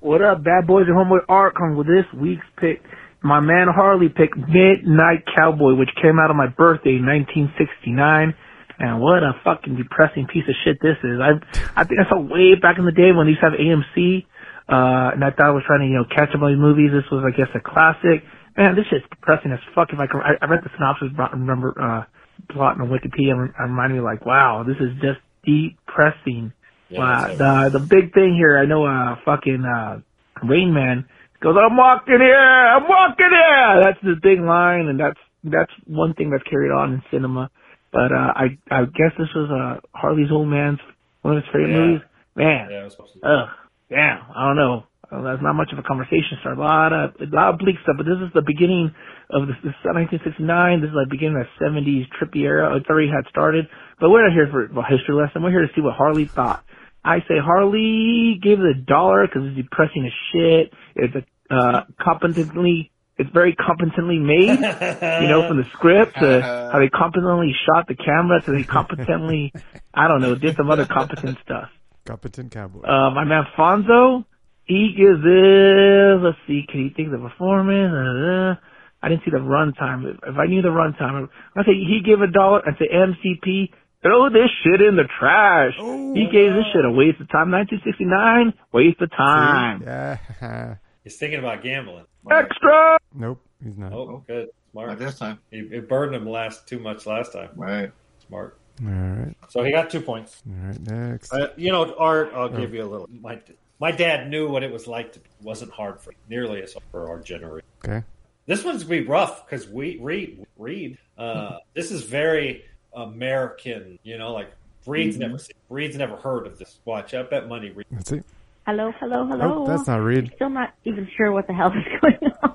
What 0.00 0.20
up, 0.20 0.42
bad 0.42 0.66
boys 0.66 0.86
and 0.88 0.96
homeboy 0.96 1.20
Art 1.28 1.54
comes 1.54 1.76
with 1.76 1.86
this 1.86 2.04
week's 2.12 2.44
pick. 2.56 2.82
My 3.22 3.40
man 3.40 3.68
Harley 3.70 4.08
picked 4.08 4.36
Midnight 4.36 5.24
Cowboy, 5.36 5.74
which 5.74 5.90
came 6.02 6.18
out 6.18 6.30
on 6.30 6.36
my 6.36 6.48
birthday, 6.48 6.98
1969. 6.98 8.34
And 8.78 9.00
what 9.00 9.22
a 9.22 9.38
fucking 9.44 9.76
depressing 9.76 10.26
piece 10.26 10.42
of 10.48 10.56
shit 10.64 10.78
this 10.82 10.98
is. 11.04 11.22
I 11.22 11.38
I 11.78 11.84
think 11.84 12.00
I 12.02 12.08
saw 12.10 12.18
way 12.18 12.58
back 12.58 12.78
in 12.78 12.84
the 12.84 12.92
day 12.92 13.12
when 13.14 13.26
they 13.26 13.38
used 13.38 13.42
to 13.42 13.50
have 13.50 13.58
AMC, 13.58 14.26
uh, 14.66 15.14
and 15.14 15.22
I 15.22 15.30
thought 15.30 15.46
I 15.46 15.54
was 15.54 15.62
trying 15.66 15.86
to, 15.86 15.86
you 15.86 16.02
know, 16.02 16.08
catch 16.10 16.34
up 16.34 16.42
on 16.42 16.50
these 16.50 16.58
movies. 16.58 16.90
This 16.90 17.06
was, 17.12 17.22
I 17.22 17.30
guess, 17.30 17.46
a 17.54 17.62
classic. 17.62 18.26
Man, 18.56 18.74
this 18.74 18.86
shit's 18.90 19.06
depressing 19.08 19.52
as 19.52 19.62
fuck. 19.74 19.94
If 19.94 20.00
I 20.00 20.10
can, 20.10 20.18
I, 20.18 20.34
I 20.42 20.50
read 20.50 20.66
the 20.66 20.70
synopsis, 20.74 21.14
remember, 21.14 21.78
uh, 21.78 22.04
plot 22.50 22.80
on 22.80 22.90
Wikipedia, 22.90 23.38
and 23.38 23.50
it 23.50 23.54
reminded 23.62 23.96
me 23.96 24.00
like, 24.02 24.26
wow, 24.26 24.64
this 24.66 24.76
is 24.82 24.98
just 24.98 25.22
depressing. 25.46 26.52
Uh, 26.90 27.36
the 27.38 27.78
the 27.78 27.86
big 27.86 28.12
thing 28.12 28.34
here, 28.34 28.58
I 28.58 28.66
know, 28.66 28.84
uh, 28.84 29.16
fucking 29.24 29.64
uh, 29.64 30.00
Rain 30.42 30.74
Man 30.74 31.06
goes, 31.42 31.56
"I'm 31.58 31.76
walking 31.76 32.20
here, 32.20 32.38
I'm 32.38 32.88
walking 32.88 33.30
here." 33.30 33.82
That's 33.82 33.98
the 34.02 34.16
big 34.22 34.40
line, 34.40 34.86
and 34.86 34.98
that's 35.00 35.18
that's 35.44 35.72
one 35.86 36.14
thing 36.14 36.30
that's 36.30 36.44
carried 36.44 36.70
on 36.70 36.94
in 36.94 37.02
cinema. 37.10 37.50
But 37.92 38.12
uh, 38.12 38.32
I 38.34 38.56
I 38.70 38.84
guess 38.86 39.12
this 39.18 39.28
was 39.34 39.50
uh, 39.50 39.80
Harley's 39.96 40.30
old 40.32 40.48
man's 40.48 40.78
one 41.22 41.36
of 41.36 41.42
his 41.44 41.52
favorite 41.52 41.70
Yeah. 41.72 41.78
movies. 41.86 42.02
Man, 42.34 42.68
Yeah, 42.70 42.80
it 42.80 42.84
was 42.84 42.92
supposed 42.94 43.12
to 43.14 43.18
be. 43.20 43.26
ugh, 43.28 43.48
damn, 43.90 44.20
I 44.34 44.46
don't 44.48 44.56
know. 44.56 44.84
Uh, 45.12 45.20
That's 45.20 45.42
not 45.42 45.52
much 45.52 45.68
of 45.72 45.78
a 45.78 45.82
conversation 45.82 46.38
start. 46.40 46.56
A 46.56 46.60
lot 46.60 46.92
of 46.94 47.12
a 47.20 47.26
lot 47.28 47.52
of 47.52 47.58
bleak 47.58 47.76
stuff, 47.82 47.96
but 47.98 48.06
this 48.06 48.16
is 48.24 48.32
the 48.32 48.40
beginning 48.40 48.94
of 49.28 49.46
this. 49.46 49.56
This 49.62 49.76
is 49.76 49.84
1969. 49.84 50.80
This 50.80 50.88
is 50.88 50.96
like 50.96 51.10
beginning 51.12 51.36
of 51.36 51.44
the 51.44 51.52
70s 51.60 52.08
trippy 52.16 52.48
era. 52.48 52.74
It's 52.76 52.88
already 52.88 53.12
had 53.12 53.28
started, 53.28 53.68
but 54.00 54.08
we're 54.08 54.24
not 54.24 54.32
here 54.32 54.48
for 54.48 54.64
a 54.64 54.86
history 54.88 55.12
lesson. 55.14 55.42
We're 55.44 55.50
here 55.52 55.66
to 55.68 55.72
see 55.76 55.82
what 55.84 55.92
Harley 55.94 56.24
thought. 56.24 56.64
I 57.04 57.18
say 57.28 57.36
Harley 57.42 58.38
gave 58.40 58.60
it 58.60 58.64
a 58.64 58.80
dollar 58.80 59.26
because 59.26 59.42
it's 59.48 59.56
depressing 59.56 60.06
as 60.06 60.12
shit. 60.32 60.72
It's 60.96 61.14
a 61.14 61.24
uh, 61.50 61.82
competently, 62.00 62.90
it's 63.18 63.30
very 63.30 63.54
competently 63.54 64.18
made. 64.18 64.58
you 64.58 65.28
know, 65.28 65.46
from 65.48 65.58
the 65.58 65.66
script 65.72 66.14
to 66.14 66.40
how 66.72 66.78
they 66.78 66.88
competently 66.88 67.52
shot 67.66 67.86
the 67.88 67.94
camera 67.94 68.40
to 68.42 68.52
they 68.52 68.64
competently, 68.64 69.52
I 69.94 70.08
don't 70.08 70.20
know, 70.20 70.34
did 70.34 70.56
some 70.56 70.70
other 70.70 70.86
competent 70.86 71.38
stuff. 71.44 71.68
Competent 72.04 72.50
cowboy. 72.50 72.82
Uh, 72.82 73.10
my 73.10 73.24
man 73.24 73.44
Fonso, 73.56 74.24
he 74.64 74.94
gives 74.96 75.22
this, 75.22 76.18
let's 76.22 76.38
see, 76.46 76.64
can 76.68 76.80
you 76.80 76.90
think 76.96 77.12
of 77.12 77.20
the 77.20 77.28
performance? 77.28 77.92
Uh, 77.92 78.60
I 79.04 79.08
didn't 79.08 79.24
see 79.24 79.30
the 79.30 79.38
runtime. 79.38 80.08
If, 80.10 80.16
if 80.26 80.36
I 80.36 80.46
knew 80.46 80.62
the 80.62 80.68
runtime, 80.68 81.28
I'd 81.56 81.66
say 81.66 81.74
he 81.74 82.00
gave 82.04 82.20
a 82.20 82.28
dollar. 82.30 82.62
I'd 82.66 82.78
say 82.78 82.88
MCP, 82.88 83.70
throw 84.02 84.30
this 84.30 84.50
shit 84.64 84.80
in 84.80 84.96
the 84.96 85.04
trash. 85.18 85.74
he 85.76 86.26
gave 86.30 86.52
this 86.54 86.66
shit 86.72 86.84
a 86.84 86.90
waste 86.90 87.20
of 87.20 87.28
time. 87.30 87.50
1969, 87.50 88.52
waste 88.72 89.00
of 89.00 89.10
time. 89.10 89.82
Yeah. 89.82 90.74
He's 91.04 91.16
thinking 91.16 91.38
about 91.38 91.62
gambling. 91.62 92.04
Extra! 92.30 92.98
Nope, 93.14 93.44
he's 93.62 93.76
not. 93.76 93.92
Oh, 93.92 94.22
good. 94.26 94.48
Smart. 94.70 94.88
Not 94.90 94.98
this 94.98 95.18
time. 95.18 95.38
He, 95.50 95.58
it 95.58 95.88
burned 95.88 96.14
him 96.14 96.28
last 96.28 96.66
too 96.66 96.78
much 96.78 97.04
last 97.06 97.32
time. 97.32 97.50
Right. 97.56 97.90
Smart. 98.26 98.56
All 98.84 98.88
right. 98.90 99.34
So 99.48 99.62
he 99.62 99.70
got 99.72 99.90
two 99.90 100.00
points. 100.00 100.42
All 100.48 100.66
right. 100.68 100.80
Next. 100.80 101.32
Uh, 101.32 101.48
you 101.56 101.72
know, 101.72 101.94
Art, 101.96 102.30
I'll 102.34 102.44
Oh. 102.44 102.48
give 102.48 102.72
you 102.72 102.82
a 102.82 102.88
little. 102.88 103.08
My, 103.20 103.38
my 103.80 103.90
dad 103.90 104.30
knew 104.30 104.48
what 104.48 104.62
it 104.62 104.72
was 104.72 104.86
like 104.86 105.12
to. 105.14 105.18
It 105.20 105.26
wasn't 105.42 105.72
hard 105.72 106.00
for 106.00 106.14
nearly 106.28 106.62
as 106.62 106.72
hard 106.72 106.84
for 106.90 107.08
our 107.10 107.20
generation. 107.20 107.66
Okay. 107.84 108.02
This 108.46 108.64
one's 108.64 108.84
gonna 108.84 109.00
be 109.02 109.06
rough 109.06 109.44
because 109.46 109.68
we 109.68 109.98
read 110.00 110.46
read. 110.56 110.96
Uh, 111.18 111.58
this 111.74 111.90
is 111.90 112.02
very 112.04 112.64
American. 112.94 113.98
You 114.02 114.18
know, 114.18 114.32
like 114.32 114.52
Reed's 114.86 115.18
never 115.18 115.38
seen. 115.38 115.54
Reed's 115.68 115.96
never 115.96 116.16
heard 116.16 116.46
of 116.46 116.58
this. 116.58 116.78
Watch, 116.84 117.12
I 117.14 117.22
bet 117.24 117.48
money. 117.48 117.70
Reed. 117.70 117.86
Let's 117.92 118.10
see. 118.10 118.20
Hello, 118.66 118.92
hello, 119.00 119.26
hello. 119.26 119.64
Oh, 119.64 119.66
that's 119.66 119.88
not 119.88 119.96
Reed. 119.96 120.30
Still 120.36 120.50
not 120.50 120.72
even 120.84 121.08
sure 121.16 121.32
what 121.32 121.48
the 121.48 121.52
hell 121.52 121.72
is 121.72 121.84
going 122.00 122.32
on. 122.42 122.54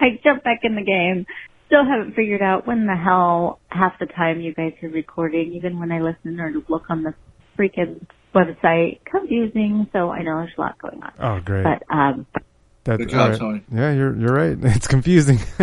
I 0.00 0.18
jumped 0.24 0.44
back 0.44 0.60
in 0.62 0.76
the 0.76 0.82
game. 0.82 1.26
Still 1.66 1.84
haven't 1.84 2.14
figured 2.14 2.40
out 2.40 2.66
when 2.66 2.86
the 2.86 2.96
hell 2.96 3.60
half 3.68 3.98
the 4.00 4.06
time 4.06 4.40
you 4.40 4.54
guys 4.54 4.72
are 4.82 4.88
recording, 4.88 5.52
even 5.52 5.78
when 5.78 5.92
I 5.92 6.00
listen 6.00 6.40
or 6.40 6.50
look 6.68 6.84
on 6.88 7.02
the 7.02 7.12
freaking 7.58 8.06
website. 8.34 9.00
Confusing, 9.04 9.88
so 9.92 10.10
I 10.10 10.22
know 10.22 10.38
there's 10.38 10.52
a 10.56 10.60
lot 10.60 10.78
going 10.78 11.02
on. 11.02 11.12
Oh, 11.18 11.40
great. 11.44 11.64
But 11.64 11.82
um 11.94 12.26
That's 12.84 12.98
Good 12.98 13.10
job, 13.10 13.20
all 13.20 13.28
right. 13.30 13.38
Tony. 13.38 13.64
Yeah, 13.70 13.92
you're 13.92 14.16
you're 14.16 14.34
right. 14.34 14.56
It's 14.74 14.86
confusing. 14.86 15.38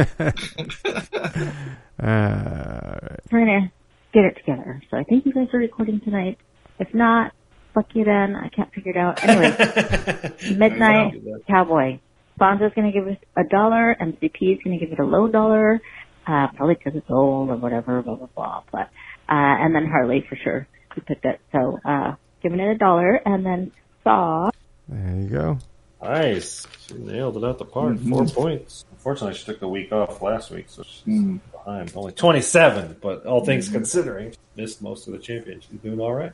uh, 2.00 3.00
we're 3.32 3.40
gonna 3.40 3.72
get 4.14 4.26
it 4.26 4.38
together. 4.38 4.84
So 4.92 4.98
I 4.98 5.04
think 5.04 5.26
you 5.26 5.34
guys 5.34 5.48
are 5.52 5.60
recording 5.60 6.00
tonight. 6.02 6.38
If 6.78 6.94
not, 6.94 7.32
fuck 7.76 7.94
you 7.94 8.06
then. 8.06 8.36
I 8.36 8.48
can't 8.48 8.74
figure 8.74 8.92
it 8.92 8.98
out. 8.98 9.24
Anyway, 9.24 10.34
Midnight 10.58 11.22
Cowboy. 11.48 12.00
Fonso's 12.40 12.74
gonna 12.76 12.92
give 12.92 13.08
us 13.08 13.18
a 13.36 13.44
dollar. 13.44 13.96
MCP 14.02 14.58
is 14.58 14.60
gonna 14.64 14.80
give 14.80 14.92
it 14.92 15.00
a 15.00 15.06
low 15.06 15.28
dollar, 15.28 15.82
uh, 16.26 16.48
probably 16.56 16.76
because 16.76 16.96
it's 16.96 17.10
old 17.10 17.50
or 17.50 17.58
whatever, 17.58 18.02
blah 18.02 18.16
blah 18.16 18.28
blah. 18.36 18.64
But 18.72 18.90
uh, 19.30 19.56
and 19.62 19.76
then 19.76 19.86
Harley 19.86 20.26
for 20.28 20.36
sure 20.36 20.68
He 20.96 21.02
picked 21.02 21.26
it. 21.26 21.40
So 21.52 21.80
uh, 21.86 22.16
giving 22.42 22.60
it 22.60 22.72
a 22.72 22.78
dollar, 22.78 23.16
and 23.16 23.46
then 23.46 23.72
Saw. 24.04 24.50
there 24.88 25.16
you 25.16 25.30
go. 25.30 25.60
Nice. 26.02 26.68
She 26.88 26.94
nailed 26.96 27.38
it 27.38 27.44
out 27.44 27.58
the 27.58 27.66
park. 27.66 27.98
Four 28.00 28.26
points. 28.26 28.86
Unfortunately, 28.92 29.36
she 29.36 29.46
took 29.46 29.60
the 29.60 29.68
week 29.68 29.92
off 29.92 30.22
last 30.22 30.52
week, 30.52 30.66
so 30.68 30.84
she's 30.84 31.40
behind. 31.52 31.92
Only 31.96 32.12
27, 32.12 32.98
but 33.02 33.26
all 33.26 33.44
things 33.44 33.70
considering, 33.70 34.36
missed 34.56 34.84
most 34.84 35.08
of 35.08 35.14
the 35.14 35.20
championship. 35.20 35.72
She's 35.72 35.80
doing 35.80 36.00
all 36.00 36.14
right. 36.14 36.34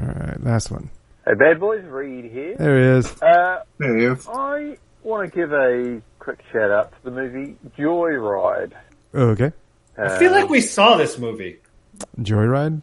All 0.00 0.06
right, 0.06 0.42
last 0.42 0.70
one. 0.70 0.90
Hey, 1.24 1.34
bad 1.34 1.60
boys, 1.60 1.84
Reed 1.84 2.30
here. 2.32 2.56
There 2.56 2.78
he 2.78 2.98
is. 2.98 3.22
Uh, 3.22 3.62
There 3.78 3.98
you 3.98 4.18
I 4.28 4.76
want 5.02 5.30
to 5.30 5.36
give 5.36 5.52
a 5.52 6.00
quick 6.18 6.40
shout 6.52 6.70
out 6.70 6.92
to 6.92 7.04
the 7.04 7.10
movie 7.10 7.56
Joyride. 7.78 8.72
Oh, 9.14 9.28
okay. 9.28 9.52
I 9.98 10.18
feel 10.18 10.32
like 10.32 10.48
we 10.48 10.60
saw 10.60 10.96
this 10.96 11.18
movie. 11.18 11.58
Joyride. 12.20 12.82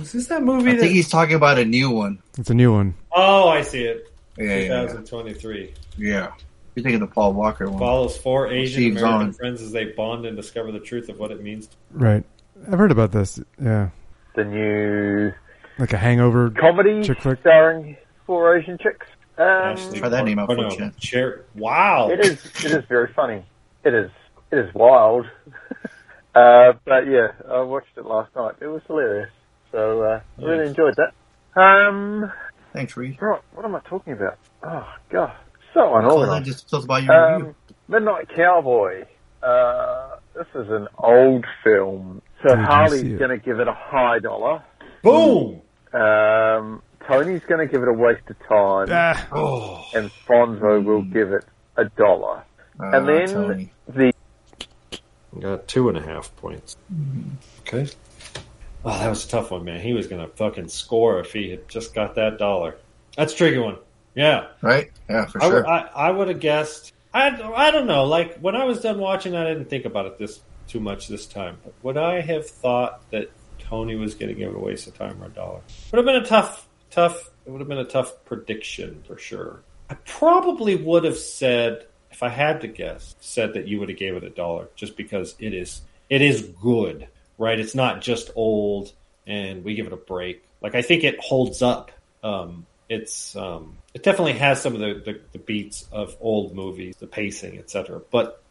Is 0.00 0.12
this 0.12 0.26
that 0.26 0.42
movie? 0.42 0.70
I 0.70 0.74
that... 0.74 0.80
think 0.80 0.92
he's 0.92 1.08
talking 1.08 1.34
about 1.34 1.58
a 1.58 1.64
new 1.64 1.90
one. 1.90 2.18
It's 2.38 2.50
a 2.50 2.54
new 2.54 2.72
one. 2.72 2.94
Oh, 3.12 3.48
I 3.48 3.62
see 3.62 3.84
it. 3.84 4.12
Yeah, 4.36 4.44
yeah, 4.44 4.82
yeah. 4.82 4.82
2023. 4.82 5.72
Yeah. 5.96 6.32
You're 6.74 6.82
thinking 6.82 7.00
the 7.00 7.06
Paul 7.06 7.32
Walker 7.32 7.70
one. 7.70 7.78
Follows 7.78 8.18
four 8.18 8.48
Asian 8.48 8.74
Steve 8.74 8.96
American 8.98 9.32
Zahn. 9.32 9.32
friends 9.32 9.62
as 9.62 9.72
they 9.72 9.86
bond 9.86 10.26
and 10.26 10.36
discover 10.36 10.70
the 10.70 10.80
truth 10.80 11.08
of 11.08 11.18
what 11.18 11.30
it 11.30 11.42
means. 11.42 11.70
Right. 11.90 12.22
I've 12.70 12.78
heard 12.78 12.92
about 12.92 13.12
this. 13.12 13.40
Yeah. 13.62 13.88
The 14.36 14.44
new 14.44 15.32
Like 15.78 15.94
a 15.94 15.96
hangover 15.96 16.50
comedy 16.50 17.02
chick 17.02 17.20
flick. 17.22 17.40
starring 17.40 17.96
four 18.26 18.56
Asian 18.56 18.76
chicks. 18.76 19.06
Um, 19.38 19.46
Ashley 19.46 19.98
Try 19.98 20.08
that 20.10 20.24
name 20.24 20.38
out 20.38 20.48
for 20.48 20.56
no, 20.56 20.68
a 20.68 21.32
Wow. 21.54 22.10
It 22.10 22.20
is. 22.20 22.44
It 22.64 22.72
is 22.72 22.84
very 22.86 23.12
funny. 23.14 23.44
It 23.84 23.94
is. 23.94 24.10
It 24.50 24.58
is 24.58 24.74
wild. 24.74 25.26
uh, 26.34 26.72
but 26.84 27.06
yeah, 27.06 27.28
I 27.50 27.60
watched 27.62 27.96
it 27.96 28.04
last 28.04 28.34
night. 28.36 28.56
It 28.60 28.66
was 28.66 28.82
hilarious. 28.86 29.30
So 29.72 30.02
uh, 30.02 30.20
I 30.38 30.42
really 30.42 30.68
enjoyed 30.68 30.96
that. 30.96 31.60
Um, 31.60 32.30
Thanks, 32.72 32.96
Reed. 32.96 33.16
right. 33.20 33.40
What 33.54 33.64
am 33.64 33.74
I 33.74 33.80
talking 33.80 34.12
about? 34.12 34.38
Oh 34.62 34.86
god, 35.10 35.34
so 35.72 35.80
Call 35.80 36.26
that 36.26 36.44
just 36.44 36.68
tell 36.68 36.80
us 36.80 36.84
about 36.84 37.02
your 37.02 37.32
review. 37.32 37.48
Um, 37.48 37.54
Midnight 37.88 38.28
Cowboy. 38.34 39.04
Uh, 39.42 40.16
this 40.34 40.46
is 40.54 40.70
an 40.70 40.88
old 40.98 41.46
film. 41.64 42.20
So 42.46 42.54
Did 42.54 42.64
Harley's 42.64 43.18
going 43.18 43.30
to 43.30 43.38
give 43.38 43.58
it 43.58 43.66
a 43.66 43.72
high 43.72 44.20
dollar. 44.20 44.62
Boom! 45.02 45.60
Um, 45.92 46.80
Tony's 47.04 47.42
going 47.48 47.66
to 47.66 47.66
give 47.66 47.82
it 47.82 47.88
a 47.88 47.92
waste 47.92 48.22
of 48.30 48.38
time. 48.46 48.86
Ah, 48.90 49.26
Oh. 49.32 49.84
And 49.94 50.10
Fonso 50.28 50.84
will 50.84 51.02
give 51.02 51.32
it 51.32 51.44
a 51.76 51.86
dollar. 51.86 52.44
Ah, 52.78 52.90
and 52.92 53.08
then 53.08 53.28
Tony. 53.28 53.70
the 53.88 54.12
Got 55.40 55.66
two 55.66 55.88
and 55.88 55.98
a 55.98 56.02
half 56.02 56.34
points. 56.36 56.76
Okay. 57.62 57.88
Oh, 58.84 58.96
that 58.98 59.08
was 59.08 59.24
a 59.24 59.28
tough 59.28 59.50
one, 59.50 59.64
man. 59.64 59.80
He 59.80 59.92
was 59.92 60.06
gonna 60.06 60.28
fucking 60.28 60.68
score 60.68 61.18
if 61.18 61.32
he 61.32 61.50
had 61.50 61.68
just 61.68 61.94
got 61.94 62.14
that 62.14 62.38
dollar. 62.38 62.76
That's 63.16 63.34
a 63.34 63.36
tricky 63.36 63.58
one. 63.58 63.76
Yeah, 64.14 64.46
Right? 64.62 64.92
Yeah, 65.10 65.26
for 65.26 65.42
I, 65.42 65.46
sure. 65.48 65.54
would- 65.56 65.66
I, 65.66 65.90
I 65.94 66.10
would 66.12 66.28
have 66.28 66.40
guessed. 66.40 66.92
I, 67.12 67.28
I 67.54 67.70
don't 67.72 67.86
know. 67.86 68.04
Like 68.04 68.38
when 68.38 68.54
I 68.54 68.64
was 68.64 68.80
done 68.80 68.98
watching, 68.98 69.34
I 69.34 69.44
didn't 69.44 69.68
think 69.68 69.84
about 69.84 70.06
it 70.06 70.16
this 70.16 70.40
too 70.68 70.80
much 70.80 71.08
this 71.08 71.26
time. 71.26 71.58
But 71.64 71.74
would 71.82 71.96
I 71.96 72.20
have 72.20 72.48
thought 72.48 73.08
that 73.10 73.30
Tony 73.58 73.96
was 73.96 74.14
going 74.14 74.28
to 74.28 74.34
give 74.34 74.50
it 74.50 74.56
a 74.56 74.58
waste 74.58 74.86
of 74.86 74.96
time 74.96 75.22
or 75.22 75.26
a 75.26 75.30
dollar? 75.30 75.60
Would 75.92 75.98
have 75.98 76.06
been 76.06 76.22
a 76.22 76.26
tough, 76.26 76.68
tough. 76.90 77.30
It 77.46 77.50
would 77.50 77.60
have 77.60 77.68
been 77.68 77.78
a 77.78 77.84
tough 77.84 78.24
prediction 78.24 79.02
for 79.06 79.18
sure. 79.18 79.60
I 79.88 79.94
probably 79.94 80.76
would 80.76 81.04
have 81.04 81.18
said, 81.18 81.86
if 82.10 82.22
I 82.22 82.28
had 82.28 82.60
to 82.62 82.68
guess, 82.68 83.14
said 83.20 83.54
that 83.54 83.68
you 83.68 83.78
would 83.80 83.88
have 83.88 83.98
gave 83.98 84.16
it 84.16 84.24
a 84.24 84.30
dollar 84.30 84.68
just 84.74 84.96
because 84.96 85.34
it 85.38 85.54
is 85.54 85.82
it 86.08 86.22
is 86.22 86.42
good, 86.62 87.08
right? 87.38 87.58
It's 87.58 87.74
not 87.74 88.00
just 88.00 88.30
old 88.36 88.92
and 89.26 89.64
we 89.64 89.74
give 89.74 89.86
it 89.86 89.92
a 89.92 89.96
break. 89.96 90.44
Like 90.60 90.74
I 90.74 90.82
think 90.82 91.04
it 91.04 91.18
holds 91.20 91.62
up. 91.62 91.90
Um, 92.22 92.66
it's 92.88 93.34
um, 93.36 93.76
it 93.94 94.02
definitely 94.02 94.34
has 94.34 94.62
some 94.62 94.74
of 94.74 94.80
the, 94.80 94.94
the, 95.12 95.20
the 95.32 95.38
beats 95.38 95.88
of 95.90 96.16
old 96.20 96.54
movies, 96.54 96.96
the 96.98 97.06
pacing, 97.06 97.58
etc. 97.58 98.00
But 98.10 98.42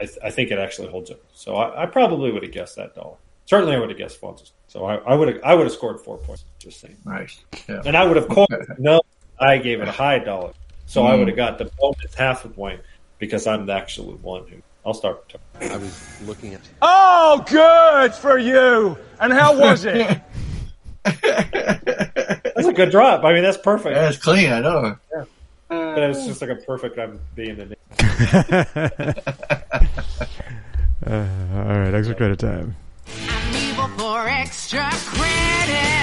I, 0.00 0.04
th- 0.04 0.18
I 0.24 0.30
think 0.30 0.50
it 0.50 0.58
actually 0.58 0.88
holds 0.88 1.10
up. 1.10 1.20
So 1.34 1.56
I, 1.56 1.82
I 1.82 1.86
probably 1.86 2.30
would 2.32 2.42
have 2.42 2.52
guessed 2.52 2.76
that 2.76 2.94
dollar. 2.94 3.16
Certainly, 3.46 3.76
I 3.76 3.78
would 3.78 3.88
have 3.90 3.98
guessed 3.98 4.20
Fonz. 4.20 4.50
So 4.66 4.84
I, 4.84 4.96
I 4.96 5.14
would 5.14 5.28
have 5.28 5.40
I 5.44 5.54
would 5.54 5.64
have 5.64 5.72
scored 5.72 6.00
four 6.00 6.18
points. 6.18 6.44
Just 6.58 6.80
saying. 6.80 6.96
Nice. 7.04 7.40
Yeah. 7.68 7.82
And 7.86 7.96
I 7.96 8.04
would 8.06 8.16
have 8.16 8.28
called 8.28 8.48
no. 8.78 9.00
I 9.40 9.56
gave 9.58 9.80
it 9.80 9.88
a 9.88 9.92
high 9.92 10.18
dollar, 10.18 10.52
so 10.86 11.06
I 11.06 11.12
Mm. 11.12 11.18
would 11.20 11.28
have 11.28 11.36
got 11.36 11.58
the 11.58 11.70
bonus 11.78 12.14
half 12.14 12.44
a 12.44 12.48
point 12.48 12.80
because 13.18 13.46
I'm 13.46 13.66
the 13.66 13.72
actual 13.74 14.12
one 14.22 14.46
who. 14.48 14.56
I'll 14.86 14.94
start. 14.94 15.34
with 15.60 15.70
I 15.70 15.76
was 15.76 16.20
looking 16.26 16.54
at. 16.54 16.60
Oh, 16.80 17.44
good 17.46 18.14
for 18.14 18.38
you. 18.38 18.96
And 19.20 19.32
how 19.32 19.58
was 19.58 19.84
it? 19.84 20.20
That's 21.04 22.66
a 22.68 22.72
good 22.72 22.90
drop. 22.90 23.24
I 23.24 23.32
mean, 23.34 23.42
that's 23.42 23.56
perfect. 23.58 23.94
Yeah, 23.94 24.08
it's 24.08 24.18
clean, 24.18 24.50
I 24.50 24.60
know. 24.60 24.96
But 25.68 25.98
it 26.02 26.08
was 26.08 26.26
just 26.26 26.40
like 26.40 26.50
a 26.50 26.56
perfect. 26.56 26.98
I'm 26.98 27.20
being 27.34 27.58
an 27.60 27.74
uh, 28.20 29.14
all 31.06 31.78
right, 31.78 31.94
extra 31.94 32.14
credit 32.14 32.38
time. 32.38 32.74
extra 34.28 34.90
credit. 34.92 35.98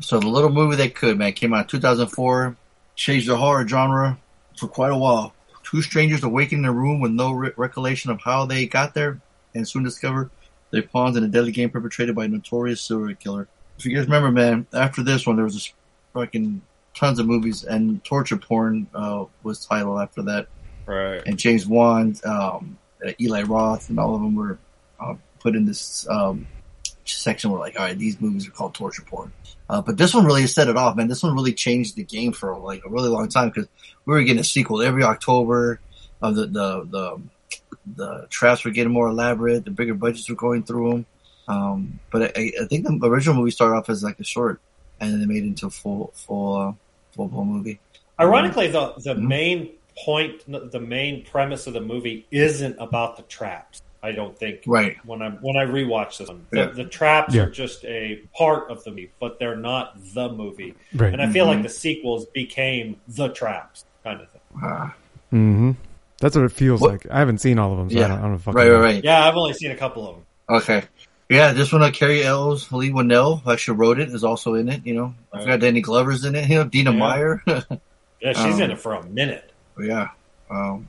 So 0.00 0.18
the 0.18 0.28
little 0.28 0.50
movie 0.50 0.76
they 0.76 0.88
could, 0.88 1.18
man, 1.18 1.34
came 1.34 1.52
out 1.52 1.64
in 1.64 1.66
2004, 1.66 2.56
changed 2.96 3.28
the 3.28 3.36
horror 3.36 3.68
genre 3.68 4.18
for 4.56 4.66
quite 4.68 4.90
a 4.90 4.96
while. 4.96 5.34
Two 5.62 5.82
strangers 5.82 6.22
awaken 6.22 6.60
in 6.60 6.64
a 6.64 6.72
room 6.72 7.00
with 7.00 7.12
no 7.12 7.32
re- 7.32 7.52
recollection 7.58 8.10
of 8.10 8.22
how 8.22 8.46
they 8.46 8.66
got 8.66 8.94
there, 8.94 9.20
and 9.54 9.68
soon 9.68 9.84
discover 9.84 10.30
they're 10.70 10.82
pawns 10.82 11.16
in 11.16 11.24
a 11.24 11.28
deadly 11.28 11.52
game 11.52 11.68
perpetrated 11.68 12.14
by 12.14 12.24
a 12.24 12.28
notorious 12.28 12.80
serial 12.80 13.14
killer. 13.16 13.48
If 13.78 13.84
you 13.84 13.94
guys 13.94 14.06
remember, 14.06 14.30
man, 14.30 14.66
after 14.72 15.02
this 15.02 15.26
one, 15.26 15.36
there 15.36 15.44
was 15.44 15.56
a 15.56 15.77
fucking 16.12 16.62
tons 16.94 17.18
of 17.18 17.26
movies, 17.26 17.64
and 17.64 18.02
torture 18.04 18.36
porn 18.36 18.88
uh, 18.94 19.24
was 19.42 19.64
titled 19.64 20.00
after 20.00 20.22
that. 20.22 20.48
Right. 20.86 21.22
And 21.26 21.38
James 21.38 21.66
Wan, 21.66 22.16
um, 22.24 22.78
uh, 23.06 23.12
Eli 23.20 23.42
Roth, 23.42 23.88
and 23.88 23.98
all 23.98 24.14
of 24.14 24.22
them 24.22 24.34
were 24.34 24.58
uh, 24.98 25.14
put 25.40 25.54
in 25.54 25.66
this 25.66 26.08
um, 26.08 26.46
section 27.04 27.50
where 27.50 27.60
like, 27.60 27.78
all 27.78 27.86
right, 27.86 27.98
these 27.98 28.20
movies 28.20 28.48
are 28.48 28.52
called 28.52 28.74
torture 28.74 29.02
porn. 29.02 29.32
Uh, 29.68 29.82
but 29.82 29.96
this 29.96 30.14
one 30.14 30.24
really 30.24 30.46
set 30.46 30.68
it 30.68 30.76
off, 30.76 30.96
man. 30.96 31.08
This 31.08 31.22
one 31.22 31.34
really 31.34 31.52
changed 31.52 31.96
the 31.96 32.02
game 32.02 32.32
for 32.32 32.58
like 32.58 32.82
a 32.86 32.88
really 32.88 33.10
long 33.10 33.28
time 33.28 33.48
because 33.50 33.68
we 34.06 34.14
were 34.14 34.22
getting 34.22 34.40
a 34.40 34.44
sequel 34.44 34.82
every 34.82 35.02
October. 35.02 35.80
Of 36.20 36.34
the 36.34 36.46
the 36.46 36.84
the 36.90 37.20
the 37.96 38.26
traps 38.28 38.64
were 38.64 38.70
getting 38.70 38.92
more 38.92 39.08
elaborate. 39.08 39.64
The 39.64 39.70
bigger 39.70 39.94
budgets 39.94 40.28
were 40.28 40.34
going 40.34 40.64
through 40.64 40.90
them. 40.90 41.06
Um, 41.46 42.00
but 42.10 42.36
I, 42.36 42.52
I 42.60 42.64
think 42.66 42.86
the 42.86 43.08
original 43.08 43.36
movie 43.36 43.50
started 43.50 43.76
off 43.76 43.88
as 43.88 44.02
like 44.02 44.20
a 44.20 44.24
short, 44.24 44.60
and 45.00 45.12
then 45.12 45.20
they 45.20 45.26
made 45.26 45.44
it 45.44 45.46
into 45.48 45.66
a 45.66 45.70
full 45.70 46.12
full 46.14 46.56
uh, 46.56 46.72
full 47.14 47.28
blown 47.28 47.48
movie. 47.48 47.80
Ironically, 48.20 48.68
the 48.68 48.94
the 48.98 49.14
main 49.14 49.70
point, 50.04 50.42
the 50.46 50.80
main 50.80 51.24
premise 51.24 51.66
of 51.66 51.74
the 51.74 51.80
movie 51.80 52.26
isn't 52.30 52.76
about 52.78 53.16
the 53.16 53.22
traps. 53.24 53.82
I 54.00 54.12
don't 54.12 54.38
think. 54.38 54.62
Right. 54.66 54.96
When 55.04 55.22
I 55.22 55.30
when 55.30 55.56
I 55.56 55.64
rewatch 55.64 56.18
this 56.18 56.28
one, 56.28 56.46
the, 56.50 56.56
Yeah. 56.58 56.66
the 56.66 56.84
traps 56.84 57.34
Yeah. 57.34 57.42
are 57.42 57.50
just 57.50 57.84
a 57.84 58.20
part 58.36 58.70
of 58.70 58.84
the 58.84 58.90
movie, 58.90 59.10
but 59.18 59.38
they're 59.40 59.56
not 59.56 59.94
the 60.14 60.28
movie. 60.30 60.74
Right. 60.94 61.12
And 61.12 61.20
I 61.20 61.28
feel 61.30 61.46
like 61.46 61.58
Mhm. 61.58 61.62
the 61.64 61.68
sequels 61.68 62.26
became 62.26 63.00
the 63.08 63.28
traps 63.28 63.84
kind 64.04 64.20
of 64.20 64.28
thing. 64.30 64.40
Ah, 64.62 64.94
hmm 65.30 65.72
That's 66.20 66.34
what 66.36 66.44
it 66.44 66.52
feels 66.52 66.80
What- 66.80 66.90
like. 66.92 67.06
I 67.10 67.18
haven't 67.18 67.38
seen 67.38 67.58
all 67.58 67.72
of 67.72 67.78
them, 67.78 67.90
so 67.90 67.96
I 67.96 68.00
yeah, 68.00 68.08
don't, 68.08 68.18
I 68.18 68.22
don't 68.22 68.38
fucking 68.38 68.56
right, 68.58 68.68
right, 68.70 68.80
right. 68.80 69.04
Yeah, 69.04 69.24
I've 69.28 69.36
only 69.36 69.52
seen 69.52 69.70
a 69.72 69.76
couple 69.76 70.08
of 70.08 70.14
them. 70.16 70.24
Okay. 70.48 70.82
Yeah, 71.28 71.52
this 71.52 71.72
one, 71.72 71.82
uh, 71.82 71.90
Cary 71.90 72.22
Elwes, 72.24 72.72
Leigh 72.72 72.90
Whannell, 72.90 73.42
who 73.42 73.52
actually 73.52 73.76
wrote 73.76 74.00
it, 74.00 74.08
is 74.08 74.24
also 74.24 74.54
in 74.54 74.68
it. 74.70 74.86
You 74.86 74.94
know, 74.94 75.14
I 75.32 75.40
forgot 75.40 75.60
Danny 75.60 75.82
Glover's 75.82 76.24
in 76.24 76.34
it. 76.34 76.48
You 76.48 76.56
know, 76.56 76.64
Dina 76.64 76.92
Yeah. 76.92 76.98
Meyer. 76.98 77.42
Yeah, 78.20 78.32
she's 78.32 78.56
Um, 78.56 78.62
in 78.62 78.70
it 78.72 78.80
for 78.80 78.94
a 78.94 79.06
minute. 79.06 79.52
yeah. 79.80 80.08
Um, 80.50 80.88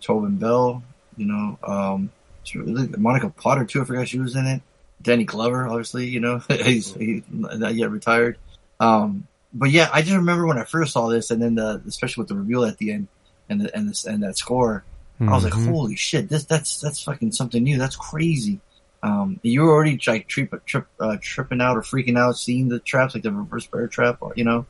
Tobin 0.00 0.36
Bell. 0.36 0.80
You 1.16 1.26
know, 1.26 1.58
um, 1.64 2.10
Monica 2.54 3.30
Potter 3.30 3.64
too. 3.64 3.80
I 3.82 3.84
forgot 3.84 4.06
she 4.06 4.20
was 4.20 4.36
in 4.36 4.46
it. 4.46 4.62
Danny 5.02 5.24
Glover, 5.24 5.66
obviously. 5.66 6.06
You 6.06 6.20
know, 6.20 6.38
he's, 6.48 6.94
he's 6.94 7.22
not 7.30 7.74
yet 7.74 7.90
retired. 7.90 8.38
Um, 8.78 9.26
but 9.52 9.70
yeah, 9.70 9.88
I 9.92 10.02
just 10.02 10.14
remember 10.14 10.46
when 10.46 10.56
I 10.58 10.62
first 10.64 10.92
saw 10.92 11.08
this, 11.08 11.32
and 11.32 11.42
then 11.42 11.56
the 11.56 11.82
especially 11.88 12.20
with 12.22 12.28
the 12.28 12.36
reveal 12.36 12.64
at 12.64 12.78
the 12.78 12.92
end, 12.92 13.08
and 13.48 13.62
the, 13.62 13.74
and 13.76 13.88
this 13.88 14.04
and 14.04 14.22
that 14.22 14.36
score. 14.38 14.84
I 15.20 15.24
was 15.34 15.42
like, 15.42 15.54
Mhm. 15.54 15.72
holy 15.72 15.96
shit, 15.96 16.28
this 16.28 16.44
that's 16.44 16.80
that's 16.80 17.02
fucking 17.02 17.32
something 17.32 17.64
new. 17.64 17.76
That's 17.78 17.96
crazy. 17.96 18.60
Um, 19.02 19.38
you 19.42 19.62
were 19.62 19.70
already 19.70 19.98
like 20.06 20.26
trip, 20.26 20.64
trip, 20.66 20.86
uh, 20.98 21.16
tripping 21.20 21.60
out 21.60 21.76
or 21.76 21.82
freaking 21.82 22.18
out 22.18 22.36
seeing 22.36 22.68
the 22.68 22.80
traps, 22.80 23.14
like 23.14 23.22
the 23.22 23.32
reverse 23.32 23.66
bear 23.66 23.86
trap, 23.86 24.20
you 24.34 24.44
know, 24.44 24.66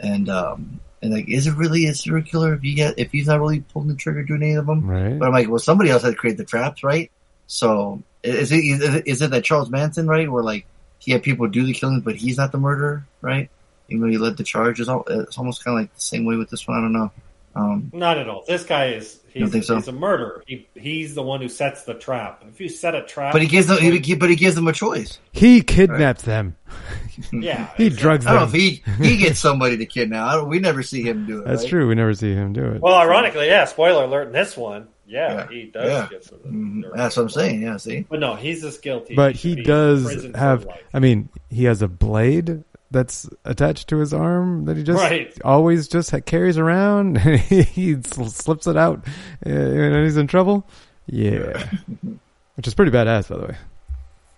and 0.00 0.28
um, 0.28 0.80
and 1.02 1.12
like, 1.12 1.28
is 1.28 1.46
it 1.46 1.54
really 1.54 1.86
a 1.86 1.94
serial 1.94 2.24
killer 2.24 2.54
if 2.54 2.64
you 2.64 2.74
get 2.74 2.98
if 2.98 3.12
he's 3.12 3.26
not 3.26 3.40
really 3.40 3.60
pulling 3.60 3.88
the 3.88 3.94
trigger 3.94 4.22
doing 4.22 4.42
any 4.42 4.54
of 4.54 4.66
them? 4.66 4.88
Right. 4.88 5.18
But 5.18 5.26
I'm 5.26 5.32
like, 5.32 5.48
well, 5.48 5.58
somebody 5.58 5.90
else 5.90 6.02
had 6.02 6.10
to 6.10 6.16
create 6.16 6.38
the 6.38 6.44
traps, 6.44 6.82
right? 6.82 7.10
So 7.46 8.02
is 8.22 8.52
it 8.52 8.58
is 8.58 8.94
it, 8.94 9.06
is 9.06 9.22
it 9.22 9.30
that 9.30 9.44
Charles 9.44 9.70
Manson, 9.70 10.06
right, 10.06 10.30
where 10.30 10.42
like 10.42 10.66
he 10.98 11.12
had 11.12 11.22
people 11.22 11.46
do 11.48 11.64
the 11.64 11.72
killings, 11.74 12.02
but 12.02 12.16
he's 12.16 12.36
not 12.36 12.52
the 12.52 12.58
murderer, 12.58 13.06
right? 13.20 13.50
Even 13.88 14.02
though 14.02 14.08
he 14.08 14.18
led 14.18 14.36
the 14.36 14.44
charge, 14.44 14.80
it's, 14.80 14.88
al- 14.88 15.04
it's 15.08 15.38
almost 15.38 15.64
kind 15.64 15.78
of 15.78 15.82
like 15.82 15.94
the 15.94 16.00
same 16.00 16.24
way 16.26 16.36
with 16.36 16.50
this 16.50 16.66
one. 16.66 16.76
I 16.76 16.80
don't 16.80 16.92
know. 16.92 17.10
Um, 17.58 17.90
Not 17.92 18.18
at 18.18 18.28
all. 18.28 18.44
This 18.46 18.64
guy 18.64 18.90
is 18.90 19.20
he's, 19.32 19.66
so? 19.66 19.76
he's 19.76 19.88
a 19.88 19.92
murderer. 19.92 20.42
He, 20.46 20.68
he's 20.74 21.14
the 21.14 21.22
one 21.22 21.40
who 21.42 21.48
sets 21.48 21.84
the 21.84 21.94
trap. 21.94 22.44
If 22.48 22.60
you 22.60 22.68
set 22.68 22.94
a 22.94 23.02
trap, 23.02 23.32
but 23.32 23.42
he 23.42 23.48
gives 23.48 23.66
them, 23.66 23.78
he, 23.78 24.14
but 24.14 24.30
he 24.30 24.36
gives 24.36 24.54
them 24.54 24.68
a 24.68 24.72
choice. 24.72 25.18
He 25.32 25.60
kidnaps 25.62 26.22
them. 26.22 26.56
yeah, 27.32 27.70
He 27.76 27.88
drugs 27.88 28.26
I 28.26 28.32
don't 28.34 28.50
them. 28.50 28.50
know 28.52 28.56
if 28.56 28.62
he 28.98 29.04
he 29.04 29.16
gets 29.24 29.38
somebody 29.40 29.76
to 29.78 29.86
kidnap. 29.86 30.26
I 30.28 30.34
don't, 30.36 30.48
we 30.48 30.58
never 30.60 30.82
see 30.82 31.02
him 31.02 31.26
do 31.26 31.40
it. 31.40 31.46
That's 31.46 31.62
right? 31.62 31.70
true. 31.70 31.88
We 31.88 31.94
never 31.94 32.14
see 32.14 32.32
him 32.34 32.52
do 32.52 32.64
it. 32.72 32.80
Well, 32.82 32.94
ironically, 32.94 33.46
yeah. 33.46 33.64
Spoiler 33.64 34.04
alert 34.04 34.28
in 34.28 34.32
this 34.32 34.56
one. 34.56 34.88
Yeah, 35.06 35.48
he 35.48 35.64
does 35.64 35.86
Yeah. 35.90 36.06
get 36.10 36.24
some. 36.24 36.38
Mhm. 36.40 36.82
That's 36.94 37.16
what 37.16 37.22
I'm 37.22 37.28
saying. 37.30 37.62
Yeah, 37.62 37.78
see. 37.78 38.04
But 38.08 38.20
no, 38.20 38.34
he's 38.34 38.62
as 38.62 38.76
guilty. 38.76 39.14
but 39.14 39.38
should 39.38 39.58
he 39.58 39.64
does 39.64 40.26
have. 40.34 40.68
I 40.92 40.98
mean, 40.98 41.30
he 41.48 41.64
has 41.64 41.80
a 41.80 41.88
blade 41.88 42.62
that's 42.90 43.28
attached 43.44 43.88
to 43.88 43.98
his 43.98 44.14
arm 44.14 44.64
that 44.64 44.76
he 44.76 44.82
just 44.82 44.98
Right. 44.98 45.36
always 45.44 45.88
just 45.88 46.12
carries 46.24 46.56
around. 46.58 47.18
he 47.20 48.00
slips 48.02 48.66
it 48.66 48.76
out 48.76 49.04
and 49.42 50.04
he's 50.04 50.16
in 50.16 50.26
trouble. 50.26 50.66
Yeah, 51.06 51.68
which 52.56 52.66
is 52.66 52.74
pretty 52.74 52.92
badass, 52.92 53.28
by 53.28 53.36
the 53.36 53.46
way. 53.46 53.56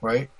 Right. 0.01 0.31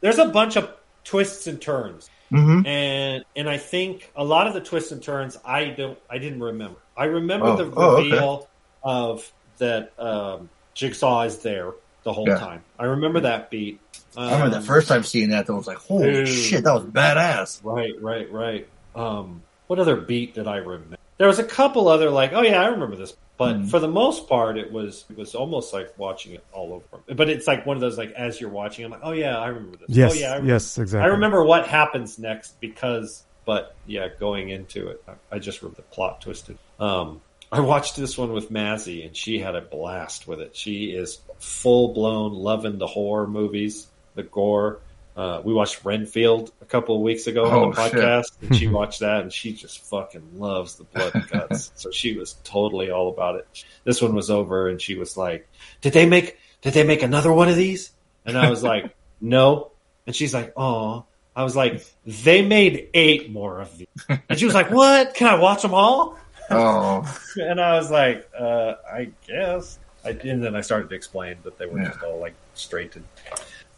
There's 0.00 0.18
a 0.18 0.26
bunch 0.26 0.56
of 0.56 0.70
twists 1.04 1.46
and 1.46 1.60
turns, 1.60 2.08
Mhm. 2.30 2.66
and 2.66 3.24
and 3.36 3.48
I 3.48 3.58
think 3.58 4.10
a 4.16 4.24
lot 4.24 4.46
of 4.46 4.54
the 4.54 4.60
twists 4.60 4.92
and 4.92 5.02
turns 5.02 5.36
I 5.44 5.66
don't 5.66 5.98
I 6.08 6.18
didn't 6.18 6.40
remember. 6.40 6.78
I 6.96 7.04
remember 7.04 7.46
Oh. 7.46 7.56
the 7.56 7.72
Oh, 7.76 7.90
okay. 7.96 8.10
reveal 8.10 8.48
of 8.82 9.32
that 9.58 9.92
um, 9.98 10.48
Jigsaw 10.74 11.22
is 11.22 11.38
there 11.38 11.72
the 12.04 12.12
whole 12.12 12.28
Yeah. 12.28 12.38
time. 12.38 12.62
I 12.78 12.84
remember 12.84 13.20
that 13.20 13.50
beat. 13.50 13.78
I 14.16 14.24
remember 14.32 14.56
Um, 14.56 14.62
the 14.62 14.66
first 14.66 14.88
time 14.88 15.02
seeing 15.02 15.30
that. 15.30 15.46
though, 15.46 15.54
That 15.54 15.58
was 15.58 15.66
like, 15.66 15.78
holy 15.78 16.12
Dude. 16.12 16.28
shit, 16.28 16.64
that 16.64 16.74
was 16.74 16.84
badass. 16.84 17.60
Right, 17.64 17.92
right, 18.00 18.30
right. 18.32 18.68
Um, 18.94 19.42
what 19.68 19.78
other 19.78 19.96
beat 19.96 20.34
did 20.34 20.46
I 20.46 20.56
remember? 20.56 20.96
There 21.18 21.26
was 21.28 21.38
a 21.38 21.44
couple 21.44 21.88
other 21.88 22.10
like, 22.10 22.32
oh 22.32 22.42
yeah, 22.42 22.60
I 22.62 22.66
remember 22.66 22.96
this. 22.96 23.14
But 23.38 23.56
Mhm. 23.56 23.70
for 23.70 23.78
the 23.80 23.88
most 23.88 24.28
part, 24.28 24.58
it 24.58 24.70
was 24.70 25.04
it 25.10 25.16
was 25.16 25.34
almost 25.34 25.72
like 25.72 25.94
watching 25.98 26.34
it 26.34 26.44
all 26.52 26.74
over. 26.74 27.02
But 27.14 27.28
it's 27.30 27.46
like 27.46 27.64
one 27.64 27.76
of 27.76 27.80
those 27.80 27.96
like 27.96 28.12
as 28.12 28.40
you're 28.40 28.50
watching, 28.50 28.84
I'm 28.84 28.90
like, 28.90 29.00
oh 29.02 29.12
yeah, 29.12 29.38
I 29.38 29.48
remember 29.48 29.78
this. 29.78 29.88
Yes, 29.96 30.12
oh 30.12 30.14
yeah, 30.14 30.26
I 30.26 30.32
remember. 30.34 30.52
yes, 30.52 30.78
exactly. 30.78 31.04
I 31.08 31.12
remember 31.14 31.42
what 31.44 31.66
happens 31.66 32.18
next 32.18 32.60
because, 32.60 33.22
but 33.46 33.74
yeah, 33.86 34.08
going 34.20 34.50
into 34.50 34.88
it, 34.88 35.02
I, 35.08 35.36
I 35.36 35.38
just 35.38 35.62
remember 35.62 35.76
the 35.76 35.94
plot 35.94 36.20
twisted. 36.20 36.58
Um, 36.78 37.20
I 37.50 37.60
watched 37.60 37.96
this 37.96 38.16
one 38.16 38.32
with 38.32 38.50
Mazzy, 38.50 39.04
and 39.06 39.14
she 39.16 39.38
had 39.38 39.54
a 39.56 39.60
blast 39.60 40.26
with 40.28 40.40
it. 40.40 40.56
She 40.56 40.86
is 40.92 41.18
full 41.38 41.92
blown 41.94 42.32
loving 42.34 42.78
the 42.78 42.86
horror 42.86 43.26
movies, 43.26 43.86
the 44.14 44.22
gore. 44.22 44.80
Uh, 45.14 45.42
we 45.44 45.52
watched 45.52 45.84
Renfield 45.84 46.52
a 46.62 46.64
couple 46.64 46.96
of 46.96 47.02
weeks 47.02 47.26
ago 47.26 47.44
Oh, 47.44 47.64
on 47.64 47.70
the 47.72 47.84
shit. 47.90 47.92
podcast, 48.00 48.32
and 48.40 48.56
she 48.56 48.66
watched 48.78 49.00
that, 49.00 49.20
and 49.22 49.30
she 49.32 49.52
just 49.52 49.80
fucking 49.84 50.38
loves 50.38 50.76
the 50.76 50.84
blood 50.84 51.14
and 51.14 51.28
guts. 51.28 51.70
so 51.74 51.90
she 51.90 52.16
was 52.16 52.32
totally 52.44 52.90
all 52.90 53.10
about 53.10 53.36
it. 53.36 53.46
This 53.84 54.00
one 54.00 54.14
was 54.14 54.30
over, 54.30 54.68
and 54.68 54.80
she 54.80 54.96
was 54.96 55.16
like, 55.16 55.46
"Did 55.82 55.92
they 55.92 56.06
make? 56.06 56.38
Did 56.62 56.72
they 56.72 56.82
make 56.84 57.02
another 57.02 57.30
one 57.32 57.48
of 57.50 57.56
these?" 57.56 57.92
And 58.24 58.38
I 58.38 58.48
was 58.48 58.62
like, 58.62 58.94
"No." 59.20 59.72
And 60.06 60.16
she's 60.16 60.32
like, 60.32 60.54
"Oh." 60.56 61.04
I 61.36 61.44
was 61.44 61.56
like, 61.56 61.84
"They 62.06 62.42
made 62.42 62.88
eight 62.94 63.30
more 63.30 63.60
of 63.60 63.76
these," 63.78 63.86
and 64.28 64.38
she 64.38 64.44
was 64.46 64.54
like, 64.54 64.70
"What? 64.70 65.14
Can 65.14 65.26
I 65.28 65.38
watch 65.38 65.60
them 65.62 65.74
all?" 65.74 66.16
Oh, 66.50 67.02
and 67.36 67.58
I 67.60 67.76
was 67.78 67.90
like, 67.90 68.28
uh, 68.38 68.74
I 68.92 69.10
guess. 69.26 69.78
I, 70.04 70.10
and 70.10 70.42
then 70.42 70.54
I 70.56 70.60
started 70.60 70.90
to 70.90 70.94
explain 70.96 71.36
that 71.44 71.56
they 71.56 71.64
were 71.64 71.78
Yeah. 71.80 71.88
just 71.88 72.02
all 72.02 72.18
like 72.20 72.34
straight 72.54 72.92
to. 72.92 73.02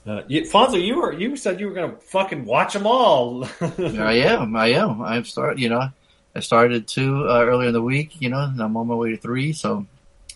Uh, 0.06 0.22
you, 0.28 0.42
Fonso, 0.42 0.80
you 0.82 0.96
were 1.00 1.12
you 1.12 1.36
said 1.36 1.58
you 1.60 1.66
were 1.66 1.74
gonna 1.74 1.96
fucking 1.96 2.44
watch 2.44 2.74
them 2.74 2.86
all. 2.86 3.44
I 3.60 4.14
am. 4.14 4.54
I 4.54 4.68
am. 4.68 5.00
I've 5.02 5.26
started. 5.26 5.58
You 5.60 5.70
know, 5.70 5.88
I 6.34 6.40
started 6.40 6.86
two 6.86 7.28
uh, 7.28 7.42
earlier 7.44 7.68
in 7.68 7.72
the 7.74 7.82
week. 7.82 8.20
You 8.20 8.28
know, 8.28 8.40
and 8.40 8.60
I'm 8.60 8.76
on 8.76 8.86
my 8.86 8.94
way 8.94 9.10
to 9.12 9.16
three. 9.16 9.52
So 9.52 9.86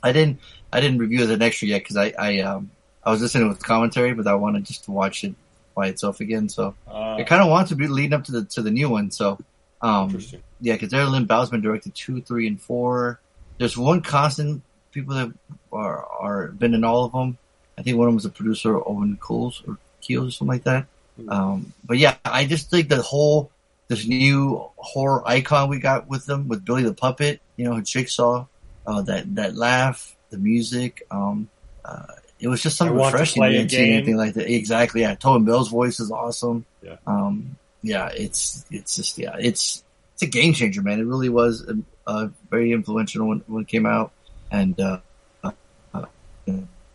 I 0.02 0.12
didn't. 0.12 0.40
I 0.72 0.80
didn't 0.80 0.98
review 0.98 1.22
as 1.22 1.30
an 1.30 1.42
extra 1.42 1.68
yet 1.68 1.82
because 1.82 1.96
I. 1.96 2.14
I 2.18 2.40
um. 2.40 2.70
I 3.04 3.10
was 3.10 3.22
listening 3.22 3.48
with 3.48 3.62
commentary, 3.62 4.12
but 4.12 4.26
I 4.26 4.34
wanted 4.34 4.64
just 4.64 4.84
to 4.84 4.90
watch 4.90 5.24
it 5.24 5.34
by 5.74 5.86
itself 5.86 6.20
again. 6.20 6.48
So 6.48 6.74
Uh, 6.86 7.14
I 7.14 7.22
kind 7.22 7.40
of 7.40 7.48
want 7.48 7.68
to 7.68 7.76
be 7.76 7.86
leading 7.86 8.12
up 8.12 8.24
to 8.24 8.32
the 8.32 8.44
to 8.46 8.62
the 8.62 8.70
new 8.70 8.88
one. 8.88 9.10
So 9.10 9.38
um. 9.82 10.18
Yeah, 10.60 10.74
because 10.74 10.92
Lynn 10.92 11.26
Bousman 11.26 11.62
directed 11.62 11.94
two, 11.94 12.20
three, 12.22 12.46
and 12.46 12.60
four. 12.60 13.20
There's 13.58 13.76
one 13.76 14.00
constant 14.00 14.62
people 14.92 15.14
that 15.14 15.32
are 15.72 16.04
are 16.06 16.48
been 16.48 16.74
in 16.74 16.84
all 16.84 17.04
of 17.04 17.12
them. 17.12 17.38
I 17.78 17.82
think 17.82 17.96
one 17.96 18.08
of 18.08 18.10
them 18.10 18.16
was 18.16 18.24
a 18.24 18.30
producer, 18.30 18.76
Owen 18.76 19.16
Coles 19.20 19.62
or 19.66 19.78
Keels 20.00 20.28
or 20.28 20.30
something 20.32 20.54
like 20.54 20.64
that. 20.64 20.86
Um, 21.28 21.72
but 21.84 21.98
yeah, 21.98 22.16
I 22.24 22.44
just 22.44 22.70
think 22.70 22.88
the 22.88 23.02
whole 23.02 23.50
this 23.88 24.06
new 24.06 24.64
horror 24.76 25.22
icon 25.26 25.68
we 25.68 25.78
got 25.78 26.08
with 26.08 26.26
them 26.26 26.48
with 26.48 26.64
Billy 26.64 26.82
the 26.82 26.92
Puppet, 26.94 27.40
you 27.56 27.64
know, 27.64 27.80
Jigsaw, 27.80 28.46
uh, 28.86 29.02
that 29.02 29.34
that 29.36 29.56
laugh, 29.56 30.14
the 30.30 30.38
music, 30.38 31.02
um, 31.10 31.48
uh, 31.84 32.04
it 32.40 32.48
was 32.48 32.62
just 32.62 32.80
I 32.80 32.86
something 32.86 32.96
refreshing. 32.96 33.40
play 33.40 33.48
We 33.48 33.54
a 33.54 33.58
hadn't 33.58 33.70
seen 33.70 33.84
game. 33.86 33.92
anything 33.94 34.16
like 34.16 34.34
that. 34.34 34.52
Exactly. 34.52 35.00
Yeah, 35.00 35.14
Tobin 35.14 35.44
Bell's 35.44 35.68
voice 35.70 36.00
is 36.00 36.10
awesome. 36.10 36.64
Yeah. 36.82 36.96
Um, 37.06 37.56
yeah, 37.82 38.08
it's 38.14 38.64
it's 38.70 38.96
just 38.96 39.18
yeah, 39.18 39.36
it's 39.38 39.82
it's 40.14 40.22
a 40.22 40.26
game 40.26 40.52
changer, 40.52 40.82
man. 40.82 41.00
It 41.00 41.04
really 41.06 41.28
was 41.28 41.66
uh, 41.66 41.74
uh, 42.06 42.28
very 42.50 42.72
influential 42.72 43.26
when, 43.26 43.38
when 43.46 43.62
it 43.62 43.68
came 43.68 43.86
out, 43.86 44.12
and 44.50 44.78
uh, 44.78 44.98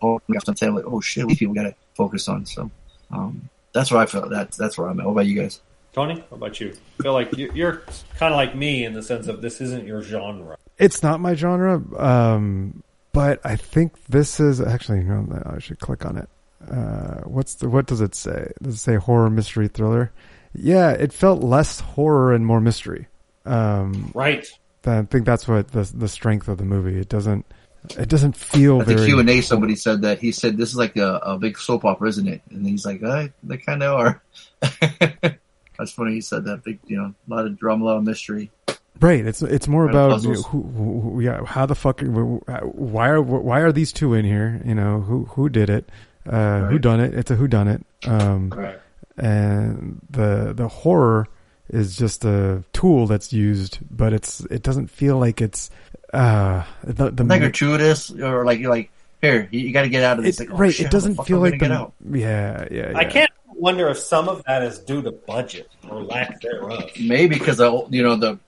oh, 0.03 0.21
we 0.27 0.33
got 0.33 0.45
some 0.45 0.75
like, 0.75 0.85
oh 0.85 0.99
shit, 1.01 1.25
we 1.25 1.35
people 1.35 1.53
got 1.55 1.63
to 1.63 1.75
focus 1.95 2.27
on. 2.27 2.45
So 2.45 2.69
um, 3.11 3.49
that's 3.73 3.91
where 3.91 4.01
I 4.01 4.05
feel. 4.05 4.27
That 4.29 4.51
that's 4.51 4.77
where 4.77 4.87
I'm 4.89 4.99
at. 4.99 5.05
What 5.05 5.13
about 5.13 5.25
you 5.27 5.39
guys? 5.41 5.61
Tony, 5.93 6.15
what 6.29 6.37
about 6.37 6.59
you? 6.59 6.73
I 6.99 7.03
feel 7.03 7.13
like 7.13 7.37
you- 7.37 7.51
you're 7.53 7.83
kind 8.17 8.33
of 8.33 8.37
like 8.37 8.55
me 8.55 8.83
in 8.83 8.93
the 8.93 9.03
sense 9.03 9.27
of 9.27 9.41
this 9.41 9.61
isn't 9.61 9.85
your 9.85 10.01
genre. 10.01 10.57
It's 10.79 11.03
not 11.03 11.19
my 11.19 11.35
genre, 11.35 11.81
um, 11.99 12.81
but 13.11 13.39
I 13.43 13.55
think 13.55 14.03
this 14.05 14.39
is 14.39 14.59
actually. 14.59 15.03
No, 15.03 15.41
I 15.45 15.59
should 15.59 15.79
click 15.79 16.03
on 16.05 16.17
it. 16.17 16.29
Uh, 16.69 17.21
what's 17.25 17.55
the 17.55 17.69
what 17.69 17.85
does 17.85 18.01
it 18.01 18.15
say? 18.15 18.51
Does 18.61 18.75
it 18.75 18.79
say 18.79 18.95
horror 18.95 19.29
mystery 19.29 19.67
thriller? 19.67 20.11
Yeah, 20.55 20.91
it 20.91 21.13
felt 21.13 21.41
less 21.43 21.79
horror 21.79 22.33
and 22.33 22.45
more 22.45 22.61
mystery. 22.61 23.07
Um, 23.45 24.11
Right. 24.15 24.47
I 24.85 25.01
think 25.03 25.25
that's 25.25 25.47
what 25.47 25.69
the 25.69 25.89
the 25.93 26.07
strength 26.07 26.47
of 26.47 26.57
the 26.57 26.65
movie. 26.65 26.99
It 26.99 27.07
doesn't 27.09 27.45
it 27.97 28.09
doesn't 28.09 28.35
feel 28.35 28.81
At 28.81 28.87
the 28.87 28.95
Q 28.95 29.19
and 29.19 29.29
A, 29.29 29.41
somebody 29.41 29.75
said 29.75 30.01
that 30.03 30.19
he 30.19 30.31
said 30.31 30.57
this 30.57 30.69
is 30.69 30.77
like 30.77 30.95
a, 30.97 31.15
a 31.23 31.37
big 31.37 31.57
soap 31.57 31.85
opera, 31.85 32.09
isn't 32.09 32.27
it? 32.27 32.41
And 32.49 32.65
he's 32.65 32.85
like, 32.85 33.01
they 33.01 33.57
kind 33.57 33.83
of 33.83 33.99
are. 33.99 34.21
That's 35.77 35.91
funny. 35.91 36.13
He 36.13 36.21
said 36.21 36.45
that 36.45 36.63
big, 36.63 36.79
you 36.85 36.97
know, 36.97 37.13
a 37.29 37.33
lot 37.33 37.45
of 37.45 37.57
drama, 37.57 37.83
a 37.83 37.85
lot 37.85 37.97
of 37.97 38.03
mystery. 38.03 38.51
Right. 38.99 39.25
It's 39.25 39.41
it's 39.41 39.67
more 39.67 39.87
Kind 39.87 39.97
about 39.97 40.23
you 40.23 40.33
know, 40.33 40.41
who, 40.43 40.61
who, 40.61 41.19
yeah, 41.21 41.43
how 41.45 41.65
the 41.65 41.75
fuck, 41.75 42.01
why 42.01 43.09
are 43.09 43.21
why 43.21 43.59
are 43.61 43.71
these 43.71 43.91
two 43.91 44.13
in 44.13 44.23
here? 44.23 44.61
You 44.63 44.75
know, 44.75 45.01
who 45.01 45.25
who 45.25 45.49
did 45.49 45.69
it? 45.69 45.89
Uh, 46.25 46.67
Who 46.67 46.79
done 46.79 46.99
it? 47.01 47.13
It's 47.13 47.31
a 47.31 47.35
who 47.35 47.47
done 47.47 47.67
it. 47.67 47.85
Um, 48.07 48.49
Right. 48.49 48.79
And 49.17 50.01
the 50.09 50.53
the 50.55 50.67
horror 50.67 51.27
is 51.69 51.95
just 51.95 52.25
a 52.25 52.63
tool 52.73 53.07
that's 53.07 53.31
used, 53.33 53.79
but 53.89 54.13
it's 54.13 54.41
it 54.45 54.63
doesn't 54.63 54.87
feel 54.87 55.17
like 55.17 55.41
it's 55.41 55.69
uh 56.13 56.63
the 56.83 57.09
the 57.09 57.23
like 57.23 57.41
gratuitous 57.41 58.11
or 58.11 58.45
like 58.45 58.59
you're 58.59 58.69
like 58.69 58.91
here 59.21 59.47
you, 59.51 59.71
got 59.71 59.83
to 59.83 59.89
get 59.89 60.03
out 60.03 60.19
of 60.19 60.25
this. 60.25 60.39
it, 60.39 60.49
Like, 60.49 60.53
oh, 60.53 60.61
right. 60.61 60.73
shit, 60.73 60.87
it 60.87 60.91
doesn't 60.91 61.11
how 61.11 61.13
the 61.13 61.17
fuck 61.17 61.27
feel 61.27 61.37
am 61.37 61.43
like 61.43 61.53
the, 61.53 61.57
get 61.59 61.71
out. 61.71 61.93
yeah 62.11 62.67
yeah 62.69 62.91
yeah. 62.91 62.97
I 62.97 63.05
can't 63.05 63.31
wonder 63.55 63.87
if 63.89 63.97
some 63.97 64.27
of 64.27 64.43
that 64.43 64.63
is 64.63 64.79
due 64.79 65.01
to 65.01 65.11
budget 65.11 65.69
or 65.89 66.03
lack 66.03 66.41
thereof. 66.41 66.91
Maybe 66.99 67.39
because 67.39 67.57
the 67.57 67.87
you 67.89 68.03
know 68.03 68.15
the 68.17 68.39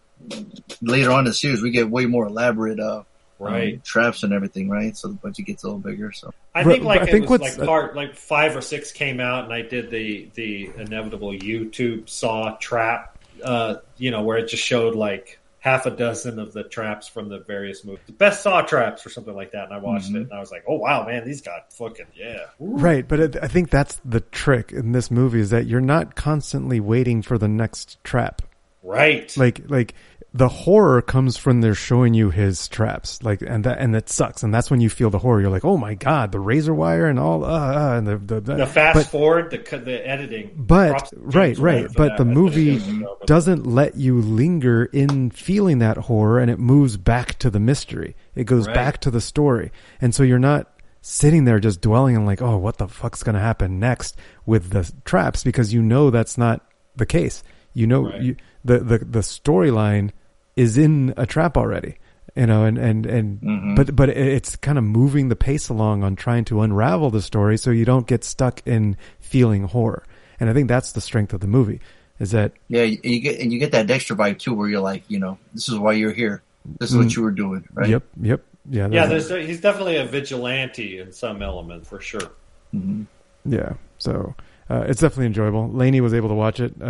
later 0.82 1.12
on 1.12 1.20
in 1.20 1.26
the 1.26 1.34
series 1.34 1.62
we 1.62 1.72
get 1.72 1.90
way 1.90 2.06
more 2.06 2.28
elaborate 2.28 2.80
uh 2.80 3.04
Right. 3.38 3.74
um, 3.76 3.82
traps 3.84 4.24
and 4.24 4.32
everything, 4.34 4.70
right? 4.70 4.95
So 4.95 5.10
the 5.10 5.16
budget 5.16 5.45
gets 5.45 5.64
a 5.64 5.68
little 5.68 5.80
bigger. 5.80 6.12
So 6.14 6.34
I 6.53 6.64
think 6.64 6.84
like 6.84 7.02
I 7.02 7.03
it 7.03 7.12
think 7.12 7.30
was 7.30 7.41
what's- 7.41 7.57
like 7.57 7.68
part 7.68 7.95
like 7.95 8.16
five 8.16 8.56
or 8.56 8.62
six 8.62 8.91
came 8.91 9.20
out, 9.20 9.44
and 9.45 9.53
I 9.53 9.62
did 9.62 9.90
the 9.90 10.30
the 10.36 10.70
inevitable 10.78 11.32
YouTube 11.34 12.07
Saw 12.07 12.56
trap, 12.57 13.18
uh, 13.44 13.76
you 13.98 14.12
know, 14.12 14.22
where 14.24 14.38
it 14.38 14.48
just 14.48 14.64
showed 14.64 14.95
like 14.95 15.40
half 15.60 15.86
a 15.88 15.91
dozen 15.91 16.38
of 16.38 16.53
the 16.53 16.64
traps 16.64 17.07
from 17.07 17.28
the 17.28 17.40
various 17.40 17.84
movies, 17.84 17.99
the 18.06 18.14
best 18.14 18.44
Saw 18.44 18.62
traps 18.62 19.03
or 19.06 19.10
something 19.10 19.36
like 19.36 19.52
that, 19.52 19.66
and 19.66 19.74
I 19.74 19.80
watched 19.80 20.12
Mhm. 20.14 20.18
it, 20.18 20.22
and 20.30 20.34
I 20.34 20.40
was 20.40 20.52
like, 20.52 20.64
oh 20.68 20.76
wow, 20.78 21.06
man, 21.06 21.26
these 21.26 21.41
got 21.41 21.74
fucking 21.74 22.06
yeah, 22.16 22.38
Ooh. 22.62 22.78
Right, 22.78 23.06
but 23.07 23.20
it, 23.20 23.36
I 23.41 23.48
think 23.48 23.70
that's 23.72 23.99
the 24.06 24.22
trick 24.22 24.72
in 24.72 24.91
this 24.94 25.10
movie 25.12 25.40
is 25.41 25.49
that 25.49 25.66
you're 25.66 25.82
not 25.82 26.16
constantly 26.16 26.80
waiting 26.80 27.22
for 27.24 27.38
the 27.40 27.48
next 27.48 27.98
trap. 28.03 28.44
right, 28.84 29.36
Like 29.36 29.62
like 29.68 29.94
the 30.36 30.49
horror 30.49 31.02
comes 31.02 31.38
from 31.38 31.62
they're 31.62 31.74
showing 31.74 32.14
you 32.14 32.30
his 32.30 32.68
traps, 32.68 33.24
like 33.24 33.41
and 33.41 33.64
that 33.64 33.78
and 33.80 33.95
that 33.95 34.10
sucks, 34.10 34.44
and 34.44 34.53
that's 34.53 34.70
when 34.70 34.82
you 34.82 34.90
feel 34.90 35.10
the 35.10 35.18
horror. 35.18 35.40
You're 35.40 35.49
like, 35.49 35.64
oh 35.64 35.78
my 35.78 35.94
god, 35.94 36.34
the 36.34 36.41
razor 36.41 36.74
wire 36.74 37.06
and 37.07 37.18
all, 37.18 37.45
uh, 37.45 37.48
uh 37.48 37.98
and 37.98 38.06
the 38.06 38.18
the, 38.18 38.41
the 38.41 38.68
fast 38.68 38.95
but, 38.98 39.06
forward, 39.06 39.49
the 39.49 39.78
the 39.78 40.06
editing, 40.06 40.52
But 40.57 41.10
right, 41.16 41.57
right. 41.57 41.88
But 41.95 42.10
that. 42.10 42.18
the 42.18 42.26
movie 42.26 42.76
it's 42.76 42.86
good 42.86 42.99
stuff. 42.99 43.26
doesn't 43.28 43.66
let 43.66 43.95
you 43.95 44.22
linger 44.22 44.84
in 44.84 45.30
feeling 45.30 45.80
that 45.80 45.95
horror, 45.95 46.40
and 46.40 46.52
it 46.52 46.60
moves 46.60 46.98
back 46.98 47.40
to 47.40 47.49
the 47.49 47.62
mystery. 47.62 48.18
It 48.36 48.44
goes 48.44 48.68
Right. 48.68 48.76
back 48.76 48.99
to 49.02 49.12
the 49.12 49.22
story, 49.22 49.72
and 50.02 50.14
so 50.14 50.24
you're 50.24 50.38
not 50.38 50.70
sitting 50.99 51.45
there 51.45 51.62
just 51.62 51.80
dwelling 51.80 52.18
on 52.18 52.26
like, 52.26 52.41
oh, 52.41 52.57
what 52.57 52.78
the 52.78 52.90
fuck's 52.90 53.24
going 53.24 53.36
to 53.36 53.40
happen 53.40 53.80
next 53.80 54.18
with 54.45 54.72
the 54.72 54.91
traps 55.06 55.45
because 55.45 55.74
you 55.74 55.82
know 55.82 56.10
that's 56.10 56.38
not 56.38 56.62
the 56.98 57.06
case. 57.06 57.41
You 57.74 57.88
know, 57.88 58.10
Right. 58.10 58.22
you, 58.22 58.36
the 58.66 58.80
the 58.80 58.98
the 58.98 59.20
storyline 59.20 60.12
is 60.56 60.77
in 60.77 61.14
a 61.18 61.26
trap 61.26 61.57
already. 61.57 61.98
You 62.36 62.48
know, 62.48 62.65
and 62.65 62.77
and 62.77 63.06
and 63.06 63.40
Mhm. 63.41 63.76
but 63.77 63.95
but 63.95 64.10
it's 64.10 64.57
kind 64.57 64.77
of 64.77 64.84
moving 64.84 65.30
the 65.30 65.38
pace 65.38 65.69
along 65.69 66.03
on 66.03 66.18
trying 66.18 66.44
to 66.45 66.60
unravel 66.61 67.10
the 67.10 67.22
story, 67.22 67.57
so 67.57 67.72
you 67.72 67.86
don't 67.86 68.06
get 68.07 68.26
stuck 68.26 68.61
in 68.65 68.98
feeling 69.22 69.64
horror. 69.64 70.03
And 70.38 70.49
I 70.49 70.53
think 70.53 70.68
that's 70.68 70.91
the 70.91 70.99
strength 70.99 71.32
of 71.34 71.40
the 71.40 71.48
movie 71.48 71.80
is 72.19 72.32
that 72.32 72.52
yeah, 72.68 72.84
you, 72.84 72.98
you 73.03 73.19
get 73.22 73.40
and 73.40 73.53
you 73.53 73.60
get 73.60 73.72
that 73.72 73.88
Dexter 73.88 74.15
vibe 74.18 74.40
too, 74.40 74.53
where 74.53 74.68
you're 74.68 74.82
like, 74.82 75.03
you 75.07 75.18
know, 75.18 75.38
this 75.53 75.69
is 75.69 75.80
why 75.80 75.94
you're 75.94 76.11
here. 76.11 76.41
This 76.80 76.90
is 76.91 76.98
what 76.98 77.07
Mm. 77.07 77.15
you 77.15 77.22
were 77.23 77.32
doing, 77.32 77.64
right? 77.73 77.88
Yep, 77.90 78.03
yep, 78.22 78.41
yeah, 78.69 78.88
yeah, 78.91 79.06
there's- 79.06 79.30
there's 79.30 79.48
he's 79.48 79.61
definitely 79.61 79.95
a 79.95 80.06
vigilante 80.06 80.99
in 80.99 81.14
some 81.14 81.41
element 81.41 81.88
for 81.88 82.02
sure. 82.02 82.32
Mm-hmm. 82.76 83.03
Yeah, 83.45 83.73
so 83.98 84.36
uh, 84.70 84.86
it's 84.88 85.02
definitely 85.02 85.28
enjoyable. 85.28 85.70
Lainey 85.72 86.02
was 86.02 86.14
able 86.14 86.30
to 86.30 86.36
watch 86.36 86.60
it. 86.60 86.74
Uh, 86.82 86.86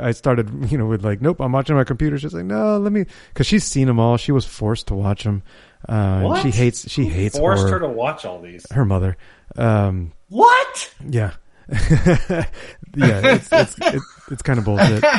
I, 0.00 0.08
I 0.08 0.10
started, 0.12 0.50
you 0.70 0.78
know, 0.78 0.86
with 0.86 1.04
like, 1.04 1.20
nope, 1.20 1.40
I'm 1.40 1.52
watching 1.52 1.76
my 1.76 1.84
computer. 1.84 2.18
She's 2.18 2.32
like, 2.34 2.44
no, 2.44 2.78
let 2.78 2.92
me, 2.92 3.04
because 3.28 3.46
she's 3.46 3.64
seen 3.64 3.86
them 3.86 3.98
all. 4.00 4.16
She 4.16 4.32
was 4.32 4.44
forced 4.44 4.86
to 4.88 4.94
watch 4.94 5.24
them. 5.24 5.42
Uh? 5.88 6.40
She 6.42 6.50
hates. 6.50 6.90
She 6.90 7.04
Who 7.04 7.10
hates 7.10 7.38
forced 7.38 7.62
horror. 7.62 7.72
her 7.72 7.78
to 7.80 7.88
watch 7.88 8.24
all 8.24 8.40
these. 8.40 8.70
Her 8.70 8.84
mother. 8.84 9.16
Um, 9.56 10.12
What? 10.28 10.94
yeah, 11.08 11.32
yeah. 11.70 12.46
It's 12.94 13.48
it's 13.52 13.74
it's, 13.80 14.04
it's 14.30 14.42
kind 14.42 14.58
of 14.58 14.64
bullshit. 14.64 15.04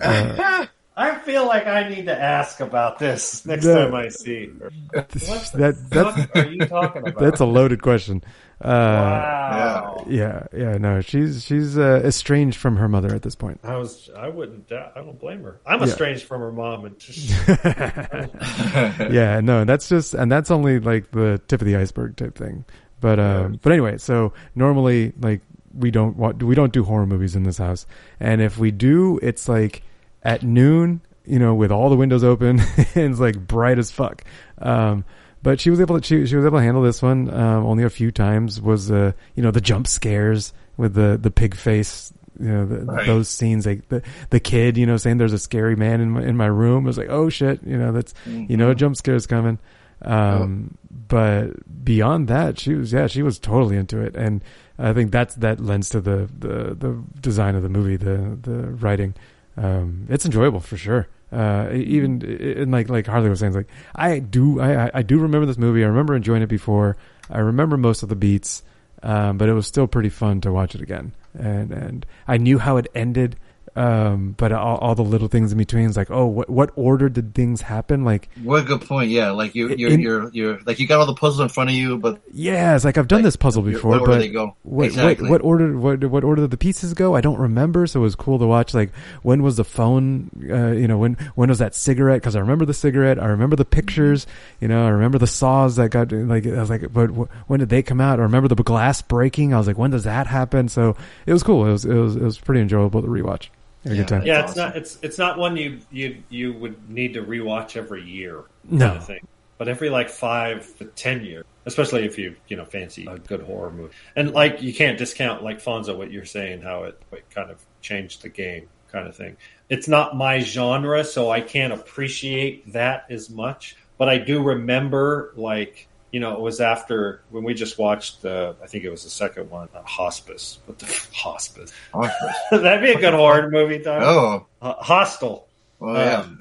Uh, 0.00 0.66
I 0.96 1.16
feel 1.18 1.46
like 1.46 1.66
I 1.66 1.88
need 1.88 2.06
to 2.06 2.16
ask 2.16 2.60
about 2.60 3.00
this 3.00 3.44
next 3.44 3.64
No. 3.64 3.86
time 3.86 3.94
I 3.96 4.08
see. 4.10 4.46
What 4.92 5.08
the 5.08 5.18
that 5.58 5.74
fuck 5.90 6.14
that's 6.14 6.36
are 6.36 6.48
you 6.50 6.66
talking 6.66 7.02
about? 7.02 7.18
That's 7.18 7.40
a 7.40 7.44
loaded 7.44 7.82
question. 7.82 8.22
Uh, 8.60 8.68
Wow. 8.70 10.06
Yeah, 10.08 10.46
yeah, 10.56 10.76
no, 10.78 11.00
she's 11.00 11.44
she's 11.44 11.76
uh, 11.76 12.00
estranged 12.04 12.56
from 12.58 12.76
her 12.76 12.88
mother 12.88 13.12
at 13.14 13.22
this 13.22 13.34
point. 13.34 13.58
I 13.64 13.76
was. 13.76 14.08
I 14.16 14.28
wouldn't. 14.28 14.70
I 14.70 14.90
don't 14.94 15.18
blame 15.18 15.42
her. 15.42 15.60
I'm 15.66 15.80
Yeah. 15.80 15.86
estranged 15.86 16.24
from 16.24 16.40
her 16.42 16.52
mom, 16.52 16.84
and 16.84 16.98
just 16.98 17.30
yeah, 19.10 19.40
no, 19.42 19.64
that's 19.64 19.88
just, 19.88 20.14
and 20.14 20.30
that's 20.30 20.50
only 20.50 20.78
like 20.80 21.10
the 21.10 21.40
tip 21.48 21.60
of 21.60 21.66
the 21.66 21.76
iceberg 21.76 22.16
type 22.16 22.36
thing. 22.36 22.64
But, 23.00 23.18
um, 23.20 23.58
but 23.62 23.72
anyway, 23.72 23.98
so 23.98 24.32
normally, 24.54 25.12
like, 25.20 25.42
we 25.76 25.90
don't 25.90 26.16
want, 26.16 26.42
we 26.42 26.54
don't 26.54 26.72
do 26.72 26.84
horror 26.84 27.06
movies 27.06 27.36
in 27.36 27.42
this 27.42 27.58
house. 27.58 27.86
And 28.20 28.40
if 28.40 28.56
we 28.56 28.70
do, 28.70 29.18
it's 29.22 29.46
like 29.48 29.82
at 30.24 30.42
noon, 30.42 31.00
you 31.24 31.38
know, 31.38 31.54
with 31.54 31.70
all 31.70 31.90
the 31.90 31.96
windows 31.96 32.24
open 32.24 32.60
and 32.94 33.12
it's 33.12 33.20
like 33.20 33.38
bright 33.38 33.78
as 33.78 33.90
fuck. 33.90 34.24
Um, 34.58 35.04
but 35.42 35.60
she 35.60 35.68
was 35.70 35.80
able 35.80 36.00
to, 36.00 36.06
she, 36.06 36.26
she 36.26 36.36
was 36.36 36.46
able 36.46 36.58
to 36.58 36.64
handle 36.64 36.82
this 36.82 37.02
one, 37.02 37.28
um, 37.32 37.66
only 37.66 37.84
a 37.84 37.90
few 37.90 38.10
times 38.10 38.60
was, 38.60 38.90
uh, 38.90 39.12
you 39.34 39.42
know, 39.42 39.50
the 39.50 39.60
jump 39.60 39.86
scares 39.86 40.54
with 40.78 40.94
the, 40.94 41.18
the 41.20 41.30
pig 41.30 41.54
face, 41.54 42.12
you 42.40 42.48
know, 42.48 42.64
the, 42.66 42.84
Right. 42.84 43.06
those 43.06 43.28
scenes, 43.28 43.66
like 43.66 43.88
the, 43.88 44.02
the 44.30 44.40
kid, 44.40 44.76
you 44.78 44.86
know, 44.86 44.96
saying 44.96 45.18
there's 45.18 45.34
a 45.34 45.38
scary 45.38 45.76
man 45.76 46.00
in 46.00 46.10
my, 46.10 46.22
in 46.22 46.36
my 46.36 46.46
room. 46.46 46.84
I 46.84 46.88
was 46.88 46.98
like, 46.98 47.10
oh 47.10 47.28
shit, 47.28 47.60
you 47.64 47.76
know, 47.76 47.92
that's, 47.92 48.14
you 48.26 48.56
know, 48.56 48.70
a 48.70 48.74
jump 48.74 48.96
scare 48.96 49.14
is 49.16 49.26
coming. 49.26 49.58
Um, 50.02 50.76
but 51.08 51.84
beyond 51.84 52.28
that, 52.28 52.58
she 52.58 52.74
was, 52.74 52.92
yeah, 52.92 53.06
she 53.06 53.22
was 53.22 53.38
totally 53.38 53.76
into 53.76 54.00
it. 54.00 54.16
And 54.16 54.42
I 54.78 54.92
think 54.92 55.12
that's, 55.12 55.34
that 55.36 55.60
lends 55.60 55.90
to 55.90 56.00
the, 56.00 56.28
the, 56.38 56.74
the 56.74 57.02
design 57.20 57.54
of 57.54 57.62
the 57.62 57.68
movie, 57.68 57.96
the, 57.96 58.38
the 58.40 58.70
writing. 58.70 59.14
Um, 59.56 60.06
it's 60.08 60.24
enjoyable 60.24 60.60
for 60.60 60.76
sure. 60.76 61.08
Uh, 61.32 61.70
even, 61.72 62.22
and 62.22 62.70
like, 62.70 62.88
like 62.88 63.06
Harley 63.06 63.28
was 63.28 63.40
saying, 63.40 63.50
it's 63.50 63.56
like, 63.56 63.68
I 63.94 64.18
do, 64.20 64.60
I, 64.60 64.86
I- 64.86 64.90
I 64.94 65.02
do 65.02 65.18
remember 65.18 65.46
this 65.46 65.58
movie. 65.58 65.82
I 65.84 65.88
remember 65.88 66.14
enjoying 66.14 66.42
it 66.42 66.48
before. 66.48 66.96
I 67.30 67.38
remember 67.38 67.76
most 67.76 68.02
of 68.02 68.08
the 68.08 68.16
beats. 68.16 68.62
Um, 69.02 69.36
but 69.36 69.48
it 69.48 69.52
was 69.52 69.66
still 69.66 69.86
pretty 69.86 70.08
fun 70.08 70.40
to 70.42 70.52
watch 70.52 70.74
it 70.74 70.80
again. 70.80 71.12
And, 71.38 71.72
and 71.72 72.06
I 72.26 72.38
knew 72.38 72.58
how 72.58 72.78
it 72.78 72.86
ended. 72.94 73.36
Um, 73.76 74.36
but 74.38 74.52
all, 74.52 74.76
all 74.78 74.94
the 74.94 75.02
little 75.02 75.26
things 75.26 75.50
in 75.50 75.58
between 75.58 75.86
is 75.86 75.96
like, 75.96 76.10
oh, 76.10 76.26
what, 76.26 76.48
what 76.48 76.70
order 76.76 77.08
did 77.08 77.34
things 77.34 77.60
happen? 77.60 78.04
Like, 78.04 78.28
What 78.42 78.62
a 78.62 78.64
good 78.64 78.82
point. 78.82 79.10
Yeah, 79.10 79.30
like 79.32 79.54
you, 79.56 79.74
you're, 79.74 79.90
In- 79.90 80.00
you're, 80.00 80.30
you're, 80.32 80.60
like 80.64 80.78
you 80.78 80.86
got 80.86 81.00
all 81.00 81.06
the 81.06 81.14
puzzles 81.14 81.40
in 81.40 81.48
front 81.48 81.70
of 81.70 81.76
you, 81.76 81.98
but 81.98 82.22
Yeah, 82.32 82.76
it's 82.76 82.84
like 82.84 82.98
I've 82.98 83.08
done 83.08 83.22
this 83.22 83.34
puzzle 83.36 83.62
before, 83.62 83.98
but 83.98 84.18
they 84.18 84.28
go. 84.28 84.56
What, 84.62 84.86
Exactly. 84.86 85.28
what 85.28 85.42
what 85.42 85.48
order 85.48 85.76
what 85.76 86.04
what 86.04 86.22
order 86.22 86.42
did 86.42 86.52
the 86.52 86.56
pieces 86.56 86.94
go? 86.94 87.16
I 87.16 87.20
don't 87.20 87.38
remember, 87.38 87.86
so 87.88 87.98
it 88.00 88.02
was 88.04 88.14
cool 88.14 88.38
to 88.38 88.46
watch. 88.46 88.74
Like 88.74 88.92
when 89.22 89.42
was 89.42 89.56
the 89.56 89.64
phone? 89.64 90.30
Uh, 90.48 90.70
you 90.70 90.86
know, 90.86 90.98
when 90.98 91.14
when 91.34 91.48
was 91.48 91.58
that 91.58 91.74
cigarette? 91.74 92.20
Because 92.22 92.36
I 92.36 92.40
remember 92.40 92.64
the 92.64 92.74
cigarette, 92.74 93.18
I 93.20 93.26
remember 93.26 93.56
the 93.56 93.64
pictures. 93.64 94.26
You 94.60 94.68
know, 94.68 94.86
I 94.86 94.90
remember 94.90 95.18
the 95.18 95.26
saws 95.26 95.74
that 95.76 95.88
got 95.88 96.12
like 96.12 96.46
I 96.46 96.60
was 96.60 96.70
like, 96.70 96.92
but 96.92 97.08
wh- 97.08 97.50
when 97.50 97.58
did 97.60 97.70
they 97.70 97.82
come 97.82 98.00
out? 98.00 98.20
I 98.20 98.22
remember 98.22 98.46
the 98.48 98.54
glass 98.54 99.02
breaking. 99.02 99.52
I 99.52 99.58
was 99.58 99.66
like, 99.66 99.78
when 99.78 99.90
does 99.90 100.04
that 100.04 100.28
happen? 100.28 100.68
So 100.68 100.96
it 101.26 101.32
was 101.32 101.42
cool. 101.42 101.66
It 101.66 101.72
was 101.72 101.84
it 101.84 101.94
was 101.94 102.14
it 102.14 102.22
was 102.22 102.38
pretty 102.38 102.60
enjoyable 102.60 103.02
to 103.02 103.08
rewatch. 103.08 103.48
A 103.84 103.88
good 103.90 104.08
time. 104.08 104.24
yeah, 104.24 104.44
it's 104.44 104.56
not. 104.56 104.76
It's 104.76 104.98
it's 105.02 105.18
not 105.18 105.38
one 105.38 105.56
you 105.56 105.80
you 105.90 106.22
you 106.30 106.52
would 106.54 106.88
need 106.88 107.14
to 107.14 107.22
rewatch 107.22 107.76
every 107.76 108.02
year. 108.02 108.44
No. 108.64 108.86
kind 108.86 108.98
of 108.98 109.06
thing. 109.06 109.28
But 109.58 109.68
every 109.68 109.90
like 109.90 110.08
five 110.10 110.76
to 110.78 110.86
ten 110.86 111.24
years, 111.24 111.44
especially 111.66 112.04
if 112.04 112.18
you 112.18 112.36
you 112.48 112.56
know 112.56 112.64
fancy 112.64 113.06
a 113.06 113.18
good 113.18 113.42
horror 113.42 113.70
movie, 113.70 113.94
and 114.16 114.32
like 114.32 114.62
you 114.62 114.72
can't 114.72 114.98
discount 114.98 115.42
like 115.42 115.62
Fonso 115.62 115.96
what 115.96 116.10
you're 116.10 116.24
saying 116.24 116.62
how 116.62 116.84
it, 116.84 117.00
it 117.12 117.28
kind 117.30 117.50
of 117.50 117.64
changed 117.80 118.22
the 118.22 118.28
game 118.30 118.68
kind 118.90 119.06
of 119.06 119.14
thing. 119.16 119.36
It's 119.68 119.88
not 119.88 120.16
my 120.16 120.40
genre, 120.40 121.04
so 121.04 121.30
I 121.30 121.40
can't 121.40 121.72
appreciate 121.72 122.72
that 122.72 123.06
as 123.10 123.28
much. 123.28 123.76
But 123.98 124.08
I 124.08 124.18
do 124.18 124.42
remember 124.42 125.32
like 125.36 125.88
you 126.14 126.20
know, 126.20 126.32
it 126.34 126.40
was 126.40 126.60
after 126.60 127.22
when 127.30 127.42
we 127.42 127.54
just 127.54 127.76
watched 127.76 128.22
the, 128.22 128.54
I 128.62 128.68
think 128.68 128.84
it 128.84 128.88
was 128.88 129.02
the 129.02 129.10
second 129.10 129.50
one, 129.50 129.68
uh, 129.74 129.82
Hospice. 129.82 130.60
What 130.64 130.78
the 130.78 130.86
hospice? 131.12 131.72
Hospice. 131.92 132.36
That'd 132.52 132.82
be 132.82 132.92
a 132.92 133.00
good 133.00 133.14
horror 133.14 133.50
movie, 133.50 133.80
Tom. 133.80 134.00
Oh. 134.00 134.46
Uh, 134.62 134.74
Hostel. 134.74 135.48
Oh, 135.80 135.92
yeah. 135.92 136.20
Um, 136.20 136.38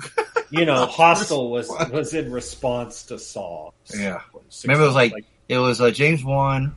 you 0.51 0.65
know, 0.65 0.85
Hostel 0.91 1.49
was 1.49 1.71
was 1.91 2.13
in 2.13 2.31
response 2.31 3.01
to 3.05 3.17
Saw. 3.17 3.71
Yeah. 3.91 4.21
Remember, 4.63 4.83
it 4.83 4.87
was 4.87 4.95
like, 4.95 5.13
it 5.49 5.57
was 5.57 5.81
uh, 5.81 5.89
James 5.89 6.23
Wan, 6.23 6.75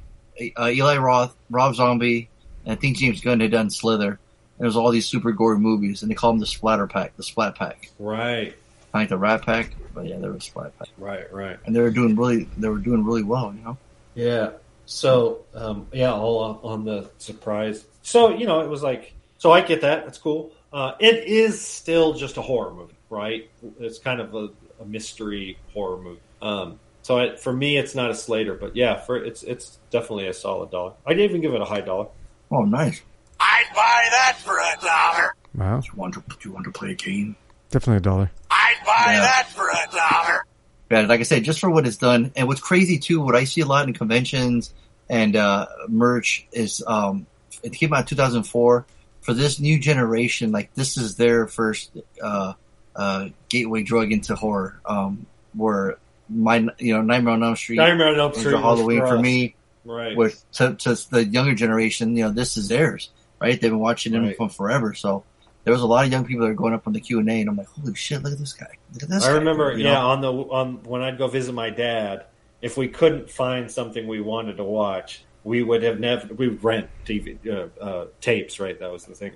uh, 0.56 0.70
Eli 0.70 0.96
Roth, 0.96 1.36
Rob 1.50 1.74
Zombie, 1.74 2.30
and 2.64 2.72
I 2.72 2.80
think 2.80 2.96
James 2.96 3.20
Gunn 3.20 3.40
had 3.40 3.50
done 3.50 3.68
Slither. 3.68 4.08
And 4.08 4.64
it 4.64 4.64
was 4.64 4.74
all 4.78 4.90
these 4.90 5.04
super 5.04 5.32
gory 5.32 5.58
movies, 5.58 6.00
and 6.00 6.10
they 6.10 6.14
call 6.14 6.32
them 6.32 6.40
the 6.40 6.46
Splatter 6.46 6.86
Pack, 6.86 7.14
the 7.18 7.22
Splat 7.22 7.56
Pack. 7.56 7.90
right, 7.98 8.54
I 8.94 8.98
think 9.00 9.10
the 9.10 9.18
Rat 9.18 9.44
Pack, 9.44 9.74
but 9.96 10.06
yeah, 10.06 10.18
they 10.18 10.28
were 10.28 10.38
Splat 10.38 10.78
Pack, 10.78 10.88
right, 10.98 11.32
right. 11.32 11.58
and 11.64 11.74
they 11.74 11.80
were 11.80 11.90
doing 11.90 12.14
really, 12.14 12.46
they 12.58 12.68
were 12.68 12.78
doing 12.78 13.02
really 13.02 13.24
well, 13.24 13.52
you 13.56 13.64
know. 13.64 13.78
Yeah. 14.14 14.50
So, 14.84 15.44
um, 15.54 15.88
yeah, 15.90 16.12
all 16.12 16.38
on, 16.38 16.58
on 16.62 16.84
the 16.84 17.10
surprise. 17.18 17.84
So, 18.02 18.36
you 18.36 18.46
know, 18.46 18.60
it 18.60 18.68
was 18.68 18.82
like, 18.82 19.14
so 19.38 19.50
I 19.50 19.62
get 19.62 19.80
that. 19.80 20.04
That's 20.04 20.18
cool. 20.18 20.52
Uh, 20.72 20.92
it 21.00 21.24
is 21.24 21.60
still 21.60 22.12
just 22.12 22.36
a 22.36 22.42
horror 22.42 22.72
movie, 22.74 22.94
right? 23.10 23.50
It's 23.80 23.98
kind 23.98 24.20
of 24.20 24.34
a, 24.34 24.50
a 24.80 24.84
mystery 24.84 25.58
horror 25.72 25.96
movie. 25.96 26.20
Um, 26.42 26.78
so 27.02 27.18
I, 27.18 27.36
for 27.36 27.52
me, 27.52 27.78
it's 27.78 27.94
not 27.94 28.10
a 28.10 28.14
Slater, 28.14 28.54
but 28.54 28.76
yeah, 28.76 29.00
for 29.00 29.16
it's 29.16 29.42
it's 29.42 29.78
definitely 29.90 30.26
a 30.26 30.34
solid 30.34 30.70
dollar. 30.70 30.92
I'd 31.06 31.18
even 31.18 31.40
give 31.40 31.54
it 31.54 31.60
a 31.60 31.64
high 31.64 31.80
dollar. 31.80 32.08
Oh, 32.52 32.64
nice. 32.64 33.00
I'd 33.40 33.70
buy 33.74 34.06
that 34.10 34.38
for 34.44 34.58
a 34.58 34.76
dollar. 34.84 35.34
Wow. 35.54 35.80
Do 35.80 35.86
you 35.86 35.98
want 35.98 36.14
to, 36.14 36.20
do 36.20 36.48
you 36.48 36.52
want 36.52 36.64
to 36.64 36.70
play 36.70 36.90
a 36.90 36.94
game? 36.94 37.34
Definitely 37.76 37.98
a 37.98 38.00
dollar. 38.00 38.30
I'd 38.50 38.74
buy 38.86 39.12
Yeah. 39.12 39.20
that 39.20 39.50
for 39.50 39.68
a 39.68 39.94
dollar. 39.94 40.46
Yeah, 40.90 41.00
like 41.02 41.20
I 41.20 41.24
said, 41.24 41.44
just 41.44 41.60
for 41.60 41.68
what 41.68 41.86
it's 41.86 41.98
done, 41.98 42.32
and 42.34 42.48
what's 42.48 42.62
crazy 42.62 42.98
too, 42.98 43.20
what 43.20 43.36
I 43.36 43.44
see 43.44 43.60
a 43.60 43.66
lot 43.66 43.86
in 43.86 43.92
conventions 43.92 44.72
and 45.10 45.36
uh, 45.36 45.66
merch 45.86 46.46
is, 46.52 46.82
um, 46.86 47.26
it 47.62 47.74
came 47.74 47.92
out 47.92 48.00
in 48.00 48.06
2004. 48.06 48.86
For 49.20 49.34
this 49.34 49.60
new 49.60 49.78
generation, 49.78 50.52
like 50.52 50.72
this 50.74 50.96
is 50.96 51.16
their 51.16 51.46
first 51.48 51.90
uh, 52.22 52.54
uh, 52.94 53.28
gateway 53.50 53.82
drug 53.82 54.10
into 54.10 54.34
horror. 54.36 54.80
Um, 54.86 55.26
where 55.52 55.98
my, 56.30 56.66
you 56.78 56.94
know, 56.94 57.02
Nightmare 57.02 57.34
on 57.34 57.42
Elm 57.42 57.56
Street, 57.56 57.76
Nightmare 57.76 58.08
on 58.08 58.18
Elm 58.18 58.30
was 58.30 58.38
Street 58.40 58.54
was 58.54 58.62
Halloween 58.62 59.00
for 59.00 59.06
for 59.08 59.18
me. 59.18 59.54
Right. 59.84 60.16
With 60.16 60.42
to, 60.52 60.74
to 60.76 61.10
the 61.10 61.26
younger 61.26 61.54
generation, 61.54 62.16
you 62.16 62.24
know, 62.24 62.30
this 62.30 62.56
is 62.56 62.68
theirs, 62.68 63.10
right? 63.38 63.60
They've 63.60 63.70
been 63.70 63.80
watching 63.80 64.12
them 64.14 64.24
Right. 64.24 64.36
from 64.36 64.48
forever. 64.48 64.94
So 64.94 65.24
there 65.66 65.72
was 65.72 65.82
a 65.82 65.86
lot 65.86 66.04
of 66.04 66.12
young 66.12 66.24
people 66.24 66.44
that 66.44 66.52
are 66.52 66.54
going 66.54 66.72
up 66.72 66.86
on 66.86 66.92
the 66.92 67.00
Q 67.00 67.18
and 67.18 67.28
A, 67.28 67.40
and 67.40 67.50
I'm 67.50 67.56
like, 67.56 67.66
holy 67.66 67.92
shit, 67.96 68.22
look 68.22 68.32
at 68.32 68.38
this 68.38 68.52
guy. 68.52 68.78
Look 68.94 69.02
at 69.02 69.08
this. 69.08 69.24
I 69.24 69.30
guy," 69.30 69.34
remember, 69.34 69.76
you 69.76 69.84
yeah, 69.84 69.94
know? 69.94 70.06
on 70.10 70.20
the 70.20 70.32
on 70.32 70.82
when 70.84 71.02
I'd 71.02 71.18
go 71.18 71.26
visit 71.26 71.52
my 71.54 71.70
dad, 71.70 72.26
if 72.62 72.76
we 72.76 72.86
couldn't 72.86 73.28
find 73.28 73.68
something 73.68 74.06
we 74.06 74.20
wanted 74.20 74.58
to 74.58 74.64
watch, 74.64 75.24
we 75.42 75.64
would 75.64 75.82
have 75.82 75.98
never 75.98 76.32
we 76.34 76.46
would 76.46 76.62
rent 76.62 76.88
TV 77.04 77.36
uh, 77.48 77.82
uh, 77.82 78.06
tapes. 78.20 78.60
Right, 78.60 78.78
that 78.78 78.92
was 78.92 79.06
the 79.06 79.16
thing. 79.16 79.32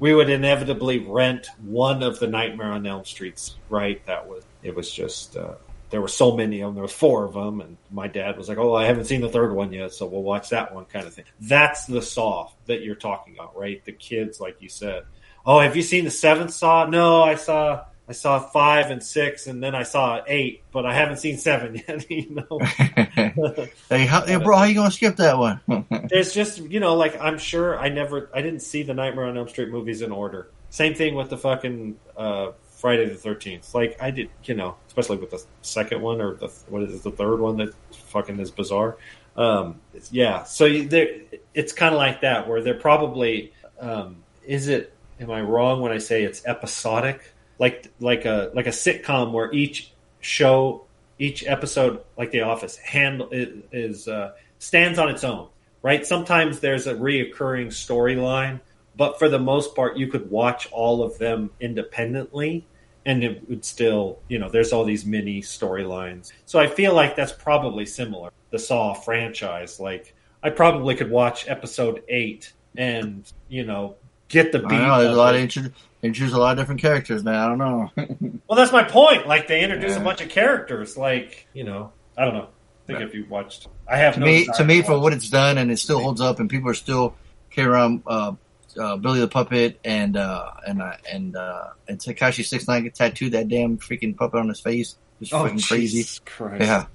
We 0.00 0.12
would 0.12 0.28
inevitably 0.28 0.98
rent 0.98 1.46
one 1.62 2.02
of 2.02 2.18
the 2.18 2.26
Nightmare 2.26 2.72
on 2.72 2.84
Elm 2.84 3.04
Streets. 3.04 3.54
Right, 3.68 4.04
that 4.06 4.28
was 4.28 4.42
it. 4.64 4.74
Was 4.74 4.90
just 4.90 5.36
uh, 5.36 5.54
there 5.90 6.00
were 6.00 6.08
so 6.08 6.36
many 6.36 6.60
of 6.62 6.70
them. 6.70 6.74
There 6.74 6.82
was 6.82 6.92
four 6.92 7.24
of 7.24 7.34
them, 7.34 7.60
and 7.60 7.76
my 7.88 8.08
dad 8.08 8.36
was 8.36 8.48
like, 8.48 8.58
"Oh, 8.58 8.74
I 8.74 8.86
haven't 8.86 9.04
seen 9.04 9.20
the 9.20 9.28
third 9.28 9.54
one 9.54 9.72
yet, 9.72 9.92
so 9.92 10.06
we'll 10.06 10.24
watch 10.24 10.48
that 10.48 10.74
one." 10.74 10.86
Kind 10.86 11.06
of 11.06 11.14
thing. 11.14 11.26
That's 11.38 11.86
the 11.86 12.02
Saw 12.02 12.50
that 12.66 12.82
you're 12.82 12.96
talking 12.96 13.34
about, 13.34 13.56
right? 13.56 13.80
The 13.84 13.92
kids, 13.92 14.40
like 14.40 14.56
you 14.60 14.68
said. 14.68 15.04
Oh, 15.44 15.58
have 15.60 15.76
you 15.76 15.82
seen 15.82 16.04
the 16.04 16.10
seventh 16.10 16.52
Saw? 16.52 16.86
No, 16.86 17.22
I 17.22 17.34
saw 17.34 17.84
I 18.08 18.12
saw 18.12 18.40
five 18.40 18.90
and 18.90 19.02
six, 19.02 19.46
and 19.46 19.62
then 19.62 19.74
I 19.74 19.84
saw 19.84 20.20
eight, 20.26 20.62
but 20.72 20.84
I 20.84 20.92
haven't 20.92 21.18
seen 21.18 21.38
seven 21.38 21.76
yet. 21.88 22.06
You 22.10 22.44
know, 22.50 22.58
Hey, 23.88 24.06
how, 24.06 24.24
hey, 24.26 24.36
bro, 24.36 24.56
how 24.56 24.64
you 24.64 24.74
gonna 24.74 24.90
skip 24.90 25.16
that 25.16 25.38
one? 25.38 25.60
there's 26.08 26.34
just 26.34 26.58
you 26.58 26.80
know, 26.80 26.94
like 26.94 27.18
I'm 27.20 27.38
sure 27.38 27.78
I 27.78 27.88
never, 27.88 28.28
I 28.34 28.42
didn't 28.42 28.60
see 28.60 28.82
the 28.82 28.94
Nightmare 28.94 29.26
on 29.26 29.38
Elm 29.38 29.48
Street 29.48 29.70
movies 29.70 30.02
in 30.02 30.12
order. 30.12 30.48
Same 30.70 30.94
thing 30.94 31.14
with 31.14 31.30
the 31.30 31.38
fucking 31.38 31.96
uh, 32.16 32.52
Friday 32.76 33.08
the 33.08 33.14
Thirteenth. 33.14 33.74
Like 33.74 33.96
I 34.00 34.10
did, 34.10 34.30
you 34.44 34.54
know, 34.54 34.76
especially 34.88 35.18
with 35.18 35.30
the 35.30 35.42
second 35.62 36.02
one 36.02 36.20
or 36.20 36.34
the 36.34 36.48
what 36.68 36.82
is 36.82 36.94
it, 36.94 37.02
the 37.02 37.10
third 37.12 37.40
one 37.40 37.56
that 37.58 37.74
fucking 38.08 38.38
is 38.40 38.50
bizarre. 38.50 38.96
Um, 39.36 39.80
yeah, 40.10 40.44
so 40.44 40.66
you, 40.66 40.88
there, 40.88 41.08
it's 41.54 41.72
kind 41.72 41.94
of 41.94 41.98
like 41.98 42.20
that 42.20 42.48
where 42.48 42.62
they're 42.62 42.74
probably. 42.74 43.52
Um, 43.80 44.16
is 44.44 44.68
it? 44.68 44.91
Am 45.22 45.30
I 45.30 45.40
wrong 45.40 45.80
when 45.80 45.92
I 45.92 45.98
say 45.98 46.24
it's 46.24 46.44
episodic? 46.44 47.22
Like 47.58 47.92
like 48.00 48.24
a 48.24 48.50
like 48.54 48.66
a 48.66 48.70
sitcom 48.70 49.30
where 49.30 49.52
each 49.52 49.92
show, 50.20 50.84
each 51.16 51.46
episode, 51.46 52.02
like 52.18 52.32
The 52.32 52.40
Office, 52.40 52.76
handle 52.76 53.28
is, 53.30 54.08
uh, 54.08 54.32
stands 54.58 54.98
on 54.98 55.10
its 55.10 55.22
own, 55.22 55.48
right? 55.80 56.04
Sometimes 56.04 56.58
there's 56.58 56.88
a 56.88 56.94
reoccurring 56.94 57.68
storyline, 57.68 58.60
but 58.96 59.18
for 59.20 59.28
the 59.28 59.38
most 59.38 59.76
part, 59.76 59.96
you 59.96 60.08
could 60.08 60.28
watch 60.28 60.68
all 60.72 61.04
of 61.04 61.18
them 61.18 61.50
independently, 61.60 62.66
and 63.06 63.22
it 63.22 63.48
would 63.48 63.64
still, 63.64 64.18
you 64.28 64.40
know, 64.40 64.48
there's 64.48 64.72
all 64.72 64.84
these 64.84 65.06
mini 65.06 65.40
storylines. 65.40 66.32
So 66.46 66.58
I 66.58 66.66
feel 66.66 66.94
like 66.94 67.14
that's 67.14 67.32
probably 67.32 67.86
similar. 67.86 68.30
The 68.50 68.58
Saw 68.58 68.94
franchise, 68.94 69.78
like 69.78 70.16
I 70.42 70.50
probably 70.50 70.96
could 70.96 71.10
watch 71.10 71.48
episode 71.48 72.02
eight 72.08 72.52
and 72.76 73.30
you 73.48 73.64
know 73.64 73.96
get 74.32 74.50
the 74.52 74.58
I 74.58 74.68
beat. 74.68 74.76
know 74.78 75.00
there's 75.02 75.14
a 75.14 75.18
lot 75.18 75.34
it. 75.34 75.38
of 75.38 75.42
intro- 75.44 75.72
they 76.00 76.08
introduce 76.08 76.34
a 76.34 76.38
lot 76.38 76.52
of 76.52 76.58
different 76.58 76.80
characters, 76.80 77.22
man. 77.22 77.34
I 77.36 77.46
don't 77.46 77.58
know. 77.58 77.90
Well, 78.48 78.56
that's 78.58 78.72
my 78.72 78.82
point. 78.82 79.26
Like 79.26 79.46
they 79.48 79.62
introduce 79.62 79.96
a 79.96 80.00
bunch 80.00 80.20
of 80.20 80.28
characters. 80.28 80.96
Like 80.98 81.46
you 81.54 81.64
know, 81.64 81.92
I 82.18 82.24
don't 82.24 82.34
know. 82.34 82.48
I 82.48 82.86
think 82.86 83.00
if 83.00 83.14
you 83.14 83.24
watched, 83.30 83.68
I 83.88 83.96
have 83.98 84.14
to 84.14 84.20
no 84.20 84.26
me, 84.26 84.40
desire 84.40 84.56
to 84.56 84.64
me, 84.64 84.78
watch 84.80 84.86
for 84.86 84.98
what 84.98 85.12
it's 85.14 85.30
done, 85.30 85.56
and 85.56 85.70
it 85.70 85.78
still 85.78 86.00
holds 86.00 86.20
up, 86.20 86.38
and 86.40 86.50
people 86.50 86.68
are 86.68 86.74
still 86.74 87.14
carrying 87.50 87.70
around 87.72 88.02
uh, 88.06 88.32
uh, 88.78 88.96
Billy 88.96 89.20
the 89.20 89.28
Puppet 89.28 89.78
and 89.84 90.16
uh, 90.16 90.50
and 90.66 90.82
uh, 90.82 90.92
and 91.10 91.36
uh, 91.36 91.68
and 91.88 91.98
Tekashi 91.98 92.44
Six 92.44 92.66
Nine 92.68 92.90
tattooed 92.90 93.32
that 93.32 93.48
damn 93.48 93.78
freaking 93.78 94.14
puppet 94.16 94.40
on 94.40 94.48
his 94.48 94.60
face. 94.60 94.96
It's 95.20 95.32
Oh, 95.32 95.44
fucking 95.44 95.60
crazy. 95.60 96.04
Christ. 96.26 96.60
Yeah. 96.60 96.86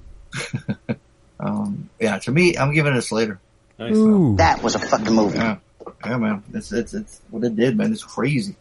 um, 1.40 1.90
yeah. 2.00 2.20
To 2.20 2.32
me, 2.32 2.58
I'm 2.58 2.74
giving 2.74 2.94
it 2.94 2.98
a 3.00 3.02
Slater. 3.02 3.40
Nice. 3.80 3.96
Ooh. 3.96 4.36
That 4.38 4.62
was 4.64 4.76
a 4.76 4.80
fucking 4.80 5.14
movie. 5.16 5.38
Yeah. 5.38 5.58
Yeah, 6.06 6.18
man. 6.18 6.44
It's 6.54 6.72
it's 6.72 6.94
it's 6.94 7.22
what 7.30 7.44
it 7.44 7.56
did, 7.56 7.78
man. 7.78 7.92
It's 7.92 8.04
crazy. 8.04 8.56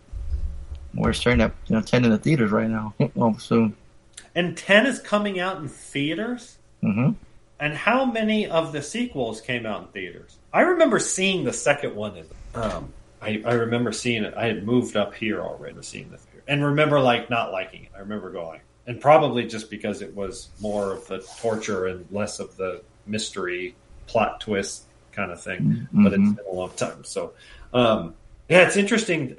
We're 0.95 1.13
starting 1.13 1.43
at 1.43 1.53
you 1.67 1.77
know 1.77 1.83
ten 1.83 2.05
in 2.05 2.11
the 2.11 2.19
theaters 2.19 2.51
right 2.51 2.69
now. 2.69 2.95
oh, 3.17 3.37
soon. 3.37 3.77
And 4.35 4.57
ten 4.57 4.87
is 4.87 5.01
coming 5.01 5.39
out 5.39 5.59
in 5.59 5.69
theaters. 5.69 6.59
hmm 6.83 7.11
And 7.61 7.75
how 7.75 8.05
many 8.05 8.47
of 8.47 8.73
the 8.73 8.83
sequels 8.83 9.41
came 9.41 9.67
out 9.67 9.83
in 9.83 9.89
theaters? 9.89 10.39
I 10.53 10.63
remember 10.63 10.99
seeing 10.99 11.45
the 11.45 11.53
second 11.53 11.95
one. 11.95 12.17
In, 12.17 12.27
um, 12.55 12.93
I, 13.21 13.43
I 13.45 13.55
remember 13.55 13.93
seeing 13.93 14.25
it. 14.25 14.35
I 14.37 14.47
had 14.47 14.65
moved 14.65 14.97
up 14.97 15.15
here 15.15 15.41
already, 15.41 15.77
seeing 15.83 16.11
the 16.11 16.19
theater, 16.19 16.43
and 16.49 16.65
remember 16.65 17.01
like 17.01 17.29
not 17.29 17.53
liking 17.53 17.85
it. 17.85 17.91
I 17.95 18.01
remember 18.01 18.31
going, 18.31 18.61
and 18.87 19.01
probably 19.01 19.47
just 19.47 19.71
because 19.71 20.01
it 20.01 20.15
was 20.15 20.49
more 20.61 20.93
of 20.93 21.07
the 21.07 21.19
torture 21.39 21.87
and 21.87 22.07
less 22.11 22.41
of 22.41 22.57
the 22.57 22.83
mystery 23.07 23.75
plot 24.07 24.41
twist 24.41 24.86
kind 25.17 25.33
of 25.33 25.43
thing. 25.43 25.89
But 25.93 26.13
it's 26.13 26.33
been 26.33 26.39
a 26.49 26.55
long 26.55 26.71
time, 26.77 27.03
so 27.03 27.33
um, 27.73 28.15
yeah, 28.49 28.67
it's 28.67 28.77
interesting. 28.77 29.37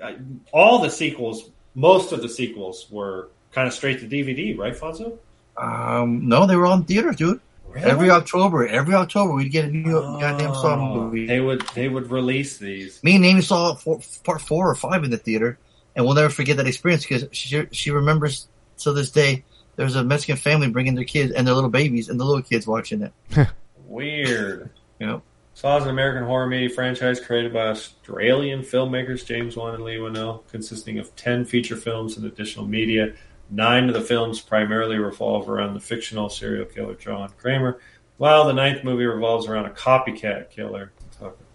All 0.51 0.79
the 0.79 0.89
sequels, 0.89 1.49
most 1.75 2.11
of 2.11 2.21
the 2.21 2.29
sequels, 2.29 2.87
were 2.89 3.29
kind 3.51 3.67
of 3.67 3.73
straight 3.73 3.99
to 3.99 4.07
DVD, 4.07 4.57
right, 4.57 4.75
Fonso? 4.75 5.17
Um, 5.55 6.27
no, 6.27 6.45
they 6.45 6.55
were 6.55 6.65
on 6.65 6.83
theaters, 6.83 7.15
dude. 7.15 7.39
Really? 7.69 7.91
Every 7.91 8.09
October, 8.09 8.67
every 8.67 8.93
October, 8.93 9.33
we'd 9.33 9.51
get 9.51 9.65
a 9.65 9.67
new 9.67 9.91
goddamn 10.19 10.53
Saw 10.53 10.95
movie. 10.95 11.27
They 11.27 11.39
would 11.39 11.61
they 11.73 11.89
would 11.89 12.09
release 12.11 12.57
these. 12.57 13.03
Me 13.03 13.15
and 13.15 13.25
Amy 13.25 13.41
saw 13.41 13.75
four, 13.75 13.99
part 14.23 14.41
four 14.41 14.69
or 14.69 14.75
five 14.75 15.03
in 15.03 15.11
the 15.11 15.17
theater, 15.17 15.57
and 15.95 16.05
we'll 16.05 16.15
never 16.15 16.29
forget 16.29 16.57
that 16.57 16.67
experience 16.67 17.05
because 17.05 17.25
she 17.31 17.67
she 17.71 17.91
remembers 17.91 18.47
to 18.79 18.93
this 18.93 19.11
day. 19.11 19.43
There 19.75 19.85
was 19.85 19.95
a 19.95 20.03
Mexican 20.03 20.37
family 20.37 20.69
bringing 20.69 20.95
their 20.95 21.03
kids 21.03 21.31
and 21.33 21.45
their 21.45 21.53
little 21.53 21.69
babies 21.69 22.09
and 22.09 22.19
the 22.19 22.25
little 22.25 22.41
kids 22.41 22.65
watching 22.65 23.01
it. 23.01 23.13
Weird. 23.85 24.69
Yep. 24.99 25.21
Saw 25.57 25.77
is 25.77 25.85
an 25.85 25.89
American 25.89 26.23
horror 26.23 26.45
media 26.45 26.69
franchise 26.69 27.19
created 27.19 27.51
by 27.51 27.69
Australian 27.69 28.61
filmmakers 28.61 29.25
James 29.25 29.57
Wan 29.57 29.73
and 29.73 29.84
Leigh 29.84 29.97
Whannell, 29.97 30.47
consisting 30.51 30.99
of 30.99 31.15
10 31.15 31.45
feature 31.45 31.75
films 31.75 32.15
and 32.15 32.27
additional 32.27 32.67
media. 32.67 33.13
Nine 33.49 33.88
of 33.88 33.95
the 33.95 34.01
films 34.01 34.39
primarily 34.39 34.99
revolve 34.99 35.49
around 35.49 35.73
the 35.73 35.79
fictional 35.79 36.29
serial 36.29 36.65
killer 36.65 36.93
John 36.93 37.31
Kramer, 37.39 37.79
while 38.17 38.45
the 38.45 38.53
ninth 38.53 38.84
movie 38.84 39.07
revolves 39.07 39.47
around 39.47 39.65
a 39.65 39.71
copycat 39.71 40.51
killer. 40.51 40.91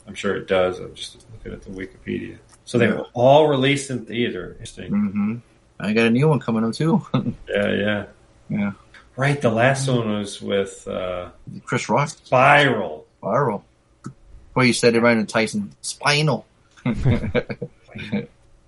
I'm 0.04 0.14
sure 0.16 0.34
it 0.34 0.48
does. 0.48 0.80
I'm 0.80 0.96
just 0.96 1.24
looking 1.32 1.52
at 1.52 1.62
the 1.62 1.70
Wikipedia. 1.70 2.38
So 2.64 2.78
they 2.78 2.88
were 2.88 3.06
all 3.12 3.46
released 3.46 3.88
in 3.88 4.04
theater. 4.04 4.48
Interesting. 4.54 4.90
hmm 4.90 5.36
I 5.78 5.92
got 5.92 6.08
a 6.08 6.10
new 6.10 6.26
one 6.26 6.40
coming 6.40 6.64
up 6.64 6.72
too. 6.72 7.06
Yeah, 7.48 7.70
yeah. 7.70 8.06
yeah. 8.48 8.72
Right, 9.14 9.40
the 9.40 9.50
last 9.50 9.86
one 9.86 10.18
was 10.18 10.42
with 10.42 10.88
uh, 10.88 11.28
Chris 11.62 11.88
Rock. 11.88 12.08
Spiral. 12.08 13.06
Viral. 13.22 13.62
Well, 14.54 14.66
you 14.66 14.72
said 14.72 14.94
it 14.94 15.00
right 15.00 15.16
in 15.16 15.26
Tyson. 15.26 15.72
Spinal. 15.80 16.46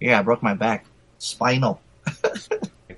yeah, 0.01 0.19
I 0.19 0.23
broke 0.23 0.43
my 0.43 0.55
back. 0.55 0.87
Spinal. 1.19 1.81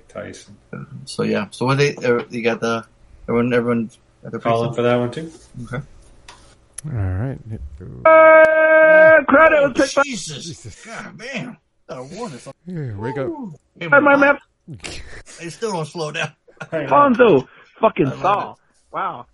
Tyson. 0.07 0.57
So 1.05 1.23
yeah. 1.23 1.47
So 1.51 1.65
what 1.65 1.77
they 1.77 1.95
uh, 1.95 2.23
you 2.29 2.43
got 2.43 2.59
the 2.59 2.85
everyone 3.27 3.53
everyone 3.53 3.89
They're 4.23 4.39
Calling 4.39 4.73
for 4.73 4.81
that 4.81 4.95
one 4.97 5.11
too. 5.11 5.31
Okay. 5.65 5.85
All 6.85 6.91
right. 6.91 7.37
Uh, 8.05 9.23
credit 9.25 9.63
was 9.63 9.73
picked 9.75 9.95
by 9.95 10.03
Jesus. 10.03 10.85
God 10.85 11.17
damn. 11.17 11.57
Gotta 11.89 12.03
warn 12.15 12.33
us. 12.33 12.47
Yeah, 12.65 12.95
wake 12.97 13.17
up. 13.17 13.31
Hey, 13.79 13.87
my 13.87 14.15
man 14.15 14.37
They 15.39 15.49
still 15.49 15.71
don't 15.71 15.85
slow 15.85 16.11
down. 16.11 16.31
Fonso. 16.61 17.47
Fucking 17.79 18.11
Saw. 18.21 18.55
Wow. 18.91 19.27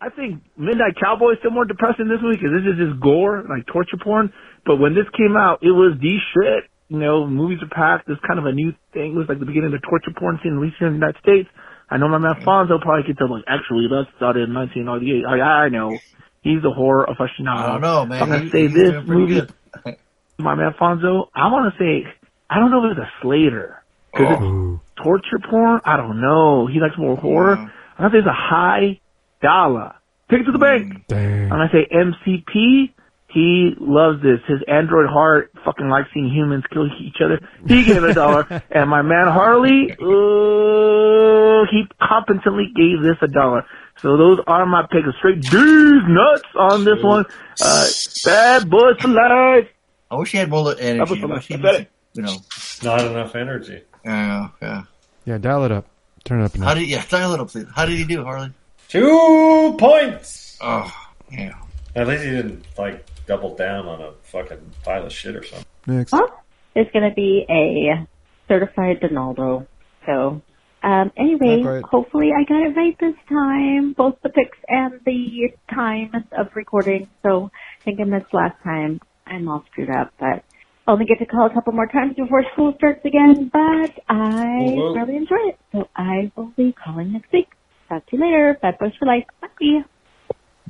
The- 0.00 0.06
I 0.06 0.10
think 0.10 0.42
Midnight 0.56 0.96
Cowboy 1.00 1.32
is 1.32 1.38
still 1.40 1.52
more 1.52 1.64
depressing 1.64 2.08
this 2.08 2.20
week 2.22 2.40
because 2.40 2.52
this 2.52 2.68
is 2.68 2.78
just 2.78 3.00
gore, 3.00 3.44
like 3.48 3.66
torture 3.66 3.96
porn. 4.02 4.32
But 4.64 4.76
when 4.76 4.94
this 4.94 5.06
came 5.16 5.36
out, 5.36 5.62
it 5.62 5.72
was 5.72 5.96
the 6.00 6.18
shit. 6.34 6.70
You 6.88 6.98
know, 6.98 7.26
movies 7.26 7.58
are 7.62 7.68
packed. 7.68 8.08
It's 8.08 8.20
kind 8.26 8.38
of 8.38 8.46
a 8.46 8.52
new 8.52 8.72
thing. 8.92 9.12
It 9.12 9.18
was 9.18 9.28
like 9.28 9.40
the 9.40 9.46
beginning 9.46 9.74
of 9.74 9.80
the 9.80 9.86
torture 9.86 10.12
porn 10.16 10.38
scene, 10.42 10.54
at 10.54 10.60
least 10.60 10.76
here 10.78 10.88
in 10.88 10.94
the 10.94 11.00
United 11.00 11.20
States. 11.20 11.48
I 11.90 11.96
know 11.98 12.08
my 12.08 12.18
man 12.18 12.34
Fonso 12.42 12.80
probably 12.80 13.06
could 13.06 13.18
tell, 13.18 13.30
like, 13.30 13.44
actually, 13.46 13.86
that 13.88 14.06
started 14.16 14.48
in 14.48 14.54
1998. 14.54 15.24
I, 15.24 15.66
I 15.66 15.68
know. 15.68 15.96
He's 16.42 16.62
a 16.64 16.70
horror 16.70 17.06
aficionado. 17.06 17.58
I 17.58 17.66
don't 17.66 17.80
know, 17.80 18.06
man. 18.06 18.22
I'm 18.22 18.28
gonna 18.28 18.50
say 18.50 18.66
this 18.68 19.06
movie, 19.06 19.40
good. 19.40 19.96
my 20.38 20.54
man 20.54 20.74
Fonso. 20.78 21.28
I 21.34 21.48
want 21.50 21.74
to 21.74 21.78
say, 21.78 22.06
I 22.48 22.58
don't 22.58 22.70
know 22.70 22.84
if 22.86 22.96
it's 22.96 23.00
a 23.00 23.10
Slater 23.22 23.82
because 24.12 24.32
it's 24.32 24.42
oh. 24.42 24.80
torture 25.02 25.40
porn. 25.48 25.80
I 25.84 25.96
don't 25.96 26.20
know. 26.20 26.66
He 26.66 26.78
likes 26.78 26.96
more 26.98 27.16
horror. 27.16 27.56
I'm 27.56 27.70
gonna 27.98 28.10
say 28.10 28.18
it's 28.18 28.28
a 28.28 28.32
high 28.32 29.00
dollar. 29.42 29.94
Take 30.30 30.40
it 30.40 30.44
to 30.44 30.52
the 30.52 30.58
bank. 30.58 31.06
Dang. 31.08 31.50
And 31.50 31.54
I'm 31.54 31.68
say 31.72 31.86
MCP. 31.92 32.92
He 33.28 33.74
loves 33.78 34.22
this. 34.22 34.40
His 34.46 34.60
android 34.66 35.08
heart 35.10 35.50
fucking 35.64 35.88
likes 35.88 36.08
seeing 36.14 36.30
humans 36.30 36.64
kill 36.72 36.86
each 37.00 37.16
other. 37.22 37.40
He 37.66 37.84
gave 37.84 38.02
it 38.02 38.10
a 38.10 38.14
dollar. 38.14 38.46
and 38.70 38.88
my 38.88 39.02
man 39.02 39.26
Harley, 39.26 39.90
uh, 39.92 41.66
he 41.70 41.84
competently 42.00 42.72
gave 42.74 43.02
this 43.02 43.16
a 43.20 43.28
dollar. 43.28 43.66
So 44.00 44.16
those 44.16 44.38
are 44.46 44.64
my 44.64 44.86
picks. 44.90 45.08
Straight 45.18 45.42
D's 45.42 45.52
nuts 45.52 46.44
on 46.54 46.84
this 46.84 47.02
one. 47.02 47.24
Uh, 47.60 47.86
bad 48.24 48.70
boys 48.70 48.96
for 49.00 49.08
life. 49.08 49.68
I 50.10 50.16
wish 50.16 50.32
he 50.32 50.38
had 50.38 50.48
more 50.48 50.74
energy. 50.78 51.20
boys 51.20 51.30
I 51.30 51.34
wish 51.34 51.46
he 51.46 51.54
I 51.54 51.56
bet 51.56 51.72
was, 51.72 51.80
it. 51.80 51.90
you 52.14 52.22
know. 52.22 52.36
Not 52.82 53.00
enough 53.00 53.34
energy. 53.34 53.82
Yeah, 54.04 54.48
yeah. 54.62 54.82
Yeah, 55.24 55.38
dial 55.38 55.64
it 55.64 55.72
up. 55.72 55.86
Turn 56.24 56.40
it 56.40 56.44
up. 56.44 56.56
How 56.56 56.74
did 56.74 56.88
yeah? 56.88 57.04
Dial 57.08 57.34
it 57.34 57.40
up, 57.40 57.48
please. 57.48 57.66
How 57.74 57.86
did 57.86 57.96
he 57.98 58.04
do, 58.04 58.22
Harley? 58.22 58.52
Two 58.88 59.76
points. 59.78 60.58
Oh, 60.60 60.92
yeah. 61.30 61.54
At 61.94 62.06
least 62.06 62.24
he 62.24 62.30
didn't 62.30 62.64
like 62.78 63.04
double 63.26 63.56
down 63.56 63.86
on 63.86 64.00
a 64.00 64.12
fucking 64.22 64.72
pile 64.84 65.06
of 65.06 65.12
shit 65.12 65.34
or 65.34 65.44
something. 65.44 65.66
Next. 65.86 66.12
Well, 66.12 66.42
it's 66.74 66.90
going 66.92 67.08
to 67.08 67.14
be 67.14 67.46
a 67.48 68.06
certified 68.48 69.00
Donaldo. 69.00 69.66
So, 70.04 70.42
um, 70.82 71.12
anyway, 71.16 71.82
hopefully 71.82 72.30
I 72.36 72.44
got 72.44 72.62
it 72.62 72.76
right 72.76 72.96
this 73.00 73.16
time, 73.28 73.92
both 73.94 74.16
the 74.22 74.28
picks 74.28 74.58
and 74.68 75.00
the 75.04 75.52
time 75.72 76.12
of 76.32 76.54
recording. 76.54 77.08
So, 77.22 77.50
I 77.80 77.84
think 77.84 78.00
I 78.00 78.04
missed 78.04 78.32
last 78.32 78.62
time. 78.62 79.00
I'm 79.26 79.48
all 79.48 79.64
screwed 79.72 79.90
up, 79.90 80.12
but 80.20 80.44
only 80.86 81.04
get 81.04 81.18
to 81.18 81.26
call 81.26 81.46
a 81.46 81.52
couple 81.52 81.72
more 81.72 81.88
times 81.88 82.14
before 82.14 82.44
school 82.52 82.74
starts 82.76 83.04
again. 83.04 83.50
But 83.52 83.98
I 84.08 84.58
Whoa, 84.58 84.74
whoa. 84.76 84.94
really 84.94 85.16
enjoy 85.16 85.48
it, 85.48 85.58
so 85.72 85.88
I 85.96 86.30
will 86.36 86.52
be 86.56 86.72
calling 86.72 87.12
next 87.12 87.32
week. 87.32 87.48
Talk 87.88 88.06
to 88.06 88.16
you 88.16 88.22
later. 88.22 88.58
Bad 88.60 88.78
boys 88.78 88.92
for 88.98 89.06
life. 89.06 89.24
Bye. 89.40 89.82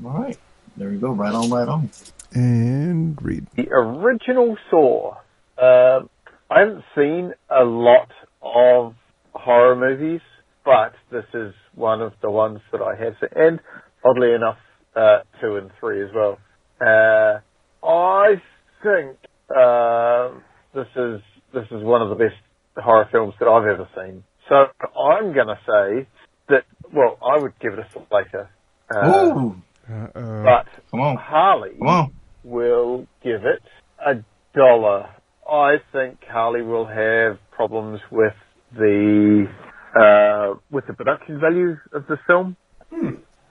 All 0.04 0.10
right. 0.10 0.38
There 0.76 0.90
we 0.90 0.98
go. 0.98 1.12
Right 1.12 1.34
on, 1.34 1.50
right 1.50 1.68
on. 1.68 1.90
And 2.32 3.18
Reed. 3.22 3.46
The 3.56 3.70
original 3.70 4.56
Saw. 4.70 5.14
Um, 5.58 6.10
I 6.50 6.60
haven't 6.60 6.84
seen 6.94 7.32
a 7.48 7.64
lot 7.64 8.10
of 8.42 8.94
horror 9.32 9.74
movies, 9.74 10.20
but 10.64 10.92
this 11.10 11.24
is 11.32 11.54
one 11.74 12.02
of 12.02 12.12
the 12.20 12.30
ones 12.30 12.60
that 12.72 12.82
I 12.82 12.94
have 13.02 13.14
seen, 13.20 13.30
and 13.34 13.60
oddly 14.04 14.32
enough, 14.32 14.58
uh, 14.94 15.20
two 15.40 15.56
and 15.56 15.70
three 15.80 16.02
as 16.02 16.10
well. 16.14 16.38
Uh, 16.80 17.40
I 17.86 18.34
think 18.82 19.16
uh, 19.50 20.30
this 20.74 20.88
is 20.94 21.20
this 21.54 21.64
is 21.70 21.82
one 21.82 22.02
of 22.02 22.10
the 22.10 22.16
best 22.16 22.36
horror 22.76 23.08
films 23.10 23.34
that 23.40 23.48
I've 23.48 23.64
ever 23.64 23.88
seen. 23.96 24.22
So 24.48 24.66
I'm 25.00 25.32
going 25.32 25.48
to 25.48 25.58
say 25.66 26.08
that. 26.50 26.64
Well, 26.96 27.18
I 27.22 27.38
would 27.38 27.52
give 27.60 27.74
it 27.74 27.78
a 27.80 27.86
Slater. 28.08 28.48
Uh, 28.92 29.34
Ooh. 29.36 29.56
But 29.86 30.66
Come 30.90 31.00
on. 31.00 31.16
Harley 31.16 31.74
Come 31.78 31.88
on. 31.88 32.12
will 32.42 33.06
give 33.22 33.44
it 33.44 33.62
a 34.04 34.14
dollar. 34.54 35.10
I 35.48 35.76
think 35.92 36.24
Harley 36.26 36.62
will 36.62 36.86
have 36.86 37.38
problems 37.52 38.00
with 38.10 38.32
the 38.74 39.46
uh, 39.94 40.54
with 40.70 40.86
the 40.86 40.94
production 40.94 41.38
value 41.38 41.76
of 41.92 42.06
the 42.06 42.16
film. 42.26 42.56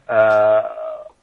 Uh, 0.10 0.12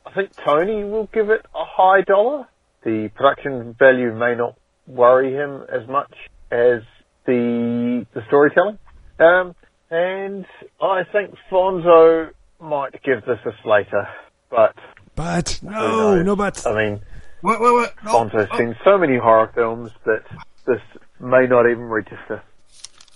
I 0.06 0.14
think 0.14 0.30
Tony 0.44 0.84
will 0.84 1.08
give 1.12 1.28
it 1.30 1.44
a 1.54 1.64
high 1.64 2.02
dollar. 2.02 2.46
The 2.84 3.10
production 3.14 3.74
value 3.78 4.14
may 4.14 4.34
not 4.36 4.56
worry 4.86 5.32
him 5.32 5.62
as 5.72 5.88
much 5.88 6.12
as 6.50 6.82
the 7.26 8.06
the 8.14 8.22
storytelling. 8.28 8.78
Um, 9.18 9.54
and 9.92 10.44
I 10.80 11.04
think 11.04 11.34
Fonso 11.50 12.30
might 12.60 13.00
give 13.02 13.24
this 13.26 13.38
a 13.44 13.52
Slater, 13.62 14.08
but 14.50 14.74
But 15.14 15.58
no, 15.62 15.70
knows? 16.16 16.24
no 16.26 16.34
buts. 16.36 16.66
I 16.66 16.72
mean, 16.74 17.00
Wait, 17.42 17.60
wait, 17.60 17.74
wait. 17.74 17.88
No. 18.04 18.12
Fonso's 18.12 18.56
seen 18.56 18.76
so 18.84 18.96
many 18.96 19.16
horror 19.16 19.50
films 19.54 19.90
that 20.04 20.22
this 20.66 20.80
may 21.20 21.46
not 21.46 21.66
even 21.68 21.84
register. 21.84 22.40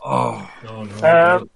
Oh, 0.05 0.49
No, 0.65 0.83
no. 0.85 1.37
Um, 1.37 1.51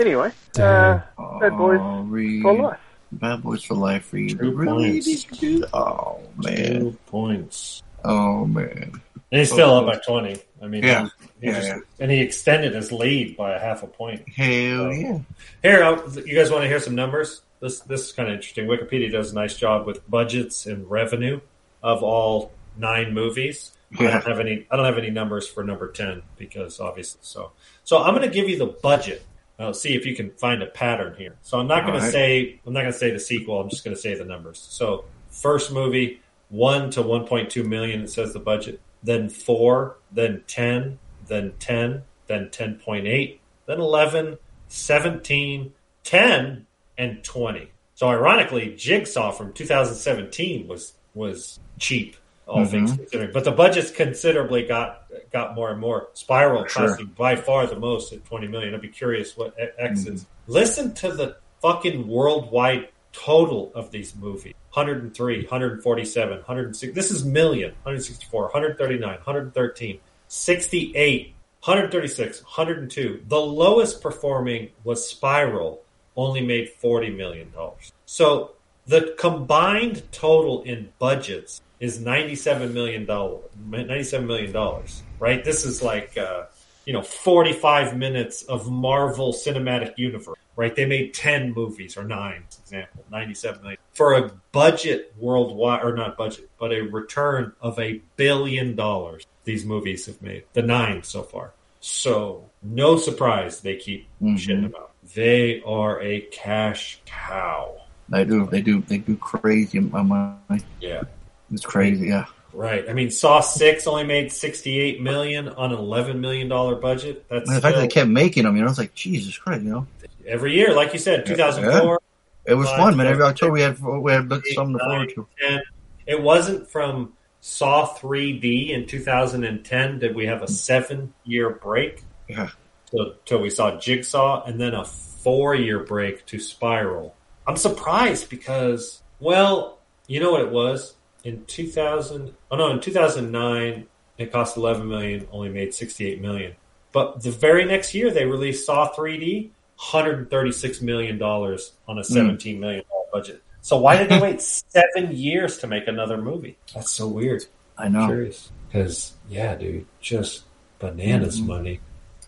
anyway, 0.00 0.30
uh, 0.58 1.00
Bad 1.40 1.56
Boys 1.58 1.78
oh, 1.80 2.02
read. 2.02 2.42
for 2.42 2.54
life. 2.54 2.78
Bad 3.12 3.42
Boys 3.42 3.62
for 3.64 3.74
Life. 3.74 4.12
Read. 4.12 4.38
Two 4.38 4.52
really? 4.52 4.92
points. 4.92 5.24
Did 5.24 5.42
you 5.42 5.58
do- 5.60 5.66
Oh 5.74 6.20
man. 6.36 6.80
Two 6.80 6.98
points. 7.06 7.82
Oh 8.04 8.46
man. 8.46 8.92
And 9.30 9.38
he's 9.40 9.52
still 9.52 9.74
up 9.74 9.86
by 9.86 9.96
twenty. 10.06 10.40
I 10.62 10.68
mean, 10.68 10.82
Yeah. 10.84 11.08
he 11.40 11.48
Yeah, 11.48 11.52
just- 11.54 11.68
yeah. 11.68 11.78
and 12.00 12.10
he 12.10 12.20
extended 12.20 12.74
his 12.74 12.92
lead 12.92 13.36
by 13.36 13.52
a 13.54 13.58
half 13.58 13.82
a 13.82 13.86
point. 13.86 14.28
Hell 14.28 14.92
yeah. 14.92 15.18
Here, 15.62 15.82
I'll, 15.82 16.08
you 16.20 16.34
guys 16.36 16.50
want 16.50 16.62
to 16.62 16.68
hear 16.68 16.78
some 16.80 16.94
numbers? 16.94 17.42
This 17.60 17.80
this 17.80 18.06
is 18.06 18.12
kind 18.12 18.28
of 18.28 18.34
interesting. 18.36 18.66
Wikipedia 18.66 19.10
does 19.10 19.32
a 19.32 19.34
nice 19.34 19.56
job 19.56 19.86
with 19.86 20.08
budgets 20.10 20.66
and 20.66 20.88
revenue 20.90 21.40
of 21.82 22.02
all 22.02 22.52
nine 22.76 23.12
movies. 23.14 23.72
I 23.98 24.04
don't 24.04 24.24
have 24.24 24.40
any. 24.40 24.66
I 24.70 24.76
don't 24.76 24.86
have 24.86 24.98
any 24.98 25.10
numbers 25.10 25.46
for 25.46 25.62
number 25.62 25.88
ten 25.92 26.22
because 26.38 26.80
obviously. 26.80 27.20
So 27.22 27.52
so 27.84 28.02
I'm 28.02 28.14
going 28.14 28.26
to 28.28 28.34
give 28.34 28.48
you 28.48 28.56
the 28.58 28.66
budget. 28.66 29.22
Uh, 29.58 29.72
see 29.72 29.94
if 29.94 30.06
you 30.06 30.16
can 30.16 30.30
find 30.32 30.62
a 30.62 30.66
pattern 30.66 31.14
here. 31.16 31.36
So 31.42 31.60
I'm 31.60 31.68
not 31.68 31.82
going 31.86 31.94
All 31.94 32.00
to 32.00 32.10
say 32.10 32.58
I'm 32.66 32.72
not 32.72 32.80
going 32.80 32.92
to 32.92 32.98
say 32.98 33.10
the 33.10 33.20
sequel. 33.20 33.60
I'm 33.60 33.68
just 33.68 33.84
going 33.84 33.94
to 33.94 34.00
say 34.00 34.14
the 34.14 34.24
numbers. 34.24 34.58
So 34.58 35.04
first 35.30 35.70
movie 35.72 36.20
one 36.48 36.90
to 36.92 37.02
1.2 37.02 37.64
million. 37.66 38.02
It 38.02 38.10
says 38.10 38.32
the 38.32 38.38
budget. 38.40 38.80
Then 39.02 39.28
four. 39.28 39.96
Then 40.10 40.42
ten. 40.46 40.98
Then 41.26 41.54
ten. 41.58 42.02
Then 42.26 42.48
10.8. 42.50 43.38
Then 43.66 43.80
11. 43.80 44.38
17. 44.68 45.72
10 46.04 46.66
and 46.98 47.22
20. 47.24 47.70
So 47.94 48.08
ironically, 48.08 48.74
Jigsaw 48.76 49.30
from 49.32 49.52
2017 49.52 50.66
was 50.66 50.94
was 51.14 51.60
cheap, 51.78 52.16
all 52.46 52.64
Mhm. 52.64 52.68
things 52.70 52.96
considering. 52.96 53.30
But 53.32 53.44
the 53.44 53.52
budgets 53.52 53.90
considerably 53.90 54.62
got 54.66 55.04
got 55.30 55.54
more 55.54 55.70
and 55.70 55.78
more. 55.80 56.08
Spiral 56.14 56.66
Sure. 56.66 56.88
costing 56.88 57.06
by 57.16 57.36
far 57.36 57.66
the 57.66 57.76
most 57.78 58.12
at 58.12 58.24
20 58.24 58.48
million. 58.48 58.74
I'd 58.74 58.80
be 58.80 58.88
curious 58.88 59.36
what 59.36 59.54
X 59.78 60.00
Mm-hmm. 60.04 60.14
is. 60.14 60.26
Listen 60.46 60.94
to 60.94 61.12
the 61.12 61.36
fucking 61.60 62.08
worldwide 62.08 62.88
total 63.12 63.70
of 63.74 63.90
these 63.90 64.16
movies 64.16 64.54
103 64.72 65.42
147 65.42 66.36
106 66.38 66.94
this 66.94 67.10
is 67.10 67.24
million 67.24 67.70
164 67.82 68.42
139 68.44 69.08
113 69.08 70.00
68 70.28 71.34
136 71.64 72.42
102 72.42 73.24
the 73.28 73.40
lowest 73.40 74.00
performing 74.00 74.70
was 74.84 75.08
spiral 75.08 75.82
only 76.16 76.40
made 76.40 76.68
40 76.68 77.10
million 77.10 77.50
dollars. 77.52 77.92
So 78.06 78.52
the 78.86 79.14
combined 79.18 80.02
total 80.12 80.62
in 80.62 80.92
budgets 80.98 81.60
is 81.80 82.00
97 82.00 82.74
million 82.74 83.06
dollars 83.06 83.44
97 83.68 84.26
million 84.26 84.52
dollars 84.52 85.02
right? 85.18 85.44
This 85.44 85.64
is 85.64 85.82
like 85.82 86.16
uh, 86.18 86.44
you 86.84 86.92
know 86.92 87.02
45 87.02 87.96
minutes 87.96 88.42
of 88.42 88.70
marvel 88.70 89.32
cinematic 89.32 89.94
universe 89.96 90.38
right? 90.56 90.74
They 90.74 90.86
made 90.86 91.14
10 91.14 91.52
movies 91.52 91.96
or 91.96 92.04
9 92.04 92.44
for 92.50 92.60
example 92.60 93.04
97 93.10 93.62
million 93.62 93.78
for 93.92 94.14
a 94.14 94.30
budget 94.52 95.12
worldwide 95.18 95.82
or 95.84 95.94
not 95.94 96.16
budget 96.16 96.48
but 96.58 96.72
a 96.72 96.80
return 96.82 97.52
of 97.60 97.78
a 97.78 98.00
billion 98.16 98.74
dollars 98.76 99.26
these 99.44 99.64
movies 99.64 100.06
have 100.06 100.20
made 100.22 100.44
the 100.52 100.62
9 100.62 101.02
so 101.02 101.22
far 101.22 101.52
so 101.80 102.48
no 102.62 102.96
surprise 102.96 103.60
they 103.60 103.76
keep 103.76 104.06
Mhm. 104.22 104.36
shitting 104.38 104.66
about 104.66 104.90
they 105.14 105.60
are 105.66 106.00
a 106.00 106.20
cash 106.32 107.00
cow 107.06 107.76
They 108.08 108.24
do. 108.24 108.46
They 108.46 108.60
do. 108.60 108.82
They 108.82 108.98
do 108.98 109.16
crazy. 109.16 109.80
My 109.80 110.02
mind. 110.02 110.64
yeah 110.80 111.02
It's 111.50 111.64
crazy. 111.64 112.08
Yeah. 112.08 112.26
Right. 112.52 112.84
I 112.88 112.92
mean, 112.92 113.10
Saw 113.10 113.40
Six 113.40 113.86
only 113.86 114.04
made 114.04 114.30
sixty-eight 114.30 115.00
million 115.00 115.48
on 115.48 115.72
an 115.72 115.78
eleven 115.78 116.20
million 116.20 116.46
dollar 116.48 116.76
budget. 116.76 117.24
That's 117.30 117.48
the 117.48 117.60
fact 117.60 117.74
that 117.76 117.80
they 117.80 117.88
kept 117.88 118.10
making 118.10 118.44
them, 118.44 118.54
you 118.56 118.62
know, 118.62 118.68
it's 118.68 118.78
like 118.78 118.94
Jesus 118.94 119.36
Christ, 119.38 119.62
you 119.64 119.70
know. 119.70 119.86
every 120.26 120.52
year, 120.54 120.74
like 120.74 120.92
you 120.92 120.98
said, 120.98 121.24
two 121.26 121.34
thousand 121.36 121.64
four, 121.80 122.00
It 122.44 122.54
was 122.54 122.68
fun, 122.70 122.96
man. 122.96 123.06
Every 123.06 123.22
October 123.24 123.52
we 123.52 123.60
had 123.60 123.80
we 123.80 124.12
had 124.12 124.28
something 124.54 124.78
to 124.78 124.84
forward 124.84 125.12
to. 125.14 125.28
10. 125.40 125.62
It 126.06 126.20
wasn't 126.20 126.68
from 126.68 127.12
Saw 127.40 127.86
3D 127.86 128.70
in 128.70 128.86
2010 128.86 129.98
did 129.98 130.14
we 130.14 130.26
have 130.26 130.42
a 130.42 130.48
seven 130.48 131.12
year 131.24 131.50
break 131.50 132.02
Yeah. 132.28 132.50
till, 132.90 133.14
till 133.24 133.40
we 133.40 133.50
saw 133.50 133.78
Jigsaw 133.78 134.44
and 134.44 134.60
then 134.60 134.74
a 134.74 134.84
four 134.84 135.54
year 135.54 135.80
break 135.80 136.24
to 136.26 136.38
Spiral. 136.38 137.14
I'm 137.46 137.56
surprised 137.56 138.28
because, 138.30 139.02
well, 139.20 139.78
you 140.06 140.20
know 140.20 140.32
what 140.32 140.40
it 140.42 140.50
was? 140.50 140.94
In 141.24 141.44
2000, 141.46 142.34
oh 142.50 142.56
no, 142.56 142.70
in 142.70 142.80
2009, 142.80 143.86
it 144.18 144.32
cost 144.32 144.56
11 144.56 144.88
million, 144.88 145.26
only 145.32 145.48
made 145.48 145.74
68 145.74 146.20
million. 146.20 146.54
But 146.92 147.22
the 147.22 147.30
very 147.30 147.64
next 147.64 147.94
year, 147.94 148.10
they 148.10 148.26
released 148.26 148.66
Saw 148.66 148.92
3D, 148.92 149.50
136 149.90 150.80
million 150.80 151.18
dollars 151.18 151.72
on 151.88 151.98
a 151.98 152.04
17 152.04 152.60
million 152.60 152.84
dollar 152.88 153.04
budget. 153.12 153.42
So 153.62 153.78
why 153.78 153.96
did 153.96 154.08
they 154.08 154.20
wait 154.20 154.40
seven 154.40 155.10
years 155.12 155.58
to 155.58 155.66
make 155.66 155.88
another 155.88 156.16
movie? 156.16 156.56
That's 156.74 156.90
so 156.92 157.08
weird. 157.08 157.44
I 157.76 157.88
know. 157.88 158.06
Curious. 158.06 158.50
Because 158.68 159.12
yeah, 159.28 159.54
dude, 159.56 159.86
just 160.00 160.44
bananas 160.78 161.40
Mhm. 161.40 161.46
money. 161.46 161.80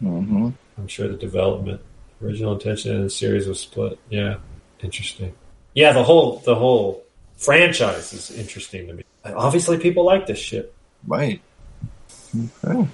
Mm-hmm. 0.03 0.49
I'm 0.77 0.89
sure 0.89 1.07
the 1.09 1.17
development, 1.17 1.81
original 2.23 2.55
intention, 2.55 2.97
and 2.97 3.05
the 3.05 3.11
series 3.11 3.47
was 3.47 3.61
split. 3.61 3.99
Yeah, 4.11 4.37
interesting. 4.83 5.33
Yeah, 5.75 5.93
the 5.93 6.03
whole 6.05 6.39
the 6.45 6.55
whole 6.57 7.05
franchise 7.37 8.13
is 8.13 8.31
interesting 8.33 8.89
to 8.89 8.95
me. 8.95 9.05
Obviously, 9.25 9.79
people 9.79 10.05
like 10.05 10.27
this 10.27 10.39
shit. 10.39 10.75
Right. 11.07 11.41
Okay. 12.65 12.89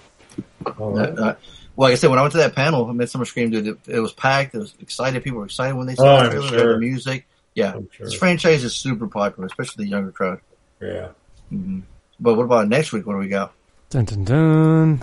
All 0.78 0.90
right. 0.92 1.18
Uh, 1.18 1.22
uh, 1.22 1.34
well, 1.76 1.88
like 1.88 1.92
I 1.92 1.94
said, 1.96 2.10
when 2.10 2.18
I 2.18 2.22
went 2.22 2.32
to 2.32 2.38
that 2.38 2.54
panel, 2.54 2.92
Midsummer 2.92 3.24
Scream, 3.24 3.50
dude, 3.50 3.66
it, 3.66 3.78
it 3.86 4.00
was 4.00 4.12
packed. 4.12 4.54
It 4.54 4.58
was 4.58 4.74
excited. 4.80 5.22
People 5.24 5.38
were 5.40 5.46
excited 5.46 5.74
when 5.76 5.86
they 5.86 5.94
Oh, 5.94 5.96
saw 6.04 6.22
the 6.24 6.30
trailer. 6.30 6.48
Sure. 6.48 6.72
the 6.74 6.80
music. 6.80 7.26
Yeah, 7.54 7.72
sure. 7.72 8.06
this 8.06 8.14
franchise 8.14 8.62
is 8.64 8.74
super 8.74 9.06
popular, 9.08 9.46
especially 9.46 9.84
the 9.84 9.90
younger 9.90 10.12
crowd. 10.12 10.40
Yeah. 10.80 11.08
hmm 11.48 11.80
But 12.20 12.34
what 12.34 12.44
about 12.44 12.68
next 12.68 12.92
week? 12.92 13.06
What 13.06 13.14
do 13.14 13.18
we 13.18 13.28
got? 13.28 13.52
Dun 13.90 14.04
dun 14.04 14.24
dun. 14.24 15.02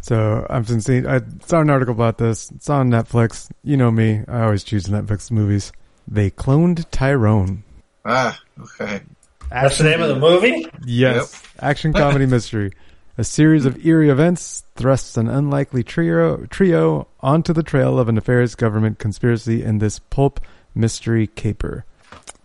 So 0.00 0.44
I've 0.50 0.66
been 0.66 0.80
seeing. 0.80 1.06
I 1.06 1.20
saw 1.46 1.60
an 1.60 1.70
article 1.70 1.94
about 1.94 2.18
this. 2.18 2.50
It's 2.50 2.68
on 2.68 2.90
Netflix. 2.90 3.48
You 3.62 3.76
know 3.76 3.90
me. 3.90 4.22
I 4.26 4.42
always 4.42 4.64
choose 4.64 4.86
Netflix 4.86 5.30
movies. 5.30 5.72
They 6.08 6.30
cloned 6.30 6.84
Tyrone. 6.90 7.62
Ah, 8.04 8.40
okay. 8.60 9.02
That's 9.50 9.78
the 9.78 9.84
name 9.84 10.02
of 10.02 10.08
the 10.08 10.16
movie. 10.16 10.66
Yes, 10.84 11.40
action 11.60 11.92
comedy 11.92 12.26
mystery. 12.26 12.72
A 13.18 13.24
series 13.24 13.66
of 13.66 13.84
eerie 13.84 14.08
events 14.08 14.64
thrusts 14.74 15.16
an 15.18 15.28
unlikely 15.28 15.82
trio 15.82 16.46
trio 16.46 17.08
onto 17.20 17.52
the 17.52 17.62
trail 17.62 17.98
of 17.98 18.08
a 18.08 18.12
nefarious 18.12 18.54
government 18.54 18.98
conspiracy 18.98 19.62
in 19.62 19.78
this 19.78 19.98
pulp 19.98 20.40
mystery 20.74 21.26
caper. 21.26 21.84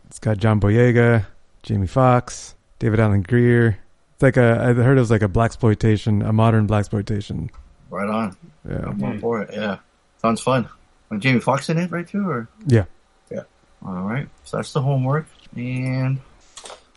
It's 0.07 0.19
got 0.19 0.37
John 0.37 0.59
Boyega, 0.59 1.25
Jamie 1.63 1.87
Foxx, 1.87 2.55
David 2.79 2.99
Alan 2.99 3.21
Grier. 3.21 3.77
It's 4.15 4.23
like 4.23 4.35
a 4.35 4.59
I 4.61 4.73
heard 4.73 4.97
it 4.97 5.01
was 5.01 5.11
like 5.11 5.21
a 5.21 5.27
black 5.29 5.49
exploitation, 5.49 6.21
a 6.21 6.33
modern 6.33 6.67
black 6.67 6.79
exploitation. 6.81 7.49
Right 7.89 8.09
on. 8.09 8.35
Yeah. 8.69 8.85
I'm 8.87 9.01
all 9.03 9.17
for 9.19 9.41
it. 9.43 9.51
Yeah, 9.53 9.77
sounds 10.21 10.41
fun. 10.41 10.67
And 11.09 11.21
Jamie 11.21 11.39
Foxx 11.39 11.69
in 11.69 11.77
it, 11.77 11.89
right? 11.91 12.05
Too, 12.05 12.27
or 12.27 12.49
Yeah. 12.65 12.83
yeah. 13.31 13.43
All 13.85 14.01
right. 14.03 14.27
So 14.43 14.57
that's 14.57 14.73
the 14.73 14.81
homework. 14.81 15.27
And 15.55 16.19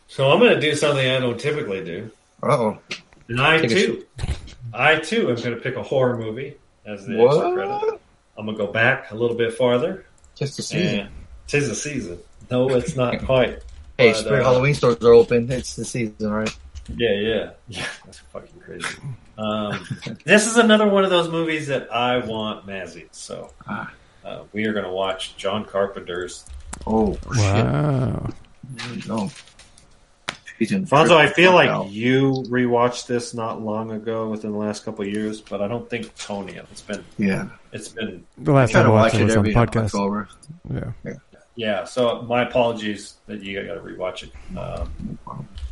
So 0.09 0.29
I'm 0.33 0.41
going 0.41 0.55
to 0.55 0.61
do 0.61 0.75
something 0.75 1.09
I 1.09 1.21
don't 1.21 1.39
typically 1.39 1.85
do. 1.85 2.11
uh 2.43 2.47
oh, 2.51 2.79
And 3.31 3.40
I 3.40 3.59
Take 3.61 3.70
too, 3.70 4.05
I 4.74 4.97
too 4.97 5.28
am 5.31 5.36
going 5.36 5.55
to 5.55 5.61
pick 5.62 5.77
a 5.77 5.82
horror 5.82 6.19
movie 6.19 6.57
as 6.85 7.07
the 7.07 7.16
What? 7.16 7.36
extra 7.36 7.52
credit. 7.55 8.01
I'm 8.36 8.44
going 8.44 8.59
to 8.59 8.66
go 8.66 8.73
back 8.73 9.11
a 9.12 9.15
little 9.15 9.36
bit 9.36 9.55
farther. 9.55 10.05
just 10.35 10.57
the 10.59 10.62
season. 10.62 10.98
And 11.01 11.11
tis 11.47 11.69
the 11.69 11.74
season. 11.74 12.19
No, 12.51 12.69
it's 12.70 12.97
not 12.97 13.19
quite. 13.24 13.62
Hey, 13.97 14.12
But, 14.12 14.16
Spirit 14.19 14.40
uh, 14.40 14.44
Halloween 14.51 14.74
stores 14.74 14.97
are 15.05 15.12
open. 15.12 15.51
It's 15.51 15.77
the 15.77 15.85
season, 15.85 16.31
right? 16.31 16.55
Yeah, 16.97 17.12
yeah, 17.12 17.51
yeah. 17.69 17.86
That's 18.05 18.19
fucking 18.19 18.61
crazy. 18.61 18.86
Um, 19.39 19.86
this 20.24 20.47
is 20.48 20.57
another 20.57 20.89
one 20.89 21.05
of 21.05 21.11
those 21.11 21.28
movies 21.28 21.69
that 21.69 21.93
I 21.94 22.19
want 22.27 22.66
Mazzy. 22.66 23.07
So 23.12 23.52
Ah. 23.69 23.93
uh, 24.24 24.43
we 24.52 24.65
are 24.66 24.73
going 24.73 24.85
to 24.86 24.90
watch 24.93 25.36
John 25.36 25.65
Carpenter's. 25.65 26.47
Oh 26.86 27.16
Wow. 27.28 28.27
shit! 28.27 29.07
There 29.07 29.16
we 30.61 30.66
go. 30.66 30.77
Fonso, 30.82 31.16
I 31.16 31.28
feel 31.28 31.53
like 31.55 31.69
Wow. 31.70 31.87
you 31.91 32.45
rewatched 32.49 33.07
this 33.07 33.35
not 33.35 33.61
long 33.62 33.91
ago, 33.93 34.28
within 34.28 34.53
the 34.53 34.59
last 34.59 34.85
couple 34.85 35.05
of 35.05 35.11
years, 35.12 35.41
but 35.41 35.61
I 35.62 35.66
don't 35.69 35.89
think 35.91 36.15
Tony. 36.16 36.55
It's 36.70 36.82
been, 36.82 37.03
Yeah, 37.19 37.49
it's 37.73 37.89
been, 37.89 38.24
The 38.39 38.53
last 38.53 38.70
try 38.70 38.82
time 38.82 38.91
I 38.91 38.95
watch 38.95 39.03
watched 39.12 39.15
it 39.16 39.20
it 39.23 39.24
was 39.24 39.37
on 39.37 39.39
every 39.49 39.55
podcast. 39.55 39.85
October. 39.87 40.28
Yeah. 40.73 41.12
yeah. 41.57 41.85
So 41.85 42.23
my 42.23 42.43
apologies 42.43 43.15
that 43.27 43.43
you 43.43 43.65
got 43.66 43.74
to 43.74 43.81
rewatch 43.81 44.23
it. 44.24 44.32
Um, 44.57 45.19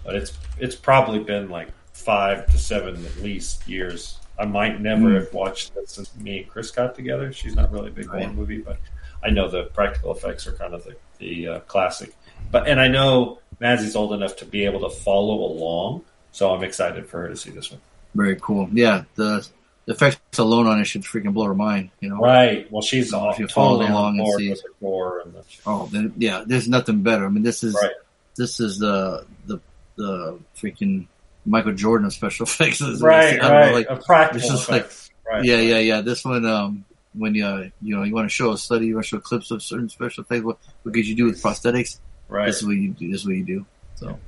but 0.04 0.14
it's 0.16 0.32
it's 0.58 0.74
probably 0.74 1.18
been 1.20 1.48
like 1.50 1.68
five 1.92 2.46
to 2.50 2.58
seven 2.58 3.04
at 3.04 3.16
least 3.22 3.68
years. 3.68 4.18
I 4.38 4.44
might 4.46 4.80
never 4.80 5.08
Mm. 5.10 5.14
have 5.16 5.34
watched 5.34 5.74
this 5.74 5.90
since 5.92 6.16
me 6.16 6.38
and 6.42 6.48
Chris 6.48 6.70
got 6.70 6.94
together. 6.94 7.32
She's 7.32 7.56
not 7.56 7.72
really 7.72 7.88
a 7.88 7.92
big 7.92 8.06
horror 8.06 8.20
Right. 8.20 8.34
movie, 8.34 8.58
but 8.58 8.78
I 9.22 9.30
know 9.30 9.48
the 9.48 9.64
practical 9.64 10.12
effects 10.14 10.46
are 10.46 10.52
kind 10.52 10.74
of 10.74 10.84
the, 10.84 10.94
the 11.18 11.48
uh, 11.48 11.58
classic. 11.60 12.14
But 12.52 12.68
and 12.68 12.80
I 12.80 12.86
know 12.88 13.40
Mazzy's 13.60 13.96
old 13.96 14.12
enough 14.12 14.36
to 14.36 14.44
be 14.44 14.64
able 14.64 14.80
to 14.80 14.90
follow 14.90 15.34
along, 15.44 16.04
so 16.32 16.54
I'm 16.54 16.62
excited 16.62 17.06
for 17.08 17.22
her 17.22 17.28
to 17.28 17.36
see 17.36 17.50
this 17.50 17.70
one. 17.70 17.80
Very 18.14 18.36
cool. 18.40 18.68
Yeah, 18.72 19.04
the, 19.16 19.46
the 19.86 19.92
effects 19.92 20.38
alone 20.38 20.66
on 20.66 20.80
it 20.80 20.84
should 20.84 21.02
freaking 21.02 21.32
blow 21.34 21.44
her 21.46 21.54
mind. 21.54 21.90
You 22.00 22.10
know. 22.10 22.16
Right. 22.18 22.70
Well, 22.70 22.82
she's 22.82 23.12
all, 23.12 23.30
If 23.30 23.38
you 23.38 23.48
follow 23.48 23.78
totally 23.80 23.90
along 23.92 24.20
on 24.20 24.26
and 24.26 24.38
see- 24.38 24.50
with 24.50 24.62
the 24.62 24.68
gore 24.80 25.20
and 25.20 25.34
the 25.34 25.42
Oh, 25.66 25.88
then 25.92 26.12
yeah. 26.18 26.44
There's 26.46 26.68
nothing 26.68 27.02
better. 27.02 27.26
I 27.26 27.28
mean, 27.28 27.42
this 27.42 27.62
is 27.64 27.74
Right. 27.74 27.92
this 28.36 28.60
is 28.60 28.78
the 28.78 29.24
the 29.46 29.58
the 29.96 30.38
freaking 30.56 31.06
Michael 31.44 31.72
Jordan 31.74 32.06
of 32.06 32.12
special 32.12 32.44
effects. 32.46 32.80
Right, 32.80 33.34
I 33.34 33.36
don't 33.36 33.40
know, 33.40 33.48
right. 33.58 33.74
like, 33.74 33.86
a 33.90 33.96
practical 33.96 34.48
this 34.50 34.62
is 34.62 34.68
like- 34.68 34.90
right. 35.28 35.44
yeah, 35.44 35.56
yeah, 35.60 35.78
yeah. 35.78 36.00
This 36.00 36.24
one, 36.24 36.44
um, 36.46 36.84
when 37.14 37.34
you 37.34 37.44
uh, 37.44 37.68
you 37.82 37.96
know 37.96 38.02
you 38.04 38.14
want 38.14 38.26
to 38.26 38.34
show 38.34 38.52
a 38.52 38.58
study, 38.58 38.86
you 38.86 38.94
want 38.94 39.04
to 39.06 39.08
show 39.08 39.18
clips 39.20 39.50
of 39.50 39.62
certain 39.62 39.88
special 39.88 40.22
effects. 40.22 40.44
What 40.44 40.58
what 40.82 40.94
could 40.94 41.06
you 41.06 41.14
do 41.16 41.24
with 41.26 41.42
prosthetics? 41.42 41.98
Right. 42.28 42.46
This 42.46 42.58
is 42.58 42.66
what 42.66 42.76
you 42.76 42.90
do. 42.90 43.10
This 43.10 43.20
is 43.22 43.26
what 43.26 43.36
you 43.36 43.44
do. 43.44 43.66
So, 43.96 44.18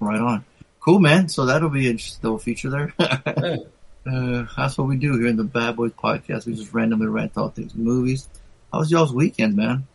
right 0.00 0.20
on. 0.20 0.44
Cool, 0.80 0.98
man. 0.98 1.28
So 1.28 1.46
that'll 1.46 1.70
be 1.70 1.88
a 1.88 1.94
just 1.94 2.22
little 2.22 2.38
feature 2.38 2.70
there. 2.70 2.94
uh, 2.98 4.44
that's 4.56 4.76
what 4.76 4.86
we 4.86 4.96
do 4.96 5.16
here 5.18 5.28
in 5.28 5.36
the 5.36 5.44
Bad 5.44 5.76
Boys 5.76 5.92
podcast. 5.92 6.46
We 6.46 6.54
just 6.54 6.74
randomly 6.74 7.06
rant 7.06 7.32
all 7.36 7.48
things 7.48 7.74
movies. 7.74 8.28
How 8.72 8.80
was 8.80 8.90
y'all's 8.90 9.14
weekend, 9.14 9.56
man? 9.56 9.86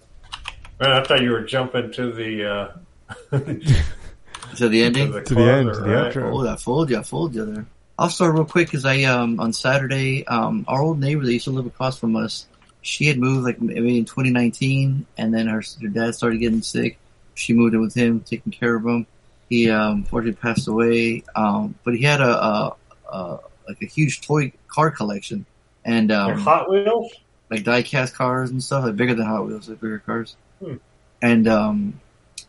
Man, 0.80 0.92
I 0.92 1.04
thought 1.04 1.22
you 1.22 1.32
were 1.32 1.44
jumping 1.44 1.92
to 1.92 2.12
the 2.12 2.46
uh, 2.46 2.72
To 4.56 4.70
the 4.70 4.84
ending. 4.84 5.12
To 5.12 5.36
the 5.36 5.42
end, 5.42 5.74
to 5.74 5.80
the 5.82 5.90
right? 5.90 6.14
outro. 6.14 6.34
Oh, 6.34 6.48
I 6.48 6.56
fooled 6.56 6.90
you. 6.90 6.98
I 6.98 7.04
fooled 7.04 7.36
you 7.36 7.46
there. 7.46 7.66
I'll 7.98 8.10
start 8.10 8.34
real 8.34 8.46
quick 8.46 8.68
because 8.68 8.86
I 8.86 9.04
um 9.04 9.40
on 9.42 9.52
Saturday 9.52 10.26
um 10.26 10.64
our 10.68 10.82
old 10.82 11.00
neighbor 11.00 11.26
that 11.26 11.34
used 11.34 11.46
to 11.46 11.52
live 11.52 11.66
across 11.66 12.00
from 12.00 12.16
us, 12.16 12.48
she 12.82 13.08
had 13.08 13.18
moved 13.20 13.44
like 13.44 13.62
maybe 13.62 13.98
in 13.98 14.06
2019, 14.06 15.06
and 15.18 15.34
then 15.34 15.48
her 15.48 15.62
her 15.82 15.88
dad 15.90 16.16
started 16.16 16.40
getting 16.40 16.62
sick. 16.62 16.98
She 17.40 17.54
moved 17.54 17.74
in 17.74 17.82
with 17.82 17.94
him, 17.94 18.20
taking 18.22 18.52
care 18.52 18.76
of 18.76 18.86
him. 18.86 19.08
He 19.50 19.70
um 19.70 19.98
unfortunately 20.00 20.40
passed 20.42 20.68
away. 20.68 21.24
Um, 21.36 21.76
but 21.84 21.96
he 21.96 22.04
had 22.04 22.22
a, 22.22 22.44
a, 22.46 22.76
a 23.12 23.40
like 23.68 23.82
a 23.82 23.86
huge 23.86 24.22
toy 24.22 24.52
car 24.68 24.92
collection, 24.92 25.46
and 25.86 26.10
Like 26.10 26.36
um 26.36 26.40
Hot 26.40 26.70
Wheels. 26.70 27.12
like 27.50 27.64
die-cast 27.64 28.14
cars 28.16 28.50
and 28.52 28.62
stuff, 28.64 28.84
like 28.86 28.96
bigger 28.96 29.16
than 29.16 29.26
Hot 29.26 29.46
Wheels, 29.48 29.70
like 29.70 29.80
bigger 29.82 30.00
cars. 30.00 30.36
Hmm. 30.64 30.76
And 31.22 31.48
um, 31.48 32.00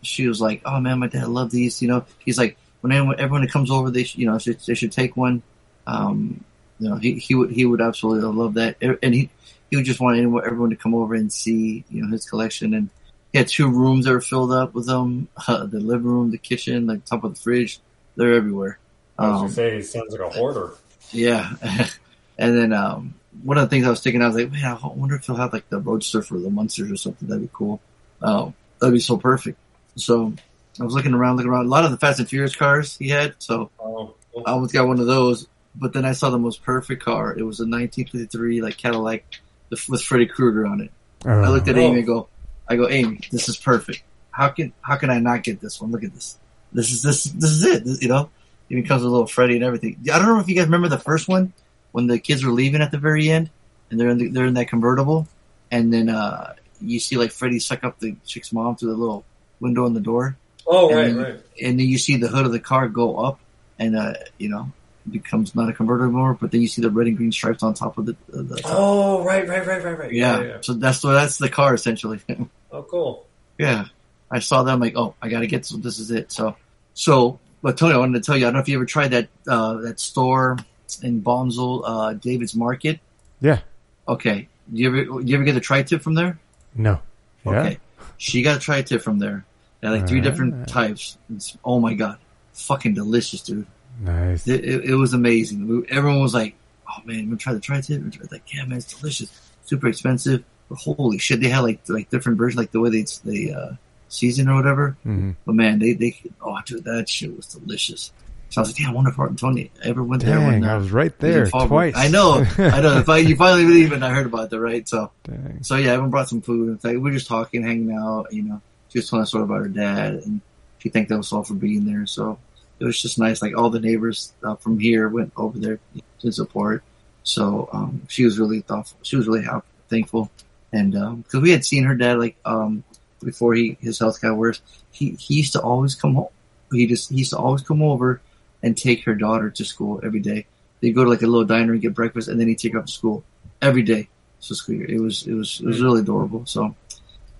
she 0.02 0.28
was 0.28 0.40
like, 0.40 0.62
"Oh 0.64 0.78
man, 0.80 0.98
my 0.98 1.08
dad 1.08 1.28
loved 1.28 1.52
these." 1.52 1.80
You 1.82 1.88
know, 1.88 2.04
he's 2.18 2.38
like, 2.38 2.56
when 2.80 2.92
anyone, 2.92 3.16
everyone 3.18 3.42
that 3.42 3.50
comes 3.50 3.70
over, 3.70 3.90
they 3.90 4.04
should, 4.04 4.20
you 4.20 4.26
know, 4.26 4.38
should, 4.38 4.60
they 4.60 4.74
should 4.74 4.92
take 4.92 5.16
one. 5.16 5.42
Um, 5.86 6.44
you 6.78 6.88
know, 6.88 6.96
he 6.96 7.14
he 7.14 7.34
would 7.34 7.50
he 7.50 7.64
would 7.64 7.80
absolutely 7.80 8.28
love 8.30 8.54
that, 8.54 8.76
and 8.80 9.14
he 9.14 9.28
he 9.70 9.76
would 9.76 9.84
just 9.84 10.00
want 10.00 10.16
anyone, 10.18 10.44
everyone 10.44 10.70
to 10.70 10.76
come 10.76 10.94
over 10.94 11.14
and 11.14 11.32
see, 11.32 11.84
you 11.90 12.02
know, 12.02 12.08
his 12.10 12.28
collection. 12.28 12.74
And 12.74 12.88
he 13.32 13.38
had 13.38 13.48
two 13.48 13.68
rooms 13.70 14.04
that 14.06 14.12
were 14.12 14.20
filled 14.20 14.52
up 14.52 14.74
with 14.74 14.86
them: 14.86 15.28
uh, 15.48 15.66
the 15.66 15.80
living 15.80 16.06
room, 16.06 16.30
the 16.30 16.38
kitchen, 16.38 16.86
the 16.86 16.98
top 16.98 17.24
of 17.24 17.34
the 17.34 17.40
fridge. 17.40 17.80
They're 18.16 18.34
everywhere. 18.34 18.78
I 19.18 19.28
was 19.28 19.42
Um, 19.42 19.48
say 19.50 19.76
he 19.76 19.82
sounds 19.82 20.12
like 20.12 20.20
a 20.20 20.30
hoarder. 20.30 20.72
yeah. 21.12 21.52
and 22.38 22.56
then 22.58 22.72
um, 22.72 23.14
one 23.42 23.56
of 23.58 23.62
the 23.62 23.68
things 23.68 23.86
I 23.86 23.90
was 23.90 24.00
thinking, 24.02 24.22
I 24.22 24.26
was 24.26 24.36
like, 24.36 24.50
man, 24.50 24.64
I 24.82 24.86
wonder 24.88 25.14
if 25.16 25.26
he'll 25.26 25.36
have 25.36 25.52
like 25.52 25.68
the 25.68 25.78
Roadster 25.78 26.22
for 26.22 26.38
the 26.38 26.50
Munsters 26.50 26.90
or 26.90 26.96
something. 26.96 27.28
That'd 27.28 27.42
be 27.42 27.50
cool. 27.52 27.80
Oh, 28.22 28.52
that'd 28.78 28.92
be 28.94 29.00
so 29.00 29.16
perfect. 29.16 29.58
So 29.96 30.32
I 30.80 30.84
was 30.84 30.94
looking 30.94 31.14
around, 31.14 31.36
looking 31.36 31.50
around. 31.50 31.66
A 31.66 31.68
lot 31.68 31.84
of 31.84 31.90
the 31.90 31.98
Fast 31.98 32.18
and 32.18 32.28
Furious 32.28 32.56
cars 32.56 32.96
he 32.96 33.08
had, 33.08 33.34
so 33.38 33.70
Oh, 33.78 34.14
I 34.46 34.52
almost 34.52 34.72
got 34.72 34.86
one 34.88 34.98
of 35.00 35.06
those. 35.06 35.46
But 35.76 35.92
then 35.92 36.04
I 36.04 36.12
saw 36.12 36.30
the 36.30 36.38
most 36.38 36.62
perfect 36.64 37.02
car. 37.04 37.30
It 37.32 37.42
was 37.42 37.60
a 37.60 37.64
1953 37.64 38.60
like 38.62 38.76
Cadillac 38.76 39.24
with 39.70 40.02
Freddy 40.02 40.26
Krueger 40.26 40.66
on 40.66 40.80
it. 40.80 40.90
I 41.24 41.48
looked 41.48 41.68
at 41.68 41.76
Oh. 41.76 41.80
Amy 41.80 41.98
and 41.98 42.06
go, 42.06 42.28
I 42.70 42.76
go, 42.76 42.88
Amy, 42.88 43.20
this 43.30 43.48
is 43.48 43.56
perfect. 43.56 44.02
How 44.30 44.48
can 44.48 44.72
how 44.80 44.96
can 44.96 45.10
I 45.10 45.18
not 45.18 45.42
get 45.42 45.60
this 45.60 45.80
one? 45.80 45.90
Look 45.90 46.04
at 46.04 46.14
this. 46.14 46.38
This 46.72 46.92
is 46.92 47.02
this 47.02 47.24
this 47.24 47.50
is 47.50 47.64
it. 47.64 47.84
This, 47.84 48.00
you 48.00 48.08
know, 48.08 48.30
even 48.70 48.86
comes 48.86 49.02
with 49.02 49.08
a 49.08 49.12
little 49.12 49.26
Freddy 49.26 49.56
and 49.56 49.64
everything. 49.64 49.98
I 50.12 50.18
don't 50.18 50.28
know 50.28 50.38
if 50.38 50.48
you 50.48 50.54
guys 50.54 50.66
remember 50.66 50.88
the 50.88 50.98
first 50.98 51.28
one 51.28 51.52
when 51.90 52.06
the 52.06 52.20
kids 52.20 52.44
were 52.44 52.52
leaving 52.52 52.80
at 52.80 52.92
the 52.92 52.98
very 52.98 53.28
end 53.28 53.50
and 53.90 53.98
they're 53.98 54.08
in 54.08 54.18
the, 54.18 54.28
they're 54.28 54.46
in 54.46 54.54
that 54.54 54.68
convertible, 54.68 55.26
and 55.70 55.92
then 55.92 56.08
uh 56.08 56.54
you 56.80 57.00
see 57.00 57.16
like 57.16 57.32
Freddy 57.32 57.58
suck 57.58 57.82
up 57.82 57.98
the 57.98 58.14
chick's 58.24 58.52
mom 58.52 58.76
through 58.76 58.90
the 58.90 58.96
little 58.96 59.24
window 59.58 59.84
in 59.86 59.94
the 59.94 60.00
door. 60.00 60.36
Oh, 60.66 60.88
and 60.90 60.96
right, 60.96 61.06
then, 61.06 61.16
right. 61.16 61.42
And 61.60 61.80
then 61.80 61.86
you 61.86 61.98
see 61.98 62.16
the 62.16 62.28
hood 62.28 62.46
of 62.46 62.52
the 62.52 62.60
car 62.60 62.88
go 62.88 63.16
up, 63.16 63.40
and 63.80 63.96
uh, 63.96 64.14
you 64.38 64.48
know, 64.48 64.70
becomes 65.10 65.54
not 65.56 65.68
a 65.68 65.72
converter 65.72 66.04
anymore. 66.04 66.38
But 66.40 66.52
then 66.52 66.60
you 66.60 66.68
see 66.68 66.82
the 66.82 66.90
red 66.90 67.08
and 67.08 67.16
green 67.16 67.32
stripes 67.32 67.64
on 67.64 67.74
top 67.74 67.98
of 67.98 68.06
the. 68.06 68.16
of 68.32 68.48
the 68.48 68.60
Oh, 68.64 69.24
right, 69.24 69.48
right, 69.48 69.66
right, 69.66 69.82
right, 69.82 69.98
right. 69.98 70.12
yeah. 70.12 70.40
yeah, 70.40 70.46
yeah. 70.46 70.56
So 70.60 70.74
that's 70.74 71.00
the 71.00 71.08
that's 71.08 71.38
the 71.38 71.48
car 71.48 71.74
essentially. 71.74 72.20
Oh, 72.72 72.82
cool. 72.82 73.26
yeah, 73.58 73.86
I 74.30 74.38
saw 74.38 74.62
that. 74.62 74.70
I'm 74.72 74.80
like, 74.80 74.96
oh, 74.96 75.14
I 75.20 75.28
got 75.28 75.40
to 75.40 75.46
get 75.46 75.62
this. 75.62 75.70
This 75.70 75.98
is 75.98 76.10
it. 76.10 76.30
So, 76.32 76.56
so, 76.94 77.38
but 77.62 77.76
Tony, 77.76 77.94
I 77.94 77.98
wanted 77.98 78.22
to 78.22 78.26
tell 78.26 78.36
you. 78.36 78.44
I 78.46 78.48
don't 78.48 78.54
know 78.54 78.60
if 78.60 78.68
you 78.68 78.76
ever 78.76 78.86
tried 78.86 79.08
that 79.08 79.28
uh, 79.48 79.74
that 79.82 79.98
store 80.00 80.56
in 81.02 81.22
Bonzel, 81.22 81.82
uh, 81.84 82.12
David's 82.14 82.54
Market. 82.54 83.00
Yeah. 83.40 83.60
Okay. 84.08 84.48
Do 84.72 84.80
you 84.80 84.88
ever 84.88 85.20
you 85.22 85.34
ever 85.34 85.44
get 85.44 85.54
the 85.54 85.60
tri 85.60 85.82
tip 85.82 86.02
from 86.02 86.14
there? 86.14 86.38
No. 86.74 87.00
Yeah. 87.44 87.50
Okay. 87.60 87.78
She 88.18 88.42
got 88.42 88.56
a 88.58 88.60
tri 88.60 88.82
tip 88.82 89.02
from 89.02 89.18
there. 89.18 89.44
They 89.80 89.88
had 89.88 89.94
like 89.98 90.08
three 90.08 90.20
different 90.20 90.52
Alright. 90.52 90.68
types. 90.68 91.16
It's, 91.34 91.56
oh 91.64 91.80
my 91.80 91.94
god, 91.94 92.18
fucking 92.52 92.94
delicious, 92.94 93.40
dude. 93.42 93.66
Nice. 94.00 94.46
It, 94.46 94.64
it, 94.64 94.84
it 94.90 94.94
was 94.94 95.12
amazing. 95.14 95.66
We- 95.66 95.88
Everyone 95.88 96.20
was 96.22 96.34
like, 96.34 96.54
"Oh 96.88 97.02
man, 97.04 97.18
I'm 97.20 97.24
gonna 97.26 97.36
try 97.38 97.52
the 97.54 97.60
tri 97.60 97.80
tip?" 97.80 98.02
Like, 98.30 98.52
yeah, 98.54 98.64
man, 98.64 98.78
it's 98.78 98.92
delicious. 98.98 99.30
Super 99.64 99.88
expensive, 99.88 100.42
but 100.42 100.44
holy 100.76 101.18
shit, 101.18 101.40
they 101.40 101.48
had 101.48 101.60
like 101.60 101.80
like 101.88 102.10
different 102.10 102.38
versions, 102.38 102.58
like 102.58 102.72
the 102.72 102.80
way 102.80 102.90
they 102.90 103.04
they 103.24 103.52
uh, 103.52 103.72
season 104.08 104.48
or 104.48 104.54
whatever. 104.56 104.96
Mhm. 105.04 105.36
But 105.44 105.54
man, 105.54 105.78
they 105.78 105.94
they 105.94 106.20
oh 106.40 106.58
dude, 106.64 106.84
that 106.84 107.08
shit 107.08 107.36
was 107.36 107.46
delicious. 107.46 108.12
So 108.50 108.60
I 108.60 108.62
was 108.62 108.70
like, 108.70 108.78
damn, 108.78 108.90
I 108.90 108.94
wonder 108.94 109.10
if 109.10 109.36
Tony 109.36 109.70
ever 109.84 110.02
went 110.02 110.24
there. 110.24 110.36
Dang, 110.36 110.46
when, 110.46 110.64
uh, 110.64 110.74
I 110.74 110.76
was 110.76 110.90
right 110.90 111.16
there 111.20 111.46
twice. 111.46 111.94
I 111.96 112.08
know, 112.08 112.44
I 112.58 112.80
know. 112.80 112.98
If 112.98 113.08
I, 113.08 113.18
you 113.18 113.36
finally 113.36 113.64
believe 113.64 113.92
it, 113.92 113.94
and 113.94 114.04
I 114.04 114.12
heard 114.12 114.26
about 114.26 114.50
that, 114.50 114.58
right? 114.58 114.88
So, 114.88 115.12
Dang. 115.22 115.62
so 115.62 115.76
yeah, 115.76 115.90
everyone 115.92 116.10
brought 116.10 116.28
some 116.28 116.40
food. 116.40 116.68
In 116.70 116.78
fact, 116.78 116.94
we 116.94 116.98
were 116.98 117.12
just 117.12 117.28
talking, 117.28 117.62
hanging 117.62 117.92
out. 117.92 118.26
You 118.32 118.42
know, 118.42 118.60
she 118.88 118.98
was 118.98 119.08
telling 119.08 119.22
us 119.22 119.30
sort 119.30 119.44
about 119.44 119.60
her 119.60 119.68
dad, 119.68 120.14
and 120.14 120.40
she 120.78 120.88
thanked 120.88 121.12
us 121.12 121.32
all 121.32 121.44
for 121.44 121.54
being 121.54 121.84
there. 121.84 122.06
So 122.06 122.40
it 122.80 122.84
was 122.84 123.00
just 123.00 123.20
nice. 123.20 123.40
Like 123.40 123.56
all 123.56 123.70
the 123.70 123.78
neighbors 123.78 124.32
uh, 124.42 124.56
from 124.56 124.80
here 124.80 125.08
went 125.08 125.32
over 125.36 125.56
there 125.56 125.78
to 126.22 126.32
support. 126.32 126.82
So 127.22 127.68
um, 127.72 128.02
she 128.08 128.24
was 128.24 128.40
really 128.40 128.62
thoughtful. 128.62 128.98
She 129.02 129.14
was 129.14 129.28
really 129.28 129.44
happy, 129.44 129.66
thankful, 129.88 130.28
and 130.72 130.92
because 131.22 131.40
we 131.40 131.50
had 131.50 131.64
seen 131.64 131.84
her 131.84 131.94
dad 131.94 132.18
like 132.18 132.36
um, 132.44 132.84
before 133.22 133.54
he 133.54 133.76
his 133.80 133.98
health 133.98 134.20
got 134.20 134.36
worse, 134.36 134.60
he 134.92 135.10
he 135.12 135.34
used 135.34 135.52
to 135.52 135.60
always 135.60 135.94
come 135.94 136.14
home. 136.14 136.28
He 136.72 136.86
just 136.86 137.10
he 137.10 137.16
used 137.16 137.30
to 137.30 137.38
always 137.38 137.62
come 137.62 137.82
over 137.82 138.20
and 138.62 138.76
take 138.76 139.04
her 139.04 139.14
daughter 139.14 139.50
to 139.50 139.64
school 139.64 140.00
every 140.04 140.20
day. 140.20 140.46
They'd 140.80 140.92
go 140.92 141.04
to 141.04 141.10
like 141.10 141.22
a 141.22 141.26
little 141.26 141.44
diner 141.44 141.72
and 141.72 141.82
get 141.82 141.94
breakfast, 141.94 142.28
and 142.28 142.40
then 142.40 142.48
he'd 142.48 142.58
take 142.58 142.72
her 142.72 142.78
up 142.78 142.86
to 142.86 142.92
school 142.92 143.24
every 143.60 143.82
day. 143.82 144.08
So 144.38 144.54
school. 144.54 144.80
It 144.80 145.00
was 145.00 145.26
it 145.26 145.34
was 145.34 145.60
it 145.60 145.66
was 145.66 145.80
really 145.80 146.00
adorable. 146.00 146.46
So 146.46 146.74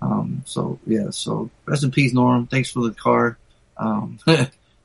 um 0.01 0.43
so 0.45 0.79
yeah, 0.85 1.09
so 1.09 1.49
rest 1.65 1.83
in 1.83 1.91
peace, 1.91 2.13
Norm. 2.13 2.47
Thanks 2.47 2.71
for 2.71 2.81
the 2.81 2.93
car. 2.93 3.37
Um 3.77 4.19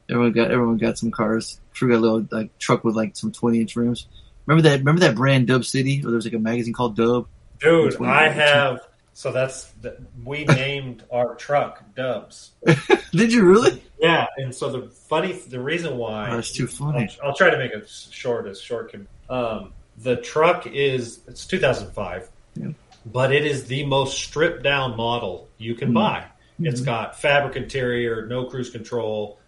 everyone 0.09 0.32
got 0.32 0.51
everyone 0.51 0.78
got 0.78 0.98
some 0.98 1.10
cars. 1.10 1.60
Crew 1.74 1.90
got 1.90 1.97
a 1.97 1.98
little 1.98 2.27
like 2.31 2.56
truck 2.59 2.85
with 2.85 2.97
like 2.97 3.16
some 3.16 3.32
twenty 3.32 3.60
inch 3.60 3.77
rims. 3.77 4.06
Remember 4.47 4.68
that 4.68 4.78
remember 4.78 5.01
that 5.01 5.16
brand 5.16 5.48
Dub 5.48 5.64
City 5.64 6.01
or 6.01 6.06
there 6.09 6.16
was 6.16 6.24
like 6.24 6.35
a 6.35 6.39
magazine 6.39 6.73
called 6.73 6.97
Dub? 6.97 7.27
Dude, 7.59 8.01
I 8.03 8.28
have. 8.28 8.81
So 9.12 9.33
that's 9.33 9.65
the, 9.81 9.97
we 10.24 10.45
named 10.45 11.03
our 11.11 11.35
truck 11.37 11.83
Dubs. 11.95 12.51
Did 13.12 13.33
you 13.33 13.45
really? 13.45 13.83
Yeah, 13.99 14.27
and 14.37 14.55
so 14.55 14.70
the 14.70 14.89
funny, 14.91 15.33
the 15.33 15.59
reason 15.61 15.97
why 15.97 16.28
Oh, 16.31 16.37
that's 16.37 16.53
too 16.53 16.66
funny. 16.66 17.09
I'll, 17.23 17.31
I'll 17.31 17.35
try 17.35 17.49
to 17.49 17.57
make 17.57 17.73
it 17.73 17.89
short 17.89 18.47
as 18.47 18.61
short 18.61 18.91
can. 18.91 19.09
Um, 19.31 19.73
the 19.97 20.16
truck 20.16 20.66
is 20.66 21.20
it's 21.27 21.47
2005, 21.47 22.28
Yeah. 22.57 22.69
but 23.07 23.33
it 23.33 23.47
is 23.47 23.65
the 23.65 23.87
most 23.87 24.19
stripped 24.23 24.62
down 24.62 24.99
model 24.99 25.49
you 25.57 25.74
can 25.74 25.93
Mhm. 25.93 25.95
buy. 25.95 26.24
It's 26.59 26.83
got 26.83 27.19
fabric 27.20 27.57
interior, 27.57 28.27
no 28.27 28.45
cruise 28.47 28.69
control, 28.70 29.39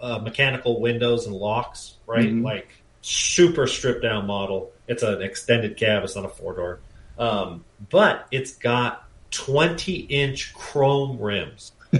uh, 0.00 0.18
mechanical 0.20 0.80
windows 0.80 1.26
and 1.26 1.34
locks. 1.34 1.94
Right, 2.06 2.26
Mhm. 2.30 2.44
like 2.44 2.68
super 3.02 3.66
stripped 3.66 4.02
down 4.02 4.26
model. 4.28 4.70
It's 4.86 5.02
an 5.02 5.22
extended 5.22 5.76
cab. 5.76 6.04
It's 6.04 6.14
not 6.16 6.24
a 6.24 6.28
four 6.28 6.54
door, 6.54 6.80
um, 7.18 7.64
but 7.90 8.26
it's 8.30 8.56
got 8.56 9.04
20 9.30 9.92
inch 9.94 10.54
chrome 10.54 11.18
rims. 11.20 11.72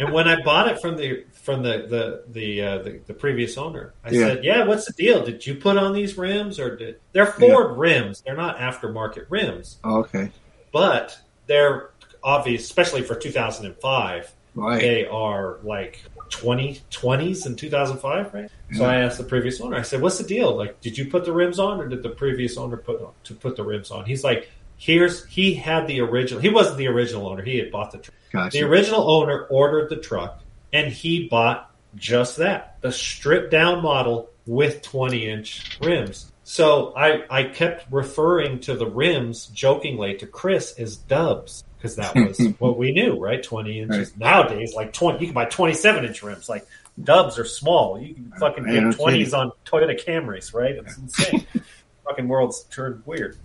and 0.00 0.12
when 0.12 0.28
I 0.28 0.42
bought 0.42 0.68
it 0.68 0.80
from 0.80 0.96
the 0.96 1.24
from 1.32 1.62
the 1.62 1.86
the 1.88 2.24
the 2.30 2.62
uh, 2.62 2.78
the, 2.82 3.00
the 3.06 3.14
previous 3.14 3.56
owner, 3.56 3.94
I 4.04 4.10
Yeah. 4.10 4.26
said, 4.26 4.44
"Yeah, 4.44 4.64
what's 4.66 4.84
the 4.84 4.92
deal? 4.92 5.24
Did 5.24 5.46
you 5.46 5.54
put 5.54 5.78
on 5.78 5.94
these 5.94 6.18
rims, 6.18 6.58
or 6.60 6.76
did 6.76 7.00
they're 7.12 7.24
Ford 7.26 7.78
rims? 7.78 8.20
They're 8.20 8.36
not 8.36 8.58
aftermarket 8.58 9.26
rims, 9.30 9.78
Oh, 9.84 10.00
okay. 10.00 10.30
but 10.72 11.18
they're 11.46 11.90
obvious, 12.22 12.64
especially 12.64 13.00
for 13.02 13.14
2005. 13.14 14.30
Right. 14.54 14.80
They 14.80 15.06
are 15.06 15.58
like 15.62 16.02
20 16.30 16.80
20s 16.90 17.46
in 17.46 17.56
2005, 17.56 18.34
right? 18.34 18.50
So 18.76 18.84
I 18.84 18.96
asked 18.96 19.18
the 19.18 19.24
previous 19.24 19.60
owner. 19.60 19.76
I 19.76 19.82
said, 19.82 20.02
"What's 20.02 20.18
the 20.18 20.24
deal? 20.24 20.54
Like, 20.56 20.80
did 20.80 20.98
you 20.98 21.10
put 21.10 21.24
the 21.24 21.32
rims 21.32 21.58
on, 21.58 21.80
or 21.80 21.88
did 21.88 22.02
the 22.02 22.10
previous 22.10 22.56
owner 22.56 22.76
put 22.76 23.00
to 23.24 23.34
put 23.34 23.56
the 23.56 23.64
rims 23.64 23.90
on?" 23.90 24.04
He's 24.04 24.24
like, 24.24 24.50
"Here's 24.76 25.24
he 25.26 25.54
had 25.54 25.86
the 25.86 26.00
original. 26.00 26.40
He 26.40 26.48
wasn't 26.48 26.78
the 26.78 26.88
original 26.88 27.26
owner. 27.28 27.42
He 27.42 27.58
had 27.58 27.70
bought 27.70 27.92
the 27.92 27.98
truck. 27.98 28.16
Gotcha. 28.32 28.58
The 28.58 28.64
original 28.64 29.10
owner 29.10 29.46
ordered 29.48 29.88
the 29.88 29.96
truck, 29.96 30.42
and 30.72 30.92
he 30.92 31.28
bought 31.28 31.70
just 31.94 32.36
that 32.36 32.76
the 32.80 32.92
stripped 32.92 33.50
down 33.50 33.82
model 33.82 34.30
with 34.46 34.82
20 34.82 35.28
inch 35.28 35.78
rims. 35.80 36.32
So 36.48 36.94
I, 36.96 37.24
I 37.28 37.42
kept 37.44 37.92
referring 37.92 38.60
to 38.60 38.74
the 38.74 38.86
rims 38.86 39.48
jokingly 39.48 40.14
to 40.14 40.26
Chris 40.26 40.72
as 40.78 40.96
dubs 40.96 41.62
because 41.76 41.96
that 41.96 42.14
was 42.14 42.38
what 42.58 42.78
we 42.78 42.90
knew, 42.90 43.18
right? 43.18 43.42
20 43.42 43.80
inches. 43.80 44.16
Nowadays, 44.16 44.72
like 44.74 44.94
20, 44.94 45.18
you 45.18 45.26
can 45.26 45.34
buy 45.34 45.44
27 45.44 46.06
inch 46.06 46.22
rims. 46.22 46.48
Like 46.48 46.66
dubs 47.04 47.38
are 47.38 47.44
small. 47.44 48.00
You 48.00 48.14
can 48.14 48.32
fucking 48.40 48.64
Man, 48.64 48.92
get 48.92 48.98
20s 48.98 49.12
kidding. 49.12 49.34
on 49.34 49.52
Toyota 49.66 50.02
Camrys, 50.02 50.54
right? 50.54 50.76
It's 50.76 50.96
insane. 50.96 51.46
fucking 52.08 52.26
world's 52.26 52.62
turned 52.70 53.02
weird. 53.04 53.36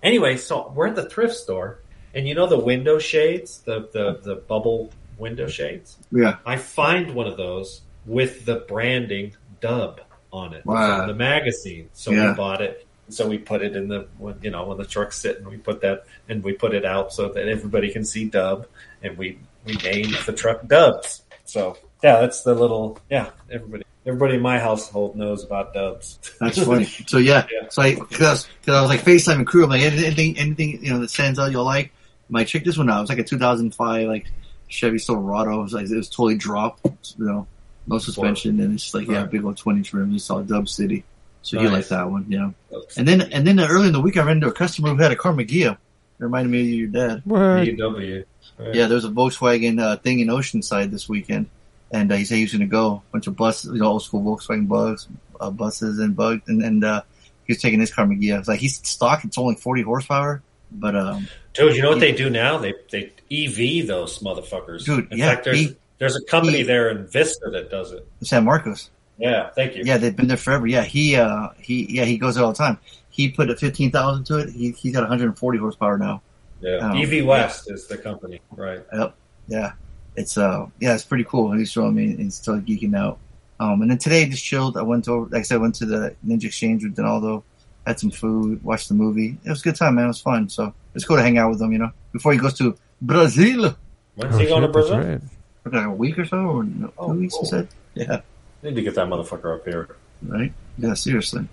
Anyway, 0.00 0.36
so 0.36 0.72
we're 0.76 0.86
at 0.86 0.94
the 0.94 1.10
thrift 1.10 1.34
store, 1.34 1.80
and 2.14 2.28
you 2.28 2.36
know 2.36 2.46
the 2.46 2.56
window 2.56 3.00
shades, 3.00 3.62
the 3.62 3.88
the, 3.92 4.20
the 4.22 4.36
bubble 4.36 4.92
window 5.18 5.48
shades. 5.48 5.96
Yeah. 6.12 6.36
I 6.46 6.58
find 6.58 7.16
one 7.16 7.26
of 7.26 7.36
those 7.36 7.80
with 8.06 8.44
the 8.44 8.60
branding 8.68 9.34
Dub 9.60 10.00
on 10.34 10.52
it 10.52 10.66
Wow. 10.66 10.98
from 10.98 11.08
the 11.08 11.14
magazine. 11.14 11.88
So 11.92 12.10
Yeah. 12.10 12.30
we 12.30 12.34
bought 12.36 12.60
it. 12.60 12.86
So 13.08 13.28
we 13.28 13.38
put 13.38 13.62
it 13.62 13.76
in 13.76 13.88
the 13.88 14.06
when 14.18 14.34
you 14.42 14.50
know 14.50 14.64
when 14.66 14.78
the 14.78 14.84
truck's 14.84 15.18
sitting, 15.18 15.44
we 15.48 15.56
put 15.58 15.80
that 15.82 16.04
and 16.28 16.42
we 16.42 16.52
put 16.54 16.74
it 16.74 16.84
out 16.84 17.12
so 17.12 17.28
that 17.28 17.48
everybody 17.48 17.90
can 17.92 18.04
see 18.04 18.24
Dub, 18.24 18.66
and 19.02 19.16
we 19.16 19.38
we 19.66 19.74
named 19.76 20.14
the 20.26 20.32
truck 20.32 20.66
Dubs. 20.66 21.22
So 21.44 21.76
yeah, 22.02 22.20
that's 22.20 22.42
the 22.42 22.54
little 22.54 22.98
yeah. 23.10 23.30
Everybody 23.50 23.84
everybody 24.06 24.34
in 24.34 24.40
my 24.40 24.58
household 24.58 25.16
knows 25.16 25.44
about 25.44 25.72
Dubs. 25.74 26.18
That's 26.40 26.62
funny. 26.62 26.86
So 27.06 27.18
yeah, 27.18 27.46
so 27.70 27.82
I 27.82 27.94
because 27.94 28.48
I 28.66 28.80
was 28.80 28.88
like 28.90 29.02
FaceTime 29.02 29.36
and 29.36 29.46
crew. 29.46 29.64
I'm 29.64 29.70
like 29.70 29.82
anything 29.82 30.38
anything 30.38 30.82
you 30.82 30.90
know 30.92 30.98
that 31.00 31.10
stands 31.10 31.38
out 31.38 31.52
you'll 31.52 31.64
like. 31.64 31.92
Like 32.30 32.46
check 32.46 32.64
this 32.64 32.78
one 32.78 32.88
out. 32.88 32.98
It 32.98 33.00
was 33.02 33.10
like 33.10 33.18
a 33.18 33.24
2005 33.24 34.08
like 34.08 34.26
Chevy 34.68 34.98
Silverado. 34.98 35.60
It 35.60 35.62
was 35.62 35.74
like 35.74 35.90
it 35.90 35.94
was 35.94 36.08
totally 36.08 36.36
dropped. 36.36 36.86
You 37.18 37.26
know, 37.26 37.46
no 37.86 37.98
suspension 37.98 38.60
and 38.60 38.74
it's 38.74 38.94
like 38.94 39.06
yeah, 39.08 39.22
Right. 39.22 39.30
big 39.30 39.44
old 39.44 39.56
20 39.56 39.78
inch 39.80 39.92
rims. 39.92 40.12
You 40.12 40.18
saw 40.18 40.40
Dub 40.40 40.68
City. 40.68 41.04
So 41.42 41.60
you 41.60 41.68
like 41.68 41.88
that 41.88 42.10
one, 42.10 42.24
yeah. 42.30 42.50
And 42.96 43.06
then 43.06 43.20
and 43.32 43.46
then 43.46 43.60
early 43.60 43.88
in 43.88 43.92
the 43.92 44.00
week 44.00 44.16
I 44.16 44.22
ran 44.22 44.36
into 44.36 44.48
a 44.48 44.52
customer 44.52 44.88
who 44.90 44.96
had 45.02 45.12
a 45.12 45.16
car 45.16 45.32
Karmann 45.34 45.46
Ghia. 45.48 45.72
It 45.72 45.78
reminded 46.18 46.50
me 46.50 46.60
of 46.60 46.66
your 46.68 46.88
dad. 46.88 47.22
What? 47.24 47.38
BMW. 47.40 48.24
Right. 48.58 48.74
Yeah, 48.74 48.86
there 48.86 48.94
was 48.94 49.04
a 49.04 49.10
Volkswagen 49.10 49.80
uh, 49.80 49.96
thing 49.96 50.20
in 50.20 50.28
Oceanside 50.28 50.90
this 50.92 51.08
weekend, 51.08 51.46
and 51.90 52.10
uh, 52.12 52.14
he 52.16 52.24
said 52.24 52.36
he 52.36 52.44
was 52.44 52.52
going 52.52 52.60
to 52.60 52.66
go. 52.68 53.02
A 53.08 53.12
bunch 53.12 53.26
of 53.26 53.34
buses, 53.36 53.72
you 53.74 53.80
know, 53.80 53.86
old 53.88 54.02
school 54.04 54.22
Volkswagen 54.22 54.68
bugs, 54.68 55.08
uh, 55.40 55.50
buses 55.50 55.98
and 55.98 56.14
bugs, 56.14 56.42
and, 56.46 56.62
and 56.62 56.84
uh, 56.84 57.02
he 57.46 57.52
was 57.52 57.60
taking 57.60 57.80
his 57.80 57.90
Karmann 57.90 58.22
Ghia. 58.22 58.38
It's 58.38 58.46
like 58.48 58.60
he's 58.60 58.76
stock; 58.88 59.24
it's 59.24 59.36
only 59.36 59.56
forty 59.56 59.82
horsepower, 59.82 60.40
but 60.72 60.94
um, 60.96 61.28
Dude, 61.52 61.74
you 61.76 61.82
know 61.82 61.90
what 61.90 62.00
they 62.00 62.12
do 62.12 62.30
now? 62.30 62.58
They 62.58 62.74
they 62.90 63.12
EV 63.30 63.86
those 63.88 64.20
motherfuckers. 64.20 64.84
Dude, 64.84 65.10
in 65.12 65.18
yeah, 65.18 65.30
fact, 65.34 65.44
there's 65.46 65.58
he- 65.58 65.76
there's 66.04 66.16
a 66.16 66.24
company 66.24 66.58
he- 66.58 66.62
there 66.64 66.90
in 66.90 67.06
Vista 67.06 67.48
that 67.50 67.70
does 67.70 67.92
it. 67.92 68.06
San 68.22 68.44
Marcos. 68.44 68.90
Yeah, 69.18 69.50
thank 69.50 69.76
you. 69.76 69.84
Yeah, 69.84 69.96
they've 69.98 70.14
been 70.14 70.26
there 70.26 70.36
forever. 70.36 70.66
Yeah, 70.66 70.82
he 70.82 71.16
uh, 71.16 71.48
he 71.60 71.86
yeah 71.96 72.04
he 72.04 72.18
goes 72.18 72.34
there 72.34 72.44
all 72.44 72.50
the 72.52 72.58
time. 72.58 72.78
He 73.10 73.28
put 73.30 73.48
a 73.48 73.56
fifteen 73.56 73.90
thousand 73.90 74.24
to 74.24 74.38
it. 74.38 74.50
He 74.50 74.72
he's 74.72 74.92
got 74.92 75.00
one 75.02 75.08
hundred 75.08 75.26
and 75.26 75.38
forty 75.38 75.58
horsepower 75.58 75.96
now. 75.98 76.20
yeah. 76.60 76.78
Um, 76.78 76.96
EV 76.96 77.24
West 77.24 77.70
is 77.70 77.86
the 77.86 77.96
company, 77.96 78.40
right? 78.56 78.82
Yep. 78.92 79.14
Yeah. 79.48 79.72
It's 80.16 80.36
uh 80.36 80.66
yeah, 80.80 80.94
it's 80.94 81.04
pretty 81.04 81.24
cool. 81.24 81.52
He's 81.52 81.70
showing 81.70 81.94
me 81.94 82.04
and 82.10 82.18
he's 82.20 82.34
still 82.34 82.58
geeking 82.60 82.96
out. 82.96 83.18
Um 83.60 83.82
and 83.82 83.90
then 83.90 83.98
today 83.98 84.22
I 84.24 84.28
just 84.28 84.44
chilled. 84.44 84.76
I 84.76 84.82
went 84.82 85.06
over 85.08 85.26
like 85.30 85.40
I 85.40 85.42
said, 85.42 85.56
I 85.56 85.58
went 85.58 85.76
to 85.76 85.86
the 85.86 86.16
Ninja 86.26 86.44
Exchange 86.46 86.82
with 86.82 86.96
Donaldo, 86.96 87.44
had 87.86 88.00
some 88.00 88.10
food, 88.10 88.62
watched 88.64 88.88
the 88.88 88.94
movie. 88.94 89.38
It 89.44 89.50
was 89.50 89.60
a 89.60 89.64
good 89.64 89.76
time, 89.76 89.94
man. 89.94 90.06
It 90.06 90.08
was 90.08 90.20
fun. 90.20 90.48
So 90.48 90.74
it's 90.94 91.04
cool 91.04 91.16
to 91.18 91.22
hang 91.22 91.38
out 91.38 91.50
with 91.50 91.60
him, 91.62 91.70
you 91.72 91.78
know. 91.78 91.90
Before 92.12 92.32
he 92.32 92.38
goes 92.38 92.54
to 92.54 92.76
Brazil. 93.00 93.76
When's 94.16 94.38
he 94.38 94.46
going 94.46 94.62
to 94.62 94.68
Oh, 94.68 94.72
that's 94.72 94.88
Brazil? 94.90 94.98
right. 95.00 95.20
Like 95.64 95.86
a 95.86 95.90
week 95.90 96.18
or 96.18 96.24
so 96.26 96.36
or 96.38 96.64
no, 96.64 96.92
Oh, 96.98 97.12
two 97.14 97.20
weeks 97.20 97.34
cool. 97.34 97.42
he 97.44 97.48
said. 97.48 97.68
Yeah. 97.94 98.20
Need 98.62 98.74
to 98.76 98.82
get 98.82 98.94
that 98.96 99.08
motherfucker 99.08 99.54
up 99.58 99.64
here. 99.64 99.96
Right? 100.22 100.52
Yeah, 100.78 100.94
seriously. 100.94 101.46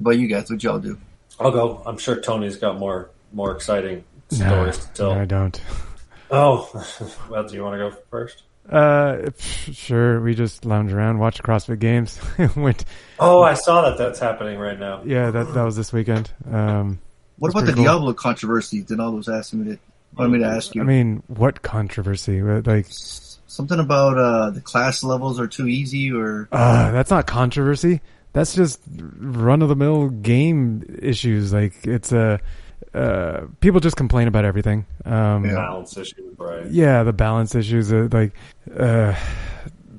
But 0.00 0.18
you 0.18 0.26
guys, 0.26 0.50
what 0.50 0.62
y'all 0.62 0.78
do? 0.78 0.98
I'll 1.38 1.50
go. 1.50 1.82
I'm 1.86 1.98
sure 1.98 2.20
Tony's 2.20 2.56
got 2.56 2.78
more 2.78 3.10
more 3.32 3.52
exciting 3.52 4.04
story 4.30 4.72
still. 4.72 5.14
no, 5.14 5.20
I 5.20 5.24
don't. 5.24 5.60
Oh, 6.30 6.68
well, 7.30 7.46
do 7.46 7.54
you 7.54 7.62
want 7.62 7.74
to 7.74 7.90
go 7.90 7.96
first? 8.10 8.42
Uh, 8.68 9.30
sure. 9.72 10.20
We 10.20 10.34
just 10.34 10.64
lounge 10.64 10.92
around, 10.92 11.18
watch 11.18 11.42
CrossFit 11.42 11.78
games. 11.80 12.20
Went. 12.56 12.84
Oh, 13.18 13.42
I 13.42 13.54
saw 13.54 13.82
that. 13.88 13.98
That's 13.98 14.18
happening 14.20 14.58
right 14.58 14.78
now. 14.78 15.02
Yeah, 15.04 15.30
that 15.30 15.52
that 15.54 15.62
was 15.64 15.76
this 15.76 15.92
weekend. 15.92 16.30
Um, 16.50 17.00
What 17.38 17.50
about 17.50 17.66
the 17.66 17.72
cool. 17.72 17.84
Diablo 17.84 18.12
controversy? 18.14 18.82
Did 18.82 19.00
all 19.00 19.12
those 19.12 19.28
asking 19.28 19.64
me 19.64 19.72
to 19.72 19.78
wanted 20.16 20.32
me 20.32 20.38
to 20.40 20.46
ask 20.46 20.74
you? 20.74 20.82
I 20.82 20.84
mean, 20.84 21.22
what 21.28 21.62
controversy? 21.62 22.42
Like, 22.42 22.86
something 23.46 23.78
about 23.78 24.18
uh, 24.18 24.50
the 24.50 24.60
class 24.60 25.02
levels 25.04 25.38
are 25.40 25.46
too 25.46 25.68
easy, 25.68 26.12
or 26.12 26.48
uh, 26.52 26.90
that's 26.90 27.10
not 27.10 27.26
controversy. 27.26 28.00
That's 28.32 28.54
just 28.54 28.80
run 28.96 29.62
of 29.62 29.68
the 29.68 29.76
mill 29.76 30.08
game 30.08 30.98
issues. 31.00 31.52
Like, 31.52 31.86
it's 31.86 32.12
a. 32.12 32.40
Uh, 32.94 33.46
people 33.60 33.80
just 33.80 33.96
complain 33.96 34.28
about 34.28 34.44
everything. 34.44 34.84
Um, 35.06 35.44
Balance 35.44 35.96
issue, 35.96 36.34
right? 36.36 36.66
Yeah, 36.66 37.04
the 37.04 37.12
balance 37.14 37.54
issues. 37.54 37.90
Uh, 37.90 38.08
like, 38.12 38.32
uh, 38.78 39.14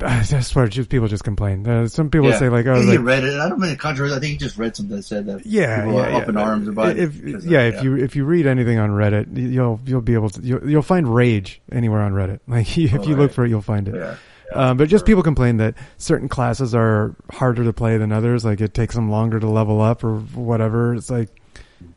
I 0.02 0.22
swear, 0.24 0.68
just 0.68 0.90
people 0.90 1.08
just 1.08 1.24
complain. 1.24 1.68
Uh, 1.68 1.88
some 1.88 2.10
people 2.10 2.30
yeah. 2.30 2.40
say 2.40 2.50
like, 2.50 2.66
"Oh, 2.66 2.80
he 2.80 2.98
like, 2.98 3.00
read 3.02 3.24
it." 3.24 3.40
I 3.40 3.50
don't 3.50 3.60
mean 3.60 3.76
controversy. 3.76 4.16
I 4.16 4.20
think 4.20 4.32
he 4.32 4.38
just 4.38 4.58
read 4.58 4.76
something 4.76 4.96
that 4.96 5.04
said 5.04 5.26
that. 5.28 5.46
yeah, 5.46 5.84
people 5.84 5.94
yeah, 5.94 6.06
are 6.06 6.12
yeah. 6.12 6.18
up 6.18 6.30
in 6.30 6.38
arms 6.38 6.68
about 6.68 6.98
if, 6.98 7.16
it. 7.16 7.26
because 7.26 7.46
of- 7.46 7.52
yeah, 7.52 7.62
if 7.62 7.84
you 7.84 7.96
if 7.98 8.16
you 8.16 8.26
read 8.26 8.46
anything 8.46 8.80
on 8.80 8.92
Reddit, 8.92 9.36
you'll 9.36 9.80
you'll 9.86 10.02
be 10.02 10.14
able 10.14 10.30
to 10.30 10.42
you'll, 10.42 10.70
you'll 10.70 10.82
find 10.82 11.14
rage 11.14 11.62
anywhere 11.72 12.02
on 12.02 12.14
Reddit. 12.14 12.40
Like 12.48 12.78
if 12.78 13.08
you 13.08 13.16
look 13.16 13.34
for 13.34 13.46
it, 13.46 13.50
you'll 13.50 13.62
find 13.62 13.88
it. 13.88 13.96
Yeah. 13.96 14.16
Um, 14.54 14.78
but 14.78 14.88
just 14.88 15.06
people 15.06 15.24
complain 15.24 15.58
that 15.58 15.76
certain 15.98 16.30
classes 16.30 16.76
are 16.76 17.16
harder 17.32 17.64
to 17.64 17.74
play 17.74 17.98
than 17.98 18.12
others. 18.12 18.46
Like 18.46 18.62
it 18.62 18.74
takes 18.74 18.94
them 18.94 19.10
longer 19.10 19.40
to 19.40 19.48
level 19.48 19.82
up 19.82 20.04
or 20.04 20.20
whatever. 20.20 20.94
It's 20.94 21.10
like, 21.10 21.30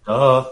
uh, 0.06 0.44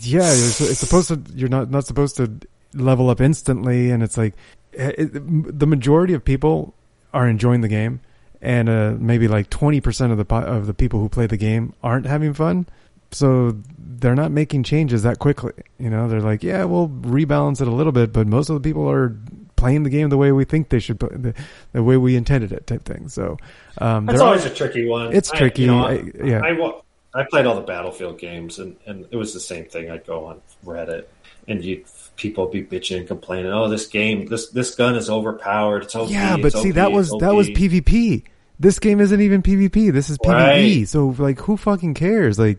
yeah, 0.00 0.30
it's, 0.30 0.60
it's 0.60 0.78
supposed 0.78 1.08
to. 1.08 1.20
You're 1.34 1.50
not 1.50 1.70
not 1.70 1.84
supposed 1.84 2.16
to 2.16 2.32
level 2.74 3.10
up 3.10 3.20
instantly, 3.20 3.90
and 3.90 4.02
it's 4.02 4.16
like 4.16 4.34
it, 4.72 5.58
the 5.58 5.66
majority 5.66 6.14
of 6.14 6.24
people 6.24 6.74
are 7.12 7.28
enjoying 7.28 7.60
the 7.60 7.68
game, 7.68 8.00
and 8.40 8.68
uh, 8.68 8.94
maybe 8.98 9.28
like 9.28 9.50
twenty 9.50 9.80
percent 9.80 10.12
of 10.12 10.18
the 10.18 10.24
po- 10.24 10.42
of 10.44 10.66
the 10.66 10.74
people 10.74 11.00
who 11.00 11.08
play 11.08 11.26
the 11.26 11.36
game 11.36 11.74
aren't 11.82 12.06
having 12.06 12.34
fun. 12.34 12.66
So 13.10 13.58
they're 13.78 14.14
not 14.14 14.30
making 14.30 14.62
changes 14.62 15.02
that 15.02 15.18
quickly. 15.18 15.52
You 15.78 15.90
know, 15.90 16.08
they're 16.08 16.22
like, 16.22 16.42
yeah, 16.42 16.64
we'll 16.64 16.88
rebalance 16.88 17.60
it 17.60 17.68
a 17.68 17.70
little 17.70 17.92
bit, 17.92 18.10
but 18.12 18.26
most 18.26 18.48
of 18.48 18.54
the 18.54 18.66
people 18.66 18.88
are 18.90 19.14
playing 19.56 19.82
the 19.82 19.90
game 19.90 20.08
the 20.08 20.16
way 20.16 20.32
we 20.32 20.44
think 20.46 20.70
they 20.70 20.78
should, 20.80 20.98
the, 20.98 21.34
the 21.72 21.82
way 21.82 21.98
we 21.98 22.16
intended 22.16 22.52
it, 22.52 22.66
type 22.66 22.84
thing. 22.84 23.08
So 23.08 23.36
um, 23.78 24.06
That's 24.06 24.20
always 24.22 24.46
are- 24.46 24.48
a 24.48 24.54
tricky 24.54 24.88
one. 24.88 25.12
It's 25.14 25.30
I- 25.30 25.36
tricky. 25.38 25.62
you 25.62 25.68
know, 25.68 25.84
I- 25.86 26.10
yeah. 26.24 26.40
I, 26.42 26.80
I 27.14 27.24
played 27.24 27.44
all 27.44 27.54
the 27.54 27.60
Battlefield 27.60 28.18
games, 28.18 28.58
and, 28.58 28.76
and 28.86 29.06
it 29.10 29.16
was 29.16 29.34
the 29.34 29.40
same 29.40 29.66
thing. 29.66 29.90
I'd 29.90 30.06
go 30.06 30.24
on 30.24 30.40
Reddit, 30.64 31.04
and 31.46 31.62
you 31.62 31.84
people 32.16 32.46
be 32.46 32.62
bitching 32.62 32.98
and 32.98 33.06
complaining. 33.08 33.52
Oh, 33.52 33.68
this 33.68 33.86
game, 33.86 34.26
this 34.26 34.48
this 34.50 34.74
gun 34.74 34.94
is 34.96 35.08
overpowered. 35.10 35.84
It's 35.84 35.94
OP. 35.96 36.10
Yeah, 36.10 36.36
but 36.36 36.52
see, 36.52 36.70
OP, 36.70 36.74
that 36.76 36.92
was 36.92 37.10
that 37.20 37.34
was 37.34 37.48
PvP. 37.50 38.24
This 38.60 38.78
game 38.78 39.00
isn't 39.00 39.20
even 39.20 39.42
PvP. 39.42 39.92
This 39.92 40.08
is 40.08 40.18
PvE. 40.18 40.78
Right. 40.78 40.88
So 40.88 41.14
like, 41.18 41.40
who 41.40 41.56
fucking 41.56 41.94
cares? 41.94 42.38
Like, 42.38 42.58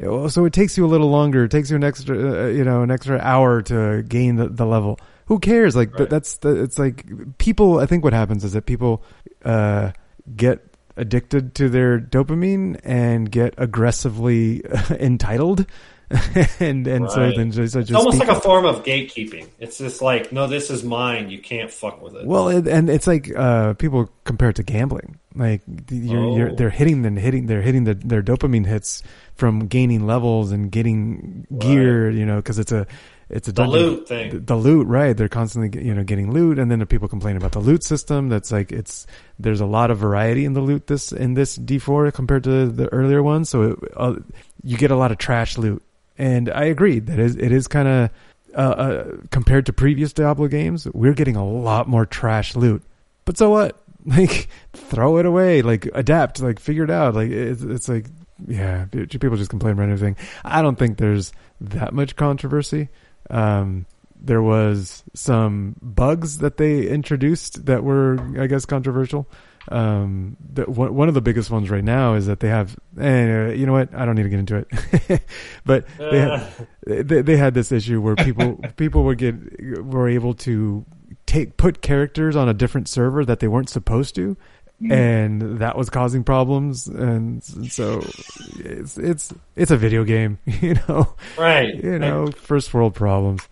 Yeah. 0.00 0.28
so 0.28 0.44
it 0.44 0.52
takes 0.52 0.76
you 0.78 0.84
a 0.84 0.86
little 0.86 1.10
longer. 1.10 1.44
It 1.44 1.50
takes 1.50 1.70
you 1.70 1.76
an 1.76 1.82
extra, 1.82 2.44
uh, 2.44 2.46
you 2.48 2.62
know, 2.62 2.82
an 2.82 2.90
extra 2.92 3.18
hour 3.18 3.62
to 3.62 4.04
gain 4.04 4.36
the, 4.36 4.48
the 4.48 4.64
level. 4.64 5.00
Who 5.26 5.40
cares? 5.40 5.74
Like, 5.74 5.96
th- 5.96 6.08
that's 6.08 6.36
the. 6.38 6.62
It's 6.62 6.78
like 6.78 7.04
people. 7.38 7.80
I 7.80 7.86
think 7.86 8.04
what 8.04 8.12
happens 8.12 8.44
is 8.44 8.52
that 8.52 8.66
people 8.66 9.02
uh, 9.44 9.90
get 10.36 10.64
addicted 10.96 11.54
to 11.56 11.68
their 11.68 11.98
dopamine 11.98 12.80
and 12.84 13.30
get 13.30 13.54
aggressively 13.56 14.62
entitled, 14.90 15.66
and 16.60 16.86
and 16.86 17.10
so 17.10 17.30
then 17.32 17.50
just, 17.50 17.74
just 17.74 17.90
It's 17.90 17.92
almost 17.92 18.18
like 18.18 18.28
a 18.30 18.40
form 18.40 18.64
of 18.64 18.82
gatekeeping. 18.82 19.48
It's 19.58 19.76
just 19.78 20.00
like, 20.00 20.32
no, 20.32 20.46
this 20.46 20.70
is 20.70 20.82
mine. 20.82 21.28
You 21.30 21.38
can't 21.38 21.70
fuck 21.70 22.00
with 22.00 22.14
it. 22.16 22.26
Well, 22.26 22.48
it, 22.48 22.66
and 22.66 22.88
it's 22.88 23.06
like 23.06 23.30
uh, 23.36 23.74
people 23.74 24.08
compare 24.24 24.48
it 24.50 24.56
to 24.56 24.62
gambling. 24.62 25.18
Like 25.34 25.60
you're, 25.90 26.36
you're, 26.36 26.50
Oh. 26.50 26.54
they're 26.54 26.70
hitting 26.70 27.04
and 27.04 27.18
hitting, 27.18 27.46
they're 27.46 27.60
hitting 27.62 27.84
the, 27.84 27.94
their 27.94 28.22
dopamine 28.22 28.64
hits 28.66 29.02
from 29.34 29.66
gaining 29.66 30.06
levels 30.06 30.50
and 30.50 30.72
getting 30.72 31.46
gear. 31.58 32.10
You 32.10 32.24
know, 32.24 32.36
because 32.36 32.58
it's 32.58 32.72
a 32.72 32.86
it's 33.28 33.46
a 33.46 33.52
The 33.52 33.62
dungeon- 33.64 33.78
loot 33.80 34.08
thing. 34.08 34.44
The, 34.46 34.56
loot, 34.56 34.86
right? 34.86 35.14
They're 35.14 35.28
constantly 35.28 35.84
you 35.84 35.94
know 35.94 36.04
getting 36.04 36.32
loot, 36.32 36.58
and 36.58 36.70
then 36.70 36.78
the 36.78 36.86
people 36.86 37.08
complain 37.08 37.36
about 37.36 37.52
the 37.52 37.60
loot 37.60 37.84
system. 37.84 38.30
That's 38.30 38.50
like 38.50 38.72
it's 38.72 39.06
there's 39.38 39.60
a 39.60 39.66
lot 39.66 39.90
of 39.90 39.98
variety 39.98 40.46
in 40.46 40.54
the 40.54 40.62
loot 40.62 40.86
this 40.86 41.12
in 41.12 41.34
this 41.34 41.58
D4 41.58 42.14
compared 42.14 42.44
to 42.44 42.66
the 42.70 42.88
earlier 42.88 43.22
ones. 43.22 43.50
So 43.50 43.62
it, 43.62 43.78
uh, 43.94 44.14
you 44.64 44.78
get 44.78 44.90
a 44.90 44.96
lot 44.96 45.12
of 45.12 45.18
trash 45.18 45.56
loot, 45.58 45.82
and 46.18 46.50
I 46.50 46.64
agree 46.64 46.98
that 46.98 47.18
it 47.18 47.52
is 47.52 47.68
kind 47.68 47.88
of 47.88 48.10
uh, 48.54 48.60
uh, 48.60 49.16
compared 49.30 49.66
to 49.66 49.72
previous 49.72 50.12
Diablo 50.12 50.48
games, 50.48 50.86
we're 50.92 51.14
getting 51.14 51.36
a 51.36 51.46
lot 51.46 51.86
more 51.86 52.06
trash 52.06 52.56
loot. 52.56 52.82
But 53.24 53.38
so 53.38 53.50
what? 53.50 53.78
Like, 54.06 54.48
throw 54.72 55.18
it 55.18 55.26
away. 55.26 55.60
Like, 55.60 55.86
adapt. 55.92 56.40
Like, 56.40 56.60
figure 56.60 56.84
it 56.84 56.90
out. 56.90 57.14
Like, 57.14 57.30
it's, 57.30 57.60
it's 57.60 57.88
like, 57.90 58.06
yeah, 58.46 58.86
people 58.86 59.36
just 59.36 59.50
complain 59.50 59.74
about 59.74 59.90
anything. 59.90 60.16
I 60.42 60.62
don't 60.62 60.78
think 60.78 60.96
there's 60.96 61.32
that 61.60 61.92
much 61.92 62.16
controversy. 62.16 62.88
Um, 63.28 63.84
there 64.18 64.40
was 64.40 65.02
some 65.12 65.76
bugs 65.82 66.38
that 66.38 66.56
they 66.56 66.88
introduced 66.88 67.66
that 67.66 67.84
were, 67.84 68.18
I 68.40 68.46
guess, 68.46 68.64
controversial. 68.64 69.28
Um, 69.70 70.36
the, 70.52 70.64
one, 70.64 70.94
one 70.94 71.08
of 71.08 71.14
the 71.14 71.20
biggest 71.20 71.50
ones 71.50 71.68
right 71.70 71.84
now 71.84 72.14
is 72.14 72.26
that 72.26 72.40
they 72.40 72.48
have, 72.48 72.76
eh, 72.98 73.52
you 73.52 73.66
know 73.66 73.72
what? 73.72 73.94
I 73.94 74.04
don't 74.06 74.14
need 74.14 74.22
to 74.24 74.28
get 74.28 74.38
into 74.38 74.56
it, 75.08 75.22
but 75.64 75.86
they, 75.98 76.20
had, 76.20 76.50
they 76.86 77.22
they 77.22 77.36
had 77.36 77.54
this 77.54 77.70
issue 77.72 78.00
where 78.00 78.16
people 78.16 78.56
people 78.76 79.04
would 79.04 79.18
get 79.18 79.34
were 79.84 80.08
able 80.08 80.34
to 80.34 80.84
take 81.26 81.56
put 81.56 81.82
characters 81.82 82.34
on 82.36 82.48
a 82.48 82.54
different 82.54 82.88
server 82.88 83.24
that 83.24 83.40
they 83.40 83.48
weren't 83.48 83.68
supposed 83.68 84.14
to, 84.14 84.36
Mm. 84.80 84.92
and 84.92 85.58
that 85.58 85.76
was 85.76 85.90
causing 85.90 86.22
problems. 86.22 86.86
And 86.86 87.42
so 87.42 87.98
it's 88.60 88.96
it's 88.96 89.34
it's 89.56 89.72
a 89.72 89.76
video 89.76 90.04
game, 90.04 90.38
you 90.46 90.76
know, 90.88 91.14
Right. 91.36 91.74
You 91.74 91.98
know, 91.98 92.28
first 92.30 92.72
world 92.72 92.94
problems. 92.94 93.48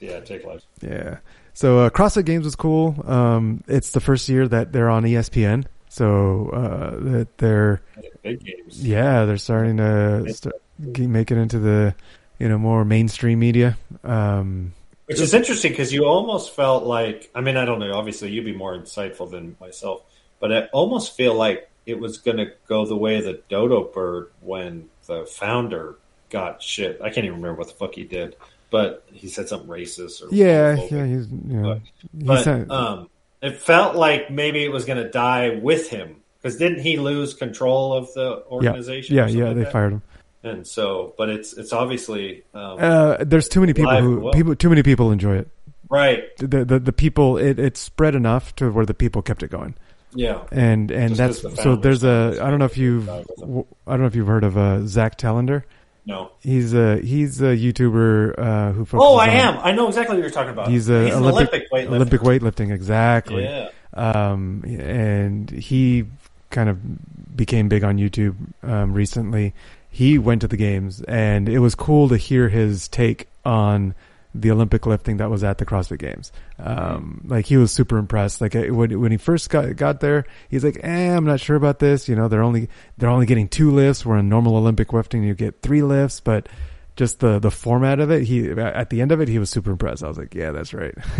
Yeah, 0.00 0.20
take 0.20 0.46
life. 0.46 0.62
Yeah. 0.80 1.18
So 1.54 1.80
uh, 1.80 1.90
CrossFit 1.90 2.24
Games 2.24 2.44
was 2.44 2.56
cool. 2.56 3.02
Um, 3.06 3.62
it's 3.68 3.92
the 3.92 4.00
first 4.00 4.28
year 4.28 4.48
that 4.48 4.72
they're 4.72 4.88
on 4.90 5.04
ESPN, 5.04 5.66
so 5.88 6.48
uh, 6.50 6.90
that 7.10 7.38
they're 7.38 7.82
Big 8.22 8.44
games. 8.44 8.82
yeah 8.84 9.24
they're 9.24 9.36
starting 9.36 9.76
to 9.78 10.32
start, 10.32 10.54
make 10.78 11.30
it 11.30 11.36
into 11.36 11.58
the 11.58 11.94
you 12.38 12.48
know 12.48 12.58
more 12.58 12.84
mainstream 12.84 13.38
media. 13.40 13.76
Um, 14.02 14.72
Which 15.06 15.20
is 15.20 15.34
interesting 15.34 15.72
because 15.72 15.92
you 15.92 16.04
almost 16.04 16.54
felt 16.54 16.84
like 16.84 17.30
I 17.34 17.40
mean 17.40 17.56
I 17.56 17.64
don't 17.64 17.80
know 17.80 17.92
obviously 17.94 18.30
you'd 18.30 18.44
be 18.44 18.54
more 18.54 18.76
insightful 18.76 19.30
than 19.30 19.56
myself, 19.60 20.02
but 20.40 20.52
I 20.52 20.66
almost 20.72 21.16
feel 21.16 21.34
like 21.34 21.68
it 21.84 21.98
was 21.98 22.18
going 22.18 22.36
to 22.36 22.52
go 22.68 22.86
the 22.86 22.96
way 22.96 23.16
of 23.18 23.24
the 23.24 23.42
dodo 23.48 23.84
bird 23.84 24.30
when 24.40 24.88
the 25.06 25.26
founder 25.26 25.96
got 26.30 26.62
shit. 26.62 27.00
I 27.02 27.10
can't 27.10 27.26
even 27.26 27.36
remember 27.40 27.58
what 27.58 27.68
the 27.68 27.74
fuck 27.74 27.94
he 27.94 28.04
did, 28.04 28.36
but 28.72 29.04
he 29.12 29.28
said 29.28 29.48
something 29.48 29.68
racist 29.68 30.20
or 30.22 30.34
yeah, 30.34 30.74
homophobic. 30.74 30.90
yeah, 30.90 31.06
he's 31.06 31.26
you 31.28 31.38
know, 31.62 31.74
he 31.74 32.24
But 32.24 32.42
said- 32.42 32.70
um, 32.70 33.08
it 33.40 33.58
felt 33.58 33.94
like 33.94 34.30
maybe 34.30 34.64
it 34.64 34.72
was 34.72 34.84
going 34.84 35.02
to 35.02 35.08
die 35.10 35.50
with 35.62 35.88
him 35.90 36.16
because 36.40 36.56
didn't 36.58 36.80
he 36.80 36.96
lose 36.96 37.34
control 37.34 37.92
of 37.92 38.12
the 38.14 38.42
organization? 38.46 39.14
Yeah, 39.14 39.26
something 39.26 39.38
yeah, 39.38 39.46
like 39.48 39.56
they 39.56 39.62
that? 39.64 39.72
fired 39.72 39.92
him. 39.92 40.02
And 40.44 40.66
so, 40.66 41.14
but 41.16 41.28
it's 41.28 41.52
it's 41.52 41.72
obviously 41.72 42.42
um, 42.54 42.76
Uh, 42.80 43.16
there's 43.20 43.48
too 43.48 43.60
many 43.60 43.74
people 43.74 43.96
who 44.00 44.20
well. 44.20 44.32
people 44.32 44.56
too 44.56 44.68
many 44.68 44.82
people 44.82 45.12
enjoy 45.12 45.36
it. 45.36 45.48
right. 45.88 46.24
The 46.38 46.64
the 46.64 46.78
the 46.80 46.92
people 46.92 47.36
it 47.38 47.60
it 47.60 47.76
spread 47.76 48.16
enough 48.16 48.56
to 48.56 48.70
where 48.72 48.84
the 48.86 48.94
people 48.94 49.22
kept 49.22 49.44
it 49.44 49.50
going. 49.52 49.74
Yeah. 50.14 50.42
and 50.50 50.90
and 50.90 51.14
Just 51.16 51.42
that's 51.42 51.56
the 51.56 51.62
so. 51.62 51.76
There's 51.76 52.02
a 52.04 52.38
I 52.42 52.50
don't 52.50 52.58
know 52.58 52.64
if 52.66 52.76
you've 52.76 53.06
died 53.06 53.24
with 53.28 53.38
w- 53.40 53.66
I 53.86 53.92
don't 53.92 54.00
know 54.00 54.06
if 54.06 54.16
you've 54.16 54.26
heard 54.26 54.44
of 54.44 54.56
uh, 54.58 54.84
Zack 54.86 55.16
Telander. 55.16 55.62
No. 56.04 56.32
He's 56.40 56.74
a 56.74 56.98
he's 56.98 57.40
a 57.40 57.56
YouTuber 57.56 58.38
uh, 58.38 58.72
who. 58.72 58.86
Oh, 58.94 59.16
I 59.16 59.28
am. 59.28 59.58
I 59.58 59.72
know 59.72 59.86
exactly 59.88 60.16
what 60.16 60.22
you're 60.22 60.30
talking 60.30 60.52
about. 60.52 60.68
He's 60.68 60.88
a 60.88 60.94
an 60.94 61.12
Olympic 61.12 61.24
Olympic 61.24 61.70
weightlifter. 61.70 61.94
Olympic 61.94 62.20
weightlifting 62.22 62.72
exactly. 62.72 63.44
Yeah. 63.44 63.70
Um, 63.94 64.64
and 64.64 65.50
he 65.50 66.06
kind 66.50 66.68
of 66.68 67.36
became 67.36 67.68
big 67.68 67.84
on 67.84 67.98
YouTube 67.98 68.34
um, 68.62 68.94
recently. 68.94 69.54
He 69.90 70.18
went 70.18 70.40
to 70.40 70.48
the 70.48 70.56
games, 70.56 71.02
and 71.02 71.48
it 71.48 71.58
was 71.58 71.74
cool 71.74 72.08
to 72.08 72.16
hear 72.16 72.48
his 72.48 72.88
take 72.88 73.28
on 73.44 73.94
the 74.34 74.50
Olympic 74.50 74.86
lifting 74.86 75.18
that 75.18 75.30
was 75.30 75.44
at 75.44 75.58
the 75.58 75.66
CrossFit 75.66 75.98
Games. 75.98 76.32
Um, 76.58 77.22
like 77.26 77.46
he 77.46 77.56
was 77.56 77.72
super 77.72 77.98
impressed. 77.98 78.40
Like 78.40 78.54
when 78.54 79.00
when 79.00 79.12
he 79.12 79.18
first 79.18 79.50
got 79.50 79.76
got 79.76 80.00
there, 80.00 80.24
he's 80.48 80.64
like, 80.64 80.78
"Eh, 80.82 81.16
I'm 81.16 81.24
not 81.24 81.40
sure 81.40 81.56
about 81.56 81.78
this. 81.78 82.08
You 82.08 82.16
know, 82.16 82.28
they're 82.28 82.42
only 82.42 82.68
they're 82.98 83.10
only 83.10 83.26
getting 83.26 83.48
two 83.48 83.70
lifts. 83.70 84.06
Where 84.06 84.18
in 84.18 84.28
normal 84.28 84.56
Olympic 84.56 84.92
lifting, 84.92 85.22
you 85.22 85.34
get 85.34 85.62
three 85.62 85.82
lifts, 85.82 86.20
but." 86.20 86.48
Just 86.94 87.20
the 87.20 87.38
the 87.38 87.50
format 87.50 88.00
of 88.00 88.10
it, 88.10 88.24
he 88.24 88.50
at 88.50 88.90
the 88.90 89.00
end 89.00 89.12
of 89.12 89.20
it, 89.22 89.26
he 89.26 89.38
was 89.38 89.48
super 89.48 89.70
impressed. 89.70 90.04
I 90.04 90.08
was 90.08 90.18
like, 90.18 90.34
"Yeah, 90.34 90.50
that's 90.50 90.74
right." 90.74 90.92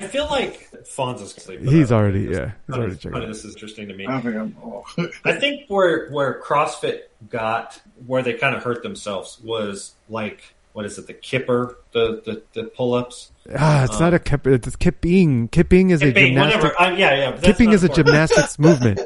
I 0.00 0.08
feel 0.08 0.26
like 0.26 0.68
Fonz's 0.84 1.30
sleeping. 1.30 1.68
He's 1.68 1.92
already 1.92 2.22
yeah, 2.22 2.52
he's 2.66 2.76
already 2.76 2.96
checking. 2.96 3.12
Funny, 3.12 3.26
this 3.26 3.44
is 3.44 3.54
interesting 3.54 3.86
to 3.86 3.94
me. 3.94 4.04
I 4.08 4.20
think 4.20 4.34
I'm. 4.34 4.56
Oh. 4.60 4.84
I 5.24 5.34
think 5.34 5.68
where 5.68 6.10
where 6.10 6.40
CrossFit 6.42 7.02
got 7.30 7.80
where 8.04 8.22
they 8.22 8.32
kind 8.32 8.56
of 8.56 8.64
hurt 8.64 8.82
themselves 8.82 9.38
was 9.44 9.94
like 10.08 10.53
what 10.74 10.84
is 10.84 10.98
it? 10.98 11.06
The 11.06 11.14
kipper, 11.14 11.78
the 11.92 12.20
the, 12.24 12.42
the 12.52 12.64
pull 12.68 12.92
ups. 12.94 13.32
Ah, 13.58 13.84
it's 13.84 13.98
not 13.98 14.12
a 14.12 14.18
kip. 14.18 14.46
It's 14.46 14.76
kipping. 14.76 15.48
Kipping 15.48 15.88
is 15.90 16.02
a 16.02 16.06
Kipping, 16.06 16.34
gymnastic. 16.34 16.62
whatever. 16.62 16.80
Uh, 16.80 16.96
yeah, 16.96 17.14
yeah, 17.30 17.40
Kipping 17.40 17.72
is 17.72 17.82
a 17.82 17.88
gymnastics 17.88 18.58
movement. 18.66 19.00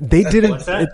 They 0.00 0.22
didn't. 0.24 0.62
It, 0.68 0.88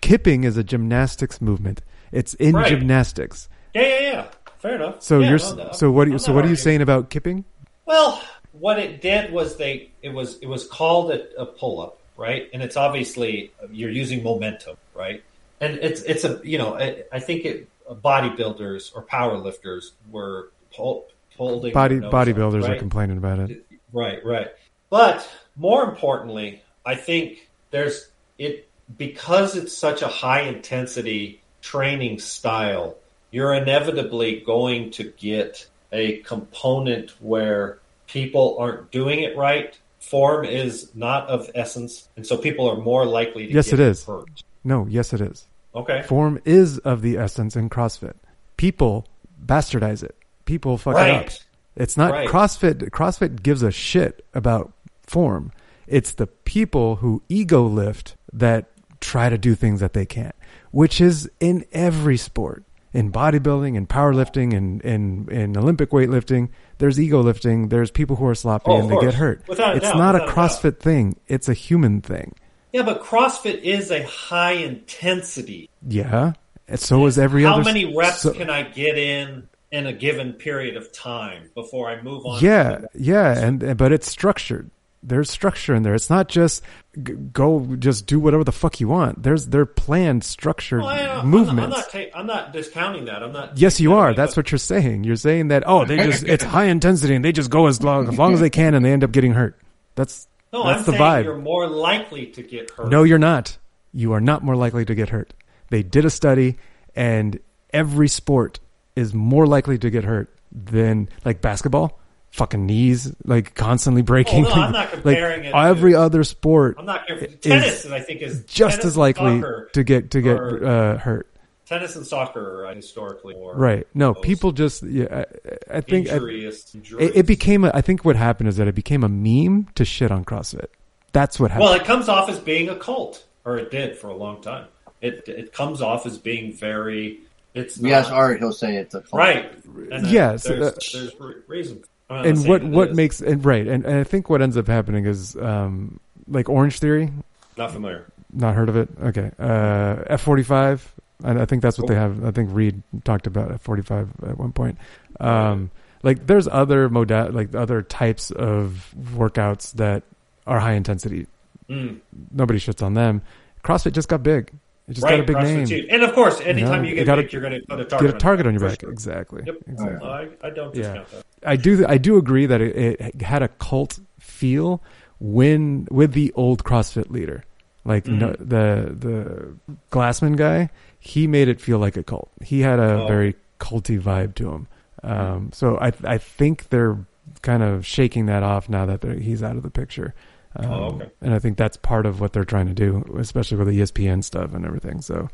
kipping 0.00 0.44
is 0.44 0.56
a 0.56 0.64
gymnastics 0.64 1.40
movement. 1.40 1.80
It's 2.12 2.34
in 2.34 2.54
Right. 2.54 2.68
gymnastics. 2.68 3.48
Yeah, 3.74 3.82
yeah, 3.82 4.00
yeah. 4.00 4.26
Fair 4.58 4.74
enough. 4.76 5.02
So 5.02 5.20
Yeah, 5.20 5.28
you're. 5.30 5.56
no, 5.56 5.70
so 5.72 5.90
what? 5.90 6.08
Are 6.08 6.10
you, 6.12 6.18
so 6.18 6.32
what 6.34 6.44
are 6.44 6.48
you 6.48 6.56
saying 6.56 6.80
about 6.82 7.10
kipping? 7.10 7.44
Well, 7.86 8.20
what 8.52 8.78
it 8.78 9.00
did 9.00 9.32
was 9.32 9.56
they 9.56 9.90
it 10.02 10.08
was 10.10 10.38
it 10.38 10.46
was 10.46 10.66
called 10.66 11.10
a, 11.12 11.40
a 11.40 11.46
pull 11.46 11.80
up, 11.80 12.00
right? 12.16 12.48
And 12.52 12.62
it's 12.62 12.76
obviously 12.76 13.52
you're 13.70 13.90
using 13.90 14.22
momentum, 14.24 14.76
right? 14.94 15.22
And 15.60 15.74
it's 15.78 16.00
it's 16.02 16.24
a 16.24 16.40
you 16.42 16.56
know 16.58 16.74
I, 16.76 17.04
I 17.12 17.20
think 17.20 17.44
it 17.44 17.68
Uh, 17.88 17.94
bodybuilders 17.94 18.94
or 18.94 19.04
powerlifters 19.04 19.92
were 20.10 20.50
holding 20.72 21.72
Body 21.72 21.94
their 21.96 22.02
nose 22.02 22.14
up, 22.14 22.26
bodybuilders 22.26 22.68
are 22.68 22.76
complaining 22.76 23.18
about 23.18 23.38
it. 23.50 23.64
Right, 23.92 24.24
right. 24.24 24.48
But 24.90 25.28
more 25.56 25.84
importantly, 25.84 26.62
I 26.84 26.94
think 26.94 27.48
there's 27.70 28.08
it 28.38 28.68
because 28.96 29.56
it's 29.56 29.76
such 29.76 30.02
a 30.02 30.08
high 30.08 30.42
intensity 30.42 31.40
training 31.60 32.18
style, 32.18 32.96
you're 33.30 33.54
inevitably 33.54 34.40
going 34.40 34.90
to 34.92 35.12
get 35.18 35.66
a 35.92 36.18
component 36.18 37.10
where 37.20 37.78
people 38.06 38.56
aren't 38.58 38.90
doing 38.90 39.20
it 39.20 39.36
right. 39.36 39.78
Form 40.00 40.44
is 40.44 40.94
not 40.94 41.28
of 41.28 41.50
essence, 41.54 42.08
and 42.16 42.26
so 42.26 42.36
people 42.38 42.70
are 42.70 42.76
more 42.76 43.04
likely 43.04 43.46
to 43.46 43.52
Yes, 43.52 43.70
get 43.70 43.80
it 43.80 43.86
is. 43.86 44.04
hurt. 44.04 44.44
No, 44.64 44.86
yes, 44.88 45.12
it 45.12 45.20
is. 45.20 45.46
Okay. 45.78 46.02
Form 46.02 46.40
is 46.44 46.78
of 46.78 47.02
the 47.02 47.16
essence 47.16 47.56
in 47.56 47.68
CrossFit. 47.70 48.14
People 48.56 49.06
bastardize 49.44 50.02
it. 50.02 50.16
People 50.44 50.78
fuck 50.78 50.96
it 50.96 51.10
up. 51.10 51.28
It's 51.76 51.96
not 51.96 52.10
Right. 52.12 52.28
CrossFit. 52.28 52.90
CrossFit 52.90 53.42
gives 53.42 53.62
a 53.62 53.70
shit 53.70 54.24
about 54.34 54.72
form. 55.02 55.52
It's 55.86 56.12
the 56.12 56.26
people 56.26 56.96
who 56.96 57.22
ego 57.28 57.64
lift 57.64 58.16
that 58.32 58.66
try 59.00 59.28
to 59.28 59.38
do 59.38 59.54
things 59.54 59.80
that 59.80 59.92
they 59.92 60.04
can't, 60.04 60.34
which 60.70 61.00
is 61.00 61.30
in 61.40 61.64
every 61.72 62.16
sport. 62.16 62.64
In 62.92 63.12
bodybuilding, 63.12 63.76
in 63.76 63.86
powerlifting, 63.86 64.52
in, 64.54 64.80
in, 64.80 65.28
in 65.30 65.56
Olympic 65.58 65.90
weightlifting, 65.90 66.48
there's 66.78 66.98
ego 66.98 67.20
lifting. 67.22 67.68
There's 67.68 67.90
people 67.90 68.16
who 68.16 68.26
are 68.26 68.34
sloppy 68.34 68.70
Oh, 68.70 68.78
and 68.80 68.88
they 68.90 68.94
course. 68.94 69.04
get 69.04 69.14
hurt. 69.14 69.42
Without 69.46 69.76
it's 69.76 69.84
doubt, 69.86 69.96
not 69.98 70.14
a 70.14 70.18
without 70.20 70.30
a 70.30 70.34
doubt. 70.34 70.50
CrossFit 70.50 70.80
thing. 70.80 71.16
It's 71.28 71.48
a 71.50 71.54
human 71.54 72.00
thing. 72.00 72.34
Yeah, 72.72 72.82
but 72.82 73.02
CrossFit 73.02 73.62
is 73.62 73.90
a 73.90 74.02
high 74.04 74.52
intensity. 74.52 75.70
Yeah. 75.86 76.32
And 76.66 76.78
so 76.78 77.06
is 77.06 77.18
every 77.18 77.44
How 77.44 77.54
other. 77.54 77.62
How 77.62 77.64
many 77.68 77.96
reps 77.96 78.22
so- 78.22 78.32
can 78.32 78.50
I 78.50 78.62
get 78.62 78.98
in 78.98 79.48
in 79.70 79.86
a 79.86 79.92
given 79.92 80.32
period 80.32 80.76
of 80.76 80.90
time 80.92 81.50
before 81.54 81.88
I 81.90 82.00
move 82.02 82.24
on? 82.24 82.42
yeah 82.42 82.78
to 82.78 82.88
yeah 82.94 83.36
and 83.38 83.62
and- 83.62 83.76
but 83.76 83.92
it's 83.92 84.08
structured 84.10 84.70
there's 85.02 85.30
structure 85.30 85.74
in 85.74 85.82
there 85.82 85.94
it's 85.94 86.08
not 86.08 86.26
just 86.28 86.62
g- 87.02 87.12
go 87.34 87.76
just 87.78 88.06
do 88.06 88.18
whatever 88.18 88.42
the 88.44 88.50
fuck 88.52 88.80
you 88.80 88.88
want 88.88 89.22
there's 89.22 89.46
they're 89.48 89.66
planned 89.66 90.24
structured 90.24 90.80
Well, 90.80 90.88
I- 90.88 91.00
I'm 91.00 91.06
not- 91.16 91.26
movements 91.26 91.62
I'm 91.64 91.70
not, 91.70 91.90
ta- 91.90 92.18
I'm 92.18 92.26
not 92.26 92.52
discounting 92.54 93.04
that. 93.04 93.22
I'm 93.22 93.32
not. 93.32 93.58
yes 93.58 93.78
you 93.78 93.92
are 93.92 94.14
that's 94.14 94.38
what 94.38 94.50
you're 94.50 94.58
saying 94.58 95.04
you're 95.04 95.16
saying 95.16 95.48
that 95.48 95.64
oh 95.66 95.84
they 95.84 95.96
just 96.10 96.24
it's 96.24 96.44
high 96.44 96.64
intensity 96.64 97.14
and 97.14 97.22
they 97.24 97.32
just 97.32 97.50
go 97.50 97.66
as 97.66 97.82
long 97.82 98.08
as 98.08 98.16
long 98.18 98.32
as 98.32 98.40
they 98.40 98.50
can 98.50 98.72
and 98.74 98.82
they 98.84 98.90
end 98.92 99.04
up 99.04 99.12
getting 99.12 99.32
hurt 99.34 99.58
that's 99.96 100.26
No, 100.52 100.64
that's 100.66 100.80
I'm 100.80 100.84
the 100.86 100.92
saying 100.92 101.02
vibe. 101.02 101.24
you're 101.24 101.36
more 101.38 101.66
likely 101.66 102.26
to 102.28 102.42
get 102.42 102.70
hurt. 102.70 102.88
no 102.88 103.02
you're 103.02 103.18
not. 103.18 103.58
You 103.92 104.12
are 104.12 104.20
not 104.20 104.42
more 104.42 104.56
likely 104.56 104.84
to 104.84 104.94
get 104.94 105.08
hurt. 105.10 105.32
They 105.70 105.82
did 105.82 106.04
a 106.04 106.10
study 106.10 106.56
and 106.94 107.38
every 107.72 108.08
sport 108.08 108.60
is 108.96 109.12
more 109.14 109.46
likely 109.46 109.78
to 109.78 109.90
get 109.90 110.04
hurt 110.04 110.34
than 110.52 111.08
like 111.24 111.40
basketball. 111.40 111.98
Fucking 112.30 112.66
knees 112.66 113.12
like 113.24 113.54
constantly 113.54 114.02
breaking 114.02 114.44
Oh, 114.46 114.48
no, 114.50 114.54
I'm 114.54 114.72
not 114.72 114.90
comparing 114.92 115.40
like 115.44 115.48
it 115.48 115.52
to- 115.52 115.56
every 115.58 115.94
other 115.94 116.24
sport 116.24 116.76
I'm 116.78 116.84
not. 116.86 117.10
is 117.10 117.36
Tennis, 117.40 117.86
I 117.86 118.00
think, 118.00 118.20
is 118.22 118.44
just 118.44 118.84
as 118.84 118.96
likely 118.96 119.42
to 119.72 119.84
get 119.84 120.10
to 120.12 120.20
get 120.20 120.38
uh, 120.38 120.98
hurt 120.98 121.27
tennis 121.68 121.96
and 121.96 122.06
soccer 122.06 122.66
uh, 122.66 122.74
historically 122.74 123.34
more 123.34 123.54
right. 123.54 123.86
No 123.94 124.14
people 124.14 124.52
just 124.52 124.82
yeah 124.82 125.24
i, 125.70 125.76
I 125.76 125.80
think 125.82 126.08
injurious, 126.08 126.72
I, 126.74 126.78
injurious. 126.78 127.10
It, 127.10 127.16
it, 127.18 127.26
became 127.26 127.64
a, 127.64 127.70
I 127.74 127.82
think 127.82 128.04
what 128.04 128.16
happened 128.16 128.48
is 128.48 128.56
that 128.56 128.68
it 128.68 128.74
became 128.74 129.04
a 129.04 129.08
meme 129.08 129.68
to 129.74 129.84
shit 129.84 130.10
on 130.10 130.24
crossfit. 130.24 130.66
That's 131.12 131.38
what 131.38 131.50
happened. 131.50 131.64
Well 131.64 131.74
it 131.74 131.84
comes 131.84 132.08
off 132.08 132.28
as 132.28 132.38
being 132.38 132.68
a 132.68 132.76
cult 132.76 133.24
or 133.44 133.58
it 133.58 133.70
did 133.70 133.96
for 133.96 134.08
a 134.08 134.16
long 134.16 134.40
time. 134.40 134.66
It 135.02 135.28
it 135.28 135.52
comes 135.52 135.82
off 135.82 136.06
as 136.06 136.18
being 136.18 136.52
very 136.52 137.20
it's 137.54 137.78
not, 137.78 137.88
yes 137.88 138.08
art 138.08 138.38
he'll 138.38 138.52
say 138.52 138.76
it's 138.76 138.94
a 138.94 139.00
cult. 139.00 139.20
right. 139.20 139.52
And 139.92 140.06
yes 140.06 140.44
there's, 140.44 140.62
uh, 140.62 140.78
there's 140.92 141.42
reason 141.46 141.84
and 142.08 142.48
what 142.48 142.64
what 142.64 142.94
makes 142.94 143.20
and 143.20 143.44
right 143.44 143.66
and, 143.66 143.84
and 143.84 143.98
i 143.98 144.04
think 144.04 144.30
what 144.30 144.40
ends 144.40 144.56
up 144.56 144.66
happening 144.66 145.04
is 145.04 145.36
um 145.36 146.00
like 146.26 146.46
Orangetheory? 146.46 147.12
Not 147.56 147.72
familiar. 147.72 148.06
Not 148.32 148.54
heard 148.54 148.68
of 148.68 148.76
it? 148.76 148.88
Okay. 149.02 149.30
Uh 149.38 150.16
f45 150.16 150.80
I, 151.24 151.42
I 151.42 151.44
think 151.46 151.62
that's 151.62 151.78
what 151.78 151.88
they 151.88 151.94
have. 151.94 152.24
I 152.24 152.30
think 152.30 152.50
Reed 152.52 152.82
talked 153.04 153.26
about 153.26 153.50
F45 153.50 154.30
at 154.30 154.38
one 154.38 154.52
point. 154.52 154.78
Um, 155.20 155.70
like 156.02 156.26
there's 156.26 156.46
other 156.46 156.88
moda 156.88 157.32
like 157.32 157.54
other 157.54 157.82
types 157.82 158.30
of 158.30 158.94
workouts 158.96 159.72
that 159.72 160.04
are 160.46 160.60
high 160.60 160.74
intensity. 160.74 161.26
Mm. 161.68 162.00
Nobody 162.30 162.58
shits 162.58 162.82
on 162.82 162.94
them. 162.94 163.22
CrossFit 163.62 163.92
just 163.92 164.08
got 164.08 164.22
big. 164.22 164.52
It 164.88 164.94
just 164.94 165.04
right, 165.04 165.26
got 165.26 165.36
a 165.38 165.44
big 165.44 165.56
name. 165.56 165.66
Too. 165.66 165.86
And 165.90 166.02
of 166.02 166.14
course, 166.14 166.40
anytime 166.40 166.84
you, 166.84 166.94
you 166.94 167.04
get 167.04 167.08
you 167.08 167.22
big, 167.22 167.28
a, 167.28 167.32
you're 167.32 167.42
going 167.42 167.60
to 167.60 167.66
put 167.66 167.80
a 167.80 167.84
target, 167.84 168.06
get 168.06 168.16
a 168.16 168.18
target 168.18 168.46
on 168.46 168.54
your 168.54 168.66
back. 168.66 168.80
Sure. 168.80 168.90
Exactly. 168.90 169.42
Yep. 169.44 169.56
exactly. 169.66 170.08
I, 170.08 170.28
I, 170.42 170.50
don't 170.50 170.74
yeah. 170.74 171.04
I 171.44 171.56
do. 171.56 171.84
I 171.86 171.98
do 171.98 172.16
agree 172.16 172.46
that 172.46 172.62
it, 172.62 173.00
it, 173.00 173.20
had 173.22 173.42
a 173.42 173.48
cult 173.48 173.98
feel 174.18 174.82
when 175.20 175.86
with 175.90 176.12
the 176.12 176.32
old 176.32 176.64
CrossFit 176.64 177.10
leader, 177.10 177.44
like 177.84 178.04
mm-hmm. 178.04 178.18
no, 178.18 178.32
the 178.38 178.96
the 178.98 179.54
Glassman 179.90 180.36
guy. 180.36 180.70
He 180.98 181.26
made 181.26 181.48
it 181.48 181.60
feel 181.60 181.78
like 181.78 181.96
a 181.96 182.02
cult. 182.02 182.30
He 182.42 182.60
had 182.60 182.78
a 182.78 183.02
Oh. 183.02 183.06
very 183.06 183.36
culty 183.60 184.00
vibe 184.00 184.34
to 184.36 184.50
him. 184.50 184.66
Um, 185.02 185.50
so 185.52 185.78
I 185.78 185.92
I 186.04 186.18
think 186.18 186.68
they're 186.70 186.98
kind 187.42 187.62
of 187.62 187.86
shaking 187.86 188.26
that 188.26 188.42
off 188.42 188.68
now 188.68 188.84
that 188.86 189.00
they're- 189.00 189.14
he's 189.18 189.42
out 189.42 189.56
of 189.56 189.62
the 189.62 189.70
picture. 189.70 190.14
Um, 190.56 190.70
Oh, 190.70 190.84
okay. 190.94 191.10
And 191.20 191.34
I 191.34 191.38
think 191.38 191.56
that's 191.56 191.76
part 191.76 192.06
of 192.06 192.20
what 192.20 192.32
they're 192.32 192.44
trying 192.44 192.66
to 192.66 192.74
do, 192.74 193.04
especially 193.18 193.58
with 193.58 193.68
the 193.68 193.74
ESPN 193.80 194.22
stuff 194.22 194.54
and 194.54 194.64
everything. 194.64 195.00
So, 195.02 195.28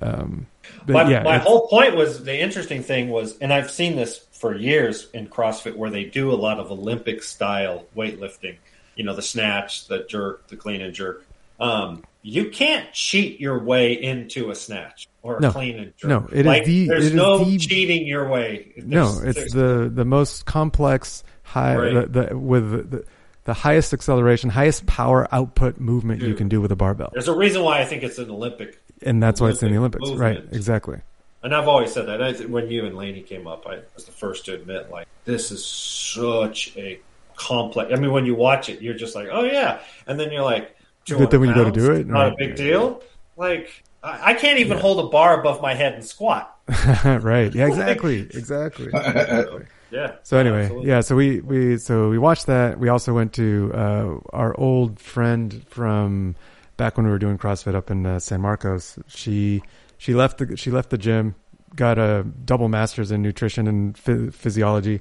um, 0.00 0.46
but 0.86 0.92
my, 0.92 1.10
yeah, 1.10 1.22
my 1.22 1.38
whole 1.38 1.66
point 1.68 1.96
was 1.96 2.24
the 2.24 2.38
interesting 2.38 2.82
thing 2.82 3.10
was, 3.10 3.36
and 3.38 3.52
I've 3.52 3.70
seen 3.70 3.96
this 3.96 4.24
for 4.32 4.54
years 4.54 5.08
in 5.12 5.26
CrossFit 5.26 5.76
where 5.76 5.90
they 5.90 6.04
do 6.04 6.30
a 6.32 6.36
lot 6.36 6.58
of 6.58 6.70
Olympic 6.70 7.22
style 7.22 7.84
weightlifting. 7.96 8.56
You 8.94 9.04
know, 9.04 9.14
the 9.14 9.22
snatch, 9.22 9.86
the 9.88 10.04
jerk, 10.08 10.46
the 10.48 10.56
clean 10.56 10.80
and 10.80 10.94
jerk. 10.94 11.26
Um, 11.58 12.04
you 12.22 12.50
can't 12.50 12.92
cheat 12.92 13.40
your 13.40 13.58
way 13.62 13.92
into 13.92 14.50
a 14.50 14.54
snatch 14.54 15.08
or 15.22 15.38
a 15.38 15.40
No. 15.40 15.52
clean 15.52 15.78
and 15.78 15.96
jerk. 15.96 16.08
No, 16.08 16.28
it 16.32 16.40
is 16.40 16.46
like, 16.46 16.64
the- 16.64 16.86
There's 16.88 17.06
is 17.06 17.14
no 17.14 17.44
the- 17.44 17.58
cheating 17.58 18.06
your 18.06 18.28
way. 18.28 18.72
No, 18.76 19.20
it's 19.24 19.52
the 19.54 19.90
the 19.92 20.04
most 20.04 20.44
complex 20.46 21.24
high 21.42 21.76
Right. 21.76 22.12
the, 22.12 22.26
the, 22.26 22.38
with 22.38 22.90
the, 22.90 23.04
the 23.44 23.54
highest 23.54 23.92
acceleration, 23.94 24.50
highest 24.50 24.86
power 24.86 25.26
output 25.32 25.80
movement 25.80 26.22
you 26.22 26.34
can 26.34 26.48
do 26.48 26.60
with 26.60 26.70
a 26.72 26.76
barbell, 26.76 27.10
There's 27.12 27.26
a 27.28 27.34
reason 27.34 27.62
why 27.62 27.80
I 27.80 27.84
think 27.84 28.02
it's 28.02 28.18
an 28.18 28.30
Olympic. 28.30 28.78
and 29.02 29.22
that's 29.22 29.40
why 29.40 29.48
it's 29.48 29.62
in 29.62 29.72
the 29.72 29.78
Olympic 29.78 30.02
Olympics, 30.02 30.20
right? 30.20 30.44
Exactly. 30.54 30.98
And 31.42 31.54
I've 31.54 31.66
always 31.68 31.90
said 31.92 32.06
that. 32.06 32.22
I, 32.22 32.32
when 32.44 32.70
you 32.70 32.84
and 32.84 32.94
Laney 32.96 33.22
came 33.22 33.46
up, 33.46 33.66
I 33.66 33.78
was 33.94 34.04
the 34.04 34.12
first 34.12 34.44
to 34.44 34.54
admit, 34.54 34.90
like, 34.90 35.06
this 35.24 35.50
is 35.50 35.64
such 35.64 36.74
a 36.76 37.00
complex. 37.34 37.90
I 37.92 37.96
mean, 37.96 38.12
when 38.12 38.26
you 38.26 38.34
watch 38.34 38.68
it, 38.68 38.82
you're 38.82 38.92
just 38.94 39.14
like, 39.14 39.28
oh, 39.32 39.44
yeah. 39.44 39.80
And 40.06 40.20
then 40.20 40.30
you're 40.30 40.42
like, 40.42 40.76
But 41.08 41.30
then 41.30 41.40
when 41.40 41.48
you 41.48 41.54
go 41.54 41.64
to 41.64 41.72
do 41.72 41.92
it, 41.92 42.06
not 42.06 42.20
right. 42.20 42.32
a 42.32 42.36
big 42.36 42.56
deal. 42.56 43.02
Like, 43.36 43.82
I, 44.02 44.30
I 44.30 44.34
can't 44.34 44.58
even 44.58 44.78
hold 44.78 45.04
a 45.04 45.08
bar 45.08 45.40
above 45.40 45.60
my 45.60 45.74
head 45.74 45.94
and 45.94 46.04
squat. 46.04 46.56
right. 47.04 47.54
Yeah. 47.54 47.66
Exactly. 47.66 48.20
Exactly. 48.34 48.86
exactly. 48.94 49.66
Yeah. 49.90 50.14
So 50.22 50.38
anyway, 50.38 50.64
Absolutely. 50.64 50.88
yeah. 50.88 51.00
So 51.00 51.16
we 51.16 51.40
we 51.40 51.76
so 51.78 52.10
we 52.10 52.18
watched 52.18 52.46
that. 52.46 52.78
We 52.78 52.88
also 52.88 53.12
went 53.12 53.32
to 53.34 53.72
uh, 53.74 54.14
our 54.32 54.58
old 54.58 55.00
friend 55.00 55.64
from 55.68 56.36
back 56.76 56.96
when 56.96 57.06
we 57.06 57.12
were 57.12 57.18
doing 57.18 57.38
CrossFit 57.38 57.74
up 57.74 57.90
in 57.90 58.06
uh, 58.06 58.20
San 58.20 58.40
Marcos. 58.40 58.98
She 59.08 59.62
she 59.98 60.14
left 60.14 60.38
the 60.38 60.56
she 60.56 60.70
left 60.70 60.90
the 60.90 60.98
gym, 60.98 61.34
got 61.76 61.98
a 61.98 62.24
double 62.44 62.68
masters 62.68 63.10
in 63.12 63.22
nutrition 63.22 63.66
and 63.68 63.96
phy- 63.96 64.30
physiology, 64.30 65.00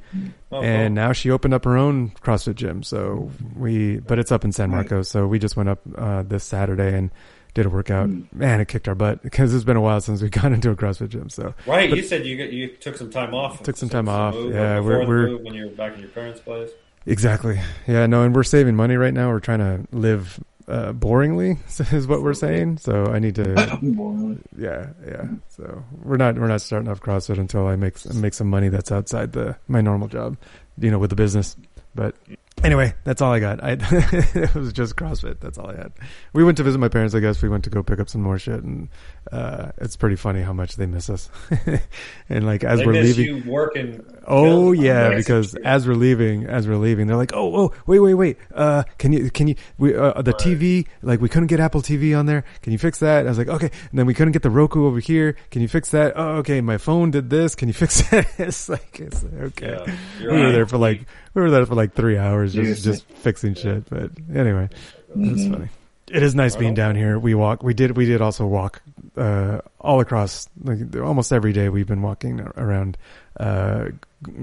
Oh, 0.51 0.61
and 0.61 0.89
cool. 0.95 1.03
now 1.03 1.11
she 1.13 1.31
opened 1.31 1.53
up 1.53 1.65
her 1.65 1.77
own 1.77 2.11
CrossFit 2.21 2.55
gym. 2.55 2.83
So 2.83 3.31
we, 3.55 3.97
but 3.99 4.19
it's 4.19 4.31
up 4.31 4.43
in 4.45 4.51
San 4.51 4.69
Marcos. 4.69 5.09
So 5.09 5.27
we 5.27 5.39
just 5.39 5.57
went 5.57 5.69
up 5.69 5.79
uh, 5.97 6.23
this 6.23 6.43
Saturday 6.43 6.95
and 6.95 7.09
did 7.55 7.65
a 7.65 7.69
workout. 7.69 8.09
Man, 8.33 8.59
it 8.61 8.67
kicked 8.67 8.87
our 8.87 8.93
butt 8.95 9.23
because 9.23 9.53
it's 9.53 9.63
been 9.63 9.77
a 9.77 9.81
while 9.81 9.99
since 10.01 10.21
we 10.21 10.29
got 10.29 10.51
into 10.51 10.69
a 10.69 10.75
CrossFit 10.75 11.09
gym. 11.09 11.29
So 11.29 11.53
Right. 11.65 11.89
But- 11.89 11.97
you 11.97 12.03
said 12.03 12.25
you 12.25 12.37
got, 12.37 12.51
you 12.53 12.67
took 12.67 12.95
some 12.97 13.09
time 13.09 13.33
off. 13.33 13.63
Took 13.63 13.77
some 13.77 13.89
time 13.89 14.07
off, 14.07 14.35
move, 14.35 14.53
yeah, 14.53 14.75
or 14.77 14.83
we're- 14.83 15.05
we're- 15.05 15.35
when 15.35 15.53
you 15.55 15.65
were 15.65 15.71
back 15.71 15.93
in 15.95 16.01
your 16.01 16.09
parents' 16.09 16.39
place. 16.39 16.69
Exactly. 17.05 17.59
Yeah, 17.87 18.05
no, 18.05 18.21
and 18.23 18.35
we're 18.35 18.43
saving 18.43 18.75
money 18.75 18.95
right 18.95 19.13
now. 19.13 19.29
We're 19.29 19.39
trying 19.39 19.59
to 19.59 19.87
live 19.95 20.39
uh, 20.69 20.93
boringly 20.93 21.57
is 21.93 22.07
what 22.07 22.21
we're 22.21 22.33
saying. 22.33 22.77
So 22.77 23.05
I 23.07 23.19
need 23.19 23.35
to, 23.35 23.53
yeah, 24.57 24.87
yeah. 25.05 25.27
So 25.49 25.83
we're 26.03 26.17
not 26.17 26.35
we're 26.35 26.47
not 26.47 26.61
starting 26.61 26.87
off 26.89 27.01
CrossFit 27.01 27.39
until 27.39 27.67
I 27.67 27.75
make 27.75 28.03
make 28.13 28.33
some 28.33 28.49
money 28.49 28.69
that's 28.69 28.91
outside 28.91 29.33
the 29.33 29.55
my 29.67 29.81
normal 29.81 30.07
job, 30.07 30.37
you 30.77 30.91
know, 30.91 30.99
with 30.99 31.09
the 31.09 31.15
business. 31.15 31.55
But 31.95 32.15
anyway, 32.63 32.93
that's 33.03 33.21
all 33.21 33.31
I 33.31 33.39
got. 33.39 33.63
I 33.63 33.71
it 33.79 34.55
was 34.55 34.73
just 34.73 34.95
CrossFit. 34.95 35.39
That's 35.39 35.57
all 35.57 35.69
I 35.69 35.75
had. 35.75 35.93
We 36.33 36.43
went 36.43 36.57
to 36.57 36.63
visit 36.63 36.79
my 36.79 36.89
parents. 36.89 37.15
I 37.15 37.19
guess 37.19 37.41
we 37.41 37.49
went 37.49 37.63
to 37.65 37.69
go 37.69 37.83
pick 37.83 37.99
up 37.99 38.09
some 38.09 38.21
more 38.21 38.37
shit, 38.37 38.63
and 38.63 38.89
uh, 39.31 39.71
it's 39.77 39.95
pretty 39.95 40.15
funny 40.15 40.41
how 40.41 40.53
much 40.53 40.75
they 40.75 40.85
miss 40.85 41.09
us. 41.09 41.29
and 42.29 42.45
like 42.45 42.63
as 42.63 42.79
They 42.79 42.85
we're 42.85 42.93
miss 42.93 43.17
leaving, 43.17 43.43
you 43.43 43.51
working. 43.51 44.05
Oh 44.27 44.71
yeah, 44.71 45.15
because 45.15 45.55
as 45.55 45.87
we're 45.87 45.95
leaving, 45.95 46.45
as 46.45 46.67
we're 46.67 46.77
leaving, 46.77 47.07
they're 47.07 47.17
like, 47.17 47.33
"Oh, 47.33 47.55
oh, 47.55 47.73
wait, 47.87 47.99
wait, 47.99 48.13
wait. 48.13 48.37
Uh, 48.53 48.83
can 48.97 49.13
you, 49.13 49.31
can 49.31 49.47
you, 49.47 49.55
we, 49.77 49.95
uh, 49.95 50.21
the 50.21 50.33
TV, 50.33 50.87
like, 51.01 51.21
we 51.21 51.29
couldn't 51.29 51.47
get 51.47 51.59
Apple 51.59 51.81
TV 51.81 52.17
on 52.17 52.25
there. 52.25 52.43
Can 52.61 52.71
you 52.71 52.77
fix 52.77 52.99
that?" 52.99 53.25
I 53.25 53.29
was 53.29 53.37
like, 53.37 53.47
"Okay." 53.47 53.69
And 53.89 53.99
then 53.99 54.05
we 54.05 54.13
couldn't 54.13 54.33
get 54.33 54.43
the 54.43 54.49
Roku 54.49 54.85
over 54.85 54.99
here. 54.99 55.35
Can 55.51 55.61
you 55.61 55.67
fix 55.67 55.91
that? 55.91 56.13
Oh, 56.15 56.37
okay. 56.37 56.61
My 56.61 56.77
phone 56.77 57.11
did 57.11 57.29
this. 57.29 57.55
Can 57.55 57.67
you 57.67 57.73
fix 57.73 58.01
that? 58.09 58.27
it's 58.37 58.69
like, 58.69 58.99
it's 58.99 59.23
like, 59.23 59.33
okay. 59.33 59.77
Yeah, 59.87 59.95
we 60.17 60.23
you're 60.23 60.33
were 60.33 60.43
right. 60.45 60.51
there 60.51 60.65
for 60.65 60.77
like, 60.77 61.05
we 61.33 61.41
were 61.41 61.51
there 61.51 61.65
for 61.65 61.75
like 61.75 61.93
three 61.93 62.17
hours 62.17 62.53
just, 62.53 62.83
just 62.83 63.05
fixing 63.05 63.53
shit. 63.55 63.89
But 63.89 64.11
anyway, 64.33 64.69
that's 65.15 65.41
Mhm. 65.41 65.51
funny. 65.51 65.67
It 66.11 66.23
is 66.23 66.33
nice 66.33 66.55
being 66.55 66.73
down 66.73 66.95
here. 66.95 67.19
We 67.19 67.35
walk. 67.35 67.61
We 67.61 67.75
did. 67.75 67.95
We 67.95 68.05
did 68.07 68.19
also 68.19 68.45
walk 68.47 68.81
uh, 69.15 69.59
all 69.79 69.99
across. 69.99 70.49
Like 70.63 70.95
almost 70.95 71.31
every 71.31 71.53
day, 71.53 71.69
we've 71.69 71.85
been 71.85 72.01
walking 72.01 72.39
around, 72.57 72.97
uh, 73.39 73.89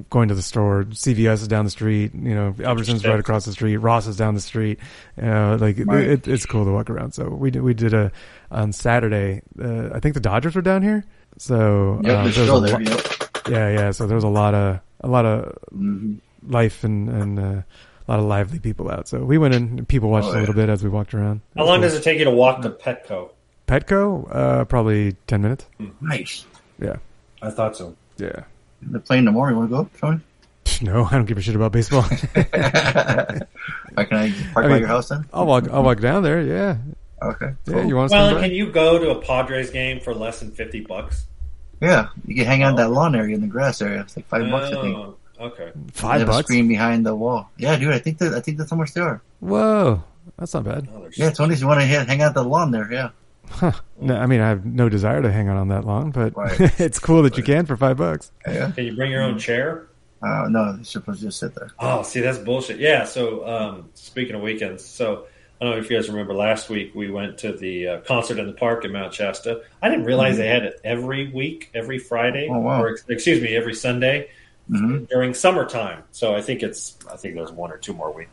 going 0.08 0.28
to 0.28 0.34
the 0.36 0.42
store. 0.42 0.84
CVS 0.92 1.42
is 1.42 1.48
down 1.48 1.64
the 1.64 1.70
street. 1.72 2.12
You 2.14 2.34
know, 2.36 2.52
Albertsons 2.58 3.04
right 3.08 3.18
across 3.18 3.46
the 3.46 3.52
street. 3.52 3.78
Ross 3.78 4.06
is 4.06 4.16
down 4.16 4.34
the 4.34 4.40
street. 4.40 4.78
Uh, 5.20 5.56
like 5.60 5.78
it- 5.78 5.88
it, 5.88 6.28
it's 6.28 6.46
cool 6.46 6.64
to 6.66 6.70
walk 6.70 6.88
around. 6.88 7.12
So 7.14 7.28
we 7.30 7.50
did. 7.50 7.62
We 7.62 7.74
did 7.74 7.94
a 7.94 8.12
on 8.52 8.70
Saturday. 8.72 9.42
Uh, 9.60 9.88
I 9.92 9.98
think 9.98 10.14
the 10.14 10.20
Dodgers 10.20 10.54
were 10.54 10.62
down 10.62 10.82
here. 10.82 11.04
So 11.38 12.00
Yep, 12.04 12.16
um, 12.16 12.30
they're 12.30 12.44
there 12.46 12.52
was 12.60 12.70
there, 12.70 12.80
yep. 12.82 13.38
Yeah, 13.48 13.68
yeah. 13.70 13.90
So 13.90 14.06
there 14.06 14.14
was 14.14 14.24
a 14.24 14.28
lot 14.28 14.54
of 14.54 14.78
a 15.00 15.08
lot 15.08 15.26
of 15.26 15.52
Mm-hmm. 15.74 16.14
Life 16.46 16.84
and 16.84 17.08
and 17.08 17.38
uh, 17.38 17.42
a 17.42 17.64
lot 18.08 18.18
of 18.20 18.24
lively 18.26 18.58
people 18.58 18.90
out. 18.90 19.08
So 19.08 19.18
we 19.24 19.38
went 19.38 19.54
in. 19.54 19.62
and 19.78 19.88
People 19.88 20.10
watched 20.10 20.28
Oh, 20.28 20.38
a 20.38 20.40
little 20.40 20.54
bit 20.54 20.68
as 20.68 20.82
we 20.82 20.90
walked 20.90 21.14
around. 21.14 21.40
How 21.56 21.64
long 21.64 21.80
does 21.80 21.94
it 21.94 22.02
take 22.02 22.18
you 22.18 22.24
to 22.24 22.30
walk 22.30 22.62
to 22.62 22.70
Petco? 22.70 23.30
Petco, 23.66 24.28
uh, 24.34 24.64
probably 24.64 25.16
ten 25.26 25.42
minutes. 25.42 25.66
Nice. 26.00 26.44
Yeah, 26.80 26.96
I 27.42 27.50
thought 27.50 27.76
so. 27.76 27.96
yeah. 28.18 28.44
They're 28.82 29.00
playing 29.00 29.24
tomorrow. 29.24 29.50
You 29.50 29.56
want 29.56 29.70
to 29.70 29.76
go, 29.76 29.90
Tony? 30.00 30.20
No, 30.82 31.04
I 31.06 31.12
don't 31.12 31.24
give 31.24 31.38
a 31.38 31.40
shit 31.40 31.56
about 31.56 31.72
baseball. 31.72 32.02
Can 32.36 33.46
I 33.94 34.32
park 34.52 34.66
I 34.66 34.68
by 34.68 34.76
your 34.78 34.88
house 34.88 35.08
then? 35.08 35.24
I'll 35.32 35.46
walk. 35.46 35.68
I'll 35.70 35.82
walk 35.82 36.00
down 36.00 36.22
there. 36.22 36.42
Yeah. 36.42 36.76
Okay. 37.22 37.54
Yeah. 37.66 37.84
You 37.84 37.96
want 37.96 38.10
Well, 38.12 38.38
can 38.40 38.50
you 38.52 38.70
go 38.70 38.98
to 38.98 39.10
a 39.10 39.20
Padres 39.22 39.70
game 39.70 40.00
for 40.00 40.14
less 40.14 40.40
than 40.40 40.50
fifty 40.50 40.80
bucks? 40.80 41.26
Yeah, 41.80 42.08
you 42.26 42.34
can 42.34 42.44
hang 42.46 42.62
out 42.62 42.70
in 42.70 42.76
that 42.76 42.90
lawn 42.90 43.14
area 43.14 43.34
in 43.34 43.40
the 43.40 43.46
grass 43.46 43.80
area. 43.82 44.00
It's 44.00 44.16
like 44.16 44.26
five 44.28 44.50
bucks, 44.50 44.74
I 44.76 44.82
think. 44.82 45.16
Oh, 45.38 45.46
Okay. 45.46 45.70
Five 45.92 46.14
they 46.14 46.18
have 46.20 46.28
a 46.28 46.32
bucks? 46.32 46.46
screen 46.46 46.68
behind 46.68 47.04
the 47.06 47.14
wall. 47.14 47.50
Yeah, 47.58 47.76
dude. 47.76 47.92
I 47.92 47.98
think 47.98 48.18
that 48.18 48.32
I 48.34 48.40
think 48.40 48.58
that's 48.58 48.70
how 48.70 48.76
much 48.76 48.92
they 48.94 49.00
are. 49.00 49.20
Whoa, 49.40 50.02
that's 50.38 50.54
not 50.54 50.64
bad. 50.64 50.88
Yeah, 51.16 51.30
Tony, 51.30 51.54
if 51.54 51.60
you 51.60 51.66
want 51.66 51.80
to 51.80 51.86
hang 51.86 52.22
out 52.22 52.34
the 52.34 52.42
lawn 52.42 52.70
there, 52.70 52.90
yeah. 52.92 53.10
Huh. 53.48 53.72
No, 54.00 54.16
I 54.16 54.26
mean, 54.26 54.40
I 54.40 54.48
have 54.48 54.64
no 54.66 54.88
desire 54.88 55.22
to 55.22 55.30
hang 55.30 55.48
out 55.48 55.56
on 55.56 55.68
that 55.68 55.84
lawn, 55.84 56.10
but 56.10 56.36
Right. 56.36 56.58
it's 56.80 56.98
cool 56.98 57.22
that 57.22 57.36
you 57.36 57.42
can 57.44 57.64
for 57.66 57.76
five 57.76 57.96
bucks. 57.96 58.32
Yeah. 58.46 58.70
Can 58.72 58.84
you 58.86 58.96
bring 58.96 59.10
your 59.12 59.22
own 59.22 59.38
chair? 59.38 59.86
Uh, 60.22 60.48
no, 60.48 60.74
you're 60.74 60.84
supposed 60.84 61.20
to 61.20 61.26
just 61.26 61.38
sit 61.38 61.54
there. 61.54 61.70
Oh, 61.78 62.02
see, 62.02 62.20
that's 62.20 62.38
bullshit. 62.38 62.80
Yeah. 62.80 63.04
So, 63.04 63.46
um, 63.46 63.90
speaking 63.94 64.34
of 64.34 64.40
weekends, 64.40 64.84
so 64.84 65.26
I 65.60 65.64
don't 65.64 65.74
know 65.74 65.80
if 65.80 65.88
you 65.90 65.96
guys 65.96 66.08
remember 66.08 66.34
last 66.34 66.68
week 66.70 66.94
we 66.94 67.08
went 67.10 67.38
to 67.38 67.52
the 67.52 67.86
uh, 67.88 68.00
concert 68.00 68.38
in 68.38 68.46
the 68.46 68.52
park 68.52 68.84
in 68.84 68.92
Mount 68.92 69.14
Shasta. 69.14 69.62
I 69.80 69.88
didn't 69.90 70.06
realize 70.06 70.38
they 70.38 70.48
had 70.48 70.64
it 70.64 70.80
every 70.82 71.28
week, 71.28 71.70
every 71.74 71.98
Friday, 72.00 72.48
Oh, 72.50 72.58
wow. 72.58 72.82
or 72.82 72.98
excuse 73.08 73.40
me, 73.40 73.54
every 73.54 73.74
Sunday 73.74 74.30
Mm-hmm. 74.70 75.04
during 75.04 75.32
summertime. 75.32 76.02
So 76.10 76.34
I 76.34 76.42
think 76.42 76.62
it's 76.62 76.96
I 77.12 77.16
think 77.16 77.34
there's 77.36 77.52
one 77.52 77.70
or 77.70 77.76
two 77.78 77.92
more 77.92 78.12
weeks. 78.12 78.30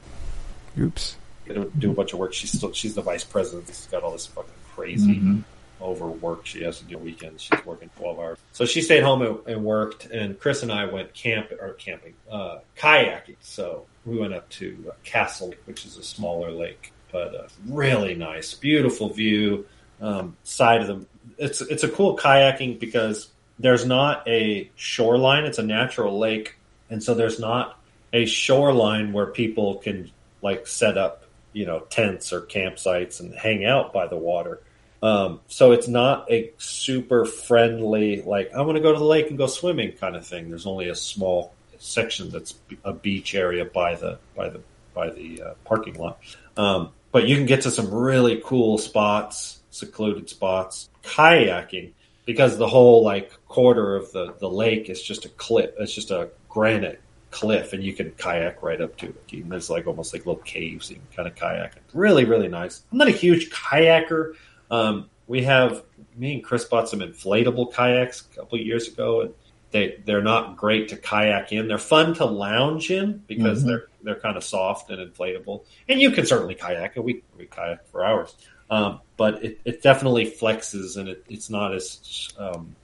Oops. 0.80 1.16
They 1.46 1.54
do 1.78 1.92
a 1.92 1.94
bunch 1.94 2.14
of 2.14 2.20
work. 2.20 2.34
She's 2.34 2.52
still 2.52 2.72
she's 2.74 2.96
the 2.96 3.02
vice 3.02 3.24
president. 3.24 3.68
She's 3.68 3.88
got 3.92 4.02
all 4.04 4.12
this 4.14 4.26
fucking 4.28 4.50
crazy 4.74 5.16
Mhm. 5.16 5.44
overwork 5.82 6.46
she 6.46 6.64
has 6.64 6.80
to 6.80 6.86
do 6.86 6.98
weekends. 6.98 7.44
She's 7.44 7.64
working 7.66 7.90
twelve 7.98 8.18
hours. 8.18 8.40
So 8.54 8.66
she 8.66 8.82
stayed 8.82 9.04
home 9.04 9.22
and, 9.22 9.38
and 9.48 9.64
worked. 9.64 10.06
And 10.08 10.40
Chris 10.40 10.64
and 10.64 10.72
I 10.72 10.86
went 10.86 11.14
camp 11.14 11.52
or 11.52 11.74
camping, 11.74 12.14
uh, 12.32 12.60
kayaking. 12.78 13.36
So 13.42 13.86
we 14.06 14.18
went 14.18 14.34
up 14.34 14.50
to 14.52 14.86
uh, 14.90 14.94
Castle, 15.04 15.54
which 15.66 15.86
is 15.86 15.98
a 15.98 16.04
smaller 16.04 16.52
lake, 16.52 16.92
but 17.12 17.36
uh, 17.36 17.48
really 17.68 18.16
nice, 18.16 18.54
beautiful 18.56 19.10
view. 19.10 19.66
Um, 20.02 20.36
side 20.44 20.82
of 20.82 20.88
the 20.88 21.06
it's 21.38 21.62
it's 21.62 21.84
a 21.84 21.90
cool 21.90 22.18
kayaking 22.18 22.80
because 22.80 23.28
there's 23.64 23.86
not 23.86 24.28
a 24.28 24.70
shoreline. 24.76 25.46
It's 25.46 25.58
a 25.58 25.64
natural 25.64 26.20
lake, 26.20 26.58
and 26.90 27.02
so 27.02 27.14
there's 27.14 27.40
not 27.40 27.80
a 28.12 28.26
shoreline 28.26 29.14
where 29.14 29.28
people 29.28 29.76
can 29.76 30.12
like 30.42 30.68
set 30.68 30.98
up, 30.98 31.24
you 31.54 31.66
know, 31.66 31.80
tents 31.80 32.34
or 32.34 32.42
campsites 32.42 33.22
and 33.22 33.34
hang 33.34 33.66
out 33.66 33.94
by 33.94 34.08
the 34.08 34.18
water. 34.18 34.62
Um, 35.02 35.40
so 35.48 35.72
it's 35.72 35.88
not 35.88 36.30
a 36.30 36.52
super 36.58 37.26
friendly, 37.26 38.22
like 38.22 38.52
I'm 38.54 38.66
going 38.66 38.76
to 38.76 38.82
go 38.82 38.92
to 38.92 39.00
the 39.00 39.06
lake 39.06 39.30
and 39.30 39.38
go 39.38 39.48
swimming 39.48 39.94
kind 39.94 40.18
of 40.18 40.28
thing. 40.28 40.50
There's 40.50 40.68
only 40.68 40.90
a 40.90 40.96
small 40.96 41.54
section 41.80 42.30
that's 42.30 42.56
a 42.84 42.92
beach 42.92 43.34
area 43.34 43.64
by 43.64 43.96
the 43.96 44.20
by 44.36 44.50
the 44.50 44.62
by 44.94 45.10
the 45.10 45.42
uh, 45.42 45.54
parking 45.64 45.96
lot. 45.96 46.20
Um, 46.58 46.92
but 47.14 47.28
you 47.28 47.38
can 47.38 47.46
get 47.46 47.62
to 47.62 47.72
some 47.72 47.94
really 47.94 48.42
cool 48.44 48.78
spots, 48.78 49.62
secluded 49.72 50.30
spots, 50.30 50.90
kayaking 51.04 51.94
because 52.26 52.58
the 52.58 52.68
whole 52.68 53.04
like 53.04 53.32
quarter 53.48 53.96
of 53.96 54.12
the 54.12 54.34
the 54.40 54.50
lake 54.50 54.90
is 54.90 55.02
just 55.02 55.26
a 55.26 55.30
cliff. 55.30 55.72
It's 55.80 55.94
just 55.94 56.12
a 56.12 56.30
granite 56.50 57.02
cliff, 57.32 57.74
and 57.74 57.84
you 57.84 57.94
can 57.94 58.12
kayak 58.12 58.62
right 58.62 58.80
up 58.80 58.96
to 58.98 59.08
it. 59.08 59.16
And 59.34 59.52
There's 59.52 59.70
like 59.70 59.88
almost 59.88 60.14
like 60.14 60.26
little 60.26 60.42
caves 60.44 60.90
you 60.90 60.98
can 60.98 61.06
kind 61.16 61.28
of 61.28 61.36
kayak. 61.36 61.82
Really, 61.94 62.26
really 62.26 62.48
nice. 62.48 62.84
I'm 62.92 62.98
not 63.00 63.08
a 63.08 63.12
huge 63.12 63.50
kayaker. 63.50 64.34
Um, 64.70 65.10
we 65.28 65.44
have 65.44 65.84
me 66.16 66.36
and 66.36 66.44
Chris 66.44 66.66
bought 66.66 66.90
some 66.90 67.00
inflatable 67.00 67.74
kayaks 67.74 68.22
a 68.32 68.36
couple 68.36 68.60
of 68.60 68.66
years 68.66 68.88
ago, 68.88 69.22
and 69.22 69.34
they 69.72 69.98
they're 70.06 70.22
not 70.22 70.58
great 70.58 70.90
to 70.90 70.98
kayak 70.98 71.52
in. 71.52 71.68
They're 71.68 71.78
fun 71.80 72.14
to 72.16 72.26
lounge 72.26 72.92
in 72.92 73.24
because 73.28 73.64
Mhm. 73.64 73.68
they're 73.68 73.88
they're 74.04 74.20
kind 74.20 74.36
of 74.38 74.44
soft 74.44 74.92
and 74.92 75.00
inflatable, 75.00 75.64
and 75.90 76.00
you 76.00 76.12
can 76.12 76.26
certainly 76.26 76.56
kayak. 76.56 76.96
and 76.98 77.06
We 77.06 77.24
we 77.38 77.46
kayak 77.46 77.88
for 77.88 78.06
hours, 78.06 78.36
um, 78.74 79.00
but 79.18 79.44
it, 79.44 79.60
it 79.66 79.84
definitely 79.84 80.26
flexes, 80.26 80.98
and 80.98 81.08
it, 81.08 81.24
it's 81.30 81.50
not 81.50 81.74
as 81.76 82.30
um, 82.40 82.76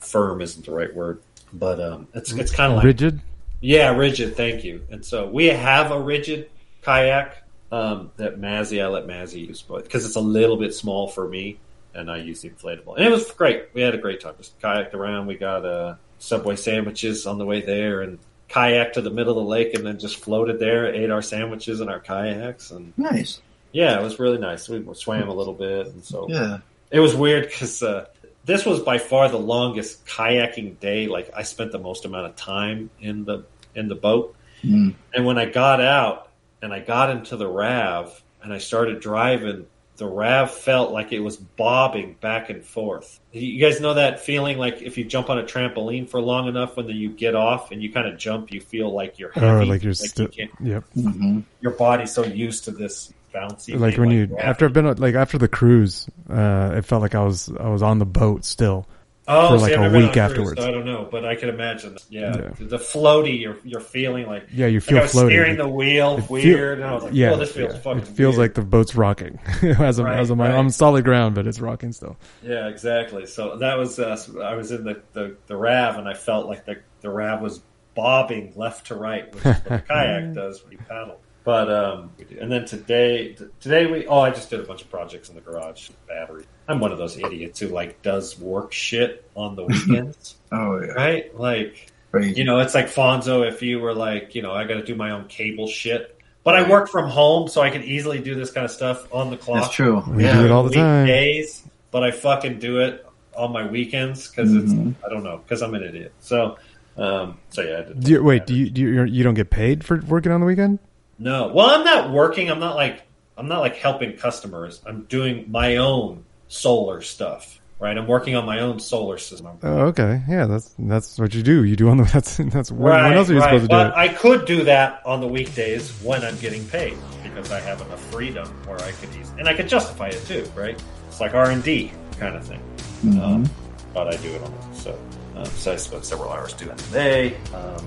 firm 0.00 0.40
isn't 0.40 0.66
the 0.66 0.72
right 0.72 0.92
word, 0.94 1.20
but 1.52 1.80
um, 1.80 2.08
it's 2.14 2.32
it's 2.32 2.50
kind 2.50 2.72
of 2.72 2.76
like 2.76 2.84
Rigid. 2.84 3.20
yeah, 3.60 3.94
rigid. 3.94 4.36
Thank 4.36 4.64
you. 4.64 4.84
And 4.90 5.04
so 5.04 5.28
we 5.28 5.46
have 5.46 5.92
a 5.92 6.00
rigid 6.00 6.50
kayak 6.82 7.44
um, 7.70 8.10
that 8.16 8.40
Mazzy. 8.40 8.82
I 8.82 8.88
let 8.88 9.06
Mazzy 9.06 9.46
use, 9.46 9.62
but 9.62 9.84
because 9.84 10.04
it's 10.04 10.16
a 10.16 10.20
little 10.20 10.56
bit 10.56 10.74
small 10.74 11.06
for 11.06 11.28
me, 11.28 11.58
and 11.94 12.10
I 12.10 12.16
use 12.18 12.42
the 12.42 12.50
inflatable, 12.50 12.96
and 12.96 13.04
it 13.06 13.10
was 13.10 13.30
great. 13.30 13.68
We 13.74 13.82
had 13.82 13.94
a 13.94 13.98
great 13.98 14.20
time. 14.20 14.34
Just 14.38 14.58
kayaked 14.60 14.94
around. 14.94 15.28
We 15.28 15.36
got 15.36 15.64
uh, 15.64 15.94
Subway 16.18 16.56
sandwiches 16.56 17.26
on 17.26 17.38
the 17.38 17.46
way 17.46 17.60
there, 17.60 18.02
and 18.02 18.18
kayaked 18.48 18.94
to 18.94 19.02
the 19.02 19.10
middle 19.10 19.38
of 19.38 19.44
the 19.44 19.50
lake, 19.50 19.74
and 19.74 19.86
then 19.86 20.00
just 20.00 20.16
floated 20.16 20.58
there. 20.58 20.92
Ate 20.92 21.10
our 21.10 21.22
sandwiches 21.22 21.80
and 21.80 21.88
our 21.88 22.00
kayaks, 22.00 22.72
and 22.72 22.92
Nice. 22.96 23.40
Yeah, 23.72 23.98
it 23.98 24.02
was 24.02 24.18
really 24.18 24.38
nice. 24.38 24.68
We 24.68 24.84
swam 24.94 25.28
a 25.28 25.34
little 25.34 25.54
bit, 25.54 25.86
and 25.88 26.04
so 26.04 26.26
Yeah. 26.28 26.58
it 26.90 27.00
was 27.00 27.14
weird 27.14 27.44
because 27.46 27.82
uh, 27.82 28.06
this 28.44 28.64
was 28.64 28.80
by 28.80 28.98
far 28.98 29.28
the 29.28 29.38
longest 29.38 30.06
kayaking 30.06 30.80
day. 30.80 31.06
Like 31.06 31.30
I 31.36 31.42
spent 31.42 31.72
the 31.72 31.78
most 31.78 32.04
amount 32.04 32.26
of 32.26 32.36
time 32.36 32.90
in 33.00 33.24
the 33.24 33.44
in 33.74 33.88
the 33.88 33.94
boat, 33.94 34.34
Mm. 34.64 34.94
and 35.14 35.24
when 35.26 35.38
I 35.38 35.44
got 35.46 35.80
out 35.80 36.30
and 36.62 36.72
I 36.72 36.80
got 36.80 37.10
into 37.10 37.36
the 37.36 37.46
Rav 37.46 38.20
and 38.42 38.52
I 38.52 38.58
started 38.58 38.98
driving, 39.00 39.66
the 39.98 40.06
Rav 40.06 40.50
felt 40.50 40.92
like 40.92 41.12
it 41.12 41.20
was 41.20 41.36
bobbing 41.36 42.16
back 42.20 42.50
and 42.50 42.64
forth. 42.64 43.20
You 43.32 43.60
guys 43.60 43.80
know 43.80 43.94
that 43.94 44.20
feeling 44.20 44.56
like 44.58 44.80
if 44.82 44.96
you 44.98 45.04
jump 45.04 45.28
on 45.30 45.38
a 45.38 45.42
trampoline 45.44 46.08
for 46.08 46.20
long 46.20 46.48
enough, 46.48 46.76
when 46.76 46.88
you 46.88 47.10
get 47.10 47.34
off 47.36 47.70
and 47.72 47.80
you 47.82 47.92
kind 47.92 48.08
of 48.08 48.16
jump, 48.18 48.50
you 48.52 48.60
feel 48.60 48.92
like 48.92 49.18
you're 49.18 49.32
Oh, 49.36 49.40
heavy, 49.40 49.66
like 49.66 49.82
you're 49.82 49.90
you 49.90 49.94
still. 49.94 50.26
can't- 50.28 50.50
Yep. 50.60 50.84
Mm-hmm. 50.96 51.40
your 51.60 51.72
body's 51.72 52.12
so 52.12 52.24
used 52.24 52.64
to 52.64 52.70
this 52.72 53.12
bouncy. 53.32 53.78
Like 53.78 53.96
when 53.98 54.10
you 54.10 54.36
after 54.38 54.64
I've 54.66 54.72
been 54.72 54.96
like 54.96 55.14
after 55.14 55.38
the 55.38 55.48
cruise, 55.48 56.08
uh, 56.30 56.72
it 56.76 56.84
felt 56.84 57.02
like 57.02 57.14
I 57.14 57.24
was 57.24 57.50
I 57.58 57.68
was 57.68 57.82
on 57.82 57.98
the 57.98 58.06
boat 58.06 58.44
still 58.44 58.86
Oh, 59.30 59.50
for 59.50 59.58
like 59.58 59.74
I've 59.74 59.92
a 59.92 59.96
week 59.98 60.04
on 60.04 60.08
a 60.08 60.12
cruise, 60.12 60.16
afterwards. 60.16 60.60
so 60.62 60.66
I 60.66 60.70
don't 60.70 60.86
know, 60.86 61.06
but 61.10 61.26
I 61.26 61.34
can 61.34 61.50
imagine. 61.50 61.98
Yeah, 62.08 62.34
Yeah. 62.34 62.50
the 62.60 62.78
floaty, 62.78 63.38
you're 63.38 63.58
you're 63.62 63.80
feeling 63.82 64.26
like 64.26 64.44
Yeah, 64.50 64.68
you 64.68 64.80
feel 64.80 65.02
was 65.02 65.12
floaty. 65.12 65.26
steering 65.28 65.56
the 65.58 65.68
wheel 65.68 66.16
It 66.16 66.22
feel- 66.22 66.28
weird, 66.32 66.78
and 66.78 66.88
I 66.88 66.94
was 66.94 67.04
like, 67.04 67.12
yeah, 67.12 67.32
"Oh, 67.32 67.36
this 67.36 67.52
feels 67.52 67.74
yeah. 67.74 67.78
fucking." 67.80 68.00
It 68.02 68.08
feels 68.08 68.38
weird. 68.38 68.48
like 68.50 68.54
the 68.54 68.62
boat's 68.62 68.94
rocking 68.94 69.38
as 69.62 69.98
I'm 69.98 70.06
Right, 70.06 70.18
as 70.18 70.30
I'm 70.30 70.40
right. 70.40 70.50
on 70.52 70.70
solid 70.70 71.04
ground, 71.04 71.34
but 71.34 71.46
it's 71.46 71.60
rocking 71.60 71.92
still. 71.92 72.16
Yeah, 72.42 72.68
exactly. 72.68 73.26
So 73.26 73.58
that 73.58 73.76
was 73.76 73.98
uh, 73.98 74.16
I 74.42 74.54
was 74.54 74.72
in 74.72 74.84
the, 74.84 75.02
the 75.12 75.36
the 75.46 75.56
Rav, 75.58 75.96
and 75.98 76.08
I 76.08 76.14
felt 76.14 76.46
like 76.46 76.64
the 76.64 76.76
the 77.02 77.10
Rav 77.10 77.42
was 77.42 77.60
bobbing 77.94 78.54
left 78.56 78.86
to 78.86 78.94
right, 78.94 79.26
which 79.34 79.44
is 79.44 79.56
what 79.56 79.64
the 79.64 79.78
kayak 79.88 80.32
does 80.32 80.62
when 80.62 80.72
you 80.72 80.78
paddle. 80.88 81.20
But 81.48 81.72
um, 81.72 82.10
and 82.42 82.52
then 82.52 82.66
today, 82.66 83.34
today 83.58 83.86
we 83.86 84.06
oh, 84.06 84.20
I 84.20 84.28
just 84.28 84.50
did 84.50 84.60
a 84.60 84.64
bunch 84.64 84.82
of 84.82 84.90
projects 84.90 85.30
in 85.30 85.34
the 85.34 85.40
garage. 85.40 85.88
Battery. 86.06 86.44
I'm 86.68 86.78
one 86.78 86.92
of 86.92 86.98
those 86.98 87.16
idiots 87.16 87.58
who 87.58 87.68
like 87.68 88.02
does 88.02 88.38
work 88.38 88.70
shit 88.70 89.26
on 89.34 89.56
the 89.56 89.64
weekends. 89.64 90.36
Oh 90.52 90.78
yeah. 90.78 90.88
right? 90.92 91.34
Like, 91.38 91.90
Crazy. 92.10 92.34
you 92.38 92.44
know, 92.44 92.58
it's 92.58 92.74
like 92.74 92.88
Fonso. 92.88 93.48
If 93.48 93.62
you 93.62 93.80
were 93.80 93.94
like, 93.94 94.34
you 94.34 94.42
know, 94.42 94.52
I 94.52 94.64
got 94.64 94.74
to 94.74 94.84
do 94.84 94.94
my 94.94 95.12
own 95.12 95.26
cable 95.28 95.68
shit, 95.68 96.20
but 96.44 96.54
I 96.54 96.68
work 96.68 96.90
from 96.90 97.08
home, 97.08 97.48
so 97.48 97.62
I 97.62 97.70
can 97.70 97.82
easily 97.82 98.18
do 98.20 98.34
this 98.34 98.50
kind 98.50 98.66
of 98.66 98.70
stuff 98.70 99.10
on 99.10 99.30
the 99.30 99.38
clock. 99.38 99.62
That's 99.62 99.74
true. 99.74 100.04
We 100.06 100.24
yeah. 100.24 100.38
do 100.38 100.44
it 100.44 100.50
all 100.50 100.64
the 100.64 100.74
time. 100.74 101.04
Weekdays, 101.06 101.62
but 101.90 102.02
I 102.04 102.10
fucking 102.10 102.58
do 102.58 102.80
it 102.80 103.06
on 103.34 103.52
my 103.54 103.66
weekends 103.66 104.28
because 104.28 104.50
Mhm. 104.50 104.90
it's 104.90 105.02
I 105.02 105.08
don't 105.08 105.22
know 105.22 105.38
because 105.38 105.62
I'm 105.62 105.72
an 105.72 105.82
idiot. 105.82 106.12
So, 106.20 106.58
um, 106.98 107.38
so 107.48 107.62
yeah. 107.62 107.84
I. 107.88 107.92
Do 107.94 108.12
you, 108.12 108.22
wait, 108.22 108.44
do 108.44 108.54
you 108.54 108.68
do 108.68 108.82
you, 108.82 109.04
you 109.04 109.24
don't 109.24 109.32
get 109.32 109.48
paid 109.48 109.82
for 109.82 110.02
working 110.06 110.30
on 110.30 110.40
the 110.40 110.46
weekend? 110.46 110.80
No, 111.18 111.48
well, 111.48 111.66
I'm 111.66 111.84
not 111.84 112.10
working. 112.10 112.50
I'm 112.50 112.60
not 112.60 112.76
like 112.76 113.02
I'm 113.36 113.48
not 113.48 113.60
like 113.60 113.76
helping 113.76 114.16
customers. 114.16 114.80
I'm 114.86 115.02
doing 115.04 115.50
my 115.50 115.76
own 115.76 116.24
solar 116.48 117.02
stuff. 117.02 117.60
Right, 117.80 117.96
I'm 117.96 118.08
working 118.08 118.34
on 118.34 118.44
my 118.44 118.58
own 118.58 118.80
solar 118.80 119.18
system. 119.18 119.56
Oh, 119.62 119.82
okay. 119.86 120.20
Yeah, 120.28 120.46
that's 120.46 120.74
that's 120.80 121.16
what 121.16 121.32
you 121.32 121.44
do. 121.44 121.62
You 121.62 121.76
do 121.76 121.88
on 121.90 121.98
the 121.98 122.02
that's 122.12 122.36
that's 122.36 122.72
when, 122.72 122.92
right, 122.92 123.08
when 123.08 123.16
else 123.16 123.30
are 123.30 123.34
you 123.34 123.38
right. 123.38 123.44
supposed 123.46 123.62
to 123.62 123.68
do 123.68 123.76
but 123.76 123.86
it? 123.88 123.94
I 123.94 124.08
could 124.08 124.46
do 124.46 124.64
that 124.64 125.00
on 125.06 125.20
the 125.20 125.28
weekdays 125.28 125.92
when 126.02 126.24
I'm 126.24 126.36
getting 126.38 126.66
paid 126.66 126.96
because 127.22 127.52
I 127.52 127.60
have 127.60 127.80
enough 127.80 128.00
freedom 128.10 128.48
where 128.66 128.80
I 128.80 128.90
could 128.90 129.14
use, 129.14 129.30
and 129.38 129.48
I 129.48 129.54
could 129.54 129.68
justify 129.68 130.08
it 130.08 130.24
too, 130.26 130.50
right? 130.56 130.80
It's 131.06 131.20
like 131.20 131.34
R 131.34 131.50
and 131.50 131.62
D 131.62 131.92
kind 132.18 132.34
of 132.34 132.44
thing. 132.44 132.60
Mhm. 133.04 133.22
Um, 133.22 133.50
but 133.94 134.08
I 134.08 134.16
do 134.16 134.30
it 134.30 134.42
on 134.42 134.74
so. 134.74 134.98
Um, 135.36 135.44
so 135.44 135.72
I 135.72 135.76
spent 135.76 136.04
several 136.04 136.32
hours 136.32 136.54
doing 136.54 136.70
that 136.70 136.78
today. 136.78 137.36
Um, 137.54 137.86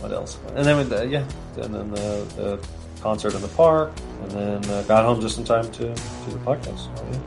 what 0.00 0.12
else? 0.12 0.38
And 0.54 0.64
then 0.64 0.88
the, 0.88 1.06
yeah, 1.06 1.24
and 1.56 1.74
then 1.74 1.90
the, 1.90 2.26
the 2.36 2.68
concert 3.00 3.34
in 3.34 3.42
the 3.42 3.48
park, 3.48 3.92
and 4.22 4.30
then 4.32 4.70
uh, 4.70 4.82
got 4.82 5.04
home 5.04 5.20
just 5.20 5.38
in 5.38 5.44
time 5.44 5.70
to 5.72 5.82
do 5.82 6.30
the 6.32 6.38
podcast. 6.44 6.78
So, 6.96 7.06
yeah. 7.10 7.18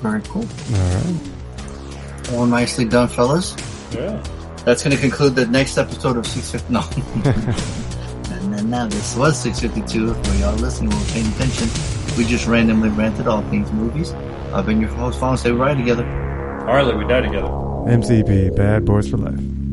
Very 0.00 0.22
cool. 0.22 0.42
All 0.42 0.94
right. 0.94 2.32
All 2.32 2.46
nicely 2.46 2.84
done, 2.84 3.08
fellas. 3.08 3.56
Yeah. 3.92 4.22
That's 4.64 4.82
going 4.82 4.96
to 4.96 5.00
conclude 5.00 5.34
the 5.34 5.46
next 5.46 5.76
episode 5.76 6.16
of 6.16 6.26
650. 6.26 6.72
No. 6.72 6.80
and 8.36 8.54
then 8.54 8.70
now 8.70 8.86
this 8.86 9.16
was 9.16 9.38
652. 9.40 10.14
For 10.14 10.34
y'all 10.38 10.54
listening, 10.54 10.90
who 10.90 10.98
were 10.98 11.04
paying 11.06 11.26
attention, 11.32 11.68
we 12.16 12.24
just 12.24 12.46
randomly 12.46 12.88
ranted 12.88 13.26
all 13.26 13.42
things 13.50 13.70
movies. 13.72 14.12
I've 14.52 14.66
been 14.66 14.80
your 14.80 14.90
host, 14.90 15.20
Fawn. 15.20 15.36
Say 15.36 15.52
we 15.52 15.58
ride 15.58 15.76
together. 15.76 16.04
Harley, 16.64 16.94
we 16.94 17.06
die 17.06 17.20
together. 17.20 17.48
MCP, 17.48 18.56
Bad 18.56 18.84
Boys 18.84 19.08
for 19.08 19.18
Life. 19.18 19.63